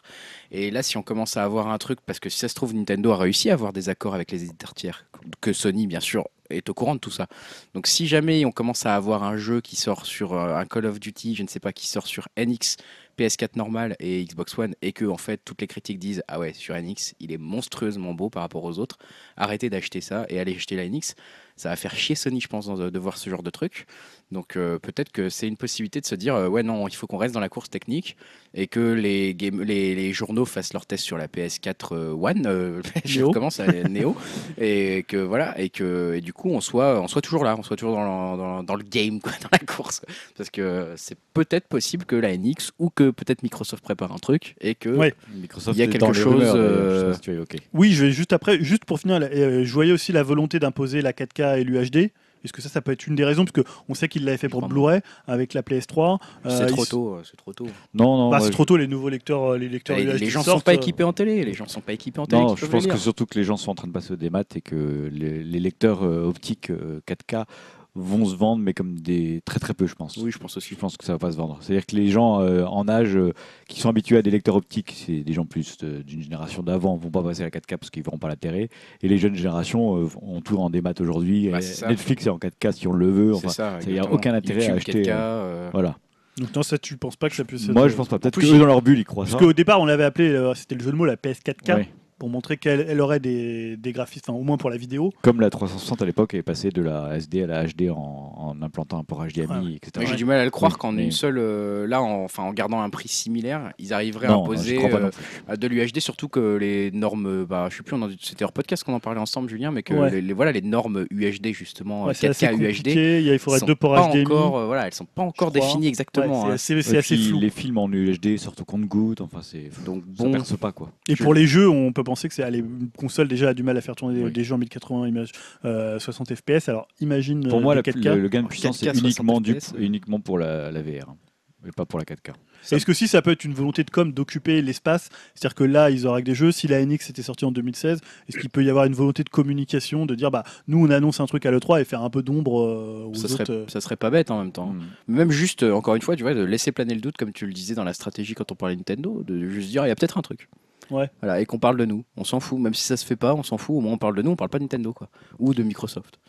[0.52, 2.74] Et là, si on commence à avoir un truc, parce que si ça se trouve,
[2.74, 5.06] Nintendo a réussi à avoir des accords avec les éditeurs tiers,
[5.42, 7.28] que Sony, bien sûr, est au courant de tout ça.
[7.74, 10.86] Donc si jamais on commence à avoir un jeu qui sort sur euh, un Call
[10.86, 12.78] of Duty, je ne sais pas, qui sort sur NX,
[13.18, 16.54] PS4 normale et Xbox One et que en fait toutes les critiques disent ah ouais
[16.54, 18.98] sur NX il est monstrueusement beau par rapport aux autres,
[19.38, 21.16] arrêtez d'acheter ça et allez acheter la NX.
[21.56, 23.86] Ça va faire chier Sony je pense de voir ce genre de truc.
[24.32, 27.06] Donc euh, peut-être que c'est une possibilité de se dire euh, ouais non il faut
[27.06, 28.18] qu'on reste dans la course technique
[28.56, 32.82] et que les, game- les, les journaux fassent leurs tests sur la PS4 euh, One,
[33.06, 33.28] je Neo.
[33.28, 34.16] recommence à Neo
[34.58, 37.62] et que voilà et que et du coup on soit on soit toujours là, on
[37.62, 40.02] soit toujours dans, le- dans, dans le game quoi, dans la course
[40.36, 44.56] parce que c'est peut-être possible que la NX ou que peut-être Microsoft prépare un truc
[44.62, 45.14] et que Ouais.
[45.36, 47.60] Microsoft Il y a quelque chose, rumeurs, je euh, pas si tu as évoqué.
[47.74, 51.02] Oui, je vais juste après, juste pour finir, euh, je voyais aussi la volonté d'imposer
[51.02, 52.12] la 4K et l'UHD.
[52.44, 53.46] Est-ce que ça, ça peut être une des raisons?
[53.46, 56.18] Parce qu'on sait qu'il l'avait fait pour Blu-ray avec la PS3.
[56.44, 57.68] c'est Euh, trop ils- tôt, euh, c'est trop tôt.
[57.94, 60.20] Non, non, Bah, c'est je- trop tôt, les nouveaux lecteurs, euh, les lecteurs Les, UHD
[60.20, 62.26] les gens sortent, sont pas euh, équipés en télé, les gens sont pas équipés en
[62.26, 62.42] télé.
[62.42, 64.44] Non, je pense que surtout que les gens sont en train de passer au démat
[64.56, 67.46] et que les, les lecteurs euh, optiques euh, 4K
[67.96, 70.18] vont se vendre, mais comme des très très peu, je pense.
[70.18, 70.70] Oui, je pense aussi.
[70.74, 71.58] Je pense que ça va pas se vendre.
[71.62, 73.34] C'est-à-dire que les gens euh, en âge euh,
[73.68, 76.96] qui sont habitués à des lecteurs optiques, c'est des gens plus euh, d'une génération d'avant,
[76.96, 78.70] vont pas passer à la 4K parce qu'ils verront pas l'intérêt.
[79.04, 81.50] Et les jeunes générations euh, ont tout en démat aujourd'hui.
[81.50, 81.60] Bah.
[81.88, 83.34] Netflix est en 4K si on le veut.
[83.34, 83.80] C'est Enfin, ça.
[83.86, 85.96] il y a aucun intérêt à YouTube, acheter, 4K, euh, euh, voilà.
[86.38, 87.74] Donc, non, ça, tu penses pas que ça puisse être.
[87.74, 88.18] Moi, euh, je pense pas.
[88.18, 89.38] Peut-être qu'eux, dans leur bulle, ils croient Parce ça.
[89.38, 91.90] qu'au départ, on l'avait appelé, euh, c'était le jeu de mots, la PS4K, Ouais.
[92.24, 95.12] Pour montrer qu'elle elle aurait des, des graphismes, enfin, au moins pour la vidéo.
[95.24, 98.62] Comme la 360 à l'époque est passée de la SD à la HD en, en
[98.62, 99.74] implantant un port HDMI, Ouais.
[99.76, 99.92] etc.
[100.00, 102.24] Mais j'ai du mal à le croire Oui, qu'en mais- une seule, euh, là, en,
[102.24, 105.12] enfin, en gardant un prix similaire, ils arriveraient à Non, imposer euh,
[105.50, 108.46] à de l'UHD, surtout que les normes, euh, bah, je sais plus, on en- c'était
[108.46, 110.10] hors podcast qu'on en parlait ensemble, Julien, mais que Ouais.
[110.10, 112.88] les, les- voilà, les normes UHD justement, Ouais, c'est assez 4K UHD.
[112.88, 114.26] Il, y a- il faudrait deux ports pas HDMI.
[114.28, 116.46] encore, euh, voilà, elles sont pas encore définies exactement.
[116.46, 116.58] Ouais, hein.
[116.58, 117.42] c'est assez, assez puis, flou.
[117.42, 120.90] Les films en UHD sortent au compte-gouttes, enfin c'est Donc ça bon, perce pas quoi.
[121.10, 123.54] Et je- pour les jeux, on peut penser que c'est allez, une console déjà a
[123.54, 124.32] du mal à faire tourner des- Oui.
[124.32, 125.32] des jeux en 1080 images
[125.66, 126.70] euh, 60 FPS.
[126.70, 128.16] Alors imagine Pour euh, moi, 4K.
[128.16, 130.82] le, le gain de puissance 4K, est uniquement, 60 du, FPS, uniquement pour la, la
[130.82, 131.18] VR, hein,
[131.64, 132.34] mais pas pour la 4K.
[132.72, 135.90] Est-ce que si ça peut être une volonté de com d'occuper l'espace C'est-à-dire que là,
[135.90, 136.54] ils auraient que des jeux.
[136.54, 138.00] Si la NX était sortie en 2016,
[138.30, 141.20] est-ce qu'il peut y avoir une volonté de communication de dire bah nous on annonce
[141.20, 143.66] un truc à l'E3 et faire un peu d'ombre euh, aux ça autres serait, euh,
[143.68, 144.68] ça serait pas bête en même temps.
[144.68, 144.82] Mm.
[145.10, 147.46] Même juste, euh, encore une fois, tu vois, de laisser planer le doute, comme tu
[147.46, 149.96] le disais dans la stratégie quand on parlait Nintendo, de juste dire, il y a
[149.96, 150.48] peut-être un truc.
[150.92, 151.10] Ouais.
[151.22, 152.04] Voilà, et qu'on parle de nous.
[152.18, 152.60] On s'en fout.
[152.60, 153.76] Même si ça se fait pas, on s'en fout.
[153.78, 155.10] Au moins, on parle de nous, on parle pas de Nintendo, quoi.
[155.40, 156.20] Ou de Microsoft.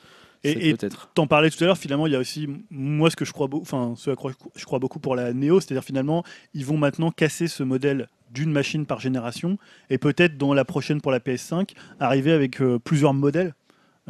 [0.46, 1.10] Et- peut-être.
[1.14, 3.48] T'en parlais tout à l'heure, finalement, il y a aussi, moi, ce que je crois,
[3.54, 6.22] enfin, ce à quoi je crois beaucoup pour la Neo, c'est-à-dire finalement,
[6.52, 9.58] ils vont maintenant casser ce modèle d'une machine par génération,
[9.88, 13.54] et peut-être dans la prochaine pour la PS5, arriver avec euh, plusieurs modèles,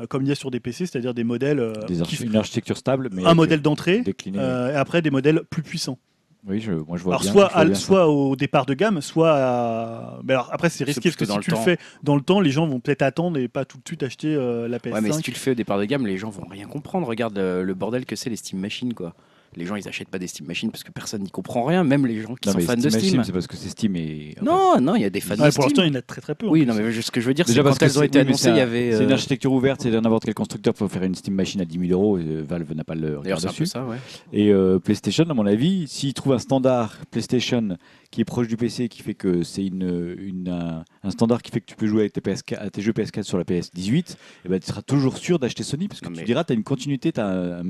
[0.01, 2.25] euh, comme il y a sur des PC, c'est-à-dire des modèles, euh, Des qui- archi-
[2.25, 4.03] une architecture stable, mais un modèle d'entrée,
[4.41, 5.99] euh, et après des modèles plus puissants.
[6.47, 7.33] Oui, je, moi je vois Alors bien.
[7.33, 7.81] soit, je vois à- bien ça.
[7.81, 10.19] soit au départ de gamme, soit à...
[10.25, 12.41] mais alors après c'est risqué parce que, si le tu le fais dans le temps,
[12.41, 14.93] les gens vont peut-être attendre et pas tout de suite acheter euh, la PS5.
[14.93, 17.07] Ouais, mais si tu le fais au départ de gamme, les gens vont rien comprendre.
[17.07, 19.15] Regarde euh, le bordel que c'est les Steam Machines, quoi.
[19.57, 22.07] Les gens, ils achètent pas des Steam Machines parce que personne n'y comprend rien, même
[22.07, 23.25] les gens qui Non, sont fans Steam de Steam.
[23.25, 24.35] C'est parce que c'est Steam et.
[24.43, 25.63] non, non, il y a des fans Ouais, de pour Steam.
[25.65, 26.47] l'instant, il y en a très très peu.
[26.49, 28.01] Oui, non, mais ce que je veux dire, c'est Déjà que parce quand elles ont
[28.01, 28.93] c'est- été annoncées, c'est il y avait.
[28.97, 31.65] C'est une euh, architecture ouverte, c'est n'importe quel constructeur peut faire une Steam Machine à
[31.65, 32.19] 10 000 euros.
[32.19, 33.67] et, euh, Valve n'a pas le regard dessus.
[33.67, 33.97] ça, ouais.
[34.33, 37.77] Et euh, PlayStation, à mon avis, s'ils trouvent un standard PlayStation
[38.15, 41.51] qui est proche du PC, qui fait que c'est une, une- un, un standard qui
[41.51, 44.17] fait que tu peux jouer avec tes, PS4, à tes jeux PS4 sur la PS18,
[44.45, 46.53] et ben, tu seras toujours sûr d'acheter Sony parce que Non, tu mais- diras, tu
[46.53, 47.63] as une continuité, un-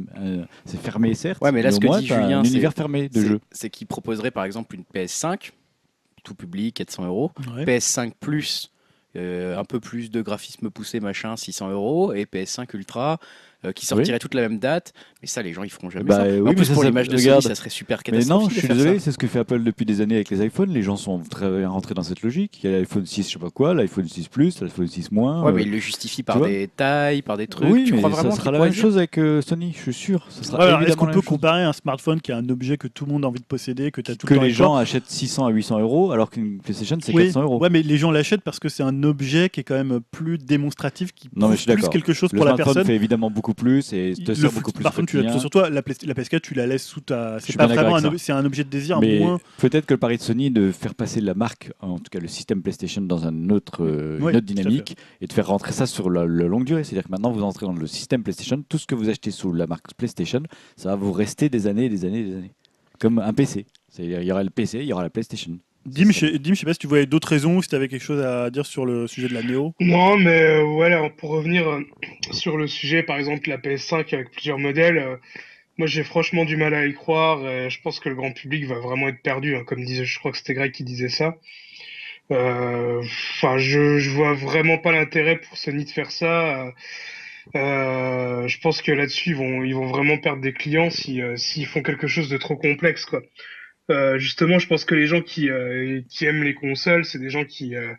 [0.66, 3.08] c'est fermé certes, Ouais, mais là, ce que moins, dit Julien, un c'est- univers fermé
[3.08, 3.40] de jeu.
[3.52, 5.52] C'est qu'ils proposeraient par exemple une PS5,
[6.22, 7.30] tout public, 400 euros.
[7.56, 7.64] Ouais.
[7.64, 8.70] PS5 Plus,
[9.16, 12.12] euh, un peu plus de graphisme poussé, machin, 600 euros.
[12.12, 13.18] Et PS5 Ultra,
[13.64, 14.92] euh, qui sortirait toute la même date.
[15.24, 16.24] Mais ça, les gens, ils feront jamais Bah, ça.
[16.26, 17.40] oui, en mais plus, ça, pour ça- l'image de regarde.
[17.40, 19.04] Sony, ça serait super Mais non, catastrophique je suis désolé, ça.
[19.06, 20.68] c'est ce que fait Apple depuis des années avec les iPhones.
[20.70, 22.60] Les gens sont très bien rentrés dans cette logique.
[22.62, 25.42] Il y a l'iPhone 6, je sais pas quoi, l'iPhone 6 Plus, l'iPhone 6 moins.
[25.42, 27.70] Ouais, euh, mais ils le justifient par des tailles, par des trucs.
[27.70, 29.80] oui, tu mais crois ça vraiment sera qu'ils la même chose avec euh, Sony, je
[29.80, 30.26] suis sûr.
[30.28, 31.24] Ça sera Est-ce qu'on la peut même chose.
[31.24, 33.90] comparer un smartphone qui est un objet que tout le monde a envie de posséder,
[33.92, 36.28] que tu as tout que le temps les gens achètent 600 à 800 euros alors
[36.28, 37.58] qu'une PlayStation c'est Oui, 400 euros.
[37.62, 40.36] Ouais, mais les gens l'achètent parce que c'est un objet qui est quand même plus
[40.36, 42.84] démonstratif, qui mais prouve plus quelque chose pour la smartphone personne.
[42.86, 44.82] fait évidemment beaucoup plus et te Le sert beaucoup plus
[45.18, 45.40] tu l'as- quotidien.
[45.40, 47.38] sur toi, la, Play- la PS4, tu la laisses sous ta.
[47.40, 49.38] C'est pas vraiment un, ob- c'est un objet de désir, Mais moins.
[49.58, 52.28] peut-être que le pari de Sony de faire passer la marque, en tout cas le
[52.28, 55.86] système PlayStation, dans un autre, euh, Oui, une autre dynamique et de faire rentrer ça
[55.86, 56.84] sur la, la longue durée.
[56.84, 59.52] C'est-à-dire que maintenant vous entrez dans le système PlayStation, tout ce que vous achetez sous
[59.52, 60.42] la marque PlayStation,
[60.76, 62.52] ça va vous rester des années et des années et des années.
[63.00, 63.66] Comme un PC.
[63.88, 65.58] C'est-à-dire il y aura le PC, il y aura la PlayStation.
[65.86, 68.02] Dim, je, Dim, je sais pas si tu voyais d'autres raisons, si tu avais quelque
[68.02, 69.74] chose à dire sur le sujet de la Néo.
[69.80, 71.80] Non, mais euh, voilà, pour revenir euh,
[72.30, 75.16] sur le sujet, par exemple la PS5 avec plusieurs modèles, euh,
[75.76, 77.46] moi j'ai franchement du mal à y croire.
[77.46, 80.18] et je pense que le grand public va vraiment être perdu, hein, comme disait, je
[80.18, 81.36] crois que c'était Greg qui disait ça.
[82.30, 86.72] Enfin, je, je vois vraiment pas l'intérêt pour Sony de faire ça.
[87.54, 91.66] Je pense que là-dessus ils vont, ils vont vraiment perdre des clients si, euh, s'ils
[91.66, 93.22] font quelque chose de trop complexe, quoi.
[93.90, 97.30] Euh, justement, je pense que les gens qui, euh, qui aiment les consoles, c'est des
[97.30, 97.92] gens qui euh,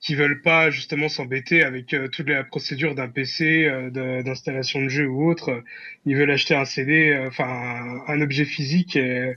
[0.00, 5.06] qui veulent pas justement s'embêter avec toute la procédure d'un PC, de- d'installation de jeu
[5.06, 5.62] ou autre.
[6.06, 9.36] Ils veulent acheter un CD, enfin un, un objet physique et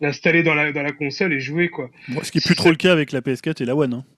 [0.00, 1.90] l'installer dans la dans la console et jouer quoi.
[2.08, 3.94] Bon, ce qui est plus trop le cas avec la PS4 et la One.
[3.94, 4.04] Hein.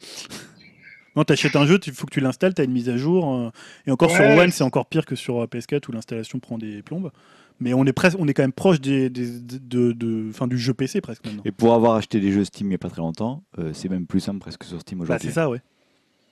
[1.14, 3.52] Non, t'achètes un jeu, il faut que tu l'installes, t'as une mise à jour.
[3.86, 4.22] et encore sur.
[4.24, 7.12] One, c'est encore pire que sur euh, PS4 où l'installation prend des plombes.
[7.62, 11.00] Mais on est presque, on est quand même proche des, des- de, du jeu PC
[11.00, 11.42] presque maintenant.
[11.44, 13.88] Et pour avoir acheté des jeux Steam il n'y a pas très longtemps, euh, c'est
[13.88, 15.28] même plus simple presque sur Steam Bah, aujourd'hui.
[15.28, 15.60] c'est ça, ouais.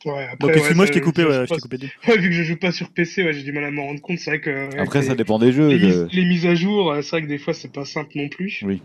[0.06, 1.76] Ouais, après, Donc ouais, excuse-moi, je t'ai coupé, je- ouais, je coupé.
[2.08, 4.00] Ouais, vu que je joue pas sur PC, ouais, j'ai du mal à m'en rendre
[4.00, 4.18] compte.
[4.18, 5.68] C'est vrai que Après, ça dépend des jeux.
[5.68, 7.84] les, de- mises- les mises à jour, euh, c'est vrai que des fois c'est pas
[7.84, 8.62] simple non plus.
[8.64, 8.82] Oui.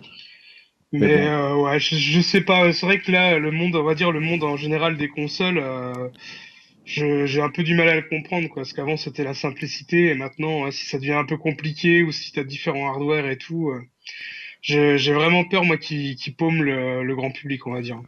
[0.92, 2.72] Mais, Mais euh, ouais, je, je sais pas.
[2.72, 5.58] C'est vrai que là, le monde, on va dire le monde en général des consoles,
[5.58, 5.94] euh,
[6.86, 8.64] j'ai un peu du mal à le comprendre, quoi.
[8.64, 12.32] Parce qu'avant c'était la simplicité, et maintenant, si ça devient un peu compliqué ou si
[12.32, 13.82] t'as différents hardware et tout, euh,
[14.62, 18.02] j'ai vraiment peur moi qui, qui paume le, le grand public, on va dire.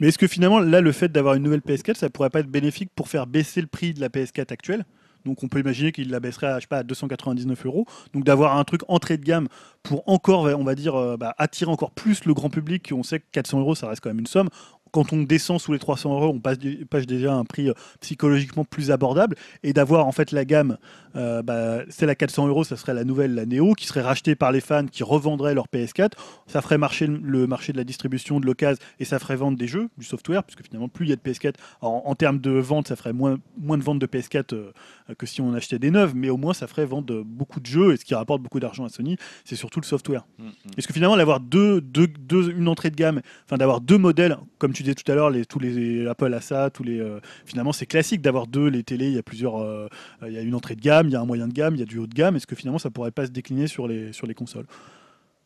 [0.00, 2.50] Mais est-ce que finalement, là, le fait d'avoir une nouvelle PS4, ça pourrait pas être
[2.50, 4.84] bénéfique pour faire baisser le prix de la PS4 actuelle?
[5.24, 7.86] Donc on peut imaginer qu'il la baisserait à, je sais pas, à 299 euros.
[8.12, 9.48] Donc d'avoir un truc entrée de gamme
[9.82, 12.92] pour encore, on va dire, euh, bah, attirer encore plus le grand public.
[12.94, 14.48] On sait que 400 euros, ça reste quand même une somme.
[14.94, 17.68] Quand on descend sous les 300 euros, on passe, du- passe déjà à un prix
[17.68, 19.34] euh, psychologiquement plus abordable.
[19.64, 20.78] Et d'avoir en fait la gamme,
[21.16, 24.36] euh, bah, celle à 400 euros, ça serait la nouvelle, la Neo, qui serait rachetée
[24.36, 26.12] par les fans qui revendraient leur PS4.
[26.46, 29.66] Ça ferait marcher le- marché de la distribution, de l'occasion, et ça ferait vendre des
[29.66, 32.52] jeux, du software, puisque finalement, plus il y a de PS4, en, en termes de
[32.52, 34.70] vente, ça ferait moins, moins de ventes de PS4 euh,
[35.18, 37.92] que si on achetait des neuves, mais au moins ça ferait vendre beaucoup de jeux,
[37.92, 40.24] et ce qui rapporte beaucoup d'argent à Sony, c'est surtout le software.
[40.38, 40.50] Mm, mm.
[40.78, 44.36] Est-ce que finalement, d'avoir deux, deux, deux- une entrée de gamme, enfin d'avoir deux modèles,
[44.58, 47.20] comme tu disais tout à l'heure, les, tous les Apple a ça, tous les, euh,
[47.44, 49.88] finalement c'est classique d'avoir deux, les télés, il y a plusieurs, euh,
[50.26, 51.80] il y a une entrée de gamme, il y a un moyen de gamme, il
[51.80, 53.88] y a du haut de gamme, est-ce que finalement ça pourrait pas se décliner sur
[53.88, 54.66] les, sur les consoles?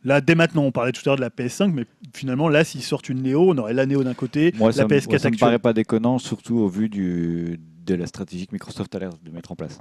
[0.05, 1.85] Là, dès maintenant, on parlait tout à l'heure de la PS5, mais
[2.15, 4.85] finalement, là, s'ils sortent une Neo, on aurait la Neo d'un côté, Moi, la ça,
[4.85, 8.47] me- PS4 moi, ça me paraît pas déconnant, surtout au vu du, de la stratégie
[8.47, 9.81] que Microsoft a l'air de mettre en place.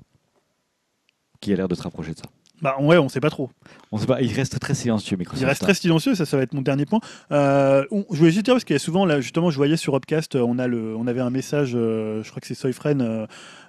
[1.39, 2.25] Qui a l'air de se rapprocher de ça.
[2.61, 3.49] Bah ouais, on sait pas trop.
[3.91, 5.41] On sait pas, il reste très silencieux, Microsoft.
[5.41, 5.67] Il reste hein.
[5.67, 6.99] très silencieux, ça, ça va être mon dernier point.
[7.31, 9.77] Euh, on- je voulais juste dire parce qu'il y a souvent, là, justement, je voyais
[9.77, 12.55] sur Upcast, euh, on, a le, on avait un message, euh, je crois que c'est
[12.55, 13.27] Soyfren,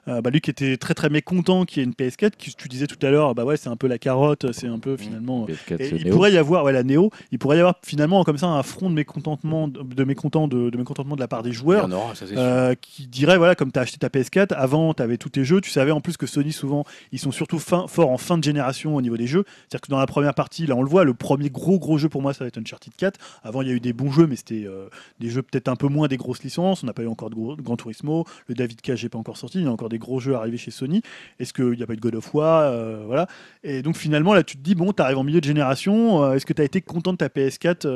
[0.08, 2.54] euh, euh, bah, lui qui était très très mécontent qu'il y ait une PS4, qui
[2.54, 4.96] tu disais tout à l'heure, bah ouais, c'est un peu la carotte, c'est un peu
[4.96, 5.46] finalement.
[5.46, 6.12] PS4, Et ce il Neo.
[6.14, 8.88] pourrait y avoir, ouais, la Neo, il pourrait y avoir finalement comme ça un front
[8.90, 11.92] de mécontentement, de, de mécontent, de, de mécontentement de la part des joueurs.
[11.92, 12.24] aura, ça.
[12.36, 15.44] Euh, qui dirait voilà comme tu as acheté ta PS4 avant tu avais tous tes
[15.44, 18.38] jeux tu savais en plus que Sony souvent ils sont surtout fin- forts en fin
[18.38, 20.88] de génération au niveau des jeux c'est-à-dire que dans la première partie là on le
[20.88, 23.68] voit le premier gros gros jeu pour moi ça va être Uncharted 4 avant il
[23.68, 24.88] y a eu des bons jeux mais c'était euh,
[25.20, 27.36] des jeux peut-être un peu moins des grosses licences on n'a pas eu encore de
[27.62, 30.20] Gran Turismo le David Cage n'est pas encore sorti il y a encore des gros
[30.20, 31.02] jeux arrivés chez Sony.
[31.38, 33.26] Est-ce qu'il n'y a pas de God of War euh, voilà.
[33.62, 36.46] Et donc finalement là tu te dis bon tu en milieu de génération euh, est-ce
[36.46, 37.86] que tu as été content de ta PS4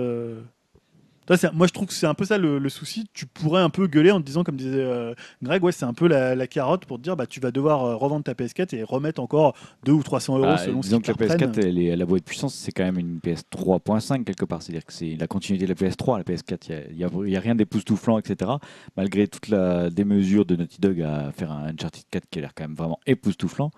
[1.53, 3.07] moi, je trouve que c'est un peu ça le, le souci.
[3.13, 5.95] Tu pourrais un peu gueuler en te disant, comme disait euh, Greg, ouais, c'est un
[5.95, 8.75] peu la, la carotte pour te dire, bah, tu vas devoir euh, revendre ta PS4
[8.75, 9.55] et remettre encore
[9.85, 11.51] 2 ou 300 euros Bah, selon ce que la te reprennent.
[11.53, 14.45] PS4, elle, est, elle a beau être puissance, c'est quand même une PS 3.5 quelque
[14.45, 14.63] part.
[14.63, 16.19] C'est-à-dire que c'est la continuité de la PS3.
[16.19, 18.51] La PS4, il n'y a, a rien d'époustouflant, etc.
[18.97, 22.53] Malgré toute la démesure de Naughty Dog à faire un Uncharted 4 qui a l'air
[22.55, 23.71] quand même vraiment époustouflant,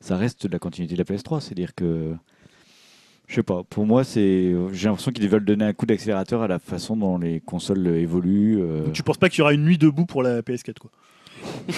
[0.00, 1.40] ça reste de la continuité de la PS3.
[1.40, 2.14] C'est-à-dire que,
[3.28, 6.48] je sais pas, pour moi, c'est, j'ai l'impression qu'ils veulent donner un coup d'accélérateur à
[6.48, 8.60] la façon dont les consoles évoluent.
[8.60, 8.84] euh.
[8.84, 10.90] Donc, tu penses pas qu'il y aura une nuit debout pour la PS4 quoi?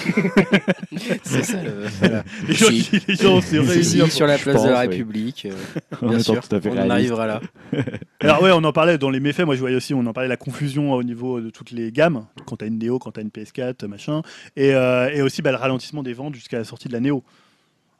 [1.23, 1.85] C'est ça le.
[1.99, 2.23] voilà.
[2.47, 2.83] Les gens, Si.
[2.83, 4.09] qui- les gens Si, réunissent.
[4.13, 4.89] sur la je place de la pense, oui.
[4.97, 5.55] République, euh,
[6.01, 6.91] en bien étant sûr, tout à fait on en réaliste.
[6.91, 7.41] arrivera là.
[8.19, 9.41] Alors ouais, on en parlait dans les méfaits.
[9.45, 12.25] Moi, je voyais aussi, on en parlait la confusion au niveau de toutes les gammes.
[12.45, 14.21] Quand t'as une Neo, quand t'as une PS4, machin,
[14.55, 17.23] et, euh, et aussi bah, le ralentissement des ventes jusqu'à la sortie de la Neo.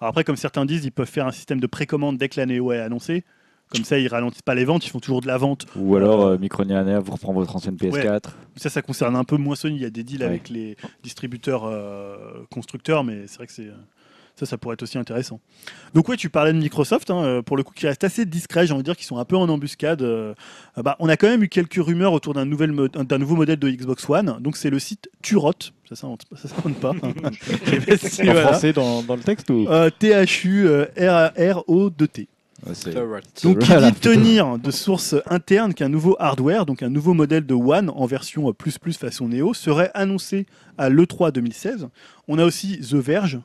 [0.01, 2.45] Alors après, comme certains disent, ils peuvent faire un système de précommande dès que la
[2.45, 3.23] Neo est annoncée.
[3.69, 5.65] Comme ça, ils ralentissent pas les ventes, ils font toujours de la vente.
[5.75, 8.29] Ou alors, euh, Micronia vous reprend votre ancienne PS4.
[8.57, 9.77] Ça, ça concerne un peu moins Sony.
[9.77, 10.25] Il y a des deals Ouais.
[10.27, 13.69] avec les distributeurs euh, constructeurs, mais c'est vrai que c'est
[14.35, 15.39] ça, ça pourrait être aussi intéressant.
[15.93, 18.67] Donc ouais, tu parlais de Microsoft, hein, euh, pour le coup, qui reste assez discret,
[18.67, 20.01] j'ai envie de dire qu'ils sont un peu en embuscade.
[20.01, 20.33] euh,
[20.77, 23.35] euh, bah, on a quand même eu quelques rumeurs autour d'un nouvel mo- d'un nouveau
[23.35, 24.37] modèle de Xbox One.
[24.41, 25.53] Donc c'est le site Turot,
[25.87, 26.91] ça s'invente ça s'invente pas.
[27.97, 28.47] C'est- En voilà.
[28.49, 29.67] français dans, dans le texte ou?
[29.69, 29.89] Euh,
[30.95, 32.27] T-H-U-R-O-D-T.
[32.65, 37.13] Ouais, c'est- Donc, qui dit tenir de source interne qu'un nouveau hardware, donc un nouveau
[37.13, 40.45] modèle de One en version euh, plus plus façon Neo, serait annoncé
[40.77, 41.89] à l'E3 2016.
[42.27, 43.39] On a aussi The Verge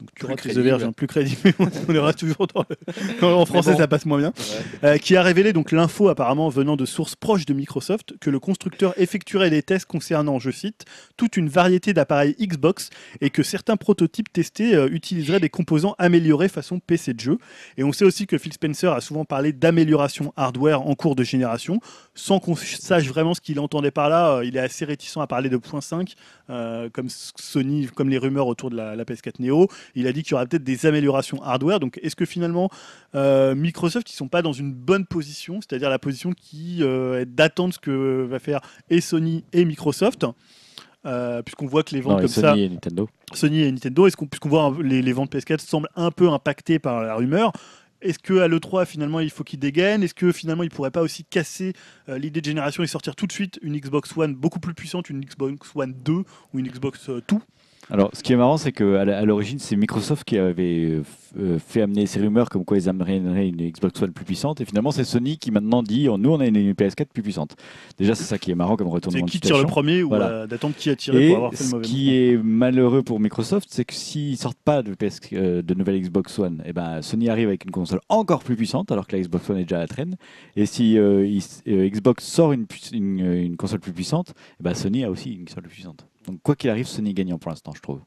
[0.00, 1.52] Donc, tu rates auberges, hein, plus crédible.
[1.88, 3.78] on les rate toujours dans le- En français, bon.
[3.78, 4.32] ça passe moins bien.
[4.84, 8.38] Euh, qui a révélé donc l'info apparemment venant de sources proches de Microsoft que le
[8.38, 10.84] constructeur effectuerait des tests concernant, je cite,
[11.16, 16.48] toute une variété d'appareils Xbox et que certains prototypes testés euh, utiliseraient des composants améliorés
[16.48, 17.38] façon PC de jeu.
[17.76, 21.24] Et on sait aussi que Phil Spencer a souvent parlé d'amélioration hardware en cours de
[21.24, 21.80] génération,
[22.14, 24.36] sans qu'on sache vraiment ce qu'il entendait par là.
[24.36, 26.14] Euh, il est assez réticent à parler de point 5,
[26.50, 29.68] euh, comme Sony, comme les rumeurs autour de la, la PS4 Neo.
[29.94, 31.80] Il a dit qu'il y aurait peut-être des améliorations hardware.
[31.80, 32.70] Donc, est-ce que finalement,
[33.14, 37.26] euh, Microsoft, ils sont pas dans une bonne position, c'est-à-dire la position qui euh, est
[37.26, 38.60] d'attendre ce que va faire
[38.90, 40.26] et Sony et Microsoft
[41.06, 43.08] euh, puisqu'on voit que les ventes Non, comme Sony ça, et Nintendo.
[43.32, 46.78] Sony et Nintendo, est-ce qu'on, puisqu'on voit les, les ventes PS4 semblent un peu impactées
[46.78, 47.52] par la rumeur,
[48.00, 50.02] est-ce que à l'E3 finalement il faut qu'ils dégainent?
[50.02, 51.72] Est-ce que finalement ils pourraient pas aussi casser
[52.08, 55.10] euh, l'idée de génération et sortir tout de suite une Xbox One beaucoup plus puissante,
[55.10, 56.24] une Xbox One 2 ou
[56.54, 57.40] une Xbox euh, Two?
[57.90, 61.02] Alors, ce qui est marrant, c'est qu'à à l'origine, c'est Microsoft qui avait euh,
[61.38, 64.60] euh, fait amener ces rumeurs comme quoi ils amèneraient une Xbox One plus puissante.
[64.60, 67.56] Et finalement, c'est Sony qui maintenant dit oh, nous, on a une PS4 plus puissante.
[67.96, 69.68] Déjà, c'est ça qui est marrant comme C'est retournement de qui tire le situation.
[69.68, 70.28] premier ou Voilà.
[70.28, 73.02] euh, d'attendre qui a tiré Et pour avoir fait le ce mauvais qui est malheureux
[73.02, 76.74] pour Microsoft, c'est que s'ils sortent pas de, PS, euh, de nouvelle Xbox One, et
[76.74, 79.62] ben Sony arrive avec une console encore plus puissante, alors que la Xbox One est
[79.62, 80.16] déjà à la traîne.
[80.56, 81.42] Et si euh, il-
[81.72, 85.46] euh, Xbox sort une, une, une console plus puissante, et ben Sony a aussi une
[85.46, 86.06] console plus puissante.
[86.28, 88.00] Donc quoi qu'il arrive, Sony est gagnant pour l'instant, je trouve.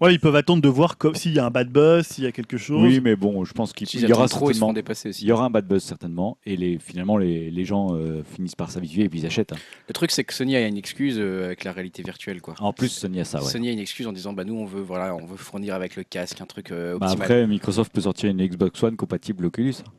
[0.00, 2.32] Ouais, ils peuvent attendre de voir s'il y a un bad buzz, s'il y a
[2.32, 2.82] quelque chose.
[2.82, 5.22] Oui, mais bon, je pense qu'il y aura trop, ils certainement, dépasser aussi.
[5.24, 8.56] il y aura un bad buzz certainement, et les, finalement les, les gens euh, finissent
[8.56, 9.52] par s'habituer et puis ils achètent.
[9.52, 9.56] hein.
[9.86, 12.56] Le truc, c'est que Sony a une excuse euh, avec la réalité virtuelle, quoi.
[12.58, 13.40] En plus, Sony a ça.
[13.40, 13.48] Ouais.
[13.48, 15.94] Sony a une excuse en disant bah nous on veut voilà on veut fournir avec
[15.94, 17.22] le casque un truc euh, Bah, optimal.
[17.26, 19.90] après, Microsoft peut sortir une Xbox One compatible Oculus, hein,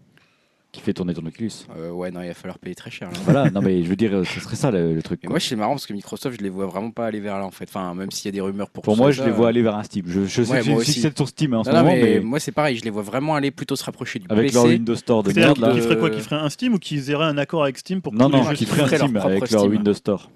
[0.75, 1.51] qui fait tourner ton Oculus.
[1.77, 3.09] Euh, ouais non il va falloir payer très cher.
[3.11, 3.17] là.
[3.23, 5.21] Voilà, non mais je veux dire, euh, ce serait ça le, le truc.
[5.23, 7.45] Et moi c'est marrant parce que Microsoft je les vois vraiment pas aller vers là
[7.45, 7.65] en fait.
[7.69, 8.83] Enfin même s'il y a des rumeurs pour.
[8.83, 10.05] Pour ça, moi, je les vois euh, aller vers un Steam.
[10.07, 10.93] Je, je sais Ouais, que j'ai aussi.
[10.93, 12.89] fixé sur Steam hein, en ce Non, moment, mais, mais, moi c'est pareil, je les
[12.89, 14.53] vois vraiment aller plutôt se rapprocher du avec PC.
[14.55, 17.25] leur Windows Store de merde de- feraient quoi Qu'ils feraient un Steam ou qu'ils auraient
[17.25, 19.65] un accord avec Steam pour que Non, non, qui ferait un Steam propre avec leur.
[19.65, 20.29] Windows Store.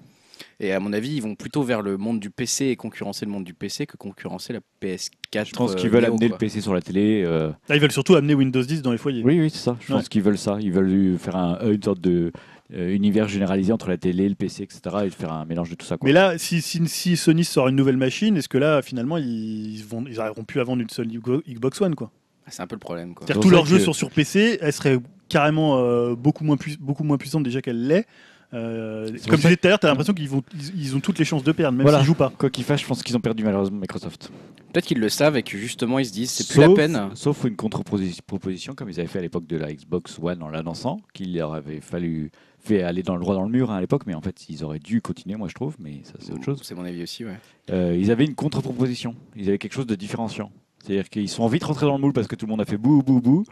[0.62, 3.32] Et à mon avis ils vont plutôt vers le monde du PC et concurrencer le
[3.32, 5.46] monde du PC que concurrencer la PS4.
[5.46, 6.34] Je pense euh, qu'ils veulent Neo, amener quoi.
[6.36, 7.22] le PC sur la télé.
[7.24, 9.22] euh, Là, ils veulent surtout amener Windows 10 dans les foyers.
[9.24, 9.76] Oui, oui, c'est ça.
[9.80, 9.98] Je Ouais.
[9.98, 10.58] pense qu'ils veulent ça.
[10.60, 12.30] Ils veulent faire un, une sorte de
[12.74, 14.80] euh, univers généralisé entre la télé, le PC, etc.
[15.06, 15.96] et faire un mélange de tout ça.
[15.96, 16.06] Quoi.
[16.06, 19.82] Mais là, si, si, si Sony sort une nouvelle machine, est-ce que là, finalement, ils,
[19.88, 22.10] vont, ils arriveront plus à vendre une seule Xbox One quoi?
[22.46, 23.26] Ah, C'est un peu le problème quoi.
[23.26, 24.98] Tous leurs jeux que- sont sur PC, elle serait
[25.30, 28.06] carrément euh, beaucoup, moins beaucoup moins puissante déjà qu'elle l'est.
[28.52, 31.00] Euh, comme je disais tout à l'heure, tu as l'impression qu'ils vont, ils, ils ont
[31.00, 31.98] toutes les chances de perdre, même Voilà.
[31.98, 32.32] s'ils jouent pas.
[32.36, 34.30] Quoi qu'il fasse, je pense qu'ils ont perdu malheureusement Microsoft.
[34.72, 37.10] Peut-être qu'ils le savent et que justement ils se disent c'est plus la peine.
[37.14, 41.00] Sauf une contre-proposition, comme ils avaient fait à l'époque de la Xbox One en l'annonçant,
[41.12, 42.30] qu'il leur avait fallu
[42.62, 44.62] fait aller dans le droit dans le mur hein, à l'époque, mais en fait ils
[44.64, 46.60] auraient dû continuer, moi je trouve, mais ça c'est autre chose.
[46.62, 47.38] C'est mon avis aussi ouais.
[47.70, 50.50] Euh, ils avaient une contre-proposition, ils avaient quelque chose de différenciant.
[50.84, 52.76] C'est-à-dire qu'ils sont vite rentrés dans le moule parce que tout le monde a fait
[52.78, 53.44] bouh bouh bouh.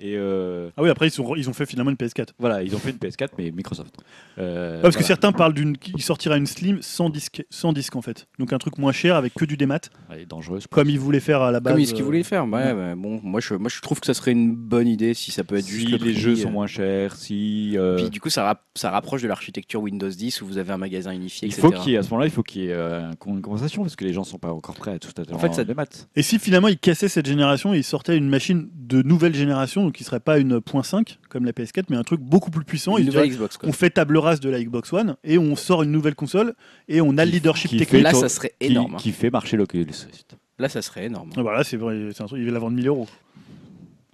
[0.00, 2.28] Et euh, Ah oui, après, ils, sont, ils ont fait finalement une PS4.
[2.38, 3.94] voilà, ils ont fait une PS4, mais Microsoft.
[4.38, 5.06] Euh, Ah, parce que voilà.
[5.08, 8.26] certains parlent d'une qui sortira une Slim sans disque, sans disque en fait.
[8.38, 10.66] Donc un truc moins cher avec que du démat, Elle est dangereuse.
[10.68, 11.74] comme ils voulaient faire à la base.
[11.74, 12.44] Comme ce qu'ils euh, voulaient faire.
[12.44, 15.30] Ouais, bah, bon, moi je, moi je trouve que ça serait une bonne idée si
[15.30, 16.36] ça peut être Si juste le les prix, jeux euh.
[16.36, 20.08] sont moins chers, si euh, Puis du coup, ça, rap- ça rapproche de l'architecture Windows
[20.08, 21.60] 10 où vous avez un magasin unifié, il etc.
[21.60, 23.82] faut qu'il y ait à ce moment-là, il faut qu'il y ait euh, une conversation
[23.82, 25.74] parce que les gens sont pas encore prêts à tout à En fait, ça- des
[25.74, 26.08] maths.
[26.16, 29.89] Et si finalement ils cassaient cette génération et ils sortaient une machine de nouvelle génération,
[29.90, 32.96] donc qui serait pas une .5 comme la PS4, mais un truc beaucoup plus puissant,
[32.96, 33.56] Une nouvelle Xbox.
[33.56, 33.68] Quoi.
[33.68, 36.54] on fait table rase de la Xbox One et on sort une nouvelle console
[36.88, 38.04] et on a le leadership qui technique.
[38.04, 38.96] Là, ça serait Qui, énorme.
[38.96, 41.30] qui fait marcher l'Oculus Rift Là, ça serait énorme.
[41.36, 43.08] Ah, Voilà, c'est vrai, c'est un truc, ils veulent la vendre 1000 euros.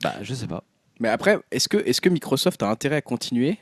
[0.03, 0.65] Bah, je sais pas.
[0.99, 3.59] Mais après, est-ce que, est que Microsoft a intérêt à continuer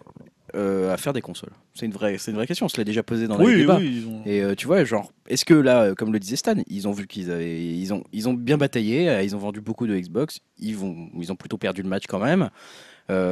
[0.54, 2.66] euh, à faire des consoles C'est une, vraie- c'est une vraie question.
[2.66, 3.78] On se l'a déjà posé dans les Oui, débats.
[3.78, 6.36] oui, ils ont- Et euh, tu vois, genre, est-ce que là, euh, comme le disait
[6.36, 9.38] Stan, ils ont vu qu'ils avaient, ils ont, ils ont bien bataillé, euh, ils ont
[9.38, 12.50] vendu beaucoup de Xbox, ils vont, ils ont plutôt perdu le match quand même.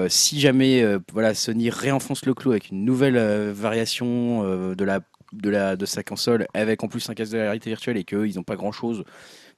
[0.09, 3.17] Si jamais, voilà, Sony réenfonce le clou avec une nouvelle
[3.53, 5.01] variation de la,
[5.33, 8.05] de la, de sa console, avec en plus un casque de la réalité virtuelle et
[8.05, 9.03] qu'ils n'ont pas grand chose,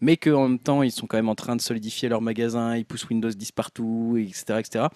[0.04, 2.84] mais qu'en même temps ils sont quand même en train de solidifier leur magasin, ils
[2.84, 4.86] poussent Windows 10 partout, etc., etc.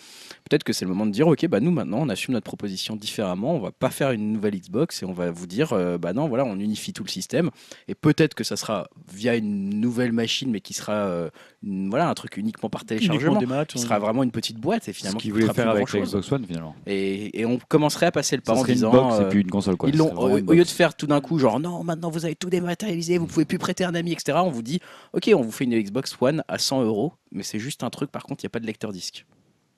[0.48, 2.94] Peut-être que c'est le moment de dire, ok, bah nous maintenant on assume notre proposition
[2.94, 6.12] différemment, on va pas faire une nouvelle Xbox et on va vous dire, euh, bah
[6.12, 7.50] non, voilà, on unifie tout le système
[7.88, 11.30] et peut-être que ça sera via une nouvelle machine, mais qui sera, euh,
[11.62, 13.40] voilà, un truc uniquement par uniquement téléchargement.
[13.46, 13.72] matchs.
[13.72, 16.06] Qui sera vraiment une petite boîte et Ce finalement qu'ils qui voulaient faire plus avec.
[16.06, 16.76] Xbox One finalement.
[16.86, 18.92] Et, et on commencerait à passer le pas Ça en serait une disant.
[18.92, 19.88] box euh, puis une console quoi.
[19.88, 22.48] ils au, au lieu de faire tout d'un coup, genre non, maintenant vous avez tout
[22.50, 24.38] dématérialisé, vous pouvez plus prêter un ami, etc.
[24.40, 24.78] On vous dit,
[25.14, 28.10] ok, on vous fait une Xbox One à 100 euros, mais c'est juste un truc,
[28.12, 29.26] par contre, il n'y a pas de lecteur disque.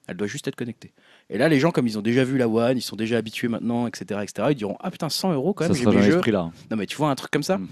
[0.06, 0.92] Elle doit juste être connectée.
[1.28, 3.46] Et là, les gens, comme ils ont déjà vu la One, ils sont déjà habitués
[3.48, 6.02] maintenant, etc., etc., ils diront, ah putain, 100 euros quand Ça même, j'ai sera mes
[6.02, 6.18] ce jeux.
[6.20, 6.50] prix là.
[6.70, 7.58] Non, mais tu vois, un truc comme ça.
[7.58, 7.68] Mm.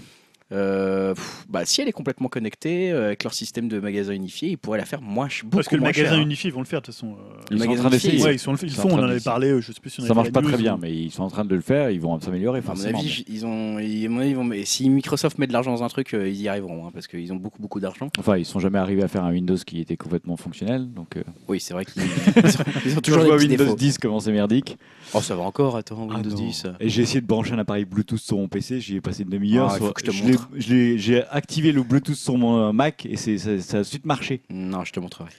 [0.51, 4.49] Euh, pff, bah, si elle est complètement connectée euh, avec leur système de magasin unifié,
[4.49, 6.53] ils pourraient la faire moins, ch- beaucoup Parce que le moins magasin cher, unifié, ils
[6.53, 7.09] vont le faire de toute façon.
[7.13, 7.41] euh.
[7.51, 8.25] Le Ils sont en magasin train unifié, d'essayer.
[8.27, 9.61] Ouais, ils, sont, ils Ils sont font, en on train en de- avait parlé, euh,
[9.61, 11.11] je sais plus si on avait Ça marche fait pas très bien, ou- mais ils
[11.11, 11.91] sont en train de le faire.
[11.91, 12.97] Ils vont s'améliorer À mon forcément.
[12.99, 15.53] avis, j- ils ont, ils, à mon avis, ils vont- mais si Microsoft met de
[15.53, 18.09] l'argent dans un truc, euh, ils y arriveront, hein, parce qu'ils ont beaucoup, beaucoup d'argent.
[18.17, 20.91] Enfin, ils sont jamais arrivés à faire un Windows qui était complètement fonctionnel.
[20.93, 22.01] Donc, euh, Oui, c'est vrai qu'ils
[22.35, 23.75] ils ont, ils ont toujours des petits Windows défauts.
[23.75, 24.77] 10 comment c'est merdique.
[25.13, 26.35] Oh, ça va encore, attends, Ah Windows non.
[26.47, 26.65] 10.
[26.65, 26.71] euh.
[26.79, 28.79] Et j'ai essayé de brancher un appareil Bluetooth sur mon PC.
[28.79, 29.67] J'y ai passé une demi-heure.
[29.69, 30.38] Ah, il sur- faut que je te je l'ai- montre.
[30.55, 33.83] Je l'ai- J'ai activé le Bluetooth sur mon euh, Mac et c'est- ça, ça a
[33.83, 34.41] suite marché.
[34.49, 35.29] Non, je te montrerai.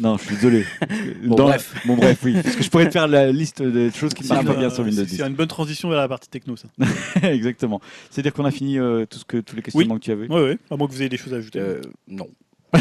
[0.00, 0.64] Non, je suis désolé.
[1.24, 1.74] Bon, Dans- bref.
[1.86, 2.34] Bon, bref, oui.
[2.42, 4.70] Parce que je pourrais te faire la liste des choses qui ne marchent pas bien
[4.70, 5.16] sur euh, Windows c'est- 10.
[5.16, 6.68] C'est une bonne transition vers la partie techno, ça.
[7.28, 7.80] Exactement.
[8.10, 10.28] C'est-à-dire qu'on a fini euh, tout ce que, tous les questionnements que tu avais.
[10.28, 10.58] Ouais, ouais.
[10.70, 11.58] À moins que vous ayez des choses à ajouter.
[11.58, 12.28] Euh, non.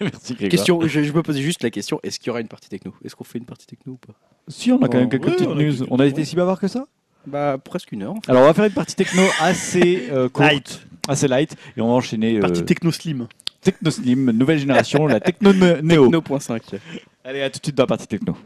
[0.00, 0.34] Merci.
[0.36, 2.94] Question, je, je me posais juste la question est-ce qu'il y aura une partie techno?
[3.04, 4.14] Est-ce qu'on fait une partie techno ou pas?
[4.48, 5.72] Si, on a quand même quelques Ouais, petites on news.
[5.76, 6.86] quelques On a été si bavard que ça?
[7.26, 8.14] Bah, presque une heure.
[8.28, 10.86] Alors, on va faire une partie techno assez euh, courte, Light.
[11.08, 13.26] assez light, et on va enchaîner euh, Partie techno slim.
[13.64, 16.10] Techno Slim, nouvelle génération, la Techno Neo.
[16.10, 16.78] Techno.5.
[17.24, 18.36] Allez, à tout de suite dans la partie techno.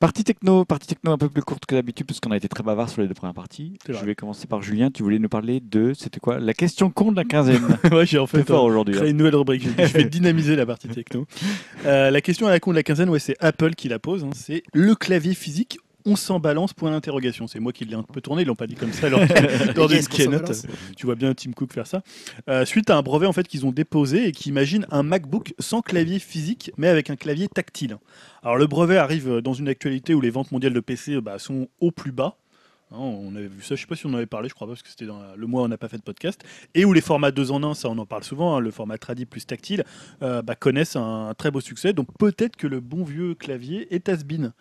[0.00, 2.62] Partie techno, partie techno un peu plus courte que d'habitude parce qu'on a été très
[2.62, 3.78] bavard sur les deux premières parties.
[3.86, 4.90] Je vais commencer par Julien.
[4.90, 7.60] Tu voulais nous parler de, c'était quoi La question con de la quinzaine.
[7.92, 8.94] ouais, j'ai en fait fort euh, aujourd'hui.
[8.94, 9.10] créé hein.
[9.10, 9.62] une nouvelle rubrique.
[9.62, 11.26] Je je vais dynamiser la partie techno.
[11.84, 14.24] Euh, la question à la con de la quinzaine, ouais, c'est Apple qui la pose.
[14.24, 14.30] hein.
[14.34, 15.78] c'est le clavier physique.
[16.04, 17.46] On s'en balance point d'interrogation.
[17.46, 19.20] C'est moi qui l'ai un peu tourné, ils l'ont pas dit comme ça lors,
[19.76, 20.66] lors d'une Yes, qu'on s'en keynote.
[20.96, 22.02] Tu vois bien Tim Cook faire ça.
[22.48, 25.54] Euh, suite à un brevet en fait qu'ils ont déposé et qui imagine un MacBook
[25.58, 27.98] sans clavier physique, mais avec un clavier tactile.
[28.42, 31.68] Alors le brevet arrive dans une actualité où les ventes mondiales de PC bah, sont
[31.80, 32.36] au plus bas.
[32.92, 34.66] Hein, on avait vu ça, je sais pas si on en avait parlé, je crois
[34.66, 36.42] pas, parce que c'était dans le mois où on n'a pas fait de podcast.
[36.74, 38.98] Et où les formats 2 en 1, ça on en parle souvent, hein, le format
[38.98, 39.84] tradi plus tactile,
[40.22, 41.92] euh, bah, connaissent un, un très beau succès.
[41.92, 44.52] Donc peut-être que le bon vieux clavier est has-been.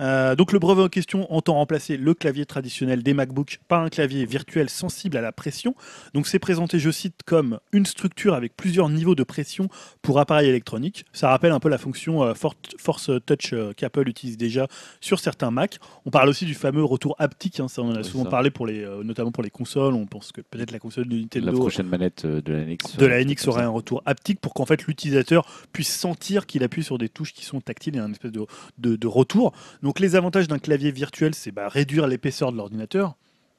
[0.00, 3.88] Euh, donc le brevet en question entend remplacer le clavier traditionnel des MacBooks par un
[3.88, 5.74] clavier virtuel sensible à la pression.
[6.14, 9.68] Donc c'est présenté, je cite, comme une structure avec plusieurs niveaux de pression
[10.02, 11.04] pour appareils électroniques.
[11.12, 14.66] Ça rappelle un peu la fonction euh, For- Force Touch euh, qu'Apple utilise déjà
[15.00, 15.78] sur certains Mac.
[16.06, 18.30] On parle aussi du fameux retour haptique, hein, ça on en a souvent ça.
[18.30, 19.94] parlé pour les, notamment pour les consoles.
[19.94, 22.96] On pense que peut-être la console de La Nintendo prochaine manette de la NX.
[22.98, 26.82] de la NX aurait un retour haptique pour qu'en fait l'utilisateur puisse sentir qu'il appuie
[26.82, 28.44] sur des touches qui sont tactiles et un espèce de,
[28.78, 29.52] de- de retour.
[29.84, 33.16] Donc les avantages d'un clavier virtuel, c'est bah, réduire l'épaisseur de l'ordinateur.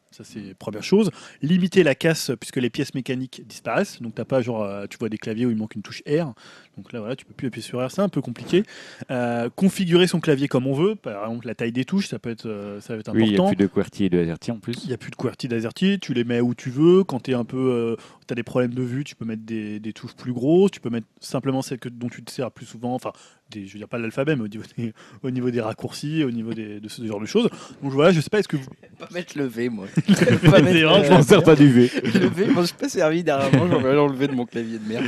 [0.10, 1.12] Ça, c'est première chose.
[1.44, 4.02] Limiter la casse, puisque les pièces mécaniques disparaissent.
[4.02, 6.34] Donc, t'as pas, genre, euh, tu vois des claviers où il manque une touche R.
[6.78, 7.92] Donc là, voilà, tu peux plus appuyer sur R.
[7.92, 8.64] C'est un peu compliqué.
[9.12, 10.96] Euh, configurer son clavier comme on veut.
[10.96, 13.28] Par exemple, la taille des touches, ça peut être, euh, ça va être Oui, il
[13.30, 13.46] n'y important.
[13.48, 14.76] a plus de QWERTY et de AZERTY en plus.
[14.84, 17.04] Il n'y a plus de QWERTY d'AZERTY, tu les mets où tu veux.
[17.04, 17.98] Quand tu un peu,
[18.32, 20.90] as des problèmes de vue, tu peux mettre des, des touches plus grosses, tu peux
[20.90, 23.12] mettre simplement celles que, dont tu te sers plus souvent, enfin,
[23.52, 26.32] des, je veux dire pas l'alphabet, mais au niveau, des, au niveau des raccourcis, au
[26.32, 27.50] niveau des, de ce genre de choses.
[27.84, 28.66] Donc voilà, je sais pas, est-ce que vous...
[28.98, 29.86] Pas mettre le V, moi.
[30.08, 31.92] C'est pas mettre, Je m'en sers pas du V.
[32.04, 34.88] Le V, moi, je suis pas servi dernièrement, j'en vais enlever de mon clavier de
[34.88, 35.06] merde.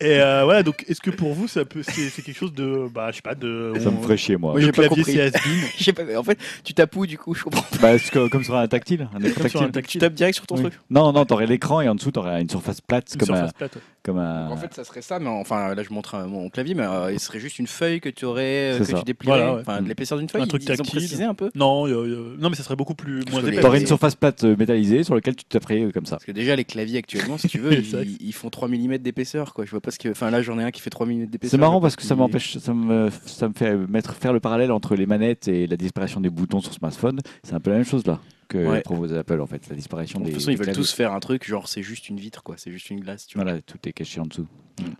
[0.00, 2.88] Et euh, voilà, donc est-ce que pour vous, ça peut, c'est, c'est quelque chose de,
[2.92, 3.72] bah, je sais pas, de...
[3.80, 4.54] Ça me ferait chier, moi.
[4.54, 5.12] Le j'ai pas clavier compris.
[5.14, 5.60] c'est has-been.
[5.78, 7.62] Je sais pas, mais en fait, tu tapes où du coup Je comprends.
[7.62, 7.76] pas.
[7.80, 9.72] Bah, est-ce que- comme sur un tactile, un écran Comme sur un tactile.
[9.72, 10.00] Tu tactile.
[10.00, 10.62] tapes direct sur ton Oui.
[10.62, 13.50] truc Non, non, t'aurais l'écran et en dessous, t'aurais une surface plate, Une comme, surface
[13.50, 13.82] un, plate, ouais.
[14.02, 14.48] Comme un.
[14.48, 17.20] En fait, ça serait ça, mais enfin, là, je montre mon clavier, mais euh, il
[17.20, 18.98] serait juste une feuille que tu aurais, euh, que ça.
[18.98, 19.38] tu déplierais.
[19.38, 19.60] Voilà, ouais.
[19.60, 20.42] Enfin, de l'épaisseur d'une feuille.
[20.42, 21.50] Un ils- truc ils ont précisé un peu.
[21.54, 23.60] Non, euh, non, mais ça serait beaucoup plus moins épais.
[23.60, 26.16] T'aurais une surface plate euh, métallisée sur laquelle tu taperais euh, comme ça.
[26.16, 29.54] Parce que déjà, les claviers actuellement, si tu veux, ils, ils font 3 mm d'épaisseur.
[29.54, 29.64] Quoi.
[29.64, 30.08] Je vois pas ce que.
[30.10, 31.50] Enfin, là, j'en ai un qui fait 3 mm d'épaisseur.
[31.52, 34.40] C'est marrant parce ce que ça m'empêche, ça me, ça me fait mettre, faire le
[34.40, 37.20] parallèle entre les manettes et la disparition des boutons sur smartphone.
[37.42, 38.80] C'est un peu la même chose là que Ouais.
[38.82, 40.30] propose Apple en fait, la disparition De des.
[40.32, 42.56] toute façon, ils veulent tous faire un truc, genre, c'est juste une vitre, quoi.
[42.58, 43.44] C'est juste une glace, tu vois.
[43.44, 44.46] Voilà, tout est caché en dessous.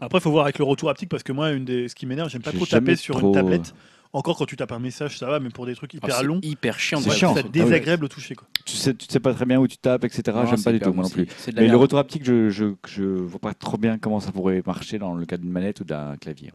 [0.00, 1.88] Après, il faut voir avec le retour haptique parce que moi, une des...
[1.88, 3.74] ce qui m'énerve, j'aime pas trop taper sur trop- une tablette.
[4.14, 6.24] Encore quand tu tapes un message, ça va, mais pour des trucs Ah, hyper c'est
[6.24, 6.98] longs, hyper chiant.
[6.98, 7.34] C'est de ouais, chiant.
[7.34, 7.50] c'est Ah oui.
[7.50, 8.34] désagréable au toucher.
[8.34, 8.48] Quoi.
[8.64, 10.22] Tu sais, tu sais pas très bien où tu tapes, etc.
[10.48, 11.26] J'aime pas du tout, moi non bon, plus.
[11.26, 14.62] de Mais le retour haptique, je, je, je vois pas trop bien comment ça pourrait
[14.66, 16.52] marcher dans le cas d'une manette ou d'un clavier.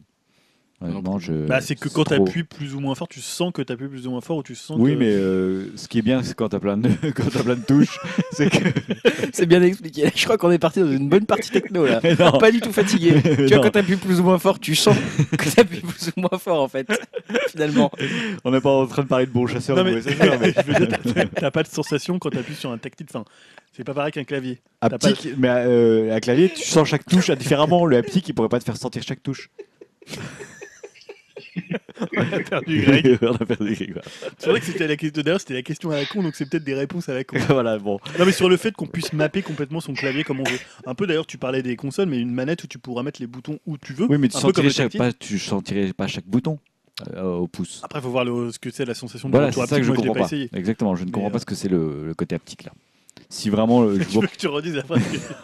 [0.83, 1.33] Honnêtement, je.
[1.47, 3.87] Bah, c'est que quand tu appuies plus ou moins fort, tu sens que tu appuies
[3.87, 4.99] plus ou moins fort ou tu sens Oui, que...
[4.99, 7.63] mais euh, ce qui est bien, c'est quand t'as plein de, quand t'as plein de
[7.65, 7.97] touches,
[8.33, 8.67] c'est que.
[9.33, 10.11] C'est bien expliqué.
[10.15, 11.99] Je crois qu'on est parti dans une bonne partie techno là.
[12.39, 13.13] Pas du tout fatigué.
[13.23, 13.47] tu Non.
[13.47, 14.95] vois, quand t'appuies plus ou moins fort, tu sens
[15.37, 16.87] que t'appuies plus ou moins fort en fait.
[17.49, 17.91] Finalement.
[18.43, 20.71] On n'est pas en train de parler de bon chasseur Non, ou mais, mais- je
[20.71, 23.07] veux dire, t'as- pas de sensation quand tu appuies sur un tactile.
[23.09, 23.23] Enfin,
[23.75, 24.59] c'est pas pareil qu'un clavier.
[24.81, 27.85] Pas- Haptique, mais euh, à clavier, tu sens chaque touche différemment.
[27.85, 29.49] Le haptique, il pourrait pas te faire sentir chaque touche.
[32.17, 33.17] On a perdu Greg.
[33.21, 33.95] On a perdu.
[34.37, 35.21] C'est vrai que c'était la question.
[35.23, 37.37] D'ailleurs, c'était la question à la con, donc c'est peut-être des réponses à la con.
[37.49, 37.99] voilà, bon.
[38.19, 40.59] Non, mais sur le fait qu'on puisse mapper complètement son clavier comme on veut.
[40.85, 43.27] Un peu d'ailleurs, tu parlais des consoles, mais une manette où tu pourras mettre les
[43.27, 44.07] boutons où tu veux.
[44.09, 46.59] Oui, mais tu sentirais, chaque, pas, tu sentirais pas chaque bouton
[47.15, 47.81] euh, au pouce.
[47.83, 49.83] Après, faut voir le- ce que c'est la sensation de Voilà, c'est ça que haptique.
[49.85, 50.25] je l'ai comprends pas.
[50.25, 50.49] essayé.
[50.53, 52.71] Exactement, je ne Mais, comprends euh, pas ce que c'est le, le côté haptique là.
[53.35, 55.01] Si vraiment, euh, je Tu vois veux que tu redises la phrase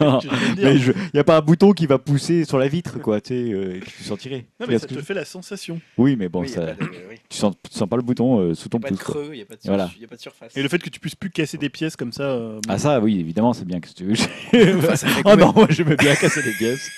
[0.56, 3.52] il n'y a pas un bouton qui va pousser sur la vitre, quoi, tu sais,
[3.52, 4.46] euh, que tu sentirais.
[4.60, 5.80] Non, mais ça te je- fait la sensation.
[5.98, 7.16] Oui, mais bon, Oui, ça, pas de- oui.
[7.28, 9.02] tu, sens, tu sens pas le bouton euh, sous ton Pas de pouce.
[9.02, 9.90] creux, il n'y a, pas de sur- Voilà.
[10.00, 10.56] y a pas de surface.
[10.56, 12.22] Et le fait que tu puisses plus casser des pièces comme ça.
[12.22, 14.12] euh, Ah ça, oui, évidemment, c'est bien que tu.
[14.78, 16.90] Enfin, ça, oh non, moi j'aimais bien casser des pièces.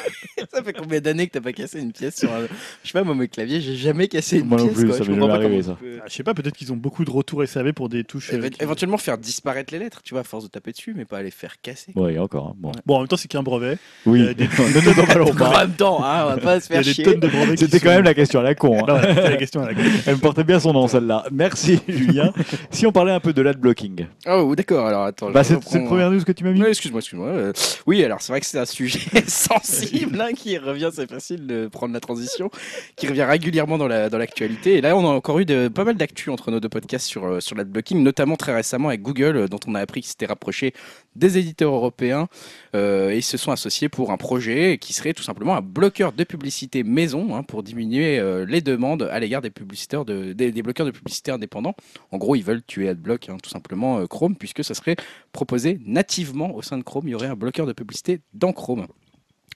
[0.52, 2.43] ça fait combien d'années que t'as pas cassé une pièce sur un...
[2.82, 4.77] Je sais pas, moi, mes claviers, j'ai jamais cassé une Moi non pièce.
[4.78, 4.97] plus, quoi.
[4.98, 5.78] ça Je m'est comprends pas arrivé, comment ça.
[6.01, 8.32] ah, je sais pas, peut-être qu'ils ont beaucoup de retours SAV pour des touches.
[8.32, 10.94] euh, Éve- qui- Éventuellement faire disparaître les lettres, tu vois, à force de taper dessus,
[10.97, 11.93] mais pas les faire casser.
[11.97, 12.48] Oui, encore.
[12.48, 12.73] hein, Bon.
[12.86, 13.78] Bon, en même temps, c'est qu'un brevet.
[14.06, 15.59] Oui, Il y a des- ne nous en parlons En pas.
[15.66, 17.05] même temps, hein, on va pas se Il y a faire des chier.
[17.05, 17.55] tonnes de brevets.
[17.56, 18.85] qui C'était quand même la question à la con.
[18.89, 18.94] hein.
[19.01, 19.81] Ouais, la question à la con.
[20.06, 21.24] Elle me portait bien son nom, celle-là.
[21.32, 22.32] Merci, Julien.
[22.70, 24.06] si on parlait un peu de l'adblocking.
[24.27, 25.31] Oh, d'accord, alors attends.
[25.31, 27.28] Bah, c'est reprends- c'est le première news que tu m'as mis Ouais, excuse-moi, excuse-moi.
[27.28, 27.52] euh,
[27.86, 31.68] oui, alors c'est vrai que c'est un sujet sensible hein, qui revient, c'est facile de
[31.68, 32.50] prendre la transition,
[32.96, 34.74] qui revient régulièrement dans la dans l'actualité.
[34.74, 37.40] Et là, on a encore eu pas mal d'actu entre nos deux podcasts sur euh,
[37.40, 40.72] sur l'adblocking, notamment très récemment avec Google, euh, dont on a appris qu'ils s'étaient rapprochés
[41.16, 42.28] des éditeurs européens
[42.74, 46.12] euh, et ils se sont associés pour un projet qui serait tout simplement un bloqueur
[46.12, 50.90] de publicité maison hein, pour diminuer les demandes à l'égard des de, des, bloqueurs de
[50.90, 51.74] publicité indépendants.
[52.10, 54.96] En gros, ils veulent tuer AdBlock, hein, tout simplement Chrome, puisque ça serait
[55.32, 57.09] proposé nativement au sein de Chrome.
[57.09, 58.86] Il y aurait un bloqueur de publicité dans Chrome.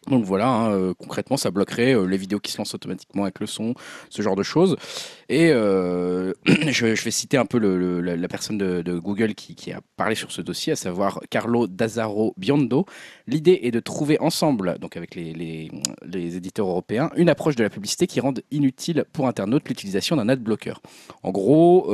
[0.09, 3.41] Donc voilà, hein, euh, concrètement, ça bloquerait euh, les vidéos qui se lancent automatiquement avec
[3.41, 3.75] le son,
[4.09, 4.77] ce genre de choses.
[5.29, 10.31] Et euh, je, vais citer un peu la, personne de, Google qui, a parlé sur
[10.31, 12.87] ce dossier, à savoir Carlo Dazzaro Biondo.
[13.27, 15.71] L'idée est de trouver ensemble, donc avec les,
[16.15, 20.75] éditeurs européens, une approche de la publicité qui rende inutile pour internautes l'utilisation d'un adblocker.
[21.25, 21.93] En gros,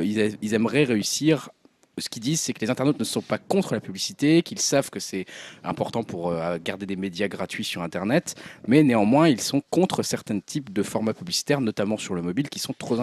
[0.00, 1.50] ils, ils aimeraient réussir.
[2.00, 4.90] Ce qu'ils disent, c'est que les internautes ne sont pas contre la publicité, qu'ils savent
[4.90, 5.26] que c'est
[5.64, 8.34] important pour euh, garder des médias gratuits sur Internet,
[8.66, 12.58] mais néanmoins, ils sont contre certains types de formats publicitaires, notamment sur le mobile, qui
[12.58, 12.96] sont trop,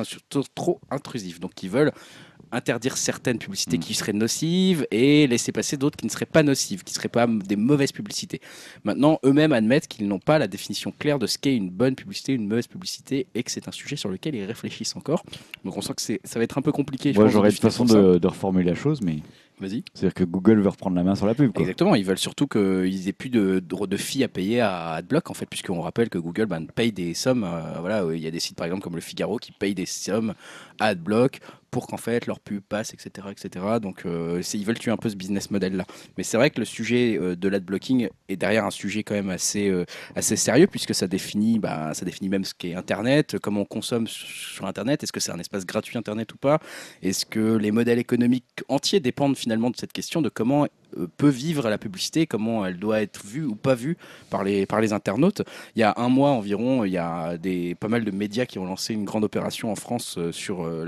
[0.53, 1.39] trop intrusifs.
[1.39, 1.91] Donc, ils veulent
[2.55, 3.81] interdire certaines publicités Mm.
[3.81, 7.07] qui seraient nocives et laisser passer d'autres qui ne seraient pas nocives, qui ne seraient
[7.09, 8.41] pas des mauvaises publicités.
[8.83, 12.33] Maintenant, eux-mêmes admettent qu'ils n'ont pas la définition claire de ce qu'est une bonne publicité,
[12.33, 15.23] une mauvaise publicité, et que c'est un sujet sur lequel ils réfléchissent encore.
[15.63, 17.13] Donc on sent que ça va être un peu compliqué.
[17.13, 19.17] Moi, j'aurais une façon de, de reformuler la chose, mais
[19.59, 19.83] Vas-y.
[19.93, 21.51] c'est-à-dire que Google veut reprendre la main sur la pub.
[21.53, 21.61] Quoi.
[21.61, 25.29] Exactement, ils veulent surtout qu'ils aient plus de, de, de fees à payer à AdBlock,
[25.29, 27.43] en fait, puisqu'on rappelle que Google ben, paye des sommes.
[27.45, 29.85] euh, voilà, il y a des sites par exemple comme le Figaro qui payent des
[29.85, 30.33] sommes
[30.79, 31.39] à AdBlock
[31.75, 33.27] pour qu'en fait leur pub passe, etc.
[33.31, 33.65] etc.
[33.81, 35.85] Donc euh, ils veulent tuer un peu ce business model-là.
[36.17, 39.29] Mais c'est vrai que le sujet euh, de l'adblocking est derrière un sujet quand même
[39.29, 39.83] assez, euh,
[40.15, 44.07] assez sérieux, puisque ça définit, bah, ça définit même ce qu'est Internet, comment on consomme
[44.07, 46.61] sur Internet, est-ce que c'est un espace gratuit Internet ou pas?
[47.03, 50.69] Est-ce que les modèles économiques entiers dépendent finalement de cette question de comment
[51.17, 53.97] peut vivre la publicité, comment elle doit être vue ou pas vue
[54.29, 55.41] par les, par les internautes?
[55.75, 58.59] Il y a un mois environ, il y a des, pas mal de médias qui
[58.59, 60.85] ont lancé une grande opération en France sur euh,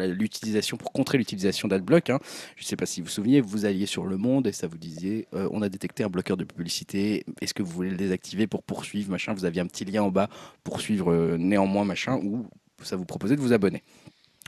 [0.77, 2.09] pour contrer l'utilisation d'adblock.
[2.09, 2.19] hein.
[2.55, 4.67] Je ne sais pas si vous vous souvenez, vous alliez sur Le Monde et ça
[4.67, 7.97] vous disait euh, on a détecté un bloqueur de publicité, est-ce que vous voulez le
[7.97, 10.29] désactiver pour poursuivre, machin Vous aviez un petit lien en bas
[10.63, 12.45] pour suivre euh, néanmoins, machin, ou
[12.83, 13.83] ça vous proposait de vous abonner.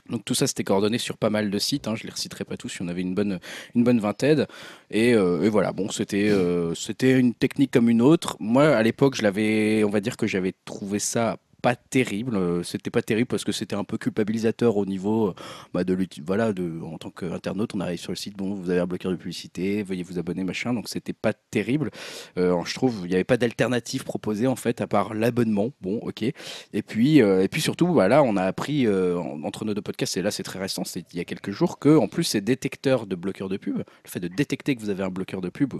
[0.08, 2.56] Donc tout ça c'était coordonné sur pas mal de sites, hein, je les reciterai pas
[2.56, 3.38] tous, il y avait une bonne,
[3.76, 4.46] une vingtaine.
[4.90, 6.32] Et, euh, et voilà, bon, c'était
[6.74, 8.36] c'était une technique comme une autre.
[8.40, 12.36] Moi à l'époque, je l'avais, on va dire que j'avais trouvé ça pas terrible.
[12.36, 15.34] Euh, C'était pas terrible parce que c'était un peu culpabilisateur au niveau euh,
[15.74, 18.86] bah, de voilà en tant qu'internaute, on arrive sur le site, bon, vous avez un
[18.86, 20.74] bloqueur de publicité, veuillez vous abonner, machin.
[20.74, 21.90] Donc c'était pas terrible.
[22.38, 25.70] Euh, je trouve il n'y avait pas d'alternative proposée en fait à part l'abonnement.
[25.80, 26.22] Bon, ok.
[26.22, 26.34] Et
[26.82, 30.30] puis, et puis surtout, voilà, on a appris en- entre nos deux podcasts, et là
[30.30, 33.14] c'est très récent, c'est il y a quelques jours, que en plus ces détecteurs de
[33.16, 35.74] bloqueurs de pub, le fait de détecter que vous avez un bloqueur de pub,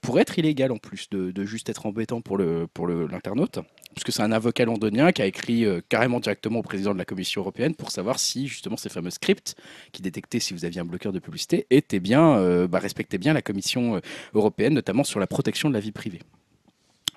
[0.00, 3.58] pourrait être illégal en plus de, juste être embêtant pour le pour l'internaute,
[3.94, 7.04] puisque c'est un avocat londonien qui a écrit euh, carrément directement au président de la
[7.04, 9.56] Commission européenne pour savoir si justement ces fameux scripts
[9.92, 13.32] qui détectaient si vous aviez un bloqueur de publicité étaient bien, euh, bah, respectaient bien
[13.32, 14.00] la Commission euh,
[14.34, 16.20] européenne, notamment sur la protection de la vie privée.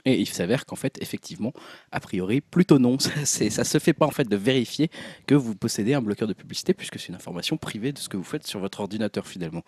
[0.05, 1.53] Et il s'avère qu'en fait, effectivement,
[1.91, 2.97] a priori, plutôt non.
[3.23, 4.89] Ça, ça se fait pas en fait de vérifier
[5.27, 8.17] que vous possédez un bloqueur de publicité puisque c'est une information privée de ce que
[8.17, 9.63] vous faites sur votre ordinateur finalement.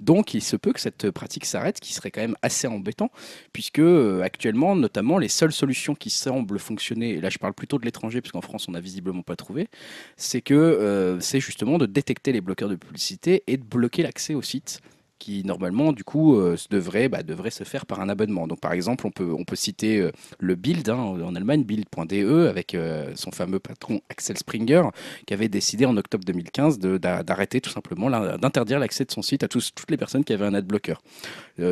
[0.00, 3.10] Donc, il se peut que cette pratique s'arrête, qui serait quand même assez embêtant
[3.52, 7.78] puisque euh, actuellement, notamment, les seules solutions qui semblent fonctionner, et là je parle plutôt
[7.78, 9.68] de l'étranger puisqu'en France on n'a visiblement pas trouvé,
[10.16, 14.34] c'est que euh, c'est justement de détecter les bloqueurs de publicité et de bloquer l'accès
[14.34, 14.80] au site
[15.18, 18.46] qui normalement du coup euh, devrait, bah, devrait se faire par un abonnement.
[18.46, 22.46] Donc par exemple, on peut, on peut citer euh, le Bild hein, en Allemagne, Bild.de,
[22.48, 24.82] avec euh, son fameux patron Axel Springer,
[25.26, 29.22] qui avait décidé en octobre 2015 de- d'a- d'arrêter tout simplement, d'interdire l'accès de son
[29.22, 30.94] site à tous, toutes les personnes qui avaient un adblocker.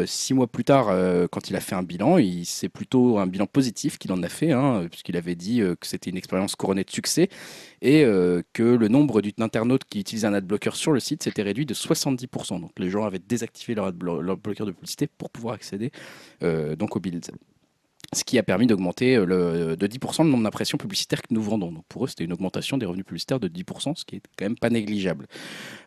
[0.06, 0.86] Six mois plus tard,
[1.30, 4.28] quand il a fait un bilan, il- c'est plutôt un bilan positif qu'il en a
[4.28, 7.28] fait, hein, puisqu'il avait dit que c'était une expérience couronnée de succès
[7.84, 11.66] et euh, que le nombre d'internautes qui utilisaient un adblocker sur le site s'était réduit
[11.66, 12.60] de 70%.
[12.60, 15.92] Donc les gens avaient désactivé leur, leur bloqueur de publicité pour pouvoir accéder
[16.42, 17.30] euh, donc au build.
[18.14, 21.72] Ce qui a permis d'augmenter euh, de 10% le nombre d'impressions publicitaires que nous vendons.
[21.72, 24.46] Donc pour eux, c'était une augmentation des revenus publicitaires de 10%, ce qui est quand
[24.46, 25.26] même pas négligeable.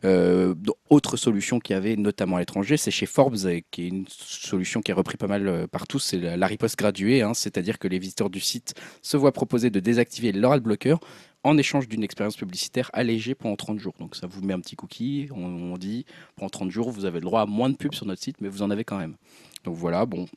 [0.06, 0.53] Euh,
[0.91, 3.38] autre solution qu'il y avait notamment à l'étranger, c'est chez Forbes,
[3.72, 6.78] qui est une solution qui est reprise pas mal par tous, c'est la, la riposte
[6.78, 10.98] graduée, hein, c'est-à-dire que les visiteurs du site se voient proposer de désactiver leur adblocker
[11.43, 13.93] en échange d'une expérience publicitaire allégée pendant 30 jours.
[13.99, 16.05] Donc ça vous met un petit cookie, on, on dit
[16.35, 18.49] pendant 30 jours vous avez le droit à moins de pubs sur notre site, mais
[18.49, 19.15] vous en avez quand même.
[19.64, 20.27] Donc voilà, bon.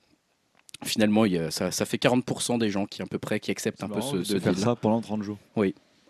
[0.83, 3.51] Finalement, il y a- ça, ça fait 40% des gens qui à peu près qui
[3.51, 4.63] acceptent un peu ce, de ce faire deal.
[4.65, 5.37] ça pendant 30 jours.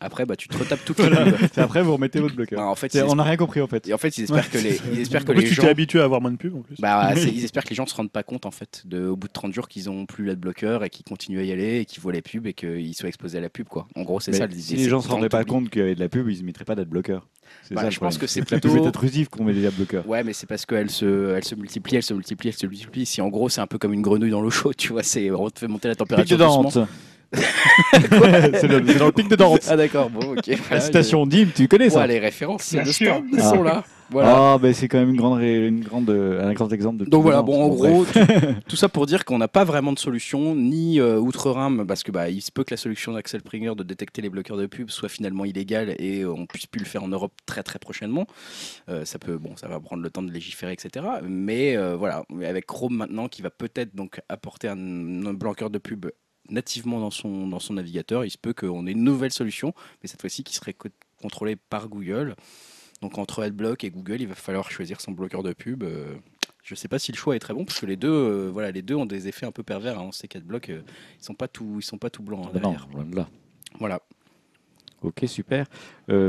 [0.00, 1.24] Après, bah, tu te retapes Voilà.
[1.26, 1.48] pubs.
[1.52, 2.58] C'est après, vous remettez votre bloqueur.
[2.60, 3.86] Bah, en fait, C'est- On n'a rien compris en fait.
[3.88, 5.62] Et en fait, ils espèrent que les, ils espèrent que En plus, les tu gens,
[5.62, 6.76] t'es habitué à avoir moins de pubs en plus.
[6.80, 9.16] bah, c'est- ils espèrent que les gens se rendent pas compte en fait, de, au
[9.16, 11.84] bout de 30 jours, qu'ils ont plus l'adblocker et qu'ils continuent à y aller et
[11.84, 13.86] qu'ils voient les pubs et qu'ils soient exposés à la pub quoi.
[13.94, 14.46] En gros, c'est Mais ça.
[14.50, 16.46] si les gens se rendraient pas compte qu'il y avait de la pub, ils ne
[16.46, 17.18] mettraient pas d'adblocker.
[17.64, 18.20] C'est Bah, ça, le je pense problème.
[18.20, 20.08] que c'est la pub plutôt- est intrusive qu'on met des adblockers.
[20.08, 23.04] Ouais, mais c'est parce qu'elle se, elle se multiplie, elle se multiplie, elle se multiplie.
[23.06, 25.30] Si en gros, c'est un peu comme une grenouille dans l'eau chaude, tu vois, c'est
[25.30, 26.38] on te fait monter la température.
[26.38, 26.62] de doucement.
[26.62, 26.88] Dante.
[27.92, 29.60] c'est le- c'est dans le pic de Dante.
[29.68, 30.46] Ah d'accord, bon, ok.
[30.46, 33.22] La voilà, citation Dim, tu connais je- ça Ouais, les références Bien de sûr.
[33.38, 33.42] Ah.
[33.42, 33.84] sont là.
[34.12, 34.54] Voilà.
[34.54, 37.04] Ah, ben c'est quand même une grande, ré- une grande, euh, un grand exemple de.
[37.08, 38.18] Donc voilà, bon, en gros, tout,
[38.70, 42.10] tout ça pour dire qu'on n'a pas vraiment de solution, ni euh, outre-Rhin, parce que
[42.10, 44.90] bah, il se peut que la solution d'Axel Springer de détecter les bloqueurs de pub
[44.90, 48.26] soit finalement illégale et euh, on puisse plus le faire en Europe très très prochainement.
[48.88, 51.06] Euh, ça peut, bon, ça va prendre le temps de légiférer, etc.
[51.22, 54.76] Mais euh, voilà, avec Chrome maintenant qui va peut-être donc apporter un,
[55.26, 56.06] un bloqueur de pub
[56.50, 59.72] nativement dans son, dans son navigateur, il se peut qu'on ait une nouvelle solution,
[60.02, 60.88] mais cette fois-ci qui serait co-
[61.22, 62.34] contrôlée par Google.
[63.02, 65.82] Donc entre AdBlock et Google, il va falloir choisir son bloqueur de pub.
[65.82, 66.16] euh,
[66.62, 68.70] je sais pas si le choix est très bon parce que les deux, euh, voilà,
[68.70, 69.98] les deux ont des effets un peu pervers.
[69.98, 70.04] hein.
[70.08, 70.82] On sait qu'AdBlock, euh,
[71.18, 72.88] ils sont pas tout, ils sont pas tout blancs hein, non, derrière.
[72.92, 73.28] loin de là.
[73.78, 74.00] Voilà.
[75.02, 75.66] Ok, super.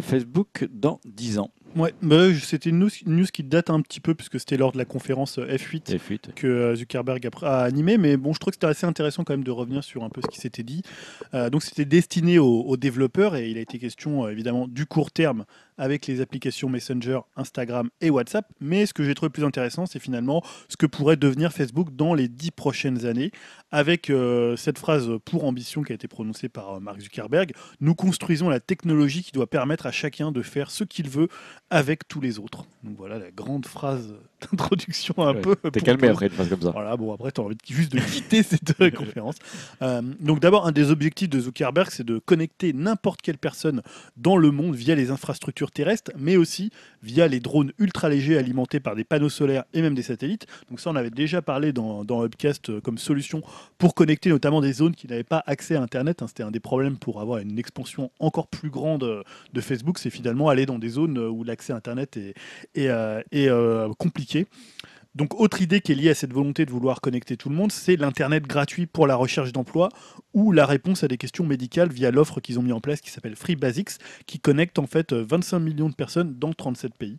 [0.02, 1.52] Facebook dans 10 ans.
[1.76, 4.72] Ouais, bah, c'était une news, une news qui date un petit peu puisque c'était lors
[4.72, 6.34] de la conférence euh, F8 F8.
[6.36, 9.34] que euh, Zuckerberg a, a animé, mais bon, je trouve que c'était assez intéressant quand
[9.34, 10.82] même de revenir sur un peu ce qui s'était dit.
[11.34, 15.12] Euh, donc, c'était destiné aux, aux développeurs et il a été question évidemment du court
[15.12, 15.46] terme
[15.78, 18.46] avec les applications Messenger, Instagram et WhatsApp.
[18.60, 22.14] Mais ce que j'ai trouvé plus intéressant, c'est finalement ce que pourrait devenir Facebook dans
[22.14, 23.32] les dix prochaines années,
[23.72, 27.96] avec euh, cette phrase pour ambition qui a été prononcée par euh, Mark Zuckerberg nous
[27.96, 31.28] construisons la technologie qui doit permettre à chacun de faire ce qu'il veut
[31.70, 32.66] avec tous les autres.
[32.84, 34.16] Donc voilà la grande phrase
[34.52, 35.56] d'introduction un Ouais, peu.
[35.72, 36.72] T'es calmé après une phrase comme ça.
[36.72, 39.36] voilà, bon, après, tu as envie de- juste de quitter cette conférence.
[39.82, 43.82] Euh, donc, d'abord, un des objectifs de Zuckerberg, c'est de connecter n'importe quelle personne
[44.18, 46.72] dans le monde via les infrastructures terrestres, mais aussi
[47.04, 50.46] via les drones ultra légers alimentés par des panneaux solaires et même des satellites.
[50.70, 53.42] Donc, ça, on avait déjà parlé dans, dans Upcast euh, comme solution
[53.78, 56.22] pour connecter notamment des zones qui n'avaient pas accès à Internet.
[56.22, 56.28] hein.
[56.28, 59.24] C'était un des problèmes pour avoir une expansion encore plus grande euh,
[59.54, 62.34] de Facebook, c'est finalement aller dans des zones euh, où l'accès à Internet est,
[62.76, 62.90] est,
[63.32, 63.50] est,
[63.98, 64.48] compliqué.
[65.14, 67.72] Donc, autre idée qui est liée à cette volonté de vouloir connecter tout le monde,
[67.72, 69.90] c'est l'Internet gratuit pour la recherche d'emploi
[70.34, 73.10] ou la réponse à des questions médicales via l'offre qu'ils ont mis en place qui
[73.10, 73.92] s'appelle Free Basics,
[74.26, 77.18] qui connecte en fait euh, 25 millions de personnes dans 37 pays.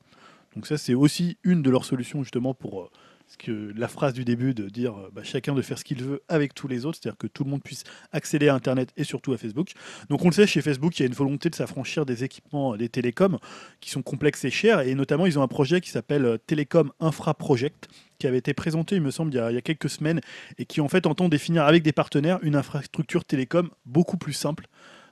[0.55, 2.91] Donc ça, c'est aussi une de leurs solutions justement pour
[3.37, 6.23] que la phrase du début de dire euh, bah, chacun de faire ce qu'il veut
[6.29, 9.33] avec tous les autres, c'est-à-dire que tout le monde puisse accéder à Internet et surtout
[9.33, 9.73] à Facebook.
[10.09, 12.75] Donc on le sait, chez Facebook, il y a une volonté de s'affranchir des équipements
[12.75, 13.39] euh, des télécoms
[13.81, 16.93] qui sont complexes et chers, et notamment ils ont un projet qui s'appelle euh, Télécom
[17.01, 17.89] Infra Project,
[18.19, 20.21] qui avait été présenté, il me semble, il y a quelques semaines,
[20.59, 24.67] et qui en fait entend définir avec des partenaires une infrastructure télécom beaucoup plus simple.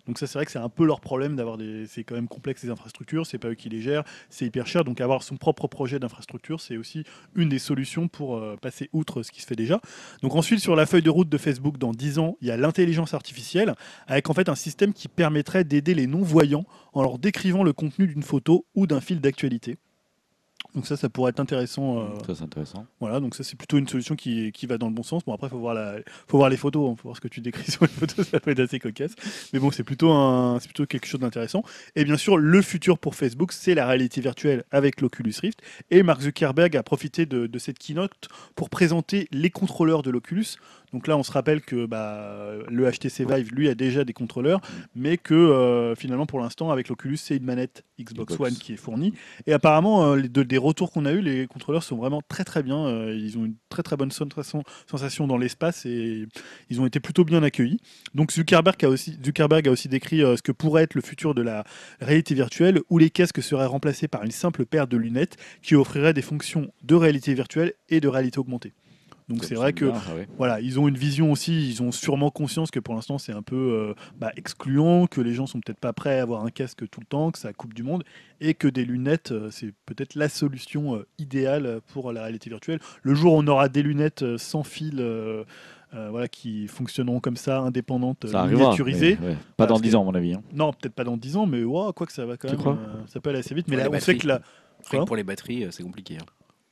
[0.06, 2.28] Donc ça c'est vrai que c'est un peu leur problème d'avoir des c'est quand même
[2.28, 5.36] complexe ces infrastructures, c'est pas eux qui les gèrent, c'est hyper cher donc avoir son
[5.36, 7.04] propre projet d'infrastructure, c'est aussi
[7.34, 9.80] une des solutions pour euh, passer outre ce qui se fait déjà.
[10.22, 12.56] Donc ensuite sur la feuille de route de Facebook dans 10 ans, il y a
[12.56, 13.74] l'intelligence artificielle
[14.06, 18.06] avec en fait un système qui permettrait d'aider les non-voyants en leur décrivant le contenu
[18.06, 19.76] d'une photo ou d'un fil d'actualité.
[20.74, 22.00] Donc ça, ça pourrait être intéressant.
[22.00, 22.86] euh, c'est intéressant.
[23.00, 25.24] voilà, donc ça c'est plutôt une solution qui, qui va dans le bon sens.
[25.24, 25.96] Bon après, faut voir la,
[26.28, 28.40] faut voir les photos, hein, faut voir ce que tu décris sur les photos, ça
[28.40, 29.14] peut être assez cocasse.
[29.52, 31.62] Mais bon, c'est plutôt un, c'est plutôt quelque chose d'intéressant.
[31.96, 35.60] Et bien sûr, le futur pour Facebook, c'est la réalité virtuelle avec l'Oculus Rift.
[35.90, 40.46] Et Mark Zuckerberg a profité de, de cette keynote pour présenter les contrôleurs de l'Oculus,
[40.92, 44.60] Donc là, on se rappelle que bah, le HTC Vive, lui, a déjà des contrôleurs,
[44.94, 48.52] mais que euh, finalement, pour l'instant, avec l'Oculus, c'est une manette Xbox, Xbox.
[48.52, 49.12] One qui est fournie.
[49.46, 52.44] Et apparemment, euh, les- de- des retours qu'on a eu, les contrôleurs sont vraiment très
[52.44, 52.86] très bien.
[52.86, 54.64] Euh, ils ont une très très bonne sensation,
[55.26, 56.26] dans l'espace et
[56.70, 57.78] ils ont été plutôt bien accueillis.
[58.14, 61.42] Donc Zuckerberg a aussi, Zuckerberg a aussi décrit ce que pourrait être le futur de
[61.42, 61.64] la
[62.00, 66.14] réalité virtuelle, où les casques seraient remplacés par une simple paire de lunettes qui offrirait
[66.14, 68.72] des fonctions de réalité virtuelle et de réalité augmentée.
[69.30, 70.28] Donc c'est vrai que bien, ouais.
[70.36, 73.42] voilà, ils ont une vision aussi, ils ont sûrement conscience que pour l'instant c'est un
[73.42, 76.88] peu euh, bah, excluant, que les gens sont peut-être pas prêts à avoir un casque
[76.90, 78.02] tout le temps, que ça coupe du monde,
[78.40, 82.80] et que des lunettes, euh, c'est peut-être la solution euh, idéale pour la réalité virtuelle.
[83.02, 85.44] Le jour où on aura des lunettes sans fil, euh,
[85.94, 88.64] euh, voilà, qui fonctionneront comme ça, indépendantes, Ça arrivera.
[88.64, 89.16] miniaturisées.
[89.20, 90.34] mais, ouais, Pas dans Parce 10 que- ans, à mon avis.
[90.34, 90.42] hein.
[90.52, 92.60] Non, peut-être pas dans 10 ans, mais wow, quoi que ça va quand Tu même,
[92.60, 93.66] crois euh, ça peut aller assez vite.
[93.68, 96.16] Mais Ouais, là, on sait que là, Rien que Quoi pour les batteries, c'est compliqué.
[96.18, 96.24] hein.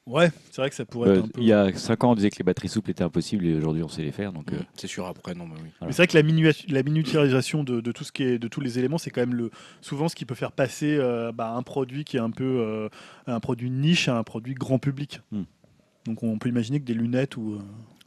[0.08, 1.40] Ouais, c'est vrai que ça pourrait Euh, être un peu.
[1.40, 3.82] Il y a 5 ans, on disait que les batteries souples étaient impossibles et aujourd'hui,
[3.82, 4.32] on sait les faire.
[4.32, 5.68] Donc, euh, C'est sûr, après, non, mais oui.
[5.82, 8.78] Mais c'est vrai que la, miniaturisation de, de tout ce qui est de tous les
[8.78, 12.04] éléments, c'est quand même le souvent ce qui peut faire passer euh, bah, un produit
[12.04, 12.88] qui est un peu euh,
[13.26, 15.20] un produit niche à un produit grand public.
[15.32, 15.44] Hmm.
[16.06, 17.58] Donc on peut imaginer que des lunettes ou euh,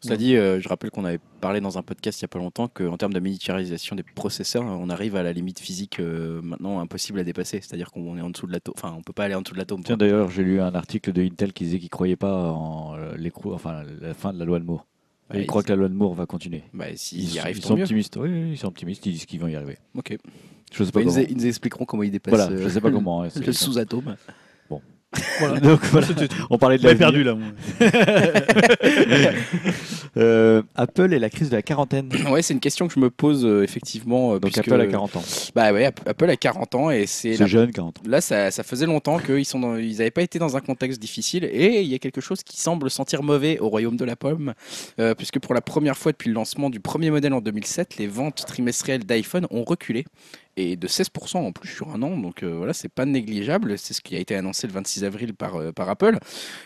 [0.04, 2.40] Cela dit, euh, je rappelle qu'on avait parlé dans un podcast il n'y a pas
[2.40, 6.80] longtemps qu'en termes de miniaturisation des processeurs, on arrive à la limite physique euh, maintenant
[6.80, 7.60] impossible à dépasser.
[7.62, 8.74] C'est-à-dire qu'on est en dessous de l'atome.
[8.78, 9.84] Enfin, on peut pas aller en dessous de l'atome.
[9.84, 12.96] Tiens, d'ailleurs, j'ai lu un article de Intel qui disait qu'il ne croyait pas en
[12.96, 14.88] euh, l'écrou- enfin, la fin de la loi de Moore.
[15.30, 16.64] Bah, Et il ils- croit que la loi de Moore va continuer.
[16.74, 17.84] Bah, s'ils Ils, y arrivent, ils sont mieux.
[17.84, 18.18] optimistes.
[18.18, 19.06] Oui, oui, ils sont optimistes.
[19.06, 19.78] Ils disent qu'ils vont y arriver.
[19.96, 20.18] Ok.
[20.74, 21.26] Je sais Bah, pas ils, nous, comment.
[21.30, 23.24] ils nous expliqueront comment ils dépassent Voilà, euh, je sais pas comment.
[23.24, 24.16] hein, le sous-atome.
[25.40, 25.60] Voilà.
[25.62, 26.46] Donc voilà, C'était tout.
[26.50, 27.36] on parlait de la perdu là.
[27.36, 27.48] moi.
[30.18, 32.10] Euh, Apple et la crise de la quarantaine.
[32.30, 34.32] Ouais, c'est une question que je me pose euh, effectivement.
[34.32, 35.24] euh, Donc puisque- Apple a 40 ans.
[35.56, 38.02] Bah ouais, App- Apple a 40 ans et c'est C'est jeune, 40 ans.
[38.06, 41.02] Là, ça, ça faisait longtemps qu'ils sont dans- ils n'avaient pas été dans un contexte
[41.02, 44.18] difficile et il y a quelque chose qui semble sentir mauvais au royaume de la
[44.18, 44.54] pomme,
[45.00, 48.08] euh, puisque pour la première fois depuis le lancement du premier modèle en 2007, les
[48.08, 50.04] ventes trimestrielles d'iPhone ont reculé
[50.62, 52.18] et de 16% en plus sur un an.
[52.18, 53.78] Donc euh, voilà, c'est pas négligeable.
[53.78, 56.18] C'est ce qui a été annoncé le 26 avril par, euh, par Apple.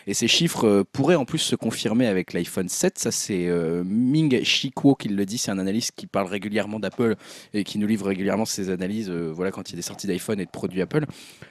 [0.06, 2.98] Et ces chiffres euh, pourraient en plus se confirmer avec l'iPhone 7.
[2.98, 5.38] Ça, c'est euh, Ming Chi Kuo qui le dit.
[5.38, 7.16] C'est un analyste qui parle régulièrement d'Apple
[7.54, 10.50] et qui nous livre régulièrement ses analyses voilà, quand il des sorties d'iPhone et de
[10.50, 11.04] produits Apple.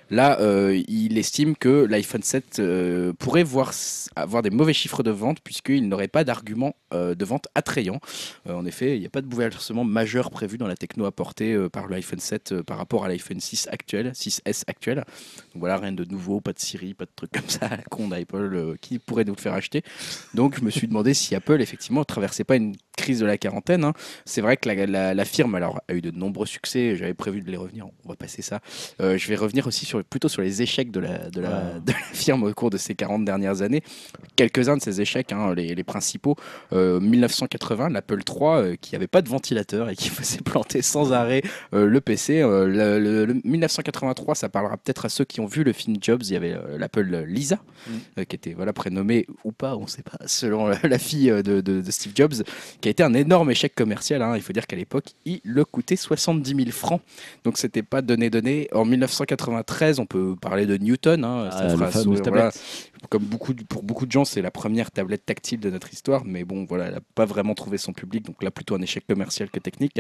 [0.10, 0.38] Là,
[0.88, 3.74] il estime que l'iPhone 7 euh, pourrait voir,
[4.16, 8.00] avoir des mauvais chiffres de vente puisqu'il n'aurait pas d'argument de vente attrayant.
[8.48, 11.90] En effet, il n'y a pas de bouleversement majeur prévu dans la techno apportée par
[11.90, 14.98] l'iPhone 7 euh, par rapport à l'iPhone 6 actuel, 6S actuel.
[14.98, 15.06] Donc
[15.56, 18.08] voilà, rien de nouveau, pas de Siri, pas de trucs comme ça à la con
[18.08, 19.84] d'Apple euh, qui pourrait nous le faire acheter.
[20.34, 23.84] Donc je me suis demandé si Apple effectivement traversait pas une crise de la quarantaine.
[23.84, 23.94] hein.
[24.24, 27.42] C'est vrai que la, la- la firme alors, a eu de nombreux succès, j'avais prévu
[27.42, 28.62] de les revenir, on va passer ça.
[29.02, 31.92] Euh, je vais revenir aussi sur, plutôt sur les échecs de la, de, la, de
[31.92, 33.82] la firme au cours de ces 40 dernières années.
[34.38, 36.36] Quelques-uns de ces échecs, hein, les, les principaux.
[36.74, 41.12] Euh, 1980, l'Apple III euh, qui n'avait pas de ventilateur et qui faisait planter sans
[41.12, 41.42] arrêt
[41.74, 42.15] le PC.
[42.30, 45.98] Euh, le, le- le 1983, ça parlera peut-être à ceux qui ont vu le film
[46.02, 46.22] Jobs.
[46.24, 47.56] Il y avait euh, l'Apple Lisa,
[47.88, 47.92] Mm.
[48.20, 51.28] euh, qui était voilà, prénommée ou pas, on ne sait pas, selon la, la fille
[51.30, 52.34] de, de- de Steve Jobs,
[52.82, 54.22] qui a été un énorme échec commercial.
[54.22, 54.36] hein.
[54.36, 57.02] Il faut dire qu'à l'époque, il le coûtait 70 000 francs.
[57.44, 58.68] Donc c'était pas donné donné.
[58.74, 61.24] En 1993, on peut parler de Newton.
[61.24, 61.90] hein, ça Ah, fera
[62.30, 62.52] voilà.
[63.10, 66.24] Comme beaucoup, pour beaucoup de gens, c'est la première tablette tactile de notre histoire.
[66.26, 68.26] Mais bon, voilà, elle n'a pas vraiment trouvé son public.
[68.26, 70.00] Donc là, plutôt un échec commercial que technique.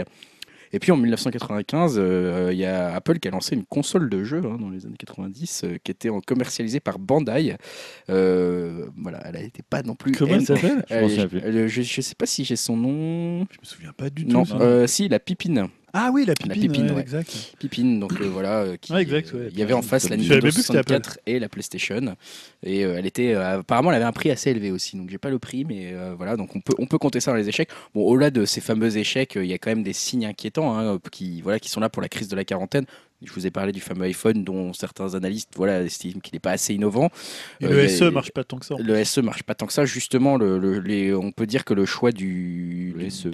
[0.73, 4.23] Et puis en 1995, euh, il y a Apple qui a lancé une console de
[4.23, 7.55] jeu hein, dans les années 90 euh, qui était commercialisée par Bandai.
[8.09, 10.11] Euh, voilà, elle n'était pas non plus.
[10.13, 10.83] Comment elle s'appelle?
[10.89, 13.39] Je je sais pas si j'ai son nom.
[13.51, 14.33] Je me souviens pas du tout.
[14.33, 15.67] Non, euh, si, la Pipine.
[15.97, 16.61] Ah oui, la pipine.
[16.61, 17.01] pipine, ouais, ouais.
[17.01, 17.55] exact.
[17.57, 20.09] Pipine, donc euh, voilà, euh, qui, Ouais, exact, ouais, euh, il y avait en face
[20.09, 20.89] la Nintendo même plus que c'était Apple.
[20.93, 22.15] 64 et la PlayStation,
[22.63, 25.17] et euh, elle était, euh, apparemment, elle avait un prix assez élevé aussi, donc j'ai
[25.17, 27.47] pas le prix, mais euh, voilà, donc on peut, on peut compter ça dans les
[27.49, 27.69] échecs.
[27.93, 30.77] Bon, au-delà de ces fameux échecs, euh, il y a quand même des signes inquiétants
[30.77, 32.85] hein, qui, voilà, qui sont là pour la crise de la quarantaine.
[33.23, 36.51] Je vous ai parlé du fameux iPhone dont certains analystes, voilà, estiment qu'il n'est pas
[36.51, 37.09] assez innovant.
[37.61, 38.75] Et Euh, le a- SE marche pas tant que ça.
[38.77, 40.35] Le SE marche pas tant que ça, justement.
[40.37, 43.29] Le, le- les, on peut dire que le choix du, Le SE.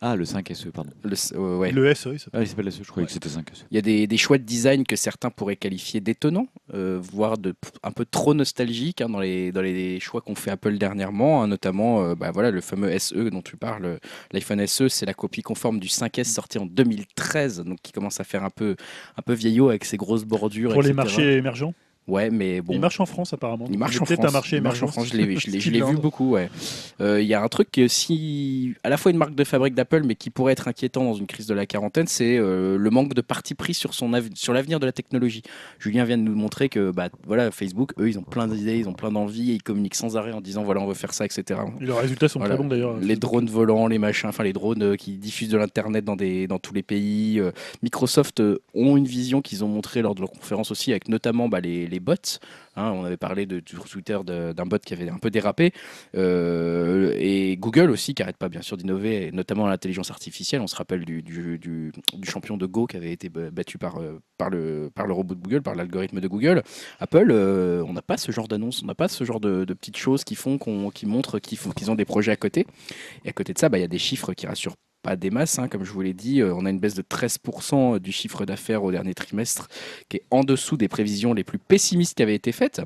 [0.00, 0.90] Ah, le 5 SE, pardon.
[1.02, 1.70] le- euh, ouais.
[1.72, 2.40] Le SE, il s'appelle.
[2.40, 3.64] Ah, il s'appelle SE, je croyais que c'était 5 SE.
[3.70, 7.38] Il y a des, des choix de design que certains pourraient qualifier d'étonnants, euh, voire
[7.38, 11.42] de un peu trop nostalgiques hein, dans, les, dans les choix qu'ont fait Apple dernièrement,
[11.42, 13.98] hein, notamment euh, bah, voilà, le fameux SE dont tu parles.
[14.32, 18.24] L'iPhone SE, c'est la copie conforme du 5S sorti en 2013, donc qui commence à
[18.24, 18.76] faire un peu,
[19.16, 20.72] un peu vieillot avec ses grosses bordures.
[20.72, 21.72] Pour les marchés émergents.
[22.06, 22.74] Ouais, mais bon.
[22.74, 23.66] Il marche en France apparemment.
[23.70, 24.30] Il marche en peut-être France.
[24.30, 24.88] un marché Il marche en.
[24.88, 25.08] France.
[25.08, 26.32] Je l'ai, je l'ai- je Style l'ai vu beaucoup.
[26.32, 26.50] ouais.
[27.00, 29.74] Euh, Il y a un truc que si, à la fois une marque de fabrique
[29.74, 32.90] d'Apple, mais qui pourrait être inquiétant dans une crise de la quarantaine, c'est euh, le
[32.90, 35.42] manque de parti pris sur son sur l'avenir de la technologie.
[35.78, 38.88] Julien vient de nous montrer que, bah, voilà, Facebook, eux, ils ont plein d'idées, ils
[38.88, 41.24] ont plein d'envies, et ils communiquent sans arrêt en disant, voilà, on veut faire ça,
[41.24, 41.60] etc.
[41.80, 42.54] Et leurs résultats sont Voilà.
[42.54, 42.96] très bons d'ailleurs.
[42.98, 46.46] Les drones volants, les machins, enfin les drones euh, qui diffusent de l'internet dans, des,
[46.46, 47.40] dans tous les pays.
[47.82, 48.42] Microsoft
[48.74, 51.86] ont une vision qu'ils ont montrée lors de leur conférence aussi, avec notamment bah, les,
[51.86, 52.14] les bots.
[52.76, 52.90] hein.
[52.90, 55.72] on avait parlé de, sur Twitter d'un bot qui avait un peu dérapé.
[56.16, 60.60] Euh, et Google aussi, qui arrête pas bien sûr d'innover, notamment l'intelligence artificielle.
[60.60, 61.92] On se rappelle du,
[62.24, 65.62] champion de Go qui avait été ba- battu par, euh, par, le, robot de Google,
[65.62, 66.62] par l'algorithme de Google.
[67.00, 69.96] Apple, euh, on n'a pas ce genre d'annonce, on n'a pas ce genre de, petites
[69.96, 72.66] choses qui font qu'on, qui montrent qu'ils ont des projets à côté.
[73.24, 75.30] Et à côté de ça, bah, il y a des chiffres qui rassurent pas des
[75.30, 76.40] masses, hein, comme je vous l'ai dit.
[76.40, 79.68] Euh, on a une baisse de 13% du chiffre d'affaires au dernier trimestre,
[80.08, 82.82] qui est en dessous des prévisions les plus pessimistes qui avaient été faites.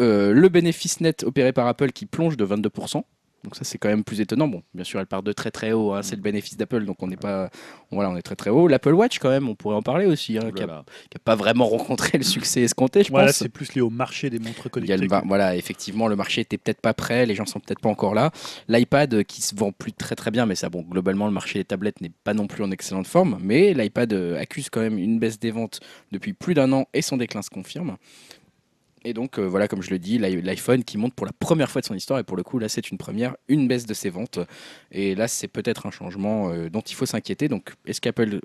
[0.00, 3.02] Euh, le bénéfice net opéré par Apple qui plonge de 22%.
[3.44, 4.48] Donc ça c'est quand même plus étonnant.
[4.48, 5.92] Bon, bien sûr, elle part de très très haut.
[5.92, 7.50] hein, c'est le bénéfice d'Apple, donc on n'est pas,
[7.92, 8.66] voilà, on est très très haut.
[8.66, 10.84] L'Apple Watch quand même, on pourrait en parler aussi, hein, qui, a, Oulala.
[11.08, 13.36] qui a pas vraiment rencontré le succès escompté, je Voilà, pense.
[13.36, 14.96] c'est plus lié au marché des montres connectées.
[14.96, 17.88] le- bah, voilà, effectivement, le marché était peut-être pas prêt, les gens sont peut-être pas
[17.88, 18.32] encore là.
[18.68, 21.60] L'iPad euh, qui se vend plus très très bien, mais ça, bon, globalement, le marché
[21.60, 23.38] des tablettes n'est pas non plus en excellente forme.
[23.40, 25.78] Mais l'iPad euh, accuse quand même une baisse des ventes
[26.10, 27.96] depuis plus d'un an et son déclin se confirme.
[29.08, 31.70] Et donc, euh, voilà, comme je le dis, l'i- l'iPhone qui monte pour la première
[31.70, 33.94] fois de son histoire, et pour le coup, là, c'est une première, une baisse de
[33.94, 34.38] ses ventes.
[34.92, 37.48] Et là, c'est peut-être un changement euh, dont il faut s'inquiéter.
[37.48, 38.40] Donc, est-ce qu'Apple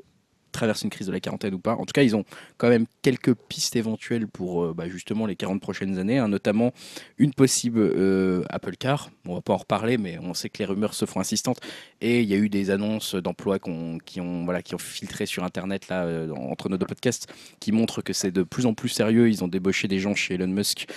[0.53, 2.23] traverse une crise de la quarantaine ou pas En tout cas, ils ont
[2.57, 6.71] quand même quelques pistes éventuelles pour euh, bah, justement les 40 prochaines années, hein, notamment
[7.17, 9.09] une possible euh, Apple Car.
[9.27, 11.59] On va pas en reparler, mais on sait que les rumeurs se font insistantes.
[11.99, 15.89] Et il y a eu des annonces d'emploi qu'on- qui, ont, voilà, filtré sur Internet
[15.89, 17.27] là, euh, entre nos deux podcasts
[17.59, 19.29] qui montrent que c'est de plus en plus sérieux.
[19.29, 20.87] Ils ont débauché des gens chez Elon Musk.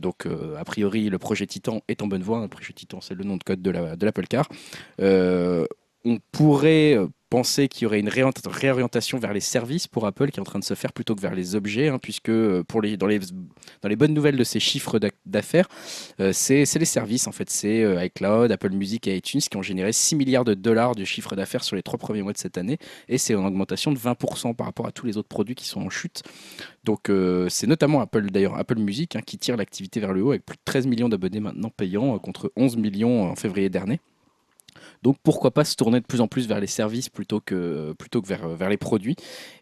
[0.00, 2.40] Donc, a priori, le projet Titan est en bonne voie.
[2.40, 4.48] Le projet Titan, c'est le nom de code de la- de l'Apple Car.
[6.06, 6.98] On pourrait
[7.34, 10.44] penser qu'il y aurait une réorient- réorientation vers les services pour Apple qui est en
[10.44, 13.08] train de se faire plutôt que vers les objets, hein, puisque euh, pour les, dans,
[13.08, 13.18] les,
[13.82, 15.66] dans les bonnes nouvelles de ces chiffres d'affaires,
[16.20, 17.50] euh, c'est les services en fait.
[17.50, 21.04] C'est euh, iCloud, Apple Music et iTunes qui ont généré 6 milliards de dollars de
[21.04, 23.98] chiffre d'affaires sur les trois premiers mois de cette année, et c'est en augmentation de
[23.98, 26.22] 20% par rapport à tous les autres produits qui sont en chute.
[26.84, 30.30] Donc euh, c'est notamment Apple d'ailleurs Apple Music hein, qui tire l'activité vers le haut
[30.30, 33.98] avec plus de 13 millions d'abonnés maintenant payants contre 11 millions en février dernier.
[35.02, 38.22] Donc pourquoi pas se tourner de plus en plus vers les services plutôt que, plutôt
[38.22, 39.16] que vers, vers les produits.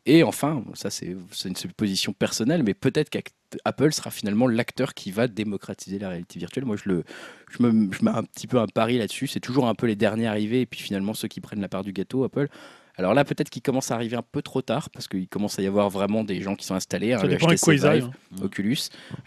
[0.07, 5.29] Et enfin, ça c'est une supposition personnelle, mais peut-être qu'Apple sera finalement l'acteur qui va
[5.29, 6.65] démocratiser la réalité virtuelle.
[6.65, 7.05] Moi je, le,
[7.51, 9.27] je, me, je mets un petit peu un pari là-dessus.
[9.27, 11.85] C'est toujours un peu les derniers arrivés et puis finalement ceux qui prennent la part
[11.85, 12.49] du gâteau, Apple.
[12.97, 15.63] Alors là, peut-être qu'il commence à arriver un peu trop tard parce qu'il commence à
[15.63, 17.15] y avoir vraiment des gens qui sont installés.
[17.15, 18.11] hein, Ça le dépend avec HTC quoi ils arrivent.
[18.35, 18.37] hein.
[18.45, 18.77] Oculus.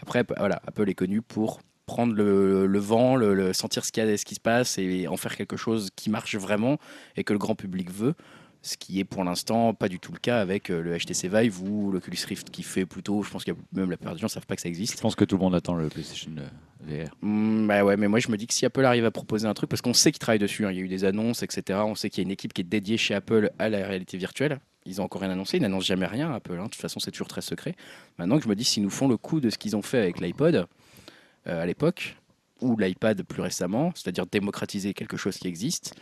[0.00, 4.04] Après, voilà, Apple est connu pour prendre le, le vent, le, le- sentir ce, qu'il
[4.04, 6.78] y a, ce qui se passe et en faire quelque chose qui marche vraiment
[7.16, 8.14] et que le grand public veut.
[8.62, 11.62] Ce qui est pour l'instant pas du tout le cas avec euh, le HTC Vive
[11.62, 14.30] ou l'Oculus Rift qui fait plutôt, je pense que même la plupart des gens ne
[14.30, 15.00] savent pas que ça Je existe.
[15.00, 17.10] pense que tout le monde attend le PlayStation euh, VR.
[17.22, 19.54] Hmm, bah ouais, mais moi je me dis que si Apple arrive à proposer un
[19.54, 21.78] truc, parce qu'on sait qu'ils travaillent dessus, hein, il y a eu des annonces, etc.
[21.84, 24.18] On sait qu'il y a une équipe qui est dédiée chez Apple à la réalité
[24.18, 24.58] virtuelle.
[24.84, 26.54] Ils ont encore rien annoncé, ils n'annoncent jamais rien, Apple.
[26.58, 26.64] hein.
[26.64, 27.76] De toute façon, c'est toujours très secret.
[28.18, 29.98] Maintenant que je me dis, s'ils nous font le coup de ce qu'ils ont fait
[29.98, 30.66] avec l'iPod
[31.46, 32.16] à l'époque,
[32.62, 35.94] ou l'iPad plus récemment, c'est-à-dire démocratiser quelque chose qui existe,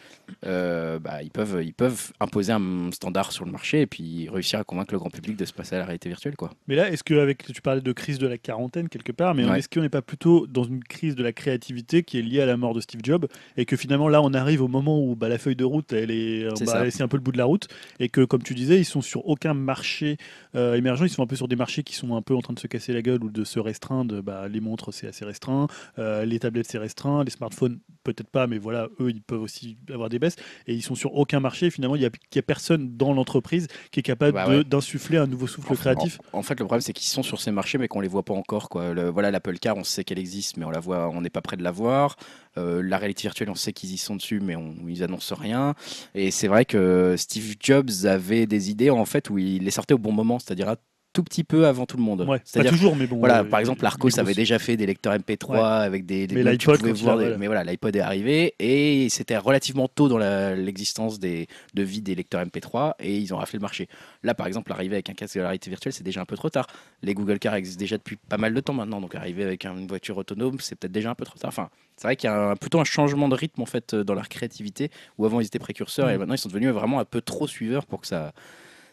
[0.47, 4.59] euh, bah, ils, peuvent, ils peuvent imposer un standard sur le marché et puis réussir
[4.61, 6.37] à convaincre le grand public de se passer à la réalité virtuelle.
[6.37, 6.51] Quoi.
[6.69, 9.45] Mais là, est-ce que avec tu parlais de crise de la quarantaine quelque part, mais
[9.45, 9.59] Ouais.
[9.59, 12.47] est-ce qu'on n'est pas plutôt dans une crise de la créativité qui est liée à
[12.47, 13.27] la mort de Steve Jobs
[13.57, 16.11] et que finalement là on arrive au moment où bah, la feuille de route elle
[16.11, 17.67] est, bah, c'est un peu le bout de la route
[17.99, 20.17] et que comme tu disais ils sont sur aucun marché
[20.55, 22.55] euh, émergent, ils sont un peu sur des marchés qui sont un peu en train
[22.55, 24.23] de se casser la gueule ou de se restreindre.
[24.23, 25.67] Bah, les montres c'est assez restreint,
[25.99, 29.77] euh, les tablettes c'est restreint, les smartphones peut-être pas, mais voilà eux ils peuvent aussi
[29.93, 31.71] avoir des baisses et ils sont sur aucun marché.
[31.71, 34.65] Finalement il y a, personne dans l'entreprise qui est capable Bah ouais.
[34.65, 36.19] d'insuffler un nouveau souffle En- créatif.
[36.33, 38.23] En, en fait, le problème, c'est qu'ils sont sur ces marchés, mais qu'on les voit
[38.25, 38.69] pas encore.
[38.69, 38.93] Quoi.
[38.93, 41.41] Le- voilà, l'Apple Car, on sait qu'elle existe, mais on la voit, on n'est pas
[41.41, 42.17] près de la voir.
[42.59, 45.75] Euh, la réalité virtuelle, on sait qu'ils y sont dessus, mais on, ils annoncent rien.
[46.15, 49.95] Et c'est vrai que Steve Jobs avait des idées en fait où il les sortait
[49.95, 50.77] au bon moment, c'est-à-dire un
[51.15, 52.21] tout petit peu avant tout le monde.
[52.23, 53.17] Ouais, pas C'est-à-dire toujours, mais bon.
[53.19, 56.43] voilà, euh, par exemple, grosses- avait déjà fait des lecteurs MP3 avec des, des Mais
[56.43, 57.39] l'iPod, voilà.
[57.39, 62.43] Mais voilà, l'iPod est arrivé et c'était relativement tôt dans l'existence de vie des lecteurs
[62.45, 63.89] MP3 et ils ont raflé le marché.
[64.23, 66.37] Là, par exemple, arriver avec un casque de la réalité virtuelle, c'est déjà un peu
[66.37, 66.67] trop tard.
[67.03, 69.87] Les Google Car existent déjà depuis pas mal de temps maintenant, donc arriver avec une
[69.87, 71.49] voiture autonome, c'est peut-être déjà un peu trop tard.
[71.49, 74.03] Enfin, c'est vrai qu'il y a un- plutôt un changement de rythme en fait euh,
[74.05, 76.19] dans leur créativité, où avant ils étaient précurseurs et Mhm.
[76.19, 78.33] maintenant ils sont devenus vraiment un peu trop suiveurs pour que ça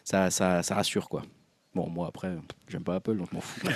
[0.04, 1.22] ça, ça, ça rassure quoi.
[1.74, 2.28] Bon, moi après,
[2.68, 3.60] j'aime pas Apple, donc je m'en fous.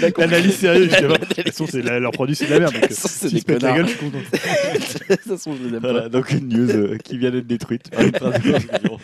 [0.00, 1.18] La conclusion L'analyse sérieuse, je sais pas.
[1.18, 2.72] De toute façon, c'est la- leur produit, c'est de la merde.
[2.72, 3.86] Donc, euh, C'est s'ils des se pètent la connards.
[3.86, 4.18] gueule, je suis content.
[5.10, 5.90] De toute façon, je les aime pas.
[5.92, 8.98] Voilà, donc une news euh, qui vient d'être détruite par une phrase de conclusion.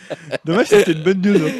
[0.46, 1.36] Dommage, c'était une bonne news.
[1.36, 1.50] hein.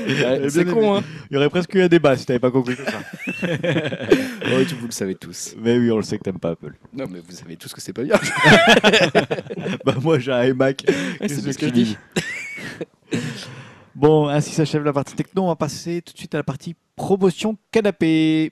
[0.40, 1.02] Ouais, c'est bien con, hein.
[1.30, 3.02] Il y aurait presque eu un débat si t'avais pas conclu tout ça.
[3.42, 5.54] Ouais, tu- vous le savez tous.
[5.62, 6.72] Mais oui, on le sait que t'aimes pas Apple.
[6.94, 8.16] Non, mais vous savez tous que c'est pas bien.
[9.84, 10.84] Bah moi j'ai un iMac.
[11.20, 11.96] c'est Qu'est-ce que je dis?
[13.94, 15.42] Bon, ainsi s'achève la partie techno.
[15.42, 18.50] On va passer tout de suite à la partie promotion canapé.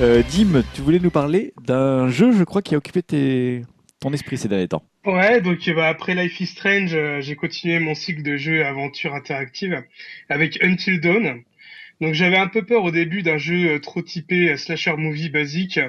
[0.00, 3.64] Euh, Dim, tu voulais nous parler d'un jeu, je crois, qui a occupé tes...
[4.04, 4.86] ton esprit ces derniers temps.
[5.06, 8.56] Ouais, donc euh, bah, après Life is Strange, euh, j'ai continué mon cycle de jeux
[8.56, 9.82] et aventures interactives
[10.28, 11.42] avec Until Dawn.
[12.02, 15.80] Donc j'avais un peu peur au début d'un jeu euh, trop typé slasher movie basique,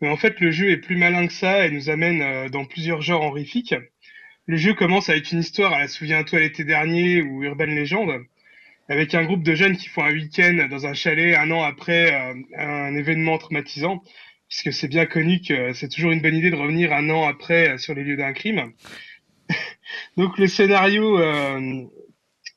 [0.00, 3.02] mais en fait le jeu est plus malin que ça et nous amène dans plusieurs
[3.02, 3.74] genres horrifiques.
[4.46, 8.24] Le jeu commence avec une histoire à la Souviens-toi l'été dernier ou Urban Legend,
[8.88, 12.14] avec un groupe de jeunes qui font un week-end dans un chalet un an après
[12.56, 14.00] un événement traumatisant
[14.48, 17.70] puisque c'est bien connu que c'est toujours une bonne idée de revenir un an après
[17.70, 18.72] euh, sur les lieux d'un crime.
[20.16, 21.84] Donc le scénario euh,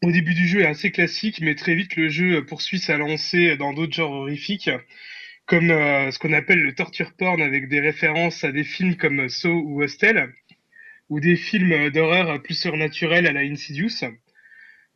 [0.03, 3.57] au début du jeu est assez classique, mais très vite le jeu poursuit sa lancée
[3.57, 4.69] dans d'autres genres horrifiques,
[5.45, 9.27] comme euh, ce qu'on appelle le torture porn avec des références à des films comme
[9.27, 10.33] Saw ou Hostel,
[11.09, 14.05] ou des films d'horreur plus surnaturels à la Insidious.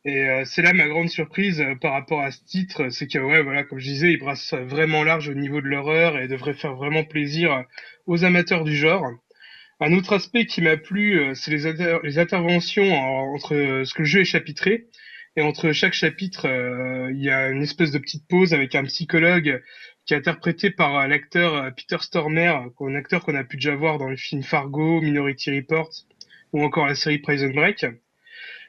[0.06, 3.18] Et euh, c'est là ma grande surprise euh, par rapport à ce titre, c'est que
[3.20, 6.54] ouais voilà comme je disais, il brasse vraiment large au niveau de l'horreur et devrait
[6.54, 7.64] faire vraiment plaisir
[8.06, 9.06] aux amateurs du genre.
[9.82, 13.94] Un autre aspect qui m'a plu, euh, c'est les, les interventions en- entre euh, ce
[13.96, 14.88] que le jeu est chapitré
[15.38, 18.84] et entre chaque chapitre, euh, il y a une espèce de petite pause avec un
[18.86, 19.64] psychologue
[20.06, 23.76] qui est interprété par euh, l'acteur euh, Peter Stormer, un acteur qu'on a pu déjà
[23.76, 25.92] voir dans le film Fargo, Minority Report
[26.54, 27.86] ou encore la série Prison Break.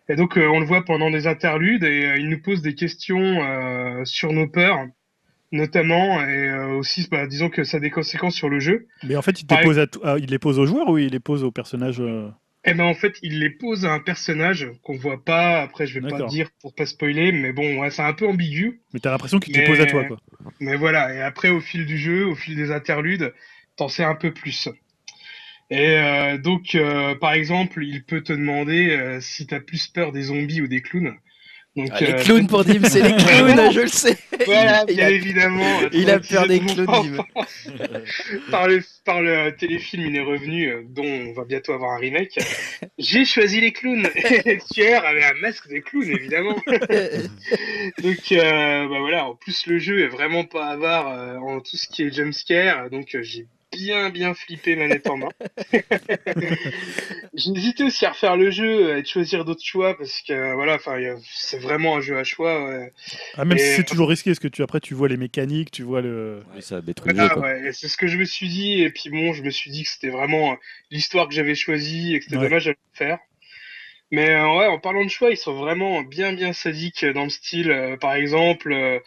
[0.09, 2.75] Et donc, euh, on le voit pendant des interludes et euh, il nous pose des
[2.75, 4.87] questions euh, sur nos peurs,
[5.51, 8.87] notamment, et aussi, bah, disons que ça a des conséquences sur le jeu.
[9.03, 11.11] Mais en fait, il, te pose à ah, il les pose aux joueurs ou il
[11.11, 12.01] les pose aux personnages
[12.65, 15.63] Eh ben, en fait, il les pose à un personnage qu'on voit pas.
[15.63, 18.81] Après, je vais pas dire pour pas spoiler, mais bon, ouais, c'est un peu ambigu.
[18.95, 20.19] Mais t'as l'impression qu'il te les Mais- pose à toi, quoi.
[20.61, 23.33] Mais voilà, et après, au fil du jeu, au fil des interludes,
[23.77, 24.69] t'en sais un peu plus.
[25.71, 30.13] Et euh, donc, euh, par exemple, il peut te demander euh, si t'as plus peur
[30.13, 31.15] des zombies ou des clowns.
[31.75, 34.17] Donc, Ah, les euh, clowns pour Dim, c'est les clowns, je le sais.
[34.47, 35.81] Voilà, Il bien a- évidemment.
[35.93, 37.69] il a peur des clowns, enfance.
[38.51, 41.99] par, le, par le téléfilm Il est revenu, euh, dont on va bientôt avoir un
[41.99, 42.39] remake.
[42.97, 44.09] J'ai choisi les clowns.
[44.15, 46.57] Et le tueur avait un masque de clown, évidemment.
[48.03, 51.77] Donc euh, bah voilà, en plus le jeu est vraiment pas avare euh, en tout
[51.77, 55.29] ce qui est jumpscare, donc j'ai bien bien flippé manette en main.
[57.35, 60.79] j'ai hésité aussi à refaire le jeu et de choisir d'autres choix parce que voilà,
[61.33, 62.69] c'est vraiment un jeu à choix.
[62.69, 62.93] ouais.
[63.37, 65.83] Ah, même si c'est toujours risqué, parce que tu, après, tu vois les mécaniques, tu
[65.83, 66.43] vois le.
[66.55, 69.43] Oui, ça détruit ouais, c'est ce que je me suis dit et puis bon, je
[69.43, 70.57] me suis dit que c'était vraiment euh,
[70.91, 72.45] l'histoire que j'avais choisie et que c'était Ouais.
[72.45, 73.19] dommage de le faire.
[74.13, 77.29] Mais euh, ouais, en parlant de choix, ils sont vraiment bien bien sadiques dans le
[77.31, 77.71] style.
[77.73, 79.01] euh, par exemple, euh,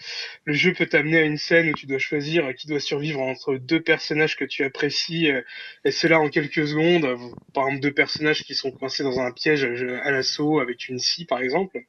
[0.46, 3.22] le jeu peut t'amener à une scène où tu dois choisir euh, qui doit survivre
[3.22, 5.42] entre deux personnages que tu apprécies, euh,
[5.86, 7.06] et c'est là en quelques secondes.
[7.06, 7.18] euh,
[7.54, 11.00] Par exemple, deux personnages qui sont coincés dans un piège euh, à l'assaut avec une
[11.00, 11.80] scie, par exemple.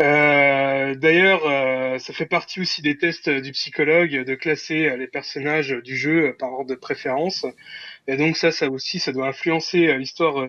[0.00, 4.96] Euh, D'ailleurs, euh, ça fait partie aussi des tests euh, du psychologue de classer euh,
[4.96, 7.44] les personnages du jeu euh, par ordre de préférence.
[8.08, 10.48] Et donc ça, ça aussi, ça doit influencer euh, l'histoire.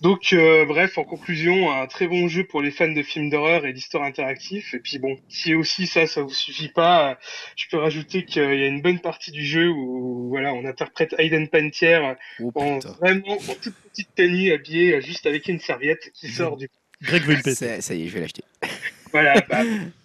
[0.00, 3.66] Donc, euh, bref, en conclusion, un très bon jeu pour les fans de films d'horreur
[3.66, 4.64] et d'histoire interactive.
[4.74, 7.14] Et puis bon, si aussi ça, ça vous suffit pas, euh,
[7.56, 11.14] je peux rajouter qu'il y a une bonne partie du jeu où voilà, on interprète
[11.18, 12.92] Hayden Pantier Oh en putain.
[13.00, 16.68] vraiment en toute petite tenue, habillé euh, juste avec une serviette qui sort du
[17.02, 17.22] Greg.
[17.42, 18.42] C'est- Ça y est, je vais l'acheter.
[19.12, 19.58] voilà, bah,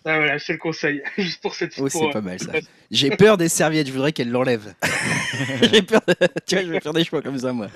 [0.05, 1.01] ah, voilà, te le conseille.
[1.17, 2.51] Juste pour cette Oh, c'est euh, pas mal ça.
[2.91, 4.73] J'ai peur des serviettes, je voudrais qu'elle l'enlève.
[5.71, 7.67] J'ai peur, de- tu vois, je vais faire des choix comme ça, moi.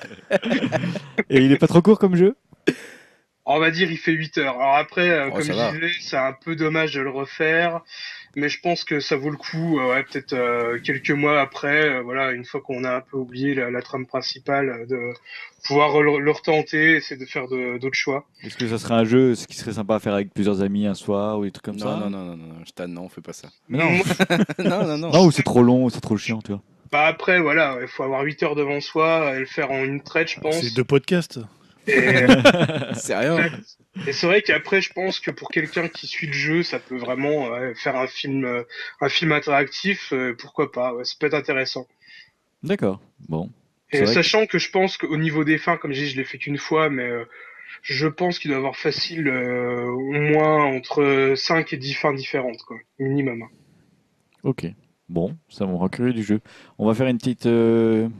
[1.29, 2.35] Et il est pas trop court comme jeu?
[3.45, 4.55] On va dire il fait 8 heures.
[4.55, 7.81] Alors après, euh, Oh, comme je disais, c'est un peu dommage de le refaire,
[8.35, 9.79] mais je pense que ça vaut le coup.
[9.79, 13.17] euh, ouais, peut-être euh, quelques mois après, euh, voilà, une fois qu'on a un peu
[13.17, 14.97] oublié la, la trame principale, de
[15.67, 18.25] pouvoir le, le retenter, essayer de faire de- d'autres choix.
[18.43, 20.87] Est-ce que ça serait un jeu ce qui serait sympa à faire avec plusieurs amis
[20.87, 22.87] un soir ou des trucs comme non, ça non, non, non, non, non, je t'en-
[22.87, 23.49] non, fais pas ça.
[23.69, 23.91] Mais non.
[24.59, 25.11] Non, non, non.
[25.11, 26.61] Non, ou c'est trop long, ou c'est trop chiant, tu vois.
[26.91, 30.01] bah après, voilà, il faut avoir 8 heures devant soi et le faire en une
[30.01, 30.59] traite, je pense.
[30.59, 31.39] C'est deux podcasts.
[31.87, 31.93] Et,
[32.95, 33.49] C'est rien.
[34.07, 36.97] Et c'est vrai qu'après, je pense que pour quelqu'un qui suit le jeu, ça peut
[36.97, 38.63] vraiment faire un film, euh,
[39.01, 40.13] un film interactif.
[40.13, 41.87] euh, pourquoi pas ouais, Ça peut être intéressant.
[42.63, 43.01] D'accord.
[43.27, 43.49] Bon.
[43.91, 46.37] Et sachant que je pense qu'au niveau des fins, comme j'ai dit, je l'ai fait
[46.37, 47.25] qu'une fois, mais euh,
[47.81, 52.63] je pense qu'il doit y avoir facile au moins entre 5 et 10 fins différentes,
[52.63, 53.43] quoi, minimum.
[54.43, 54.65] Ok.
[55.09, 56.39] Bon, ça me rend curieux du jeu.
[56.77, 57.45] On va faire une petite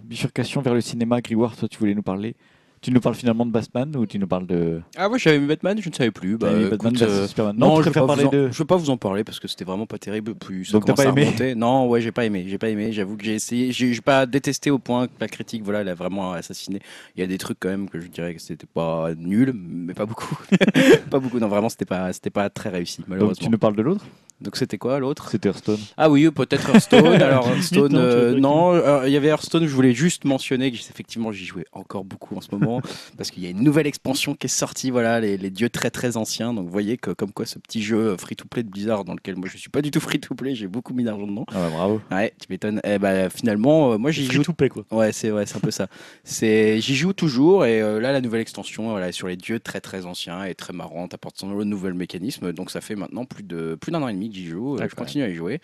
[0.04, 1.22] bifurcation vers le cinéma.
[1.22, 2.36] Grégoire, toi, tu voulais nous parler
[2.82, 5.46] Tu nous parles finalement de Batman ou tu nous parles de Ah ouais, j'avais mis
[5.46, 6.36] Batman, je ne savais plus.
[6.36, 8.50] Bah, Batman euh, Superman Non, je ne préfères parler de.
[8.52, 10.34] veux pas vous en parler parce que c'était vraiment pas terrible.
[10.34, 11.54] Puis ça Donc t'as pas aimé remonter.
[11.54, 12.46] Non, ouais, j'ai pas aimé.
[12.48, 12.92] J'ai pas aimé.
[12.92, 13.72] J'avoue que j'ai essayé.
[13.72, 16.80] J'ai pas détesté au point que la critique, voilà, elle a vraiment assassiné.
[17.16, 19.94] Il y a des trucs quand même que je dirais que c'était pas nul, mais
[19.94, 20.36] pas beaucoup.
[21.12, 21.38] pas beaucoup.
[21.38, 23.46] Non, vraiment, c'était pas, c'était pas très réussi Donc malheureusement.
[23.46, 24.06] tu nous parles de l'autre?
[24.42, 25.30] Donc c'était quoi l'autre?
[25.30, 25.80] C'était Hearthstone.
[25.98, 27.22] Ah oui, peut-être Hearthstone.
[27.22, 27.94] Alors Hearthstone,
[28.40, 29.66] non, euh, euh, il y avait Hearthstone.
[29.68, 32.82] Je voulais juste mentionner que effectivement j'y jouais encore beaucoup en ce moment
[33.18, 34.92] parce qu'il y a une nouvelle expansion qui est sortie.
[34.92, 36.54] Voilà, les, les dieux très très anciens.
[36.54, 39.14] Donc vous voyez que comme quoi ce petit jeu free to play de Blizzard dans
[39.14, 41.46] lequel moi je suis pas du tout free to play, j'ai beaucoup mis d'argent dedans.
[41.50, 42.02] Ah bah, bravo.
[42.12, 42.82] Ouais, tu m'étonnes.
[42.84, 44.86] Eh ben finalement, euh, moi j'y Free joue to pay, quoi.
[44.92, 45.88] Ouais, c'est ouais, c'est un peu ça.
[46.24, 49.60] C'est j'y joue toujours et euh, là la nouvelle extension voilà, est sur les dieux
[49.60, 52.54] très très anciens et très marrante, apporte son nouveaux mécanismes.
[52.54, 54.78] Donc ça fait maintenant plus de plus d'un an et demi j'y joue.
[54.78, 55.60] euh, Je continue à y jouer.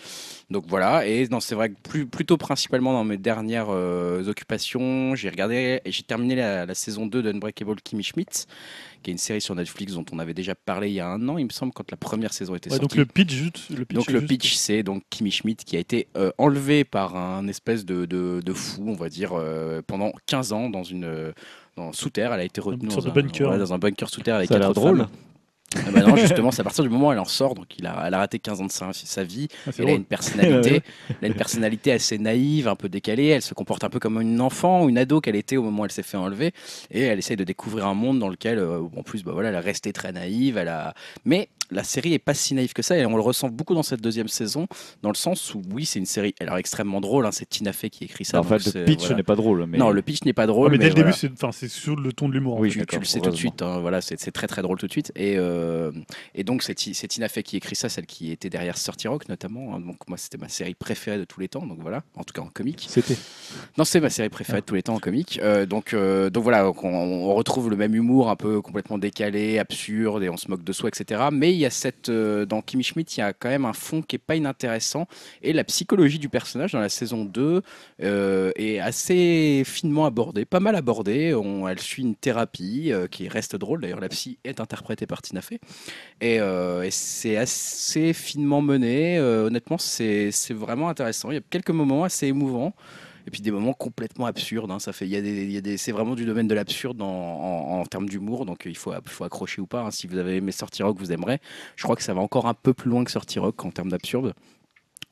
[0.50, 5.16] Donc voilà et non, c'est vrai que plus, plutôt principalement dans mes dernières euh, occupations,
[5.16, 8.46] j'ai regardé et j'ai terminé la, la saison 2 d'Unbreakable Kimmy Schmidt
[9.04, 11.30] qui est une série sur Netflix dont on avait déjà parlé il y a un
[11.30, 12.98] an, il me semble, quand la première saison était Ouais, sortie.
[12.98, 13.96] donc le pitch, juste, le pitch.
[13.96, 17.16] Donc est le juste- pitch, c'est donc Kimi Schmidt qui a été euh, enlevé par
[17.16, 21.06] un espèce de, de, de fou, on va dire, euh, pendant 15 ans dans une
[21.06, 21.32] euh,
[21.76, 22.34] dans, sous terre.
[22.34, 23.52] Elle a été retenue dans, un, bunker.
[23.52, 24.98] ouais, dans un bunker sous terre avec Ça a l'air drôle.
[24.98, 25.08] femmes.
[25.76, 27.86] Ah bah non, justement, c'est à partir du moment où elle en sort, donc il
[27.86, 29.50] a, elle a raté 15 ans de sa, sa vie.
[29.68, 33.28] Ah, Elle a une personnalité, elle a une personnalité assez naïve, un peu décalée.
[33.28, 35.82] Elle se comporte un peu comme une enfant ou une ado qu'elle était au moment
[35.82, 36.54] où elle s'est fait enlever.
[36.90, 39.56] Et elle essaye de découvrir un monde dans lequel, euh, en plus, bah voilà, elle
[39.56, 40.58] est restée très naïve.
[40.58, 40.94] Elle a...
[41.26, 42.98] Mais la série est pas si naïve que ça.
[42.98, 44.68] Et on le ressent beaucoup dans cette deuxième saison,
[45.02, 47.26] dans le sens où, oui, c'est une série alors extrêmement drôle.
[47.26, 48.40] hein, c'est Tina Fey qui écrit ça.
[48.40, 49.16] en donc fait, le pitch voilà.
[49.18, 49.66] n'est pas drôle.
[49.68, 49.78] Mais...
[49.78, 50.66] Non, le pitch n'est pas drôle.
[50.72, 51.12] Ouais, mais dès le voilà.
[51.12, 52.58] début, c'est sur le ton de l'humour.
[52.58, 52.70] en Oui.
[52.70, 55.12] Tu, le sais tout de suite, hein, voilà, c'est très très drôle tout de suite.
[55.16, 55.92] Et, euh,
[56.36, 59.08] et donc c'est Ti- c'est Tina Fey qui écrit ça, celle qui était derrière Sorty
[59.08, 59.76] Rock notamment.
[59.76, 59.80] hein.
[59.80, 62.42] donc moi c'était ma série préférée de tous les temps, donc voilà, en tout cas
[62.42, 62.86] en comique.
[62.90, 63.18] C'était.
[63.78, 65.40] Non, c'est ma série préférée de tous les temps en comique.
[65.44, 68.98] Euh, donc, euh, donc voilà, donc on, on retrouve le même humour un peu complètement
[68.98, 71.22] décalé, absurde, et on se moque de soi, etc.
[71.32, 73.74] Mais il y a cette, euh, dans Kimi Schmidt, il y a quand même un
[73.74, 75.08] fond qui est pas inintéressant.
[75.42, 77.62] Et la psychologie du personnage dans la saison 2
[78.04, 81.36] euh, est assez finement abordée, pas mal abordée.
[81.70, 83.82] Elle suit une thérapie euh, qui reste drôle.
[83.82, 85.60] D'ailleurs, la psy est interprétée par Tina Fey.
[86.22, 89.20] Et, et c'est assez finement mené.
[89.20, 91.32] Honnêtement, c'est vraiment intéressant.
[91.32, 92.74] Il y a quelques moments assez émouvants.
[93.28, 94.72] Et puis des moments complètement absurdes.
[94.72, 94.80] hein.
[94.80, 98.46] Ça fait, il y a des, c'est vraiment du domaine de l'absurde en, termes d'humour.
[98.46, 99.82] Donc il faut, faut accrocher ou pas.
[99.82, 99.92] hein.
[99.92, 101.40] Si vous avez aimé Sorty Rock, vous aimerez.
[101.76, 103.90] Je crois que ça va encore un peu plus loin que Sorty Rock en termes
[103.90, 104.34] d'absurde.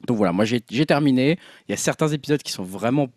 [0.07, 1.37] Donc voilà, moi j'ai j'ai terminé.
[1.67, 3.09] Il y a certains épisodes qui sont vraiment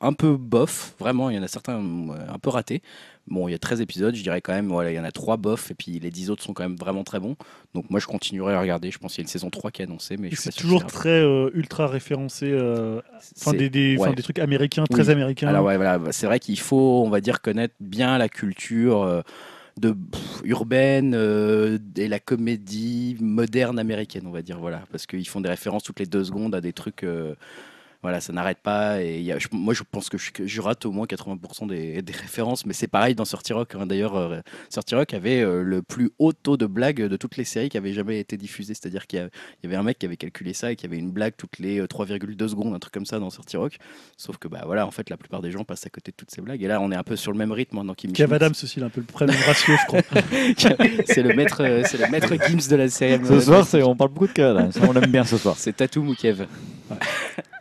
[0.00, 2.82] un peu bof, vraiment, il y en a certains euh, un peu ratés.
[3.28, 5.10] Bon, il y a 13 épisodes, je dirais quand même, voilà, il y en a
[5.10, 7.36] 3 bof, et puis les 10 autres sont quand même vraiment très bons.
[7.74, 9.82] Donc moi je continuerai à regarder, je pense qu'il y a une saison 3 qui
[9.82, 12.50] est annoncée, mais c'est toujours très euh, ultra référencé.
[12.52, 13.00] euh,
[13.52, 15.48] des, des, trucs américains, très américains.
[15.48, 19.02] Alors ouais, voilà, bah, c'est vrai qu'il faut, on va dire, connaître bien la culture
[19.02, 19.22] euh,
[19.80, 25.28] de pff, urbaine euh, et la comédie moderne américaine, on va dire, voilà, parce qu'ils
[25.28, 27.02] font des références toutes les deux secondes à des trucs.
[27.02, 27.34] euh,
[28.06, 29.02] voilà, ça n'arrête pas.
[29.02, 32.02] Et il y a- je- moi, je pense que je, rate au moins 80% des,
[32.02, 33.74] des références, mais c'est pareil dans Sorty Rock.
[33.74, 33.84] hein.
[33.84, 34.38] D'ailleurs, euh,
[34.70, 37.76] Sorty Rock avait euh, le plus haut taux de blagues de toutes les séries qui
[37.76, 38.74] avaient jamais été diffusées.
[38.74, 39.28] C'est-à-dire qu'il
[39.64, 41.80] y, avait un mec qui avait calculé ça et qui avait une blague toutes les
[41.80, 43.76] euh, 3,2 secondes, un truc comme ça dans Sorty Rock.
[44.16, 46.30] Sauf que bah voilà, en fait, la plupart des gens passent à côté de toutes
[46.30, 46.62] ces blagues.
[46.62, 48.32] Et là, on est un peu sur le même rythme maintenant Kim Kev.
[48.32, 50.00] Adams aussi, il a un peu le premier ratio, je crois.
[51.06, 53.20] c'est le maître, euh, c'est le maître Gims de la série.
[53.26, 54.32] Ce soir, on parle beaucoup de.
[54.70, 55.56] Ça, on l'aime bien ce soir.
[55.58, 56.46] c'est Tatou Moukev.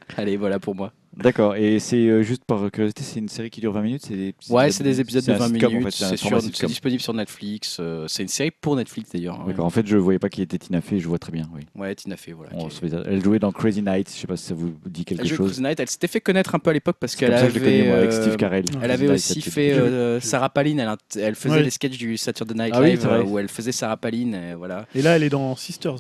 [0.18, 0.92] Allez, voilà pour moi.
[1.18, 1.56] D'accord.
[1.56, 4.36] Et c'est euh, juste par curiosité, c'est une série qui dure 20 minutes c'est des,
[4.50, 5.86] Ouais, c'est des épisodes de un 20 sitcom, minutes.
[5.88, 7.78] En fait, c'est sur- c'est disponible sur Netflix.
[7.80, 9.40] euh, c'est une série pour Netflix d'ailleurs.
[9.40, 9.46] hein.
[9.48, 9.64] D'accord.
[9.66, 11.00] En fait, je voyais pas qui était Tina Fey.
[11.00, 11.50] Je vois très bien.
[11.56, 11.62] Oui.
[11.74, 12.52] Ouais, Tina Fey, voilà.
[12.56, 12.68] On
[13.06, 14.12] Elle jouait dans Crazy Nights.
[14.14, 15.38] Je sais pas si ça vous dit quelque Elle chose.
[15.38, 15.80] Cruise Night.
[15.80, 17.88] Elle s'était fait connaître un peu à l'époque parce C'est qu'elle que avait.
[17.88, 18.66] moi, avec euh, Steve Carell.
[18.74, 20.20] Elle Crazy avait aussi fait euh.
[20.20, 20.78] Sarah Palin.
[21.16, 21.64] Elle, elle faisait Ouais.
[21.64, 24.34] les sketchs du Saturday Night Ah oui, Live euh, où elle faisait Sarah Palin.
[24.34, 24.86] et voilà.
[24.94, 25.96] Et là, elle est dans Sisters.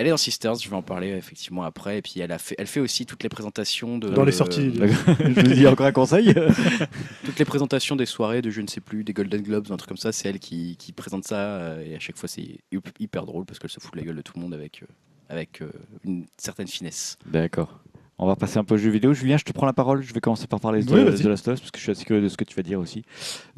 [0.00, 0.54] Elle est dans Sisters.
[0.54, 1.98] Je vais en parler effectivement après.
[1.98, 4.08] Et puis elle a fait, elle fait aussi toutes les présentations de.
[4.08, 4.68] Dans les sorties.
[4.70, 4.96] D'accord.
[5.18, 6.32] je vous dis encore un conseil.
[7.24, 9.88] Toutes les présentations des soirées de je ne sais plus, des Golden Globes, un truc
[9.88, 11.36] comme ça, c'est elle qui, qui présente ça.
[11.36, 12.60] euh, et à chaque fois, c'est hy-
[12.98, 14.86] hyper drôle parce qu'elle se fout de la gueule de tout le monde avec, euh,
[15.28, 15.70] avec euh,
[16.04, 17.18] une certaine finesse.
[17.26, 17.78] D'accord.
[18.22, 19.14] On va passer un peu aux jeux vidéo.
[19.14, 20.02] Julien, je te prends la parole.
[20.02, 21.24] Je vais commencer par parler de Oui, The.
[21.24, 22.78] Last of Us parce que je suis assez curieux de ce que tu vas dire
[22.78, 23.02] aussi.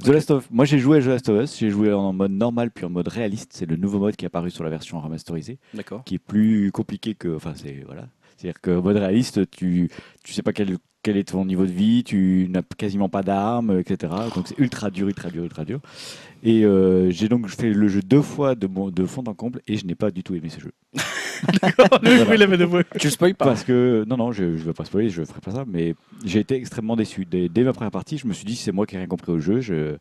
[0.04, 1.58] The Last of Moi, j'ai joué à The Last of Us.
[1.58, 3.50] J'ai joué en mode normal puis en mode réaliste.
[3.54, 6.04] C'est le nouveau mode qui est apparu sur la version remasterisée, D'accord.
[6.04, 7.34] qui est plus compliqué que.
[7.34, 8.06] Enfin, c'est voilà.
[8.42, 9.88] C'est-à-dire que mode réaliste, tu
[10.24, 13.78] tu sais pas quel quel est ton niveau de vie, tu n'as quasiment pas d'armes,
[13.78, 14.12] etc.
[14.34, 15.80] Donc c'est ultra dur, ultra dur, ultra dur.
[16.42, 19.76] Et euh, j'ai donc fait le jeu deux fois de, de fond en comble et
[19.76, 20.72] je n'ai pas du tout aimé ce jeu.
[22.02, 22.84] Le avait de voix.
[22.84, 23.46] Tu le spoil pas.
[23.46, 25.96] Parce que, non, non, je ne vais pas spoiler, je ne ferai pas ça, mais
[26.24, 27.24] j'ai été extrêmement déçu.
[27.24, 29.32] Dès, dès ma première partie, je me suis dit, c'est moi qui n'ai rien compris
[29.32, 29.60] au jeu.
[29.60, 29.96] Je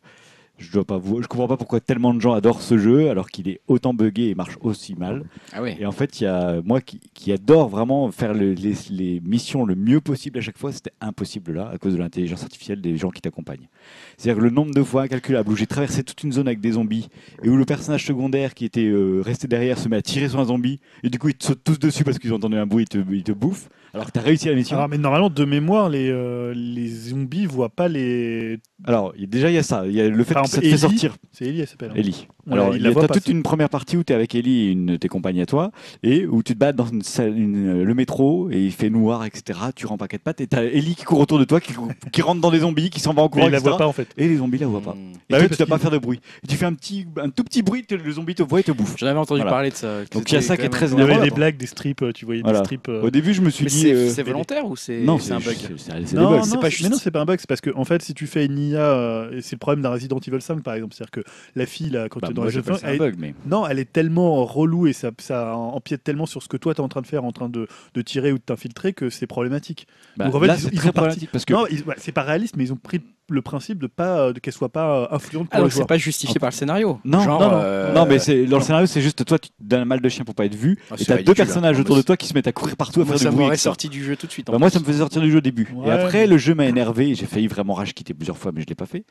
[0.58, 3.30] je dois pas vous, je comprends pas pourquoi tellement de gens adorent ce jeu alors
[3.30, 5.24] qu'il est autant buggé et marche aussi mal.
[5.52, 5.74] Ah oui.
[5.80, 9.20] Et en fait, il y a moi qui, qui adore vraiment faire le- les, les
[9.24, 10.70] missions le mieux possible à chaque fois.
[10.70, 13.68] C'était impossible là à cause de l'intelligence artificielle des gens qui t'accompagnent.
[14.16, 16.72] C'est-à-dire que le nombre de fois incalculable où j'ai traversé toute une zone avec des
[16.72, 17.08] zombies
[17.42, 20.38] et où le personnage secondaire qui était euh, resté derrière se met à tirer sur
[20.38, 22.66] un zombie et du coup ils te sautent tous dessus parce qu'ils ont entendu un
[22.66, 24.76] bruit, ils te, ils te bouffent alors que tu as réussi la mission.
[24.78, 28.58] Alors, mais normalement, de mémoire, les, euh, les zombies voient pas les.
[28.84, 29.86] Alors, déjà, il y a ça.
[29.86, 31.16] Il y a le fait Que ça te exemple, fait Ellie, sortir.
[31.32, 31.90] C'est Ellie, elle s'appelle.
[31.90, 31.96] hein.
[31.96, 32.26] Ellie.
[32.46, 34.66] Ouais, Alors, il y a pas, toute une première partie où tu es avec Ellie
[34.66, 35.70] et une de tes compagnes à toi,
[36.02, 39.24] et où tu te bats dans une salle- une- le métro, et il fait noir,
[39.24, 39.58] etc.
[39.76, 41.72] Tu rends paquet de pattes, et tu as Ellie qui court autour de toi, qui,
[42.12, 43.92] qui rentre dans des zombies, qui s'en va en courant, il la voit pas en
[43.92, 44.08] fait.
[44.16, 44.94] Et les zombies la voient pas.
[44.94, 45.12] Hmm.
[45.12, 46.20] Et Bah toi, oui, tu dois pas faire de bruit.
[46.42, 48.72] Et tu fais un, petit, un tout petit bruit, le zombie te voit et te
[48.72, 48.96] bouffe.
[48.98, 49.50] J'en avais entendu Voilà.
[49.52, 50.04] parler de ça.
[50.12, 51.24] Donc, il y a ça qui est très peu- Il y avait énervant.
[51.24, 52.88] des blagues, des strips, euh, tu voyais des strips.
[52.88, 53.80] euh, Au début, je me suis dit.
[54.10, 56.82] c'est euh, volontaire ou c'est non, c'est un bug c'est- pas c'est- juste.
[56.82, 58.58] mais non, c'est pas un bug, c'est parce que en fait, si tu fais une
[58.58, 61.66] IA, euh, et c'est le problème d'un Resident Evil 5 par exemple, c'est-à-dire que la
[61.66, 63.34] fille là, quand Bah, tu es dans moi, Evil ça un 5, elle- bug, mais.
[63.46, 66.80] non, elle est tellement relou et ça, ça empiète tellement sur ce que toi tu
[66.80, 69.26] es en train de faire, en train de, de tirer ou de t'infiltrer que c'est
[69.26, 69.86] problématique.
[70.16, 71.52] Bah, Donc, en fait, là, ils- c'est ils très ont parti- problématique parce que.
[71.52, 74.40] Non, ouais, c'est pas réaliste, mais ils ont pris le principe de pas euh, de
[74.40, 75.86] qu'elle soit pas euh, influente pour Alors le c'est joueur.
[75.86, 76.98] pas justifié par le scénario.
[77.04, 77.56] Non, Genre, non, non.
[77.62, 80.00] euh, Non, mais c'est dans le scénario, c'est juste toi, tu te donnes un mal
[80.00, 81.80] de chien pour pas être vu, Ah, et c'est t'as deux ridicule, personnages hein.
[81.80, 83.44] autour de toi qui se mettent à courir partout à moi, faire ça du bruit.
[83.44, 83.62] m'aurait etc.
[83.64, 84.48] sorti du jeu tout de suite.
[84.50, 85.68] en Bah, moi, ça me faisait sortir du jeu au début.
[85.74, 87.10] Ouais, et après, le jeu m'a énervé.
[87.10, 89.04] et J'ai failli vraiment rage quitter plusieurs fois, mais je l'ai pas fait.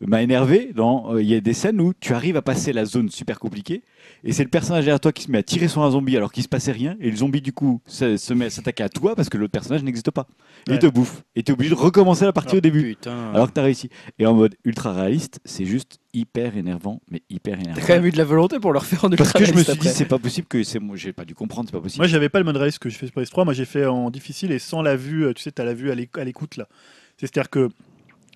[0.00, 0.70] M'a énervé.
[0.74, 3.38] Dans, euh, il y a des scènes où tu arrives à passer la zone super
[3.38, 3.82] compliquée,
[4.24, 6.30] et c'est le personnage derrière toi qui se met à tirer sur un zombie alors
[6.32, 8.88] qu'il se passait rien, et le zombie du coup se, se met à s'attaquer à
[8.88, 10.26] toi parce que l'autre personnage n'existe pas.
[10.68, 10.74] Ouais.
[10.74, 11.22] il te bouffe.
[11.34, 12.82] Et t'es obligé de recommencer la partie Ah, au début.
[12.90, 13.32] Putain.
[13.34, 13.88] Alors que t'as réussi.
[14.18, 17.80] Et en mode ultra réaliste, c'est juste hyper énervant, mais hyper énervant.
[17.80, 19.52] T'as quand même eu de la volonté pour leur faire en Parce ultra que je
[19.52, 19.88] me suis dit, après.
[19.90, 22.00] c'est pas possible que c'est moi, j'ai pas dû comprendre, c'est pas possible.
[22.02, 23.44] Moi, j'avais pas le mode réaliste que j'ai fait sur PS3.
[23.44, 25.24] Moi, j'ai fait en difficile et sans la vue.
[25.26, 26.68] euh, Tu sais, t'as la vue à l'écoute là.
[27.16, 27.68] C'est-à-dire que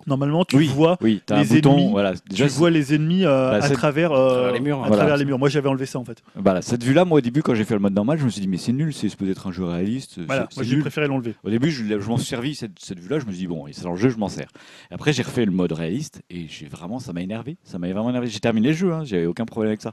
[0.07, 2.15] normalement, tu oui, vois, oui, t'as un les bouton, ennemis, voilà.
[2.35, 4.77] tu vois les ennemis euh, Bah, à travers, euh, À travers les murs.
[4.78, 4.97] à Voilà.
[4.97, 5.39] travers les murs.
[5.39, 6.23] Moi, j'avais enlevé ça en fait.
[6.36, 8.41] Voilà, cette vue-là, moi au début, quand j'ai fait le mode normal, je me suis
[8.41, 10.20] dit, mais c'est nul, c'est supposé être un jeu réaliste.
[10.27, 10.49] Voilà.
[10.57, 11.35] Moi, j'ai préféré l'enlever.
[11.44, 13.67] Au début, je, je m'en suis servi, cette, cette vue-là, je me suis dit, bon,
[13.73, 14.49] c'est dans le jeu, je m'en sers.
[14.91, 17.57] Et après, j'ai refait le mode réaliste, et j'ai vraiment, ça m'a énervé.
[17.65, 18.28] Ça m'a vraiment énervé.
[18.28, 19.93] J'ai terminé le jeu, hein, j'avais aucun problème avec ça.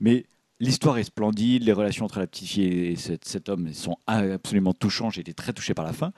[0.00, 0.26] Mais
[0.60, 4.72] l'histoire est splendide, les relations entre la petite fille et cet, cet homme sont absolument
[4.72, 5.12] touchantes.
[5.12, 6.12] J'ai été très touché par la fin.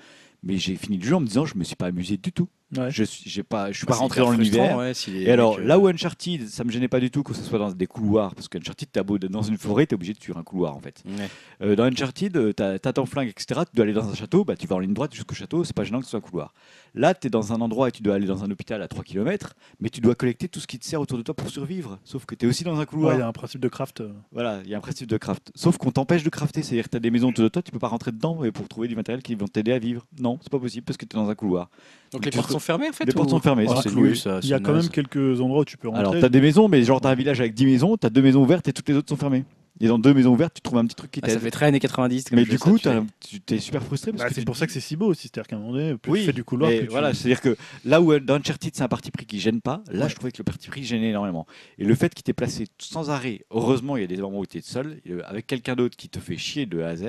[0.45, 2.49] Mais j'ai fini le jeu en me disant, je me suis pas amusé du tout.
[2.77, 2.91] Ouais.
[2.91, 4.77] Je suis, j'ai pas, je suis Bah, pas c'est rentré dans l'univers.
[4.77, 7.43] ouais, Et alors, euh, là où Uncharted, ça me gênait pas du tout que ce
[7.43, 10.39] soit dans des couloirs, parce qu'Uncharted, t'as beau dans une forêt, t'es obligé de suivre
[10.39, 11.03] un couloir en fait.
[11.07, 11.29] ouais.
[11.63, 13.63] Euh, dans Uncharted, euh, t'as as ton flingue, etc.
[13.71, 15.75] Tu dois aller dans un château, bah, tu vas en ligne droite jusqu'au château, c'est
[15.75, 16.53] pas gênant que ce soit un couloir.
[16.95, 19.05] Là, tu es dans un endroit et tu dois aller dans un hôpital à 3
[19.05, 21.99] km, mais tu dois collecter tout ce qui te sert autour de toi pour survivre.
[22.05, 23.15] Sauf que tu es aussi dans un couloir.
[23.15, 24.01] il y a un principe de craft.
[24.01, 24.13] euh.
[24.33, 25.51] Voilà, il y a un principe de craft.
[25.55, 27.71] Sauf qu'on t'empêche de crafter, c'est-à-dire que tu as des maisons autour de toi, tu
[27.71, 30.05] peux pas rentrer dedans et pour trouver du matériel qui vont t'aider à vivre.
[30.21, 31.69] Non, c'est pas possible parce que tu es dans un couloir.
[32.13, 33.67] Donc les portes te- sont fermées en fait Les portes sont fermées,
[34.15, 34.85] ça, Il y a quand naze.
[34.85, 36.01] même quelques endroits où tu peux rentrer.
[36.01, 38.07] Alors, tu as des maisons, mais genre, tu as un village avec 10 maisons, tu
[38.07, 39.45] as deux maisons ouvertes et toutes les autres sont fermées.
[39.81, 41.67] Et dans deux maisons ouvertes, tu trouves un petit truc qui Ah, ça fait très
[41.67, 42.25] années 90.
[42.25, 43.39] comme mais du ça, coup, tu t'as- fais.
[43.47, 45.07] tu es super frustré parce Bah, que c'est tu pour ça que c'est si beau
[45.07, 47.41] aussi, c'est-à-dire qu'à un moment donné, plus Oui, tu fais du couloir, tu- voilà, c'est-à-dire
[47.41, 50.33] que là où dans Uncharted c'est un parti pris qui gêne pas, là je trouvais
[50.33, 51.47] que le parti pris gênait énormément.
[51.79, 54.47] Et le fait qu'il t'ait placé sans arrêt, heureusement il y a des moments où
[54.47, 57.05] tu es seul, euh, avec quelqu'un d'autre qui te fait chier de A à Z.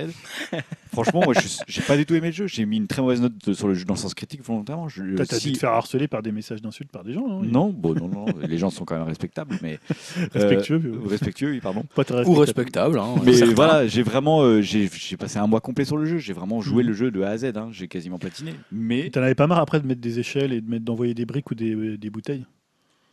[0.91, 3.21] Franchement, moi je j'ai pas du tout aimé le jeu, j'ai mis une très mauvaise
[3.21, 4.87] note sur le jeu dans le sens critique volontairement.
[5.17, 7.41] T'as si- dû te faire harceler par des messages d'insultes par des gens, non?
[7.43, 9.79] Non, bon, non, non, les gens sont quand même respectables, mais
[10.33, 10.81] Respectueux.
[10.85, 11.83] euh, respectueux, oui, pardon.
[11.95, 12.35] Pas très respectable.
[12.59, 12.99] Respectable.
[12.99, 16.17] hein, Mais voilà, j'ai vraiment, euh, j'ai j'ai passé un mois complet sur le jeu,
[16.17, 16.87] j'ai vraiment joué Mhm.
[16.89, 18.53] le jeu de A à Z, hein, j'ai quasiment platiné.
[18.71, 21.25] Mais T'en avais pas marre après de mettre des échelles et de mettre d'envoyer des
[21.25, 22.45] briques ou des, des bouteilles?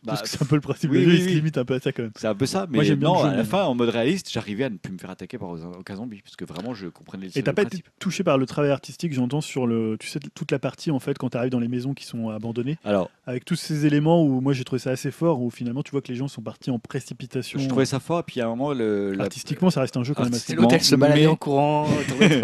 [0.07, 1.57] Bah, Parce que c'est un peu le principe oui, du jeu, oui, il se limite
[1.57, 2.11] un peu à ça quand même.
[2.17, 3.63] C'est un peu ça, mais Moi, j'aime bien non, le jeu, à la mais- fin,
[3.65, 6.45] en mode réaliste, j'arrivais à ne plus me faire attaquer par aucun zombie, parce que
[6.45, 7.85] vraiment, je comprenais le Et t'as le pas été principe.
[7.99, 11.17] touché par le travail artistique, j'entends, sur le, tu sais, toute la partie en fait
[11.17, 14.41] quand tu arrives dans les maisons qui sont abandonnées, Alors, avec tous ces éléments où
[14.41, 16.71] moi j'ai trouvé ça assez fort, où finalement tu vois que les gens sont partis
[16.71, 17.59] en précipitation.
[17.59, 20.13] je trouvais ça fort, puis à un moment, le, la- Artistiquement, ça reste un jeu
[20.13, 20.53] quand même assez.
[20.53, 21.87] C'est Artistiquement, l'hôtel se balader mais- en courant,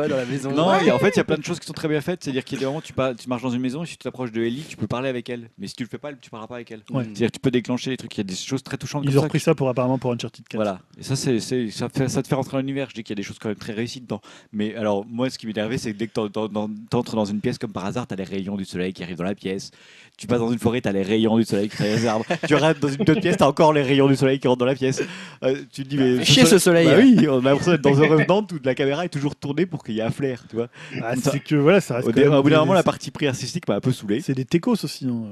[0.10, 0.52] dans la maison.
[0.54, 2.24] Non, et en fait, il y a plein de choses qui sont très bien faites.
[2.24, 3.94] C'est-à-dire qu'il y a des moments, tu, pas- tu marches dans une maison, et si
[3.94, 5.50] tu t'approches de Ellie, tu peux parler avec elle.
[5.58, 6.82] Mais si tu le fais pas, tu parleras pas avec elle.
[6.92, 7.04] Ouais.
[7.04, 8.14] C'est-à-dire que tu peux déclencher les trucs.
[8.16, 9.24] Il y a des choses très touchantes Ils comme ont ça.
[9.28, 10.56] repris ça pour apparemment pour Uncharted 4.
[10.62, 10.80] Voilà.
[11.00, 12.88] Et ça, c'est, ça, fait, ça te fait rentrer dans l'univers.
[12.90, 14.20] Je dis qu'il y a des choses quand même très réussies dedans.
[14.52, 16.50] Mais alors, moi, ce qui m'est énervé, c'est que dès que t'en-
[16.90, 19.24] t'entres dans une pièce comme par hasard, t'as les rayons du soleil qui arrivent dans
[19.24, 19.72] la pièce.
[20.18, 22.26] Tu passes dans une forêt, t'as les rayons du soleil qui traversent les arbres.
[22.48, 24.66] tu rentres dans une autre pièce, t'as encore les rayons du soleil qui rentrent dans
[24.66, 25.02] la pièce.
[25.44, 26.24] Euh, tu te dis, mais.
[26.24, 26.86] Chier ce soleil.
[26.88, 29.66] Bah oui, on a l'impression d'être dans un Revenant où la caméra est toujours tournée
[29.66, 30.68] pour qu'il y ait un flair, tu vois.
[31.02, 32.08] Ah, Ça- c'est que voilà, ça reste.
[32.08, 32.12] Au,
[32.44, 34.22] bout d'un moment, la partie prix artistique m'a un peu saoulé.
[34.22, 35.08] C'est des techos aussi.
[35.08, 35.24] hein.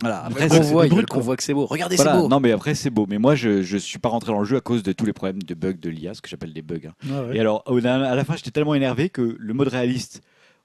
[0.00, 1.02] Voilà, Après, quoi.
[1.04, 1.59] convoi que c'est beau.
[1.66, 2.12] Regardez, voilà.
[2.14, 2.28] c'est beau.
[2.28, 3.06] Non, mais après, c'est beau.
[3.08, 5.12] Mais moi, je, je suis pas rentré dans le jeu à cause de tous les
[5.12, 6.80] problèmes de bugs de l'IA, ce que j'appelle des bugs.
[6.88, 6.92] hein.
[7.10, 7.36] Ah ouais.
[7.36, 10.22] Et alors, à la fin, j'étais tellement énervé que le mode réaliste,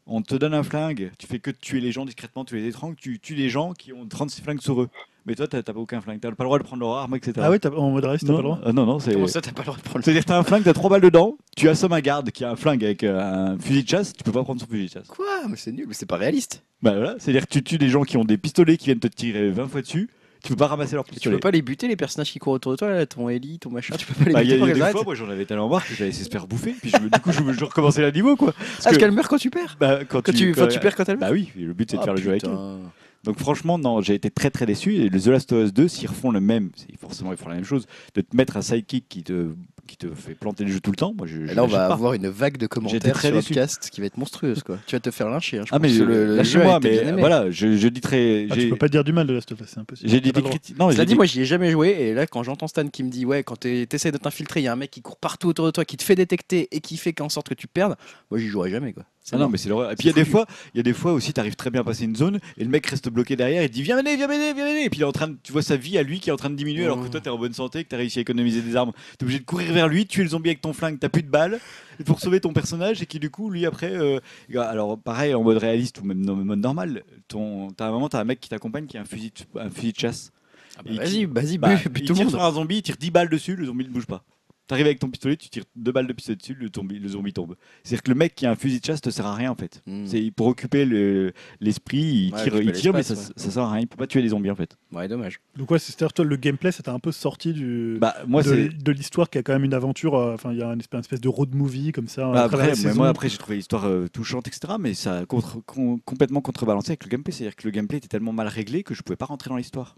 [0.07, 2.95] on te donne un flingue, tu fais que tuer les gens discrètement, tu les étrangles,
[2.95, 4.89] tu tues des gens qui ont 36 flingues sur eux.
[5.27, 7.15] Mais toi, t'as t'as pas aucun flingue, t'as pas le droit de prendre leur arme,
[7.15, 7.33] etc.
[7.41, 9.13] Ah ouais, t'as- en mode réaliste, t'as pas le droit ah non, non, c'est.
[9.13, 10.73] Comment ça, t'as pas le droit de prendre le C'est-à-dire que t'as un flingue, t'as
[10.73, 13.81] trois balles dedans, tu assommes un garde qui a un flingue avec euh, un fusil
[13.83, 15.07] de chasse, tu peux pas prendre son fusil de chasse.
[15.07, 15.25] Quoi?
[15.49, 16.61] Mais c'est nul, mais c'est pas réaliste.
[16.83, 19.07] Bah voilà, c'est-à-dire que tu tues des gens qui ont des pistolets qui viennent te
[19.07, 20.07] tirer 20 fois dessus,
[20.45, 21.35] tu peux pas ramasser leur Tu pistolet.
[21.35, 23.69] peux pas les buter, les personnages qui courent autour de toi, là, ton Ellie, ton
[23.71, 24.91] machin, tu peux pas les Bah, Il y buter a, pour il y a des
[24.91, 27.19] fois, moi j'en avais tellement marre que de se faire bouffer, puis je me- du
[27.19, 28.53] coup je, je recommençais la niveau quoi.
[28.57, 31.09] Ah, parce que- qu'elle meurt quand tu perds Bah, quand, Quand tu, tu perds quand
[31.09, 32.79] elle Bah meurt oui, le but c'est de Ah, faire le jeu avec putain.
[33.23, 34.97] Donc franchement, non, j'ai été très très déçu.
[34.97, 37.49] Et le The Last of Us 2, s'ils refont le même, c'est- forcément ils font
[37.49, 39.47] la même chose, de te mettre un sidekick qui te,
[39.87, 41.93] qui te fait planter le jeu tout le temps, moi je, là, on va pas.
[41.93, 43.53] avoir une vague de commentaires très sur déçu.
[43.53, 44.77] podcast qui va être monstrueuse, quoi.
[44.87, 45.59] Tu vas te faire lyncher.
[45.59, 47.19] hein, je Ah mais pense le, le jeu été mais bien aimé.
[47.19, 48.47] voilà, je, je dis très...
[48.49, 50.09] Ah, tu peux pas dire du mal de Last of Us, c'est impossible.
[50.09, 50.77] j'ai dit des critiques.
[50.79, 52.87] Non, Cela j'ai dit, dit- moi j'y ai jamais joué et là quand j'entends Stan
[52.87, 55.01] qui me dit ouais quand t'es- t'essaies de t'infiltrer, il y a un mec qui
[55.01, 57.53] court partout autour de toi, qui te fait détecter et qui fait qu'en sorte que
[57.53, 57.95] tu perdes,
[58.31, 59.03] moi j'y jouerai jamais quoi.
[59.31, 59.91] Ah non, mais c'est l'horreur.
[59.91, 61.71] Et puis il y a des fois, il y a des fois aussi, t'arrives très
[61.71, 63.63] bien à passer une zone et le mec reste bloqué derrière.
[63.63, 64.81] Il te dit viens m'aider, viens m'aider, viens m'aider.
[64.85, 66.31] Et puis il est en train de, tu vois sa vie à lui qui est
[66.33, 68.21] en train de diminuer alors que toi t'es en bonne santé, que t'as réussi à
[68.21, 68.91] économiser des armes.
[69.17, 71.29] T'es obligé de courir vers lui, tuer le zombie avec ton flingue, t'as plus de
[71.29, 71.59] balles
[72.05, 74.19] pour sauver ton personnage et qui du coup lui après, euh,
[74.59, 78.19] alors pareil en mode réaliste ou même en mode normal, ton, t'as un moment t'as
[78.19, 80.31] un mec qui t'accompagne qui a un fusil, de- un fusil de chasse.
[80.77, 82.29] Ah bah, vas-y, vas-y, Bah, il tout le tire monde.
[82.29, 84.23] sur un zombie, il tire 10 balles dessus, le zombie ne bouge pas.
[84.67, 87.33] T'arrives avec ton pistolet, tu tires deux balles de pistolet dessus, le, zombie, le zombie
[87.33, 87.55] tombe.
[87.83, 89.55] C'est-à-dire que le mec qui a un fusil de chasse te sert à rien en
[89.55, 89.83] fait.
[89.85, 90.05] Hmm.
[90.07, 93.71] C'est pour occuper le- l'esprit, il Ouais, tire, il tire mais ça, ça sert à
[93.73, 93.81] rien.
[93.81, 94.75] Il peut pas tuer les zombies en fait.
[94.91, 95.39] Ouais, dommage.
[95.55, 99.29] Donc ouais, c'est-à-dire toi le gameplay, t'a un peu sorti du Bah moi de, l'histoire
[99.29, 100.15] qui a quand même une aventure.
[100.15, 102.31] euh, Enfin, il y a une espèce, une espèce de road movie comme ça.
[102.31, 102.95] Bah, après, la mais saison.
[102.95, 104.73] moi après j'ai trouvé l'histoire euh, touchante etc.
[104.79, 107.31] Mais ça a contre- con- complètement contrebalancé avec le gameplay.
[107.31, 109.95] C'est-à-dire que le gameplay était tellement mal réglé que je pouvais pas rentrer dans l'histoire.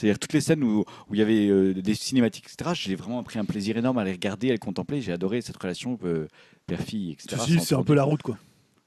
[0.00, 2.70] C'est-à-dire toutes les scènes où où il y avait euh, des cinématiques etc.
[2.74, 5.02] J'ai vraiment pris un plaisir énorme à les regarder, à les contempler.
[5.02, 6.26] J'ai adoré cette relation euh,
[6.66, 7.36] père-fille etc.
[7.38, 8.38] Ceci, c'est un peu la route quoi.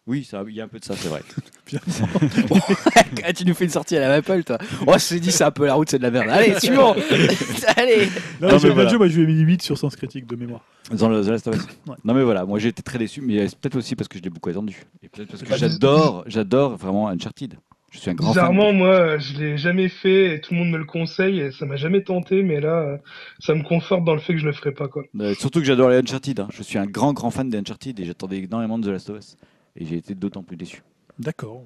[0.06, 1.22] Oui, il y a un peu de ça, c'est vrai.
[3.24, 4.58] Ah, tu nous fais une sortie à la Maple, toi.
[4.86, 6.28] Oh, c'est dit, c'est un peu la route, c'est de la merde.
[6.30, 6.94] Allez, suivant
[7.78, 8.10] Allez
[8.42, 8.90] Non, Non, mais voilà.
[8.90, 10.62] jeu, moi je lui ai mis 8 sur Sens Critique de mémoire.
[10.92, 11.62] Dans le The Last of Us.
[11.88, 11.96] Ouais.
[12.04, 14.24] Non mais voilà, moi j'ai été très déçu, mais c'est peut-être aussi parce que je
[14.24, 14.84] l'ai beaucoup attendu.
[15.02, 17.56] Et peut-être parce que j'adore, j'adore vraiment Uncharted.
[17.94, 18.50] Je suis un grand fan.
[18.50, 21.66] Bizarrement, moi, je l'ai jamais fait et tout le monde me le conseille et ça
[21.68, 22.98] m'a jamais tenté, mais là, euh,
[23.40, 25.04] ça me conforte dans le fait que je le ferai pas, quoi.
[25.22, 26.40] Euh, surtout que j'adore les Uncharted.
[26.40, 26.48] hein.
[26.52, 29.20] Je suis un grand grand fan des Uncharted et j'attendais énormément de The Last of
[29.20, 29.38] Us.
[29.76, 30.82] Et j'ai été d'autant plus déçu.
[31.20, 31.64] D'accord.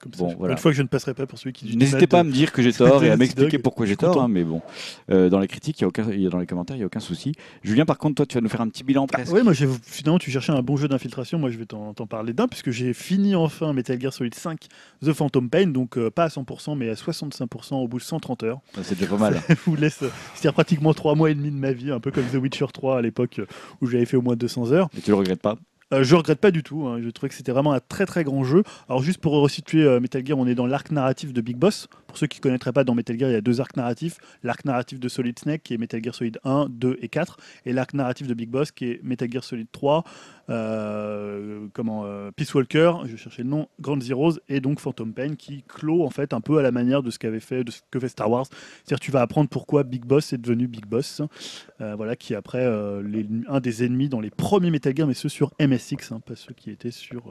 [0.00, 0.52] Comme ça, Bon, je- voilà.
[0.54, 2.32] Une fois que je ne passerai pas pour celui qui dit N'hésitez pas à me
[2.32, 4.62] dire que j'ai tort et à m'expliquer pourquoi j'ai tort, hein, mais bon,
[5.10, 6.86] Euh, dans les critiques, il y a aucun, y dans les commentaires, il n'y a
[6.86, 7.32] aucun souci.
[7.62, 9.32] Julien, par contre, toi, tu vas nous faire un petit bilan presque.
[9.32, 12.48] Oui, moi finalement tu cherchais un bon jeu d'infiltration, moi je vais t'en parler d'un
[12.48, 14.66] puisque j'ai fini enfin Metal Gear Solid 5
[15.04, 18.42] The Phantom Pain, donc euh, pas à 100% mais à 65% au bout de 130
[18.44, 18.60] heures.
[18.82, 19.40] C'est déjà pas mal.
[19.46, 22.10] Ça vous laisse, euh, c'est-à-dire pratiquement 3 mois et demi de ma vie, un peu
[22.10, 23.40] comme The Witcher 3 à l'époque
[23.80, 24.88] où j'avais fait au moins 200 heures.
[24.96, 25.56] Et tu le regrettes pas
[25.92, 28.22] Euh, je regrette pas du tout, hein, je trouvais que c'était vraiment un très très
[28.22, 28.62] grand jeu.
[28.88, 31.88] Alors juste pour resituer euh, Metal Gear, on est dans l'arc narratif de Big Boss.
[32.10, 34.16] Pour ceux qui ne connaîtraient pas, dans Metal Gear, il y a deux arcs narratifs.
[34.42, 37.36] L'arc narratif de Solid Snake qui est Metal Gear Solid 1, 2 et 4.
[37.66, 40.02] Et l'arc narratif de Big Boss qui est Metal Gear Solid 3,
[40.48, 45.34] euh, comment, euh, Peace Walker, je cherchais le nom, Grand Zeroes et donc Phantom Pain
[45.36, 47.80] qui clôt en fait un peu à la manière de ce qu'avait fait, de ce
[47.90, 48.46] que fait Star Wars.
[48.84, 51.22] C'est-à-dire tu vas apprendre pourquoi Big Boss est devenu Big Boss.
[51.80, 52.66] Euh, voilà, qui est après
[53.04, 56.34] les- un des ennemis dans les premiers Metal Gear, mais ceux sur MSX, hein, pas
[56.36, 57.22] ceux qui étaient sur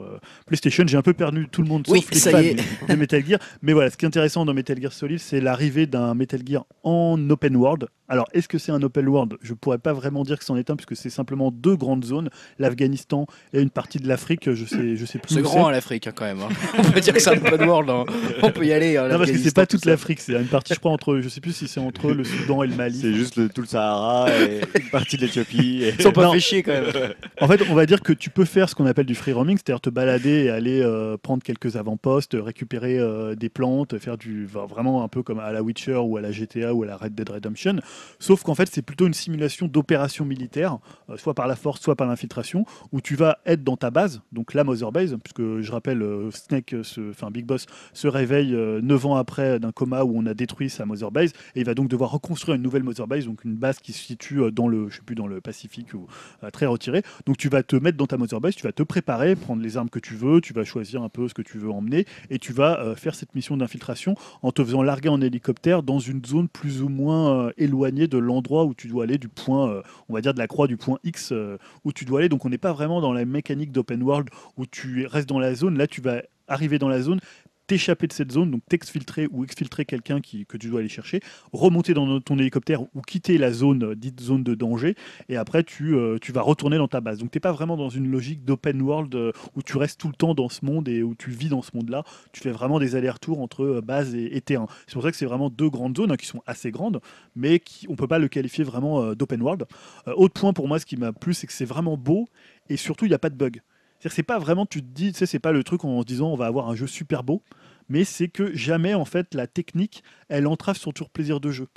[0.46, 0.84] PlayStation.
[0.86, 2.18] J'ai un peu perdu tout le monde Oui, sauf les
[2.56, 3.38] fans de Metal Gear.
[3.62, 6.66] Mais voilà, ce qui est intéressant dans Metal Gear Solid, c'est l'arrivée d'un Metal Gear
[6.82, 7.88] en open world.
[8.10, 9.36] Alors, est-ce que c'est un open world?
[9.40, 12.28] Je pourrais pas vraiment dire que c'en est un, puisque c'est simplement deux grandes zones,
[12.58, 14.52] l'Afghanistan et une partie de l'Afrique.
[14.52, 15.34] Je sais, je sais plus.
[15.34, 16.40] C'est grand à l'Afrique hein, quand même.
[16.40, 16.48] hein.
[16.78, 17.88] On peut dire que c'est un open world.
[17.88, 18.04] hein.
[18.42, 18.96] On peut y aller.
[18.96, 21.28] hein, Non, parce que c'est pas toute l'Afrique, c'est une partie, je crois, entre, je
[21.28, 22.98] sais plus si c'est entre le Soudan et le Mali.
[23.00, 25.84] C'est juste le- tout le Sahara et une partie de l'Éthiopie.
[25.84, 26.32] et- Ils sont pas Non.
[26.32, 26.86] fait chier quand même.
[27.40, 29.56] En fait, on va dire que tu peux faire ce qu'on appelle du free roaming,
[29.56, 34.48] c'est-à-dire te balader et aller euh, prendre quelques avant-postes, récupérer euh, des plantes, faire du
[34.52, 36.96] enfin, vraiment un peu comme à la Witcher ou à la GTA ou à la
[36.96, 37.76] Red Dead Redemption.
[38.18, 41.96] Sauf qu'en fait c'est plutôt une simulation d'opération militaire, euh, soit par la force, soit
[41.96, 45.72] par l'infiltration, où tu vas être dans ta base, donc la Mother Base, puisque je
[45.72, 50.04] rappelle, euh, Snake, euh, enfin Big Boss, se réveille euh, 9 ans après d'un coma
[50.04, 52.82] où on a détruit sa Mother Base, et il va donc devoir reconstruire une nouvelle
[52.82, 55.26] Mother Base, donc une base qui se situe euh, dans le, je sais plus, dans
[55.26, 56.06] le Pacifique ou
[56.44, 57.02] euh, très retiré.
[57.26, 59.76] Donc tu vas te mettre dans ta Mother Base, tu vas te préparer, prendre les
[59.76, 62.38] armes que tu veux, tu vas choisir un peu ce que tu veux emmener, et
[62.38, 66.24] tu vas euh, faire cette mission d'infiltration en te faisant larguer en hélicoptère dans une
[66.24, 67.52] zone plus ou moins euh,
[67.90, 70.66] de l'endroit où tu dois aller, du point, euh, on va dire de la croix
[70.66, 72.28] du point X euh, où tu dois aller.
[72.28, 75.54] Donc on n'est pas vraiment dans la mécanique d'open world où tu restes dans la
[75.54, 75.76] zone.
[75.76, 77.20] Là, tu vas arriver dans la zone
[77.70, 81.20] t'échapper de cette zone, donc t'exfiltrer ou exfiltrer quelqu'un que tu dois aller chercher,
[81.52, 84.96] remonter dans ton hélicoptère ou quitter la zone euh, dite zone de danger,
[85.28, 87.18] et après tu, euh, tu vas retourner dans ta base.
[87.18, 90.14] Donc t'es pas vraiment dans une logique d'open world euh, où tu restes tout le
[90.14, 92.02] temps dans ce monde et où tu vis dans ce monde-là.
[92.32, 94.66] Tu fais vraiment des allers-retours entre base et, terrain.
[94.88, 97.00] C'est pour ça que c'est vraiment deux grandes zones hein, qui sont assez grandes,
[97.36, 99.64] mais qui, on peut pas le qualifier vraiment d'open world.
[100.16, 102.26] Autre point pour moi, ce qui m'a plu, c'est que c'est vraiment beau
[102.68, 103.60] et surtout il n'y a pas de bug.
[104.08, 106.46] C'est pas vraiment, tu te dis, c'est pas le truc en se disant on va
[106.46, 107.42] avoir un jeu super beau,
[107.88, 111.68] mais c'est que jamais en fait la technique elle entrave son tour plaisir de jeu.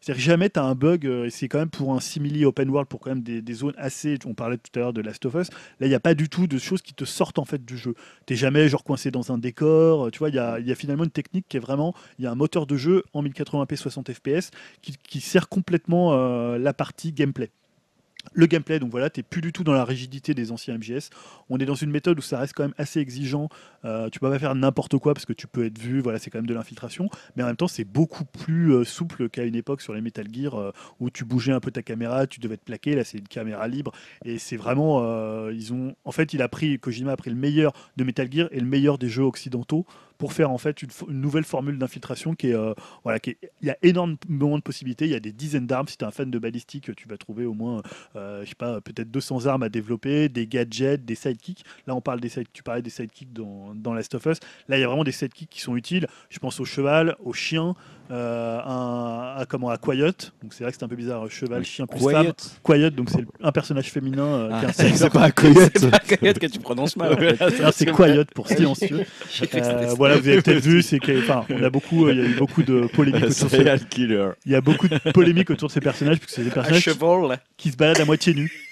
[0.00, 2.70] C'est-à-dire jamais tu as un bug, euh, et c'est quand même pour un simili open
[2.70, 4.18] world, pour quand même des, zones assez.
[4.24, 5.50] On parlait tout à l'heure de Last of Us.
[5.78, 7.76] Là, il n'y a pas du tout de choses qui te sortent en fait du
[7.76, 7.94] jeu.
[8.26, 10.06] Tu jamais genre coincé dans un décor.
[10.06, 11.94] euh, Tu vois, il y a, y a finalement une technique qui est vraiment.
[12.18, 14.50] Il y a un moteur de jeu en 1080p 60 fps
[14.80, 17.50] qui, qui sert complètement euh, la partie gameplay.
[18.34, 21.10] Le gameplay, donc voilà, t'es plus du tout dans la rigidité des anciens MGS.
[21.48, 23.48] On est dans une méthode où ça reste quand même assez exigeant.
[23.84, 26.00] Euh, tu peux pas faire n'importe quoi parce que tu peux être vu.
[26.00, 29.28] Voilà, c'est quand même de l'infiltration, mais en même temps, c'est beaucoup plus euh, souple
[29.30, 32.26] qu'à une époque sur les Metal Gear euh, où tu bougeais un peu ta caméra,
[32.26, 32.94] tu devais te plaquer.
[32.94, 33.92] Là, c'est une caméra libre
[34.24, 35.00] et c'est vraiment.
[35.02, 38.30] euh, ils ont, en fait, il a pris Kojima a pris le meilleur de Metal
[38.30, 39.86] Gear et le meilleur des jeux occidentaux
[40.20, 42.74] pour faire en fait une, nouvelle formule d'infiltration qui est euh,
[43.04, 45.06] voilà, qui il y a énormément de possibilités.
[45.06, 45.88] Il y a des dizaines d'armes.
[45.88, 47.82] Si tu es un fan de balistique, tu vas trouver au moins
[48.16, 51.64] euh, je sais pas, peut-être 200 armes à développer, des gadgets, des sidekicks.
[51.86, 54.38] Là, on parle des side- tu parlais des sidekicks dans, dans Last of Us.
[54.68, 56.06] Là, il y a vraiment des sidekicks qui sont utiles.
[56.28, 57.74] Je pense au cheval, au chien,
[58.10, 60.06] euh, un, à, comment, à Quiet.
[60.42, 62.32] Donc, c'est vrai que c'est un peu bizarre, cheval, chien plus femme.
[62.62, 62.80] Quiet.
[62.80, 65.72] Quiet, donc c'est un personnage féminin euh, Ah, c'est pas un coyote.
[65.76, 67.16] C'est pas Coyote que tu prononces mal.
[67.72, 69.04] c'est Quiet pour silencieux.
[69.54, 72.24] Euh, voilà, vous avez peut-être vu, c'est enfin, on a beaucoup, euh, il y a
[72.24, 76.18] eu beaucoup de polémiques autour il y a beaucoup de polémiques autour de ces personnages,
[76.18, 76.90] puisque c'est des personnages qui,
[77.56, 78.69] qui se baladent à moitié nus.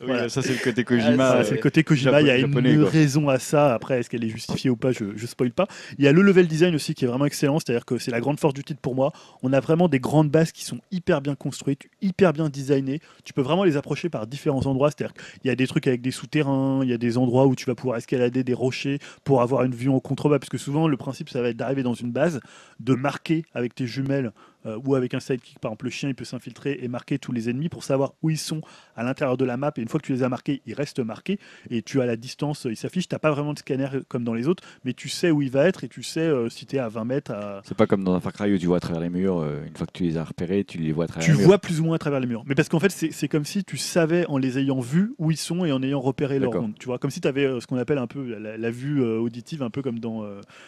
[0.00, 0.28] Oui, Voilà.
[0.30, 1.34] ça c'est le côté Ah, Kojima.
[1.36, 2.90] Euh, c'est le côté Kojima, il y a japonais, une quoi.
[2.90, 3.74] raison à ça.
[3.74, 5.66] Après, est-ce qu'elle est justifiée ou pas Je ne spoil pas.
[5.98, 8.20] Il y a le level design aussi qui est vraiment excellent, c'est-à-dire que c'est la
[8.20, 9.12] grande force du titre pour moi.
[9.42, 13.00] On a vraiment des grandes bases qui sont hyper bien construites, hyper bien designées.
[13.24, 16.00] Tu peux vraiment les approcher par différents endroits, c'est-à-dire qu'il y a des trucs avec
[16.00, 19.42] des souterrains, il y a des endroits où tu vas pouvoir escalader des rochers pour
[19.42, 21.94] avoir une vue en contrebas, parce que souvent le principe ça va être d'arriver dans
[21.94, 22.40] une base,
[22.80, 24.32] de marquer avec tes jumelles
[24.66, 27.32] euh, ou avec un sidekick, par exemple le chien il peut s'infiltrer et marquer tous
[27.32, 28.60] les ennemis pour savoir où ils sont
[28.96, 31.00] à l'intérieur de la map et une fois que tu les as marqués, ils restent
[31.00, 31.38] marqués
[31.70, 34.24] et tu as la distance, euh, il s'affiche, tu n'as pas vraiment de scanner comme
[34.24, 36.66] dans les autres, mais tu sais où il va être et tu sais euh, si
[36.66, 37.60] tu es à 20 mètres, à...
[37.64, 39.38] C'est pas comme dans un Far Cry où tu vois à travers les murs.
[39.38, 41.38] euh, Une fois que tu les as repérés, tu les vois à travers tu les
[41.38, 41.46] murs.
[41.46, 42.42] vois plus ou moins à travers les murs.
[42.46, 45.30] Mais parce qu'en fait, c'est c'est comme si tu savais en les ayant vus où
[45.30, 46.74] ils sont et en ayant repéré leur monde.
[46.78, 49.62] Tu vois, comme si tu avais ce qu'on appelle un peu la, la vue auditive,
[49.62, 50.24] un peu comme dans,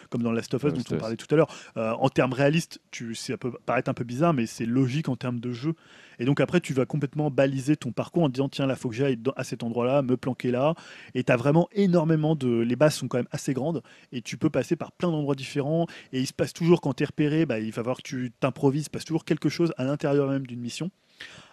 [0.09, 1.47] comme dans Last of Us Last dont on parlait tout à l'heure.
[1.75, 5.39] En termes réalistes, tu, ça peut paraître un peu bizarre, mais c'est logique en termes
[5.39, 5.73] de jeu.
[6.19, 8.95] Et donc après, tu vas complètement baliser ton parcours en disant tiens, là, faut que
[8.95, 10.75] j'aille à cet endroit-là, me planquer là.
[11.15, 12.61] Et tu as vraiment énormément de.
[12.61, 13.81] Les bases sont quand même assez grandes
[14.11, 15.87] et tu peux passer par plein d'endroits différents.
[16.11, 18.31] Et il se passe toujours, quand tu es repéré, bah, il va falloir que tu
[18.39, 20.91] t'improvises, il se passe toujours quelque chose à l'intérieur même d'une mission.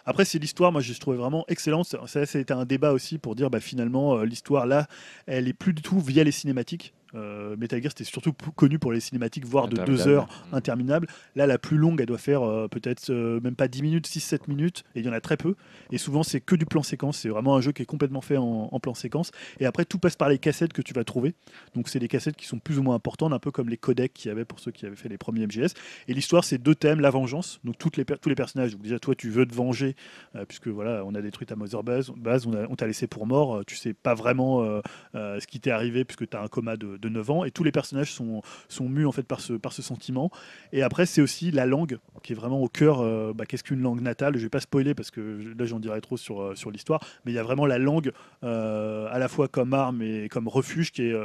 [0.06, 1.86] Après, c'est l'histoire, moi je trouvais vraiment excellente.
[1.86, 4.86] Ça, ça, ça a été un débat aussi pour dire bah, finalement, euh, l'histoire là,
[5.26, 6.94] elle est plus du tout via les cinématiques.
[7.14, 10.10] Euh, Metal Gear, c'était surtout connu pour les cinématiques, voire de deux Interminable.
[10.10, 11.06] heures interminables.
[11.36, 14.48] Là, la plus longue, elle doit faire euh, peut-être euh, même pas 10 minutes, 6-7
[14.48, 15.54] minutes, et il y en a très peu.
[15.90, 17.18] Et souvent, c'est que du plan séquence.
[17.18, 19.30] C'est vraiment un jeu qui est complètement fait en, en plan séquence.
[19.58, 21.34] Et après, tout passe par les cassettes que tu vas trouver.
[21.74, 24.12] Donc, c'est des cassettes qui sont plus ou moins importantes, un peu comme les codecs
[24.12, 25.74] qu'il y avait pour ceux qui avaient fait les premiers MGS.
[26.08, 27.60] Et l'histoire, c'est deux thèmes la vengeance.
[27.64, 28.72] Donc, toutes les, tous les personnages.
[28.72, 29.96] Donc, déjà, toi, tu veux te venger,
[30.36, 33.64] euh, puisque voilà, on a détruit ta Mother Base, base on t'a laissé pour mort.
[33.66, 34.80] tu sais pas vraiment
[35.14, 37.44] ce qui t'est arrivé, puisque tu as un coma de, de 9 ans.
[37.44, 40.30] Et tous les personnages sont, sont mus en fait par ce, par ce sentiment.
[40.72, 43.00] Et après, c'est aussi la langue qui est vraiment au cœur.
[43.00, 44.36] euh, bah, Qu'est-ce qu'une langue natale?
[44.36, 47.00] Je vais pas spoiler parce que là, j'en dirai trop sur, euh, sur l'histoire.
[47.24, 48.12] Mais il y a vraiment la langue
[48.44, 51.16] euh, à la fois comme arme et comme refuge qui est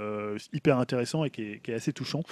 [0.53, 2.23] hyper intéressant et qui est, assez touchant.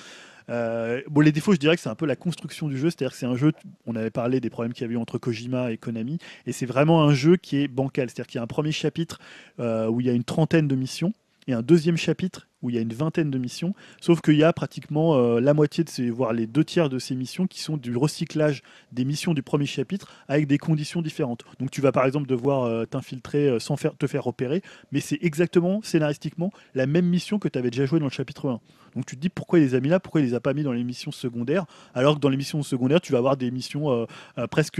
[0.48, 3.18] Bon, les défauts, je dirais que c'est un peu la construction du jeu, c'est-à-dire que
[3.18, 3.52] c'est un jeu,
[3.86, 6.66] on avait parlé des problèmes qu'il y avait eu entre Kojima et Konami, et c'est
[6.66, 9.20] vraiment un jeu qui est bancal, c'est-à-dire qu'il y a un premier chapitre
[9.60, 11.14] où il y a une trentaine de missions,
[11.48, 14.44] et un deuxième chapitre où il y a une vingtaine de missions, sauf qu'il y
[14.44, 17.60] a pratiquement euh, la moitié de ces, voire les deux tiers de ces missions qui
[17.60, 21.44] sont du recyclage des missions du premier chapitre avec des conditions différentes.
[21.60, 25.20] Donc tu vas par exemple devoir euh, t'infiltrer euh, sans te faire repérer, mais c'est
[25.22, 28.60] exactement scénaristiquement la même mission que tu avais déjà joué dans le chapitre 1.
[28.96, 30.54] Donc tu te dis pourquoi il les a mis là, pourquoi il les a pas
[30.54, 33.50] mis dans les missions secondaires, alors que dans les missions secondaires, tu vas avoir des
[33.50, 34.08] missions
[34.52, 34.80] presque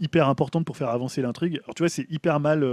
[0.00, 1.60] hyper importantes pour faire avancer l'intrigue.
[1.62, 2.66] Alors tu vois, c'est hyper mal.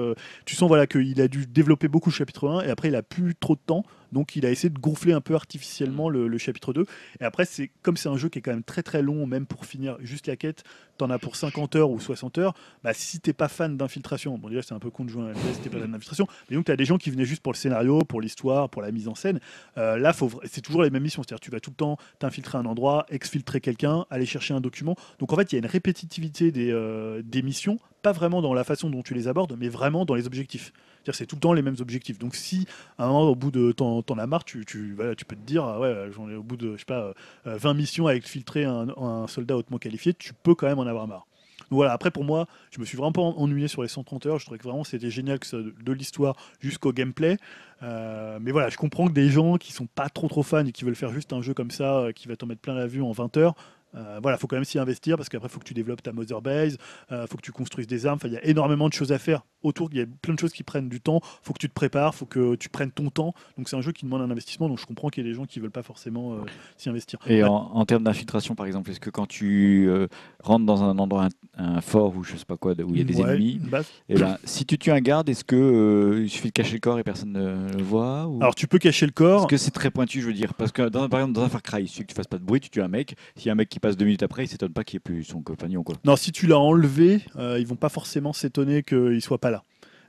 [0.45, 3.03] tu sens voilà qu'il a dû développer beaucoup le chapitre 1 et après il a
[3.03, 6.73] plus trop de temps, donc il a essayé de gonfler un peu artificiellement le, chapitre
[6.73, 6.85] 2.
[7.19, 9.45] Et après, c'est comme c'est un jeu qui est quand même très très long, même
[9.45, 10.63] pour finir juste la quête,
[10.97, 12.53] t'en as pour 50 heures ou 60 heures.
[12.83, 15.25] Bah, si t'es pas fan d'infiltration, bon déjà c'est un peu con de jouer à
[15.27, 17.51] un si t'es pas fan d'infiltration, mais donc t'as des gens qui venaient juste pour
[17.51, 19.39] le scénario, pour l'histoire, pour la mise en scène.
[19.77, 20.13] Euh, là,
[20.45, 23.61] c'est toujours les mêmes missions, c'est-à-dire tu vas tout le temps t'infiltrer un endroit, exfiltrer
[23.61, 24.95] quelqu'un, aller chercher un document.
[25.19, 28.53] Donc en fait, il y a une répétitivité des, euh, des missions, pas vraiment dans
[28.53, 30.73] la façon dont tu les abordes, mais vraiment dans les objectifs.
[31.11, 32.19] C'est tout le temps les mêmes objectifs.
[32.19, 35.35] Donc si à un moment, au bout de t'en, t'en as marre, tu, tu, peux
[35.35, 37.13] te dire, ah ouais, j'en ai au bout de je sais pas,
[37.47, 40.87] euh, 20 missions à exfiltrer un, un soldat hautement qualifié, tu peux quand même en
[40.87, 41.25] avoir marre.
[41.69, 44.39] Donc voilà, après pour moi, je me suis vraiment pas ennuyé sur les 130 heures.
[44.39, 47.37] Je trouvais que vraiment c'était génial que ça, de l'histoire jusqu'au gameplay.
[47.83, 50.71] Euh, mais voilà, je comprends que des gens qui sont pas trop trop fans et
[50.71, 52.87] qui veulent faire juste un jeu comme ça, euh, qui va t'en mettre plein la
[52.87, 53.55] vue en 20 heures.
[53.95, 56.41] Euh, voilà, faut quand même s'y investir parce qu'après, faut que tu développes ta mother
[56.41, 56.77] base,
[57.11, 58.19] euh, faut que tu construises des armes.
[58.25, 59.89] Il y a énormément de choses à faire autour.
[59.91, 61.21] Il y a plein de choses qui prennent du temps.
[61.43, 63.33] Faut que tu te prépares, faut que tu prennes ton temps.
[63.57, 64.69] Donc, c'est un jeu qui demande un investissement.
[64.69, 66.37] Donc, je comprends qu'il y ait des gens qui veulent pas forcément euh,
[66.77, 67.19] s'y investir.
[67.27, 70.07] Et en, en termes d'infiltration, par exemple, est-ce que quand tu euh,
[70.43, 71.27] rentres dans un endroit,
[71.57, 73.59] un, un fort ou je sais pas quoi, où il y a des Ouais, ennemis,
[74.07, 76.99] et ben, si tu tues un garde, est-ce que il suffit de cacher le corps
[76.99, 78.37] et personne ne le voit ou...
[78.41, 79.41] Alors, tu peux cacher le corps.
[79.41, 80.53] Est-ce que c'est très pointu, je veux dire?
[80.53, 82.37] Parce que dans, par exemple, dans un Far Cry, il suffit que tu fasses pas
[82.37, 83.15] de bruit, tu tues un mec.
[83.43, 85.15] Y a un mec qui passe deux minutes après, il s'étonne pas qu'il n'y ait
[85.15, 85.83] plus son compagnon.
[85.83, 85.95] Quoi.
[86.05, 89.63] Non, si tu l'as enlevé, euh, ils vont pas forcément s'étonner qu'il soit pas là.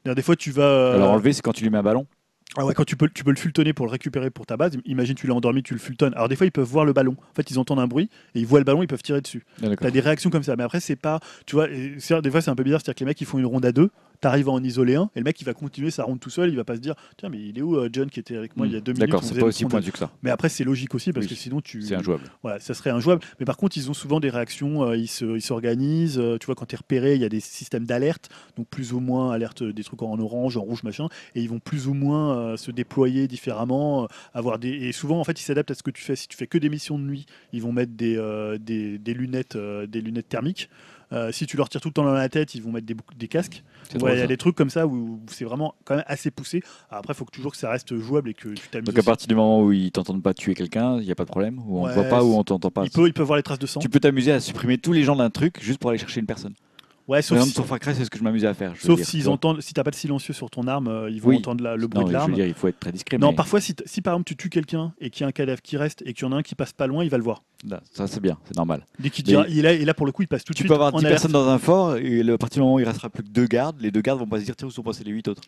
[0.05, 0.63] D'ailleurs, Des fois, tu vas.
[0.63, 2.07] euh, Alors enlever, c'est quand tu lui mets un ballon.
[2.57, 4.77] Ah ouais, quand tu peux, tu peux le fultonner pour le récupérer pour ta base,
[4.85, 6.13] imagine tu l'as endormi, tu le fultonnes.
[6.15, 7.13] Alors des fois ils peuvent voir le ballon.
[7.31, 9.45] En fait ils entendent un bruit et ils voient le ballon, ils peuvent tirer dessus.
[9.63, 9.67] Ah.
[9.77, 12.57] T'as des réactions comme ça, mais après c'est pas, tu vois, des fois c'est un
[12.57, 13.91] peu bizarre, c'est-à-dire que les mecs ils font une ronde à deux,
[14.21, 16.51] t'arrives à en isoler un et le mec il va continuer sa ronde tout seul,
[16.51, 18.57] il va pas se dire tiens mais il est où euh, John qui était avec
[18.57, 19.07] moi il y a deux minutes.
[19.09, 20.11] D'accord, c'est pas aussi pointu que ça.
[20.23, 21.83] mais après, c'est logique aussi parce Oui, que sinon, tu.
[21.83, 22.25] C'est injouable.
[22.43, 23.23] Voilà, ça serait injouable.
[23.39, 24.83] Mais par contre, ils ont souvent des réactions.
[24.85, 26.19] euh, ils se- ils s'organisent.
[26.19, 28.29] euh, tu vois, quand tu es repéré, il y a des systèmes d'alerte.
[28.57, 31.09] Donc, plus ou moins alerte des trucs en orange, en rouge, machin.
[31.35, 34.09] Et ils vont plus ou moins se déployer différemment.
[34.35, 34.69] avoir des...
[34.71, 36.17] Et souvent, en fait, ils s'adaptent à ce que tu fais.
[36.17, 39.15] Si tu fais que des missions de nuit, ils vont mettre des, euh, des, des
[39.15, 40.69] lunettes, euh, des lunettes thermiques.
[41.13, 43.29] Euh, si tu leur tires tout le temps dans la tête, ils vont mettre des,
[43.29, 43.65] casques.
[44.01, 46.31] Ouais, il y a des trucs comme ça où, où c'est vraiment quand même assez
[46.31, 46.63] poussé.
[46.89, 48.87] Alors après, il faut que toujours que ça reste jouable et que tu t'amuses.
[48.87, 51.25] Donc à partir du moment où ils t'entendent pas tuer quelqu'un, il n'y a pas
[51.25, 51.59] de problème?
[51.67, 52.83] Ou on Ouais, te voit pas ou on t'entend pas?
[52.83, 53.81] peuvent, ils peuvent voir les traces de sang.
[53.81, 56.27] Tu peux t'amuser à supprimer tous les gens d'un truc juste pour aller chercher une
[56.27, 56.55] personne.
[57.11, 58.73] Ouais, Par sauf exemple, si- sur Far Cry, c'est ce que je m'amusais à faire.
[58.79, 61.31] Sauf s'ils tu entendent, si t'as pas de silencieux sur ton arme, euh, ils vont
[61.31, 61.39] Oui.
[61.39, 62.33] entendre la- le Non, bruit mais de je veux l'arme.
[62.35, 63.19] dire, il faut être très discret.
[63.19, 65.61] Non, mais parfois, si, par exemple tu tues quelqu'un et qu'il y a un cadavre
[65.61, 67.25] qui reste et qu'il y en a un qui passe pas loin, il va le
[67.25, 67.43] voir.
[67.69, 68.87] là, ça c'est bien, c'est normal.
[69.01, 70.69] Dès qu'il Mais- là, et là pour le coup, il passe tout de Tu suite
[70.69, 71.21] peux avoir en 10 alerte.
[71.21, 73.47] personnes dans un fort et à partir du moment où il restera plus que deux
[73.47, 75.43] gardes, les deux gardes vont pas se dire tiens où sont passés les 8 autres?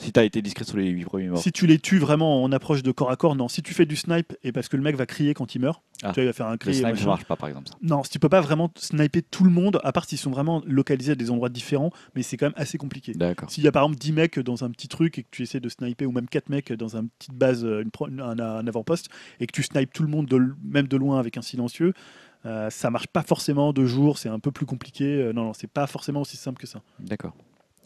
[0.00, 1.38] Si t'as été discret sur les 8 premiers morts.
[1.42, 3.48] Si tu les tues vraiment en approche de corps à corps, non.
[3.48, 5.82] Si tu fais du snipe et parce que le mec va crier quand il meurt,
[6.02, 6.08] Ah.
[6.08, 6.70] tu vois, il va faire un le cri.
[6.70, 7.06] et snipe ça machin.
[7.06, 7.68] marche pas par exemple.
[7.68, 7.74] Ça.
[7.82, 10.62] Non, si tu peux pas vraiment sniper tout le monde, à part s'ils sont vraiment
[10.66, 13.12] localisés à des endroits différents, mais c'est quand même assez compliqué.
[13.12, 13.50] D'accord.
[13.50, 15.60] S'il y a par exemple 10 mecs dans un petit truc et que tu essaies
[15.60, 18.66] de sniper, ou même 4 mecs dans une petite base, euh, une pro- un, un
[18.66, 21.42] avant-poste, et que tu snipes tout le monde, de l- même de loin avec un
[21.42, 21.92] silencieux,
[22.46, 25.04] euh, ça marche pas forcément de jour, c'est un peu plus compliqué.
[25.04, 26.80] Euh, non, non, c'est pas forcément aussi simple que ça.
[26.98, 27.34] D'accord.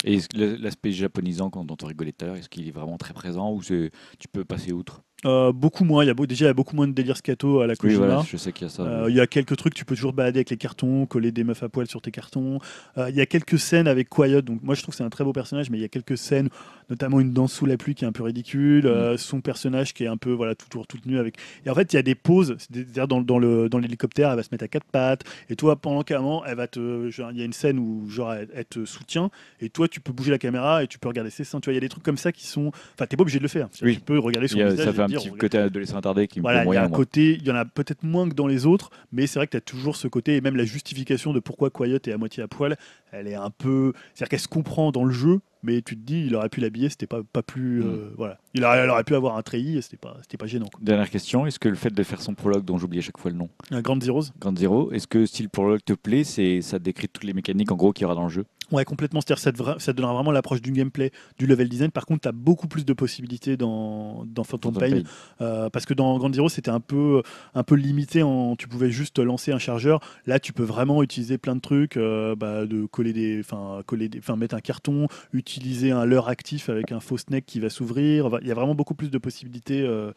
[0.05, 3.53] Et l'aspect japonisant dont on rigolait tout à l'heure, est-ce qu'il est vraiment très présent
[3.53, 3.91] ou tu
[4.31, 5.03] peux passer outre?
[5.25, 7.17] Euh, beaucoup moins, il y a beau- déjà il y a beaucoup moins de délire
[7.17, 8.07] scato à la Oui, Kojima.
[8.07, 8.83] voilà, je sais qu'il y a ça.
[8.83, 11.45] Euh, Il y a quelques trucs, tu peux toujours balader avec les cartons, coller des
[11.45, 12.59] meufs à poil sur tes cartons.
[12.99, 15.11] Euh, Il y a quelques scènes avec Quiet, donc moi je trouve que c'est un
[15.11, 16.49] très beau personnage, mais il y a quelques scènes,
[16.91, 20.05] notamment une danse sous la pluie qui est un peu ridicule, euh, son personnage qui
[20.05, 21.37] est un peu voilà tout tour toute nue avec.
[21.65, 24.37] Et en fait il y a des pauses, c'est-à-dire dans, dans le dans l'hélicoptère, elle
[24.37, 27.09] va se mettre à quatre pattes, et toi pendant qu'à un moment elle va te,
[27.11, 29.31] genre, il y a une scène où genre elle, elle te soutient,
[29.61, 31.61] et toi tu peux bouger la caméra et tu peux regarder ses seins.
[31.61, 33.39] Tu vois, il y a des trucs comme ça qui sont, enfin t'es pas obligé
[33.39, 33.69] de le faire.
[33.83, 33.95] Oui.
[33.95, 35.41] Tu peux regarder son visage ça et fait un dire, petit regarde.
[35.41, 36.97] côté adolescent attardé qui me Voilà, il y a un moi.
[36.97, 39.53] côté, il y en a peut-être moins que dans les autres, mais c'est vrai que
[39.53, 42.43] tu as toujours ce côté, et même la justification de pourquoi Quiet est à moitié
[42.43, 42.77] à poil,
[43.13, 43.93] elle est un peu.
[44.15, 46.89] C'est-à-dire qu'elle se comprend dans le jeu, mais tu te dis, il aurait pu l'habiller,
[46.91, 47.81] c'était pas, pas plus.
[47.81, 47.87] Mm.
[47.87, 48.39] euh, voilà.
[48.55, 50.67] Il aurait, pu avoir un treillis, c'était pas, c'était pas gênant.
[50.73, 50.81] quoi.
[50.83, 53.31] Dernière question, est-ce que le fait de faire son prologue, dont j'oublie à chaque fois
[53.31, 56.61] le nom, Un Grand Zeroes Grand Zero, est-ce que si le prologue te plaît, c'est
[56.61, 58.45] ça décrit toutes les mécaniques en gros qu'il y aura dans le jeu?
[58.73, 59.21] Ouais, complètement.
[59.21, 61.91] C'est-à-dire ça te, vra- ça te donnera vraiment l'approche du gameplay, du level design.
[61.91, 65.03] Par contre, tu as beaucoup plus de possibilités dans, dans Phantom, Phantom Pain.
[65.03, 65.45] Pain.
[65.45, 67.23] Euh, parce que dans Grand Zero, c'était un peu,
[67.55, 68.23] un peu limité.
[68.23, 70.01] En, tu pouvais juste lancer un chargeur.
[70.27, 73.43] Là, tu peux vraiment utiliser plein de trucs, euh, bah, de coller des,
[73.87, 77.69] coller des, mettre un carton, utiliser un leurre actif avec un faux snake qui va
[77.71, 78.27] s'ouvrir.
[78.27, 79.83] Enfin, Il y a vraiment beaucoup plus de possibilités.
[79.83, 80.13] Euh,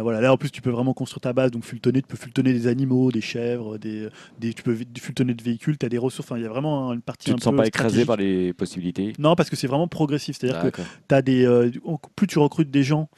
[0.00, 2.52] voilà, là en plus tu peux vraiment construire ta base, donc fultonner, tu peux fultonner
[2.52, 6.30] des animaux, des chèvres, des, des- tu peux fultonner de véhicules, tu as des ressources,
[6.30, 8.52] enfin il y a vraiment une partie Tu un te sens pas écrasé par les
[8.54, 9.12] possibilités?
[9.18, 10.76] Non, parce que c'est vraiment progressif, c'est-à-dire que
[11.22, 11.70] des, euh,
[12.16, 13.08] plus tu recrutes des gens,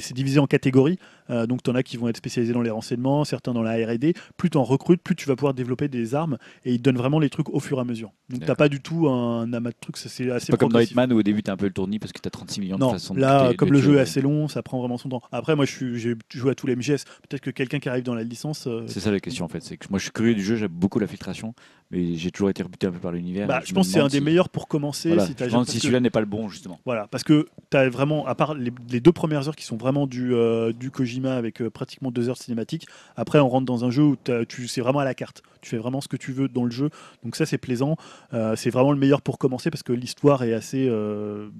[0.00, 0.98] c'est divisé en catégories.
[1.30, 3.74] Euh, donc, tu en as qui vont être spécialisés dans les renseignements, certains dans la
[3.76, 4.12] RD.
[4.36, 6.96] Plus tu en recrutes, plus tu vas pouvoir développer des armes et ils te donnent
[6.98, 8.10] vraiment les trucs au fur et à mesure.
[8.28, 8.56] Donc, t'as D'accord.
[8.56, 10.80] pas du tout un amas de trucs, c'est assez pas comme dans.
[10.80, 12.80] Hitman où au début t'as un peu le tournis parce que t'as 36 millions de
[12.80, 15.08] Non, façons de là, comme de le jeu est assez long, ça prend vraiment son
[15.08, 15.22] temps.
[15.32, 17.04] Après, moi, j'ai joué à tous les MGS.
[17.28, 18.66] Peut-être que quelqu'un qui arrive dans la licence.
[18.66, 19.60] euh, C'est ça la question en fait.
[19.62, 21.54] C'est que moi je suis curieux du jeu, j'aime beaucoup la filtration,
[21.90, 23.46] mais j'ai toujours été rebuté un peu par l'univers.
[23.46, 25.08] bah, je pense que c'est un des si- meilleurs pour commencer.
[25.08, 26.80] Voilà, si je si que- celui-là n'est pas le bon justement.
[26.84, 29.76] Voilà, parce que tu as vraiment, à part les, les deux premières heures qui sont
[29.76, 33.66] vraiment du, euh, du Kojima avec euh, pratiquement deux heures de cinématique, après on rentre
[33.66, 35.42] dans un jeu où t'as- tu c'est vraiment à la carte.
[35.60, 36.90] Tu fais vraiment ce que tu veux dans le jeu.
[37.22, 37.96] Donc ça c'est plaisant.
[38.32, 41.50] Euh, c'est vraiment le meilleur pour commencer parce que l'histoire est assez euh,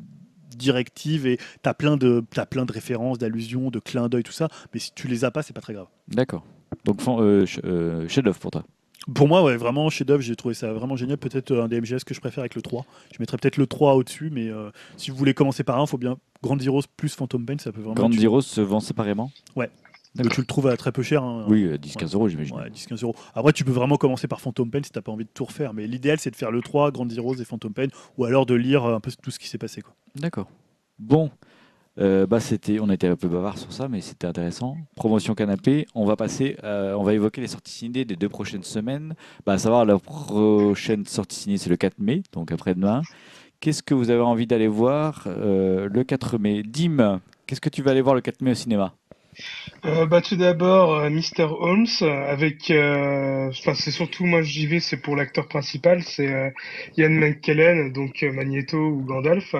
[0.56, 4.32] directive et tu as plein de, t'as plein de références, d'allusions, de clins d'œil, tout
[4.32, 4.48] ça.
[4.74, 5.86] Mais si tu les as pas, c'est pas très grave.
[6.08, 6.44] D'accord.
[6.84, 8.64] Donc fan- ch- euh, chef-d'œuvre pour toi.
[9.14, 11.16] Pour moi, ouais, vraiment, chef-d'œuvre, j'ai trouvé ça vraiment génial.
[11.16, 12.84] Peut-être euh, un des MGS que je préfère avec le 3.
[13.12, 15.88] Je mettrais peut-être le 3 au-dessus, mais euh, si vous voulez commencer par un, il
[15.88, 17.94] faut bien Grand Heroes plus Phantom Pain, ça peut vraiment.
[17.94, 19.70] Grand Heroes se vend séparément Ouais.
[20.16, 20.32] D'accord.
[20.34, 21.22] tu le trouves à très peu cher.
[21.22, 21.46] hein.
[21.48, 22.56] Oui, euh, 10-15 euros j'imagine.
[22.56, 23.14] Ouais, 10-15 euros.
[23.34, 25.72] Après, tu peux vraiment commencer par Phantom Pain si t'as pas envie de tout refaire.
[25.72, 27.86] Mais l'idéal, c'est de faire le 3, Grand Heroes et Phantom Pain,
[28.18, 29.82] ou alors de lire un peu tout ce qui s'est passé.
[29.82, 29.94] Quoi.
[30.16, 30.48] D'accord.
[30.98, 31.30] Bon,
[32.00, 34.76] euh, bah c'était, on été un peu bavard sur ça, mais c'était intéressant.
[34.96, 35.86] Promotion canapé.
[35.94, 39.14] On va passer, euh, on va évoquer les sorties ciné des deux prochaines semaines.
[39.44, 43.02] Bah, à savoir la prochaine sortie ciné, c'est le 4 mai, donc après-demain.
[43.60, 46.62] Qu'est-ce que vous avez envie d'aller voir euh, le 4 mai?
[46.62, 48.94] Dim, qu'est-ce que tu vas aller voir le 4 mai au cinéma?
[49.84, 51.44] Euh, bah, tout d'abord, Mr.
[51.60, 56.54] Holmes, avec, enfin, c'est surtout, moi, j'y vais, c'est pour l'acteur principal, c'est
[56.96, 59.54] Ian McKellen, donc Magneto ou Gandalf,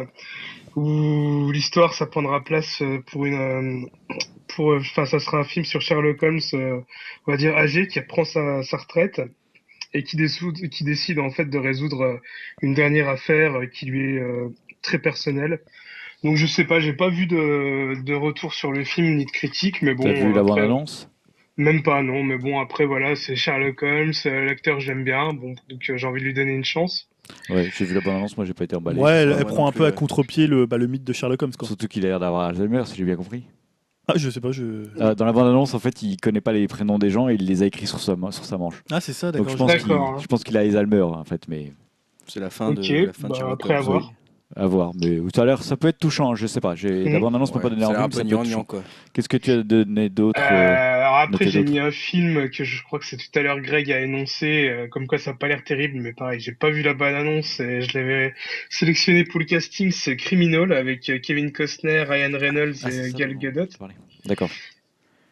[0.77, 4.17] où l'histoire, ça prendra place euh, pour une, euh,
[4.49, 8.01] pour, euh, enfin, ça sera un film sur Sherlock Holmes, on va dire âgé, qui
[8.01, 9.21] prend sa, sa retraite
[9.93, 12.21] et qui, décide en fait de résoudre
[12.63, 14.23] une dernière affaire qui lui est
[14.83, 15.61] très personnelle.
[16.23, 19.31] Donc je sais pas, j'ai pas vu de, de retour sur le film ni de
[19.33, 20.05] critique, mais bon.
[20.05, 20.45] T'as vu la
[21.57, 25.81] même pas, non, mais bon, après, voilà, c'est Sherlock Holmes, l'acteur, j'aime bien, bon, donc
[25.83, 27.10] j'ai envie de lui donner une chance.
[27.49, 29.01] Ouais, j'ai vu la bande-annonce, moi j'ai pas été emballé.
[29.01, 29.95] ouais, elle, prend un peu à ouais.
[29.95, 31.53] contre-pied le, bah, le mythe de Sherlock Holmes.
[31.59, 31.67] Quoi.
[31.69, 33.45] Surtout qu'il a l'air d'avoir Alzheimer, si j'ai bien compris.
[34.09, 34.65] Ah, je sais pas, je.
[35.01, 37.47] Euh, dans la bande-annonce, en fait, il connaît pas les prénoms des gens et il
[37.47, 38.83] les a écrits sur sa, ma- sur sa manche.
[38.91, 39.49] Ah, c'est ça, Donc d'accord.
[39.49, 41.73] je je- pense qu'il D'accord, je pense qu'il a Alzheimer, en fait, mais
[42.27, 43.87] C'est la fin Ok, de la fin de bah, Sherlock après, à Holmes.
[43.87, 44.13] voir.
[44.57, 44.91] à voir.
[45.01, 46.75] Mais ça a l'air, ça peut être touchant, je sais pas.
[46.75, 47.21] J'ai, La Mhm.
[47.21, 48.65] bande-annonce m'a pas donné envie, mais ça peut être touchant.
[48.65, 48.83] quoi.
[49.13, 52.65] Qu'est-ce que tu as donné d'autre Euh, euh, alors après, j'ai mis un film que
[52.65, 55.35] je crois que c'est tout à l'heure Greg a énoncé, euh, comme quoi ça a
[55.35, 58.35] pas l'air terrible, mais pareil, j'ai pas vu la bonne annonce et je l'avais
[58.69, 63.19] sélectionné pour le casting, c'est Criminal avec euh, Kevin Costner, Ryan Reynolds Ah, et ça
[63.19, 63.67] Gal Gadot.
[64.25, 64.51] D'accord.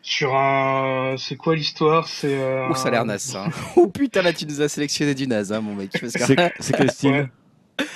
[0.02, 2.08] Sur un, c'est quoi l'histoire?
[2.08, 3.44] C'est, euh, Oh, ça a l'air naze, ça.
[3.44, 3.50] hein.
[3.76, 5.90] Oh putain, là, tu nous as sélectionné du naze, hein, mon mec.
[6.00, 7.10] Parce que- C'est, c'est quel style?
[7.10, 7.26] Ouais.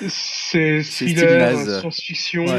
[0.07, 1.79] C'est thriller, naze.
[1.79, 2.45] science-fiction.
[2.45, 2.51] Ouais.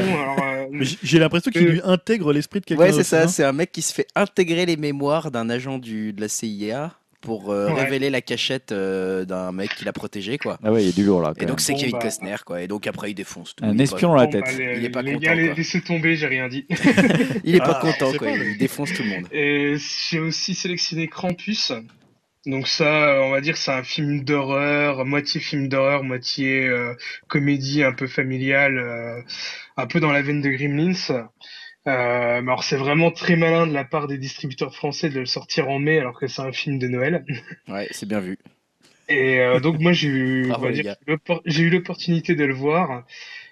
[0.73, 3.23] Euh, J'ai l'impression qu'il Euh, lui intègre l'esprit de quelqu'un Ouais, c'est ça.
[3.23, 3.27] hein.
[3.27, 6.93] C'est un mec qui se fait intégrer les mémoires d'un agent du, de la CIA
[7.21, 7.83] pour euh, Ouais.
[7.85, 10.59] révéler la cachette euh, d'un mec qu'il a protégé, quoi.
[10.63, 11.33] Ah ouais, il y a du lourd là.
[11.39, 11.99] Et donc c'est Bon, Kevin bah.
[12.01, 12.61] Costner, quoi.
[12.61, 13.65] Et donc après il défonce tout.
[13.65, 14.41] Un Il est espion pas- dans la bon, tête.
[14.45, 16.65] bah, les, Il est pas les content, gars, laissez tomber, j'ai rien dit.
[17.43, 18.27] Il est Ah, pas on content, quoi.
[18.27, 19.25] pas, Il défonce tout le monde.
[19.31, 19.75] Et
[20.09, 21.71] j'ai aussi sélectionné Krampus.
[22.45, 26.93] Donc ça, on va dire, c'est un film d'horreur, moitié film d'horreur, moitié euh,
[27.27, 29.21] comédie un peu familiale, euh,
[29.77, 30.93] un peu dans la veine de Gremlins.
[31.87, 35.27] Euh, mais alors c'est vraiment très malin de la part des distributeurs français de le
[35.27, 37.25] sortir en mai alors que c'est un film de Noël.
[37.67, 38.37] Ouais, c'est bien vu.
[39.07, 40.51] Et euh, donc moi j'ai eu,
[41.45, 43.03] eu l'opportunité de le voir.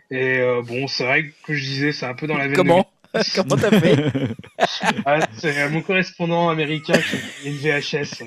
[0.10, 2.58] Et euh, bon, c'est vrai que je disais, c'est un peu dans la veine de
[2.58, 2.92] Comment?
[3.36, 3.96] Comment t'as fait
[5.06, 8.24] Ah, c'est euh, mon correspondant américain qui a une VHS.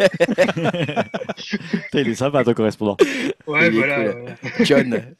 [1.92, 2.96] Il est sympa ton correspondant.
[3.46, 4.12] Ouais, Il voilà.
[4.12, 4.34] cool.
[4.48, 5.16] euh, John.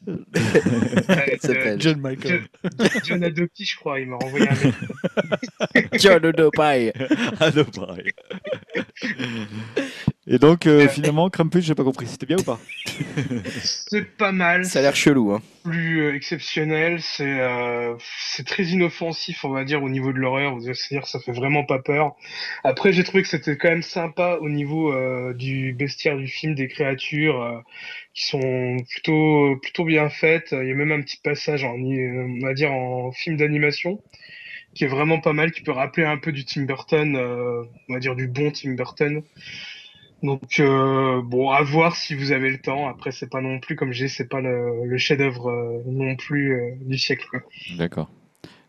[1.77, 2.43] John Michael.
[2.79, 4.73] John, John Adopi, je crois, il m'a renvoyé un mail.
[5.93, 8.11] John non, pareil.
[10.29, 12.59] Et donc, euh, finalement, Krampus, j'ai pas compris, c'était bien ou pas?
[13.63, 15.41] C'est pas mal, Ça a l'air chelou, hein.
[15.63, 17.95] plus euh, exceptionnel, c'est euh,
[18.33, 21.79] c'est très inoffensif, on va dire, au niveau de l'horreur, c'est-à-dire ça fait vraiment pas
[21.79, 22.15] peur.
[22.65, 26.55] Après, j'ai trouvé que c'était quand même sympa au niveau euh, du bestiaire du film,
[26.55, 27.59] des créatures euh,
[28.13, 30.49] qui sont plutôt plutôt bien faites.
[30.51, 34.01] Il y a même un petit passage en, on va dire, en film d'animation
[34.77, 37.93] qui est vraiment pas mal, qui peut rappeler un peu du Tim Burton, euh, on
[37.93, 39.23] va dire du bon Tim Burton.
[40.23, 42.87] Donc euh, bon, à voir si vous avez le temps.
[42.87, 46.53] Après, c'est pas non plus comme j'ai, c'est pas le, le chef-d'œuvre euh, non plus
[46.55, 47.25] euh, du siècle.
[47.29, 47.41] Quoi.
[47.77, 48.09] D'accord.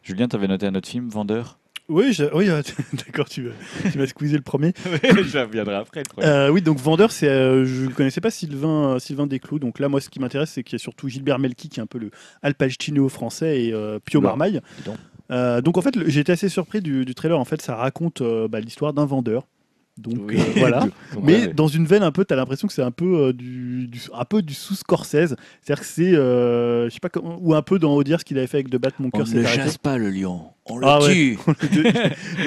[0.02, 1.58] Julien, t'avais noté un autre film, Vendeur?
[1.88, 2.60] Oui, je- oui euh,
[3.06, 3.48] d'accord, tu,
[3.90, 4.74] tu m'as squeezé le premier.
[4.84, 6.00] Je reviendrai après.
[6.00, 6.30] le problème.
[6.30, 9.58] Euh, oui, donc vendeur, c'est, euh, je ne connaissais pas Sylvain, euh, Sylvain Desclous.
[9.58, 11.82] Donc là, moi, ce qui m'intéresse, c'est qu'il y a surtout Gilbert Melki, qui est
[11.82, 12.10] un peu le
[12.42, 14.60] Al Pacino français, et euh, Pio Oula, Marmaille.
[14.76, 14.96] dis donc.
[15.30, 17.38] Euh, donc en fait, le- j'ai été assez surpris du, du trailer.
[17.40, 19.46] En fait, ça raconte euh, bah, l'histoire d'un vendeur.
[19.98, 20.36] Donc Oui.
[20.38, 20.80] euh, voilà.
[21.12, 21.52] Donc, Mais ouais.
[21.54, 24.24] dans une veine un peu, t'as l'impression que c'est un peu euh, du, du- un
[24.24, 27.78] peu du sous Scorsese, c'est-à-dire que c'est, euh, je sais pas, comment- ou un peu
[27.78, 29.62] dans Audier ce qu'il avait fait avec De Battre mon on cœur ne s'est arrêté.
[29.62, 31.36] chasse pas le lion, on le Ah ouais.
[31.72, 31.82] tue.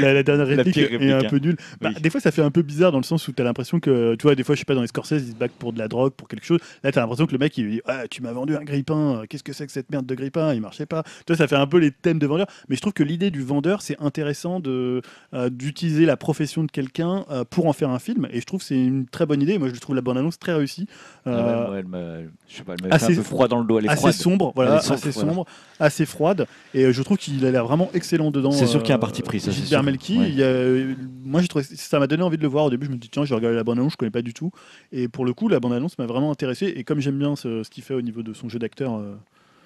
[0.01, 1.23] la, la dernière La réplique, est un hein.
[1.29, 1.57] peu nulle.
[1.79, 2.01] Bah, Oui.
[2.01, 4.15] Des fois, ça fait un peu bizarre dans le sens où tu as l'impression que,
[4.15, 5.79] tu vois, des fois, je sais pas, dans les Scorsese, ils se battent pour de
[5.79, 6.59] la drogue, pour quelque chose.
[6.83, 9.23] Là, tu as l'impression que le mec, il dit Ah, Tu m'as vendu un grippin,
[9.29, 11.03] qu'est-ce que c'est que cette merde de grippin Il marchait pas.
[11.03, 12.47] Tu vois, ça fait un peu les thèmes de vendeur.
[12.69, 15.01] Mais je trouve que l'idée du vendeur, c'est intéressant de,
[15.33, 18.27] euh, d'utiliser la profession de quelqu'un euh, pour en faire un film.
[18.31, 19.57] Et je trouve que c'est une très bonne idée.
[19.57, 20.87] Moi, je trouve la bande-annonce très réussie.
[21.25, 23.47] Ah, Euh, ouais, elle m'a- je sais pas, elle m'a assez- fait un peu froid
[23.47, 23.79] dans le dos.
[23.79, 24.13] Elle est assez froide.
[24.13, 25.29] sombre, voilà, Elle est sombre, assez voilà.
[25.29, 25.45] sombre,
[25.79, 28.51] assez froide, et euh, je trouve qu'il a l'air vraiment excellent dedans.
[28.51, 29.83] C'est sûr qu'il y a un euh, parti pris, ça, Gilbert.
[29.83, 30.29] Melki, Ouais.
[30.29, 32.65] il y a- euh, moi j'ai trouvé ça m'a donné envie de le voir.
[32.65, 34.33] Au début, je me dis tiens, j'ai regardé la bande annonce, je connais pas du
[34.33, 34.51] tout,
[34.91, 36.67] et pour le coup, la bande annonce m'a vraiment intéressé.
[36.75, 39.15] Et comme j'aime bien ce, ce qu'il fait au niveau de son jeu d'acteur, euh,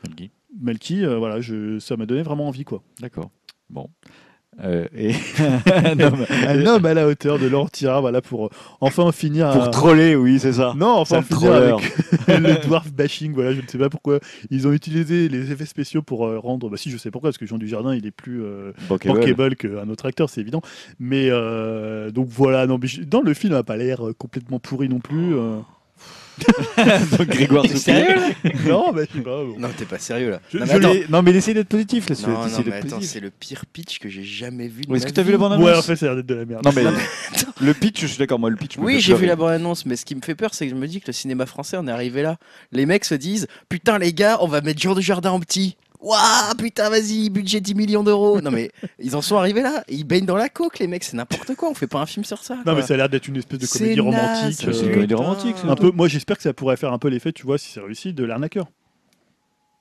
[0.08, 0.32] Melki.
[0.62, 2.84] Melki, voilà, je, ça m'a donné vraiment envie quoi.
[3.00, 3.32] D'accord.
[3.70, 3.90] Bon.
[4.64, 5.12] Euh, et
[5.76, 9.52] un homme- Un homme à la hauteur de Laurent Tirard, voilà pour euh, enfin finir.
[9.52, 10.74] pour à- troller, oui, c'est ça.
[10.78, 11.72] Non, enfin finir troller.
[11.72, 13.34] avec le dwarf bashing.
[13.34, 14.20] Voilà, je ne sais pas pourquoi
[14.50, 16.70] ils ont utilisé les effets spéciaux pour euh, rendre.
[16.70, 19.56] Bah si, je sais pourquoi, parce que Jean Dujardin, il est plus euh, Bankable.
[19.58, 20.62] qu'un autre acteur, c'est évident.
[21.00, 25.00] Mais euh, donc voilà, non, mais dans le film, n'a pas l'air complètement pourri non
[25.00, 25.34] plus.
[27.18, 27.64] Donc Grégoire
[28.68, 29.44] non, bah, je sais pas.
[29.44, 29.56] bon.
[29.58, 30.42] Non, t'es pas sérieux là.
[30.52, 30.94] Je- non, je mais attends.
[30.94, 32.16] l'ai- Non, mais essayez d'être positif là.
[32.28, 34.84] Non, mais attends, c'est le pire pitch que j'ai jamais vu.
[34.84, 35.28] de Est-ce ma que tu as vie.
[35.28, 36.66] vu la bande Ouais, annonce en fait, ça a l'air d'être de la merde.
[36.66, 36.84] Non, mais
[37.62, 38.40] le pitch, je suis d'accord.
[38.40, 38.78] Moi, le pitch.
[38.78, 39.28] me Oui, fait j'ai vu pleurer.
[39.28, 41.14] la bande-annonce, mais ce qui me fait peur, c'est que je me dis que le
[41.14, 42.38] cinéma français, on est arrivé là.
[42.72, 45.78] Les mecs se disent Putain, les gars, on va mettre Jean de Jardin en petit.
[46.06, 48.40] Waouh, putain, vas-y, budget 10 millions d'euros.
[48.40, 48.70] Non, mais
[49.00, 49.84] ils en sont arrivés là.
[49.90, 51.70] Ils baignent dans la coke, les mecs, c'est n'importe quoi.
[51.70, 52.56] On fait pas un film sur ça.
[52.58, 52.76] Non, quoi.
[52.76, 54.56] mais ça a l'air d'être une espèce de C'est comédie romantique.
[54.60, 55.16] C'est une euh, comédie Putain.
[55.16, 55.56] romantique.
[55.68, 57.80] un peu, moi, j'espère que ça pourrait faire un peu l'effet, tu vois, si c'est
[57.80, 58.68] réussi, de l'arnaqueur.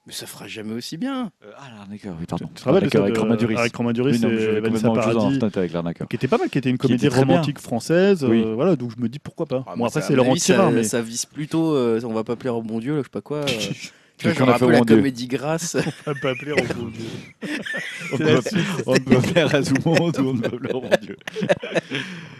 [0.06, 1.30] Mais ça fera jamais aussi bien.
[1.44, 2.46] Euh, Ah, l'arnaqueur, oui, pardon.
[2.54, 3.56] Tu te rappelles avec de- Romain Duris.
[3.56, 5.38] Avec Romain Duris Oui, et Vanessa Paradis.
[5.56, 6.08] avec l'arnaqueur.
[6.08, 7.34] Qui était pas mal, qui était une comédie était très bien.
[7.34, 8.22] romantique française.
[8.22, 9.64] euh, voilà, donc je me dis pourquoi pas.
[9.66, 10.84] Ah, bon, moi, après, ça, c'est Laurent Tirard, mais.
[10.84, 11.74] Ça vise plutôt.
[11.74, 13.44] euh, on va pas plaire au bon Dieu, là, je sais pas quoi.
[14.16, 15.76] tu vois, Qu'est-ce qu'on genre a un peu au la bon Dieu comédie grasse.
[16.06, 17.48] On va pas appeler Romain Dieu.
[18.12, 18.66] On ne peut- suite.
[18.86, 20.90] on ne peut plaire à tout le monde ou on ne peut plaire au bon
[21.02, 21.16] Dieu.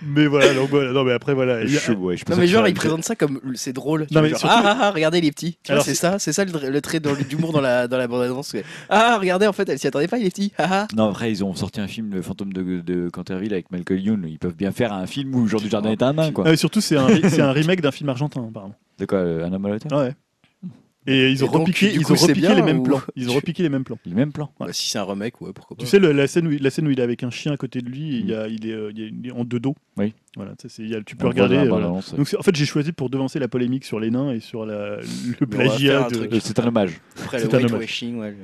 [0.07, 0.93] Mais voilà, donc voilà.
[0.93, 1.65] Non, mais après, voilà.
[1.67, 4.07] Je- ouais, je Non mais genre ça- il présente ça comme c'est drôle.
[4.11, 5.53] Non, mais genre, surtout- ah, ah, ah, regardez les petits.
[5.63, 7.89] Tu vois, Alors, c'est c'est- ça, c'est ça le, le trait dans- d'humour dans la
[7.89, 8.53] dans la bande annonce.
[8.53, 8.65] ouais.
[8.91, 10.53] Ah regardez en fait elle s'y attendait pas les petits.
[10.59, 10.87] Ah, ah.
[10.95, 14.27] Non, après, ils ont sorti un film, Le fantôme de, de Canterville, avec Michael Youn.
[14.29, 16.45] Ils peuvent bien faire un film où Jean Dujardin est un nain, quoi.
[16.47, 18.75] Ah, et surtout, c'est un, ri- c'est un remake d'un film argentin, apparemment.
[18.99, 20.13] De quoi, Un homme à la Ouais.
[21.07, 23.01] Et ils ont Et donc, repiqué, ils coup, ont repiqué bien les mêmes ou- plans.
[23.17, 23.99] Ils ont repiqué les mêmes plans.
[24.07, 24.51] Les mêmes plans.
[24.59, 25.83] Bah, si c'est un remake ouais pourquoi pas.
[25.83, 27.57] Tu sais, le- la, scène où, la scène où il est avec un chien à
[27.59, 29.61] côté de lui, il, y a, il, est, euh, il est- il est en deux
[29.61, 29.75] dos.
[29.99, 30.15] Oui.
[30.37, 31.57] Voilà, ça, c'est- il y a- tu peux On regarder.
[31.57, 31.89] euh, voilà.
[31.89, 34.97] Donc, en fait, j'ai choisi pour devancer la polémique sur les nains et sur la,
[35.41, 36.35] le plagiat de.
[36.35, 36.99] Euh, C'est un hommage.
[37.23, 37.71] Après le c'est un hommage.
[37.73, 38.35] whitewashing ouais,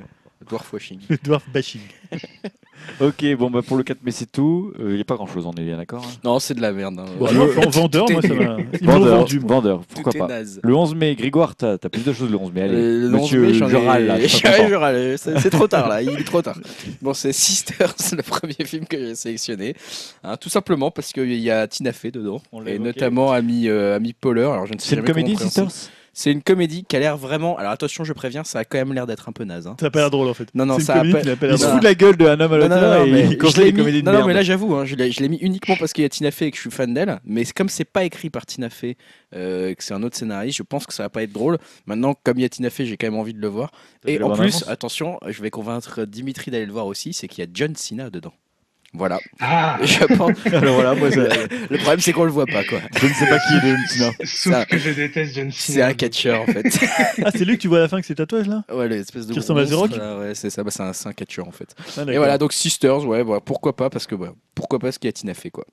[0.41, 0.99] le dwarf washing.
[1.09, 1.81] le dwarf bashing.
[2.99, 4.73] Ok, bon, bah pour le 4 mai, c'est tout.
[4.79, 6.71] Il n'y a pas grand chose, on est bien d'accord hein Non c'est de la
[6.71, 6.97] merde.
[6.99, 7.05] hein.
[7.19, 8.57] Bon, alors, en vendeur, moi, ça m'a.
[8.81, 9.39] Vendeur, vendu.
[9.39, 9.49] moi.
[9.55, 10.27] vendeur, pourquoi pas.
[10.27, 10.59] naze.
[10.63, 12.61] Le 11 mai, Grégoire, t'as as plus de choses le 11 mai.
[12.63, 14.27] Allez, Euh, le 11 monsieur mai, j'en ai- Joral, là, je
[14.69, 16.57] je râle, c'est trop tard là, il est trop tard.
[17.03, 19.75] Bon, c'est Sisters, le premier film que j'ai sélectionné.
[20.23, 22.79] Hein, tout simplement parce qu'il y a Tina Fey dedans, On et évoqué.
[22.83, 24.41] notamment Ami, euh, Ami Poehler.
[24.41, 25.35] Alors, je ne sais C'est une comédie.
[25.37, 25.67] Sisters?
[26.13, 27.57] C'est une comédie qui a l'air vraiment.
[27.57, 29.65] Alors attention, je préviens, ça a quand même l'air d'être un peu naze.
[29.67, 29.77] hein.
[29.79, 30.49] Ça a pas l'air drôle en fait.
[30.53, 31.73] Non, non, c'est ça une a comédie pas- qui n'a pas Il l'air se drôle.
[31.75, 33.31] fout de la gueule de un homme à Non, non, l'auteur non, et mais il
[33.31, 34.37] je conseille l'ai les mis- comédies de non, non, mais merde.
[34.37, 36.47] là j'avoue, hein, je l'ai je l'ai mis uniquement parce qu'il y a Tina Fey
[36.47, 37.19] et que je suis fan d'elle.
[37.23, 38.97] Mais c'est- comme c'est pas écrit par Tina Fey,
[39.35, 41.57] euh, que c'est un autre scénariste, je pense que ça va pas être drôle.
[41.85, 43.71] Maintenant, comme il y a Tina Fey, j'ai quand même envie de le voir.
[44.01, 47.29] T'as Et la en plus, attention, je vais convaincre Dimitri d'aller le voir aussi, c'est
[47.29, 48.33] qu'il y a John Cena dedans.
[48.93, 49.19] Voilà.
[49.39, 51.21] Ah, Je pense- Alors voilà, moi, ça-
[51.69, 52.79] Le problème, c'est qu'on le voit pas, quoi.
[52.99, 54.11] je ne sais pas qui est John Cena.
[54.25, 55.75] sauf ça- que je déteste John Cena.
[55.75, 56.63] C'est un catcheur, en fait.
[57.23, 58.63] Ah, c'est lui que tu vois à la fin avec ses tatouages là?
[58.73, 60.91] Ouais, l'espèce de Qui ressemble à The Rock là, Ouais, c'est ça, bah, c'est un,
[60.93, 61.73] c'est un catcheur, en fait.
[61.97, 64.99] Ah, Et voilà, donc Sisters, ouais, voilà, pourquoi pas, parce que bah, pourquoi pas ce
[64.99, 65.65] qu'il y a Tina Fey, quoi.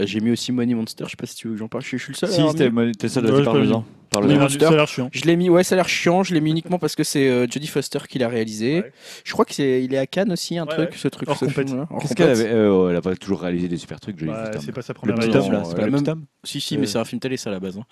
[0.00, 1.84] Et J'ai mis aussi Money Monster, je sais pas si tu veux que j'en parle,
[1.84, 2.28] je, je suis le seul.
[2.28, 2.92] à Si, l'avoir c'était mis.
[2.92, 3.58] t'es seul, Ouais, vas-y, j'ai pas vu.
[3.68, 3.84] Parle-en.
[4.12, 4.58] Ça a l'air- Monster.
[4.66, 5.08] ça a l'air chiant.
[5.12, 7.28] Je l'ai mis, ouais, ça a l'air chiant, je l'ai mis uniquement parce que c'est
[7.28, 8.80] euh, Jodie Foster qui l'a réalisé.
[8.80, 8.92] Ouais.
[9.24, 10.96] Je crois qu'il est, il est à Cannes aussi, un Ouais, truc, ouais.
[10.96, 11.28] ce truc.
[11.28, 11.68] Hors ce compète.
[11.68, 12.46] film-là, hors Qu'est-ce qu'elle compète.
[12.46, 14.58] avait euh, Elle a pas toujours réalisé des super trucs, Ouais, Foster.
[14.66, 15.62] c'est pas sa Le première petit Non, homme, réalisation.
[15.62, 17.36] là, c'est pas le même- petit homme Si, si, Euh, mais c'est un film télé,
[17.36, 17.78] ça à la base.
[17.78, 17.84] hein.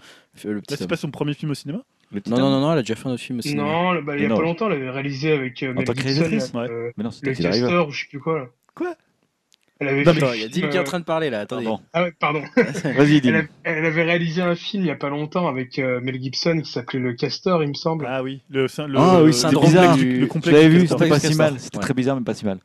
[0.45, 0.89] Le petit c'est homme.
[0.89, 2.83] pas son premier film au cinéma Le petit Non, non, homme non, non, elle a
[2.83, 3.55] déjà fait un autre film aussi.
[3.55, 4.37] Non, le- bah, il y a Non.
[4.37, 6.69] pas longtemps, elle avait réalisé avec euh, En Mel tant que Gibson, réalisatrice là, Ouais.
[6.69, 7.69] euh, Mais non, le c'était Taxi Driver.
[7.69, 8.39] Castor ou je sais plus quoi.
[8.41, 8.47] Là.
[8.75, 8.95] Quoi?
[9.81, 11.41] Elle avait Non, Attends, il y a Dim qui est en train de parler là,
[11.41, 11.65] attendez.
[11.65, 11.81] Pardon.
[11.93, 12.43] Ah ouais, pardon.
[12.57, 13.31] Vas-y, Elle, dis.
[13.31, 16.61] a- elle avait réalisé un film il y a pas longtemps avec euh, Mel Gibson
[16.65, 18.07] qui s'appelait Le Castor, il me semble.
[18.09, 19.97] Ah oui, le, le, Ah oui, le c'était syndrome bizarre.
[19.97, 21.55] du- le complexe l'avais du vu, c'était pas si mal.
[21.59, 21.83] C'était Ouais.
[21.85, 22.59] très bizarre, mais pas si mal.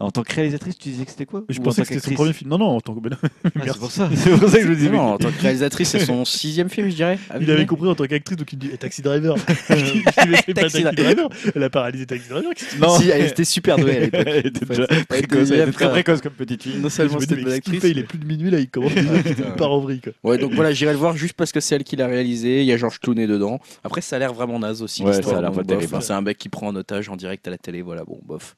[0.00, 1.42] En tant que réalisatrice, tu disais que c'était quoi?
[1.48, 2.50] Je Ou pensais tant que c'était son premier film.
[2.50, 3.00] Non, non, en tant que.
[3.44, 3.70] Ah, Merci.
[3.72, 4.08] c'est pour ça.
[4.14, 4.88] C'est pour ça que je me dis.
[4.88, 7.18] Non, en tant que réalisatrice, c'est son sixième film, je dirais.
[7.30, 9.34] à Il avait compris en tant qu'actrice, donc il me dit eh, Taxi Driver.
[9.36, 11.28] je c'est pas Taxi Driver.
[11.54, 12.50] Elle a pas réalisé Taxi Driver.
[12.80, 12.98] Non.
[12.98, 14.22] Si, elle était super douée à l'époque.
[14.26, 16.78] Elle était déjà Elle était précoce, elle était très très- précoce comme petite fille.
[16.78, 17.80] Non seulement c'était une bonne actrice.
[17.80, 19.50] fait Il est plus de minuit là, il commence Ah, putain.
[19.52, 20.00] part en vrille.
[20.00, 20.12] quoi.
[20.22, 22.60] Ouais, donc voilà, j'irai le voir juste parce que c'est elle qui l'a réalisé.
[22.60, 23.58] Il y a Georges Clooney dedans.
[23.82, 25.02] Après, ça a l'air vraiment naze aussi.
[25.02, 25.96] Ouais, ça a l'air pas terrible.
[26.02, 27.82] C'est un mec qui prend en otage en direct à la télé.
[27.82, 28.54] Voilà, bon, bof.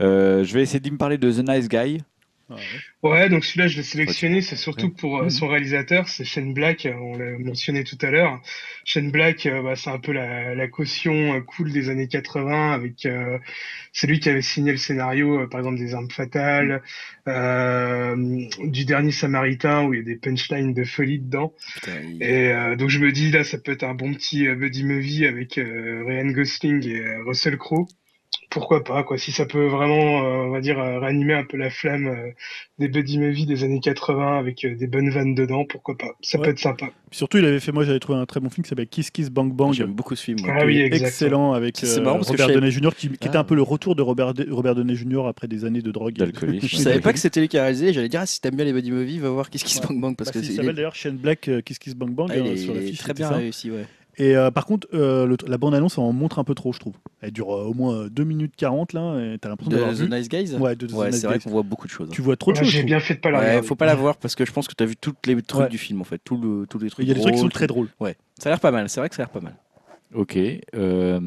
[0.00, 2.02] Euh, je vais essayer de me parler de The Nice Guy.
[2.50, 3.10] Ah, ouais.
[3.10, 6.84] Ouais, donc celui-là, je l'ai sélectionné, c'est surtout pour euh, son réalisateur, c'est Shane Black,
[6.84, 8.38] euh, on l'a mentionné tout à l'heure.
[8.84, 12.72] Shane Black, euh, bah, c'est un peu la, la caution euh, cool des années 80,
[12.72, 13.08] avec
[13.92, 16.82] c'est lui qui avait signé le scénario, par exemple, des Armes Fatales,
[17.26, 21.54] du Dernier Samaritain, où il y a des punchlines de folie dedans.
[21.74, 24.84] Putain, il- Et donc je me dis, là, ça peut être un bon petit buddy
[24.84, 27.86] movie avec Ryan Gosling et Russell Crowe.
[28.54, 29.18] Pourquoi pas, quoi.
[29.18, 32.30] Si ça peut vraiment, euh, on va dire, euh, réanimer un peu la flamme euh,
[32.78, 36.12] des buddy movies des années 80 avec euh, des bonnes vannes dedans, pourquoi pas.
[36.22, 36.44] Ça Ouais.
[36.44, 36.86] peut être sympa.
[37.10, 39.10] Puis Surtout, il avait fait, moi j'avais trouvé un très bon film qui s'appelle Kiss
[39.10, 39.72] Kiss Bang Bang.
[39.74, 40.38] J'aime beaucoup ce film.
[40.48, 42.90] Ah oui, excellent avec C'est euh, marrant parce que Robert Downey Jr.
[42.96, 43.40] qui, qui était Ah.
[43.40, 45.26] un peu le retour de Robert, De- Robert Downey Jr.
[45.26, 46.14] après des années de drogue.
[46.14, 46.68] D'alcoolisme.
[46.70, 47.92] Je savais pas que c'était lui qui a réalisé.
[47.92, 49.86] J'allais dire, ah, si t'aimes bien les buddy movies, va voir Kiss Kiss Ouais.
[49.88, 50.16] Bang Bang.
[50.16, 52.42] Parce Parce que il s'appelle d'ailleurs Shane Black euh, Kiss Kiss Bang Bang ah, il
[52.42, 52.98] hein, est- sur l'affiche.
[52.98, 53.34] très bien ça.
[53.36, 53.84] réussi, ouais.
[54.16, 56.94] Et euh, par contre, euh, le- la bande-annonce en montre un peu trop, je trouve.
[57.20, 60.08] Elle dure euh, au moins 2 minutes 40 là, et t'as l'impression d'avoir De vu.
[60.08, 60.54] The Nice Guys?
[60.56, 61.44] Ouais, de The Ouais, Nice c'est vrai Guys.
[61.44, 62.08] qu'on voit beaucoup de choses.
[62.08, 62.12] hein.
[62.14, 62.72] Tu vois trop de Ouais, choses.
[62.72, 63.66] J'ai bien fait de pas la Ouais, regarder.
[63.66, 65.68] faut pas la voir parce que je pense que t'as vu tous les trucs Ouais.
[65.68, 67.04] du film en fait, tout le, tous les trucs.
[67.04, 67.88] Il y a des trucs qui sont drôles, très drôles.
[68.00, 68.88] Ouais, ça a l'air pas mal.
[68.88, 69.54] C'est vrai que ça a l'air pas mal.
[70.14, 70.38] Ok.
[70.76, 71.20] euh,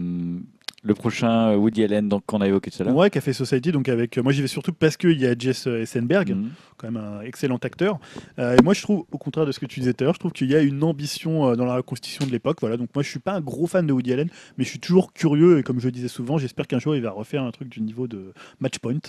[0.83, 2.95] le prochain Woody Allen donc, qu'on a évoqué tout à l'heure.
[2.95, 4.17] Ouais, Café Society, donc avec.
[4.17, 6.49] euh, moi, j'y vais surtout parce qu'il y a Jess euh, Eisenberg, Mhm.
[6.77, 7.97] quand même un excellent acteur.
[8.39, 10.13] Euh, et moi, je trouve, au contraire de ce que tu disais tout à l'heure,
[10.13, 12.57] je trouve qu'il y a une ambition euh, dans la reconstitution de l'époque.
[12.61, 14.79] Voilà, donc moi, je suis pas un gros fan de Woody Allen, mais je suis
[14.79, 15.57] toujours curieux.
[15.59, 18.07] Et comme je disais souvent, j'espère qu'un jour, il va refaire un truc du niveau
[18.07, 18.31] de
[18.61, 18.99] Matchpoint.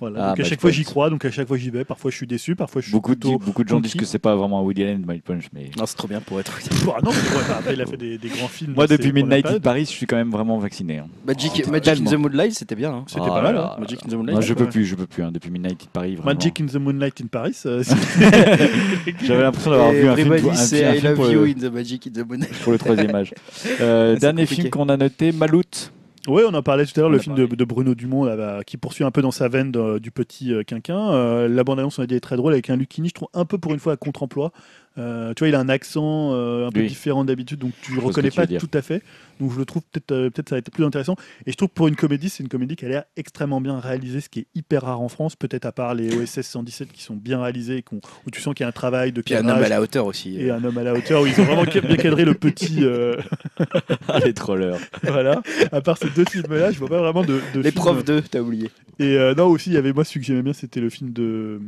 [0.00, 0.24] Voilà.
[0.24, 0.70] Ah, donc à chaque Match fois, Point.
[0.70, 1.10] j'y crois.
[1.10, 1.84] Donc à chaque fois, j'y vais.
[1.84, 2.54] Parfois, je suis déçu.
[2.56, 3.38] Parfois, je suis Beaucoup, de, plutôt.
[3.38, 5.86] beaucoup de gens disent que c'est pas vraiment un Woody Allen, My Punch, mais Non,
[5.86, 6.56] c'est trop bien pour être.
[6.94, 8.72] Ah non, mais ouais, bah, après, il a fait des, des grands films.
[8.74, 9.60] moi depuis Midnight in.
[9.60, 10.99] Paris, je suis quand même vraiment vacciné.
[11.00, 11.08] Hein.
[11.26, 12.92] Magic, Oh, Magic in the Moonlight, c'était bien.
[12.92, 13.04] hein.
[13.06, 13.54] C'était Oh pas mal.
[13.54, 13.74] là.
[13.76, 13.80] hein.
[13.80, 14.32] Magic in the Moonlight.
[14.34, 15.22] Moi, je peux plus, je peux plus.
[15.22, 16.32] hein, depuis Midnight in Paris, vraiment.
[16.34, 17.56] Magic in the Moonlight in Paris.
[17.66, 17.82] euh,
[19.22, 20.54] J'avais l'impression d'avoir vu un film, Everybody pour- un,
[20.90, 22.52] un I film love you le, in the Magic in the Moonlight.
[22.62, 23.34] pour le troisième âge.
[23.80, 24.62] Euh, C'est dernier compliqué.
[24.62, 25.92] film qu'on a noté, Maloute.
[26.28, 28.76] Ouais, on en parlait tout à l'heure, le film de, Bruno Dumont là, bah, qui
[28.76, 31.12] poursuit un peu dans sa veine de- du petit euh, quinquin.
[31.12, 33.44] Euh, la bande-annonce, on a dit, est très drôle avec un Lucchini, je trouve un
[33.46, 34.52] peu pour une fois à contre-emploi.
[34.98, 36.88] Euh, tu vois, il a un accent euh, un peu Oui.
[36.88, 39.02] différent d'habitude, donc tu que reconnais pas tout à fait.
[39.40, 41.14] Donc je le trouve peut-être euh, peut-être ça va être plus intéressant.
[41.46, 43.78] Et je trouve que pour une comédie, c'est une comédie qui a l'air extrêmement bien
[43.78, 47.02] réalisée, ce qui est hyper rare en France, peut-être à part les OSS 117 qui
[47.04, 49.48] sont bien réalisés, et où tu sens qu'il y a un travail de Puis un
[49.48, 50.38] homme à la hauteur aussi.
[50.40, 52.78] et un homme à la hauteur, où ils ont vraiment bien cadré le petit.
[52.84, 53.16] euh,
[54.24, 54.76] Les trollers.
[55.04, 55.40] voilà.
[55.72, 57.40] À part ces deux films-là, je vois pas vraiment de.
[57.54, 58.70] de Les film- profs 2, t'as oublié.
[58.98, 61.12] Et euh, non, aussi, il y avait moi, celui que j'aimais bien, c'était le film
[61.12, 61.22] de.
[61.22, 61.58] euh,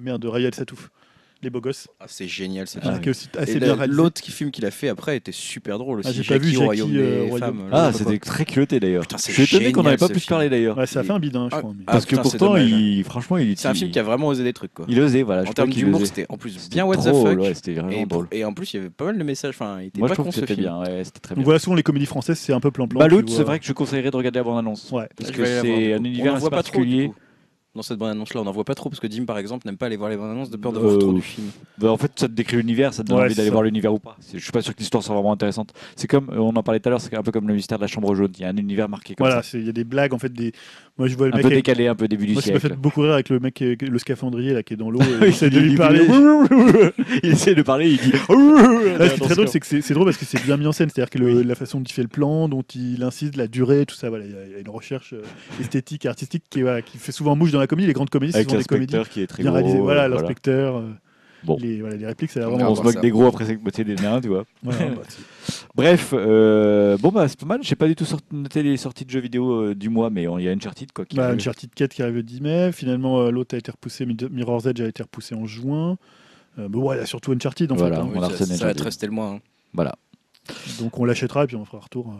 [0.00, 0.90] Merde, de Rayal Satouf.
[1.42, 1.86] Les beaux gosses.
[2.00, 3.86] Ah, c'est génial ce Ah, aussi réalisé.
[3.88, 6.08] L'autre qui film qu'il a fait après était super drôle aussi.
[6.08, 7.38] Ah, j'ai pas vu Royaume euh, des Royaume.
[7.38, 7.68] femmes.
[7.72, 9.04] Ah, c'était très culotté d'ailleurs.
[9.18, 10.78] C'est Je suis étonné qu'on n'avait génial, pas pu se parler d'ailleurs.
[10.78, 11.74] Ouais, ça a fait un bide, hein, je Ah, crois.
[11.86, 14.02] ah, Parce que putain, c'est pourtant, dommage, il, franchement, il C'est un film qui a
[14.02, 14.86] vraiment osé des trucs quoi.
[14.88, 15.42] Il osait, voilà.
[15.48, 18.32] en termes d'humour, c'était en plus bien what the fuck.
[18.32, 19.54] Et, en plus, il y avait pas mal de messages.
[19.54, 20.64] Enfin, il était Moi, je pas trouve con que ce c'était film.
[20.66, 21.44] très Donc bien.
[21.44, 22.98] voilà, souvent les comédies françaises, c'est un peu plan-plan.
[22.98, 24.90] Maloute, tu c'est vrai que je conseillerais de regarder la bande-annonce.
[24.90, 25.06] Ouais.
[25.16, 27.10] Parce que c'est un univers particulier.
[27.76, 29.84] Dans cette bande-annonce-là, on n'en voit pas trop parce que Dim, par exemple, n'aime pas
[29.86, 31.48] aller voir les bandes-annonces de peur de Euh, voir trop du film.
[31.76, 33.52] Bah, en fait, ça te décrit l'univers, ça te donne Ouais, envie c'est d'aller ça.
[33.52, 34.16] voir l'univers ou pas.
[34.20, 35.74] C'est- Je suis pas sûr que l'histoire soit vraiment intéressante.
[35.94, 37.76] C'est comme, euh, on en parlait tout à l'heure, c'est un peu comme le mystère
[37.76, 38.32] de la chambre jaune.
[38.38, 40.18] Il y a un univers marqué comme Voilà, c'est- il y a des blagues, en
[40.18, 40.52] fait, des.
[40.98, 41.42] Moi, je vois le Un mec.
[41.42, 42.74] peu avec- décalé, un peu début du Moi, ça m'a siècle.
[42.74, 45.00] fait beaucoup rire avec le mec, qui est- le scaphandrier là, qui est dans l'eau.
[45.02, 46.00] Il et il essaie de lui parler.
[47.22, 48.12] il essaie de parler, il dit.
[48.12, 48.18] Là,
[49.10, 50.66] ce qui est très drôle, c'est que c'est c'est drôle parce que c'est bien mis
[50.66, 50.88] en scène.
[50.88, 53.84] C'est-à-dire que le- la façon dont il fait le plan, dont il insiste, la durée,
[53.84, 55.20] tout ça, voilà, il y a- il y a une recherche euh,
[55.60, 57.86] esthétique, artistique qui, voilà, qui fait souvent mouche dans la comédie.
[57.88, 59.58] Les grandes comédies, ce Avec sont des comédies l'inspecteur qui est très bien gros.
[59.60, 59.80] réalisées.
[59.80, 60.76] Voilà, euh, l'inspecteur.
[60.76, 60.90] euh,
[61.44, 61.56] Bon.
[61.60, 62.70] Les, voilà, les répliques, c'est vraiment.
[62.70, 63.00] On se moque ça.
[63.00, 64.44] des gros après c'est moitié des nains, tu vois.
[64.64, 65.02] voilà, bah,
[65.76, 67.60] Bref, euh, bon bah c'est pas mal.
[67.62, 70.22] J'ai pas du tout sorti- noté les sorties de jeux vidéo euh, du mois, mais
[70.24, 71.04] il y a Uncharted quoi.
[71.04, 71.36] Qui Bah, arrive.
[71.36, 72.72] Uncharted 4 qui arrive le 10 mai.
[72.72, 74.06] Finalement, euh, l'autre a été repoussé.
[74.06, 75.98] Mirror's Edge a été repoussé en juin.
[76.58, 77.96] Euh, mais ouais, il y a surtout Uncharted en Voilà.
[77.96, 78.02] fait.
[78.02, 78.10] hein.
[78.12, 79.28] on a ça, va te rester le mois.
[79.28, 79.40] hein.
[79.72, 79.94] Voilà.
[80.80, 82.08] Donc on l'achètera et puis on fera un retour.
[82.08, 82.16] euh,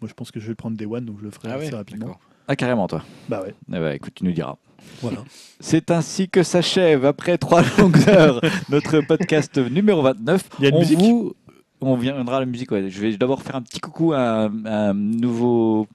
[0.00, 2.16] Moi, je pense que je vais prendre Day One, donc je le ferai assez rapidement.
[2.46, 3.02] Ah carrément toi.
[3.28, 4.56] Bah ouais, Eh bah, écoute, tu nous diras.
[5.02, 5.18] Voilà.
[5.60, 8.40] C'est ainsi que s'achève, après trois longues heures,
[8.70, 10.42] notre podcast numéro 29.
[10.58, 11.34] Il y a une on musique vous-
[11.80, 12.88] On viendra à la musique, ouais.
[12.90, 15.86] Je vais d'abord faire un petit coucou à un, à un nouveau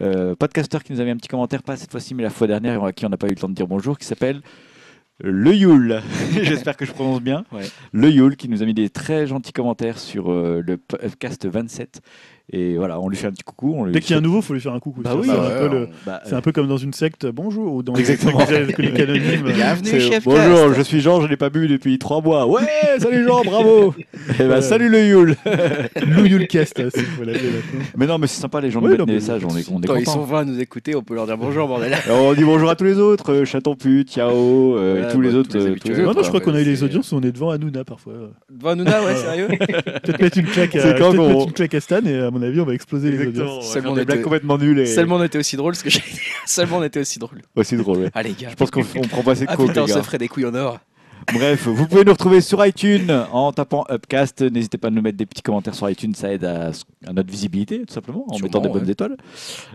[0.00, 2.46] euh, podcasteur qui nous a mis un petit commentaire, pas cette fois-ci, mais la fois
[2.46, 4.40] dernière, et à qui on n'a pas eu le temps de dire bonjour, qui s'appelle
[5.20, 6.02] Le Yule.
[6.42, 7.44] J'espère que je prononce bien.
[7.52, 7.62] Ouais.
[7.92, 12.00] Le Yule, qui nous a mis des très gentils commentaires sur euh, le podcast 27.
[12.52, 13.74] Et voilà, on lui fait un petit coucou.
[13.74, 15.00] On lui Dès qu'il y a un nouveau, il faut lui faire un coucou.
[15.00, 17.72] Bah oui, c'est bah un ouais, peu le- Bah, un comme dans une secte, bonjour,
[17.72, 18.38] ou dans Exactement.
[18.78, 19.50] une anonyme.
[19.54, 20.26] Bienvenue FCast.
[20.26, 22.46] Bonjour, je suis Jean, je n'ai pas bu depuis trois mois.
[22.46, 22.60] Ouais,
[22.98, 23.94] salut Jean, bravo.
[24.34, 24.62] Eh ben, Ouais.
[24.62, 25.36] salut le Yule.
[26.06, 27.40] Lou Yulcast, si vous l'avez.
[27.96, 29.86] Mais non, mais c'est sympa, les gens Ouais, nous des messages, on est, on est
[29.86, 31.94] Quand ils sont 20 à nous écouter, on peut leur dire bonjour, bordel.
[32.06, 35.30] Alors, on dit bonjour à tous les autres, euh, chaton pute, Ouais, et tous les
[35.30, 35.58] bah, autres.
[35.58, 38.14] Non, je crois qu'on a eu les audiences, on est devant Hanouna parfois.
[38.50, 42.64] Devant Hanouna, ouais, sérieux Peut-être mettre une claque à, Stan et à mon avis, on
[42.64, 43.64] va exploser les Exactement, audiences.
[43.64, 45.84] on va Seulement on blagues était- complètement nulles et Seulement on était aussi drôle, ce
[45.84, 46.20] que j'ai dit.
[46.46, 47.40] Seulement on était aussi drôle.
[47.56, 47.98] aussi drôle.
[47.98, 48.10] ouais.
[48.14, 48.50] Allez, gars.
[48.50, 50.28] Je pense qu'on on prend pas assez de Ah putain, on les se ferait des
[50.28, 50.78] couilles en or.
[51.32, 54.42] Bref, vous pouvez nous retrouver sur iTunes en tapant Upcast.
[54.42, 56.70] N'hésitez pas à nous mettre des petits commentaires sur iTunes, ça aide à,
[57.06, 58.92] à notre visibilité, tout simplement, en Sûrement, mettant des bonnes ouais.
[58.92, 59.16] étoiles.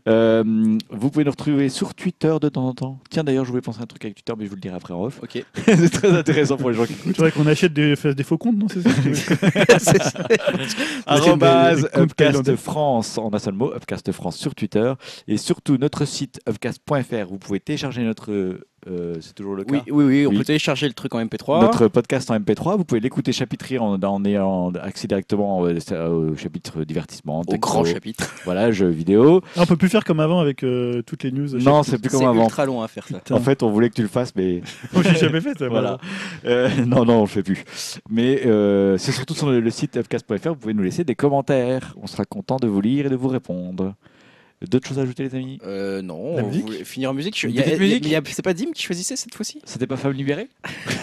[0.08, 0.44] Euh,
[0.90, 3.00] vous pouvez nous retrouver sur Twitter de temps en temps.
[3.10, 4.76] Tiens, d'ailleurs, je voulais penser à un truc avec Twitter, mais je vous le dirai
[4.76, 5.19] après en off.
[5.24, 5.44] Ok.
[5.66, 7.16] C'est très intéressant pour les gens qui écoutent.
[7.16, 8.90] C'est vrai qu'on achète des, faux comptes, non C'est ça
[9.80, 10.28] C'est ça.
[11.06, 12.56] Arrobase Upcast.
[12.56, 14.94] France en un seul mot, Upcast France sur Twitter
[15.28, 17.28] et surtout notre site upcast.fr.
[17.30, 19.74] Vous pouvez télécharger notre, euh, c'est toujours le cas.
[19.74, 20.38] Oui, oui, oui, on Oui.
[20.38, 21.61] peut télécharger le truc en MP3.
[21.61, 26.35] Notre podcast en MP3, vous pouvez l'écouter chapitré en, en ayant accès directement euh, au
[26.35, 28.33] chapitre divertissement, au grand chapitre.
[28.45, 29.41] voilà, jeux vidéo.
[29.56, 31.48] Ah, On peut plus faire comme avant avec euh, toutes les news.
[31.59, 32.45] Non, c'est plus C'est comme avant.
[32.45, 33.17] ultra long à faire ça.
[33.19, 33.35] Putain.
[33.35, 34.61] En fait, on voulait que tu le fasses, mais
[34.95, 35.67] Oh, J'ai jamais fait ça.
[35.67, 35.98] voilà.
[36.45, 37.64] Euh, non, non, on le fait plus.
[38.09, 41.95] Mais euh, c'est surtout sur le, le site upcast.fr, vous pouvez nous laisser des commentaires.
[42.01, 43.93] On sera content de vous lire et de vous répondre.
[44.67, 45.57] D'autres choses à ajouter, les amis?
[45.63, 47.39] Euh, non, La on musique voulait finir en musique.
[47.39, 49.15] Je- Une y a- petite y a- musique y a- C'est pas Dim qui choisissait
[49.15, 49.61] cette fois-ci?
[49.63, 50.49] C'était pas Femme libérée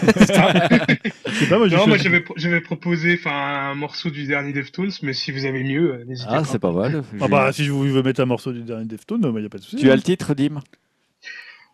[1.49, 5.31] pas, moi Non, moi j'avais j'avais proposé enfin un morceau du dernier Deftones, mais si
[5.31, 6.43] vous avez mieux, euh, n'hésitez Ah, pas.
[6.45, 7.03] c'est pas mal.
[7.19, 9.49] Ah bah, si je vous veux mettre un morceau du dernier Deftone, il n'y a
[9.49, 9.77] pas de souci.
[9.77, 10.59] Tu as le titre, Dim?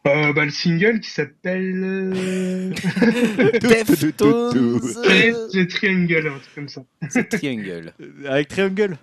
[0.05, 2.69] Euh, bah, le single qui s'appelle euh...
[3.61, 4.79] Deftones
[5.51, 6.83] The Triangle, un truc comme ça.
[7.09, 7.93] C'est Triangle.
[8.27, 8.97] Avec Triangle?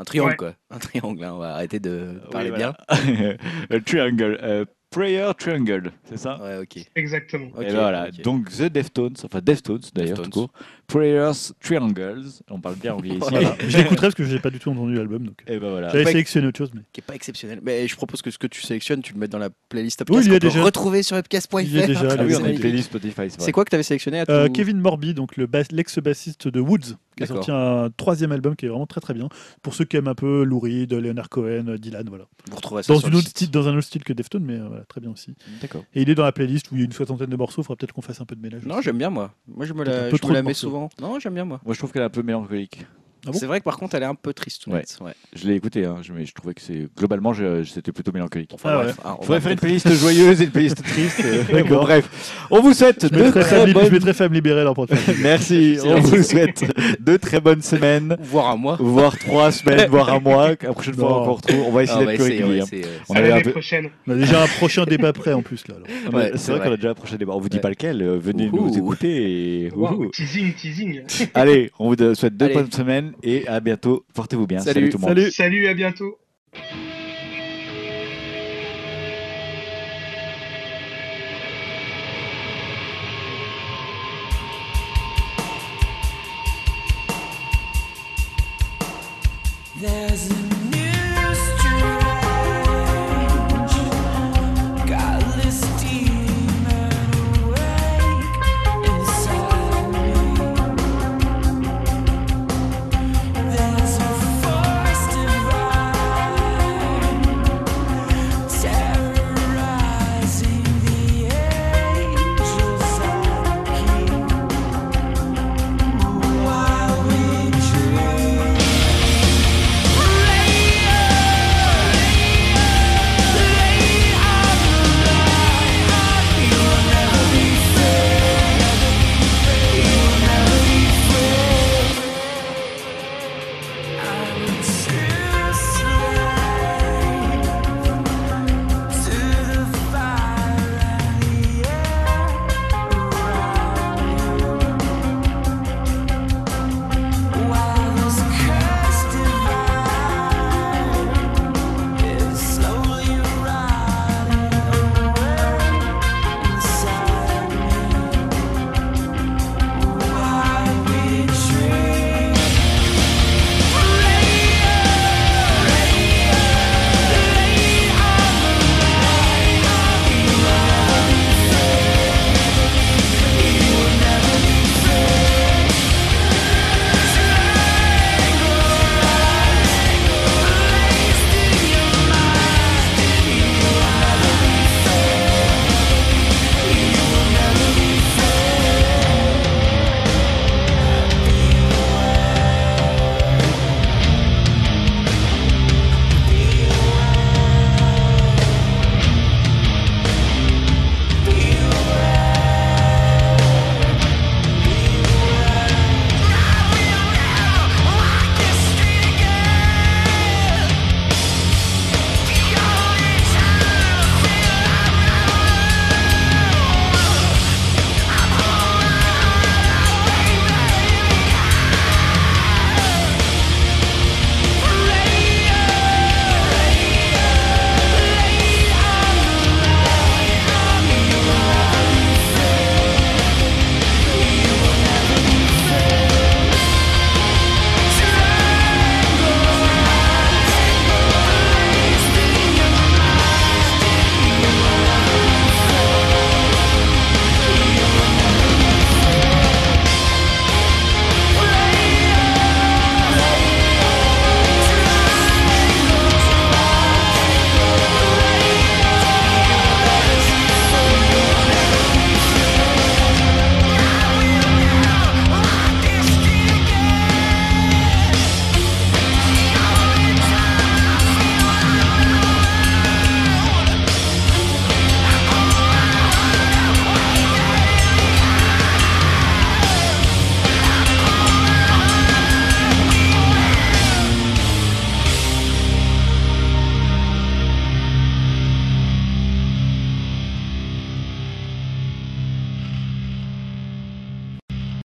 [0.00, 0.36] Un triangle Ouais.
[0.36, 0.54] quoi.
[0.70, 2.74] Un triangle, hein, on va arrêter de parler Oui, bien.
[2.88, 3.34] voilà.
[3.72, 4.38] Euh, triangle.
[4.42, 6.36] euh, Prayer Triangle, c'est ça?
[6.42, 6.84] Ouais, ok.
[6.96, 7.46] Exactement.
[7.54, 10.52] Ok, Et voilà, donc The Deftones, enfin Deftones d'ailleurs, tout court.
[10.90, 13.18] Prayers Triangles, on parle bien anglais ici.
[13.30, 13.54] Voilà.
[13.60, 15.24] Je l'écouterai parce que j'ai pas du tout entendu l'album.
[15.24, 15.42] Donc...
[15.46, 15.88] Et ben voilà.
[15.90, 16.82] J'avais Pas- sélectionné autre chose, mais.
[16.92, 17.60] Qui est pas exceptionnel.
[17.62, 20.16] Mais je propose que ce que tu sélectionnes, tu le mettes dans la playlist Oui,
[20.16, 20.26] Upcast.
[20.26, 20.62] il y a déjà.
[20.62, 21.60] retrouver sur upcast.fr.
[21.60, 22.60] Il y a déjà, Ah oui, c'est on a une magnifique.
[22.60, 25.62] playlist Spotify, c'est quoi que tu avais sélectionné à Euh, Kevin Morby, donc le bas-
[25.70, 29.28] l'ex-bassiste de Woods, qui a sorti un troisième album qui est vraiment très très bien.
[29.62, 32.24] Pour ceux qui aiment un peu Lou Reed, Leonard Cohen, Dylan, voilà.
[32.50, 34.54] Vous retrouverez ça Dans, sur une autre style, dans un autre style que Deftones, mais
[34.54, 35.34] euh, voilà, très bien aussi.
[35.60, 35.84] D'accord.
[35.94, 37.64] Et il est dans la playlist où il y a une soixantaine de morceaux, il
[37.64, 38.62] faudra peut-être qu'on fasse un peu de ménage.
[38.64, 39.32] Non, j'aime bien moi.
[39.46, 40.70] Moi, je me la, je me la mets morceaux.
[41.00, 41.60] Non, j'aime bien moi.
[41.64, 42.86] Moi je trouve qu'elle est un peu mélancolique.
[43.26, 44.66] Ah bon c'est vrai que par contre, elle est un peu triste.
[44.66, 44.82] Ouais.
[45.00, 45.12] ouais.
[45.34, 47.32] Je l'ai écouté, hein, je- mais je trouvais que c'est globalement
[47.64, 48.50] c'était plutôt mélancolique.
[48.54, 48.96] Enfin, Ah bref.
[49.04, 51.22] Ah, on Il faudrait faire une playlist joyeuse et une playlist triste.
[51.24, 53.92] euh, bon, bref, on vous souhaite Je de mettrai, très femme, je bonnes...
[53.92, 55.16] mettrai Femme libérée le portefeuille.
[55.22, 56.64] Merci, on vous souhaite
[57.00, 58.76] de très bonnes semaines, Voir à moi.
[58.80, 60.48] voire trois semaines, voire un mois.
[60.50, 61.56] La prochaine fois encore trop.
[61.66, 62.62] On va essayer Ah, on va d'être plus on régulier.
[63.08, 63.82] On un.
[64.06, 65.74] On a déjà un prochain débat prêt en plus là.
[66.12, 67.32] on c'est vrai qu'on a déjà un prochain débat.
[67.34, 68.02] On vous dit pas lequel.
[68.02, 69.70] euh, Venez nous écouter.
[70.12, 71.02] Teasing, teasing.
[71.34, 74.04] Allez, on vous souhaite deux bonnes semaines et à bientôt.
[74.14, 74.60] Portez-vous bien.
[74.60, 74.90] Salut.
[74.90, 75.10] tout le monde.
[75.10, 76.18] Salut Salut, à bientôt.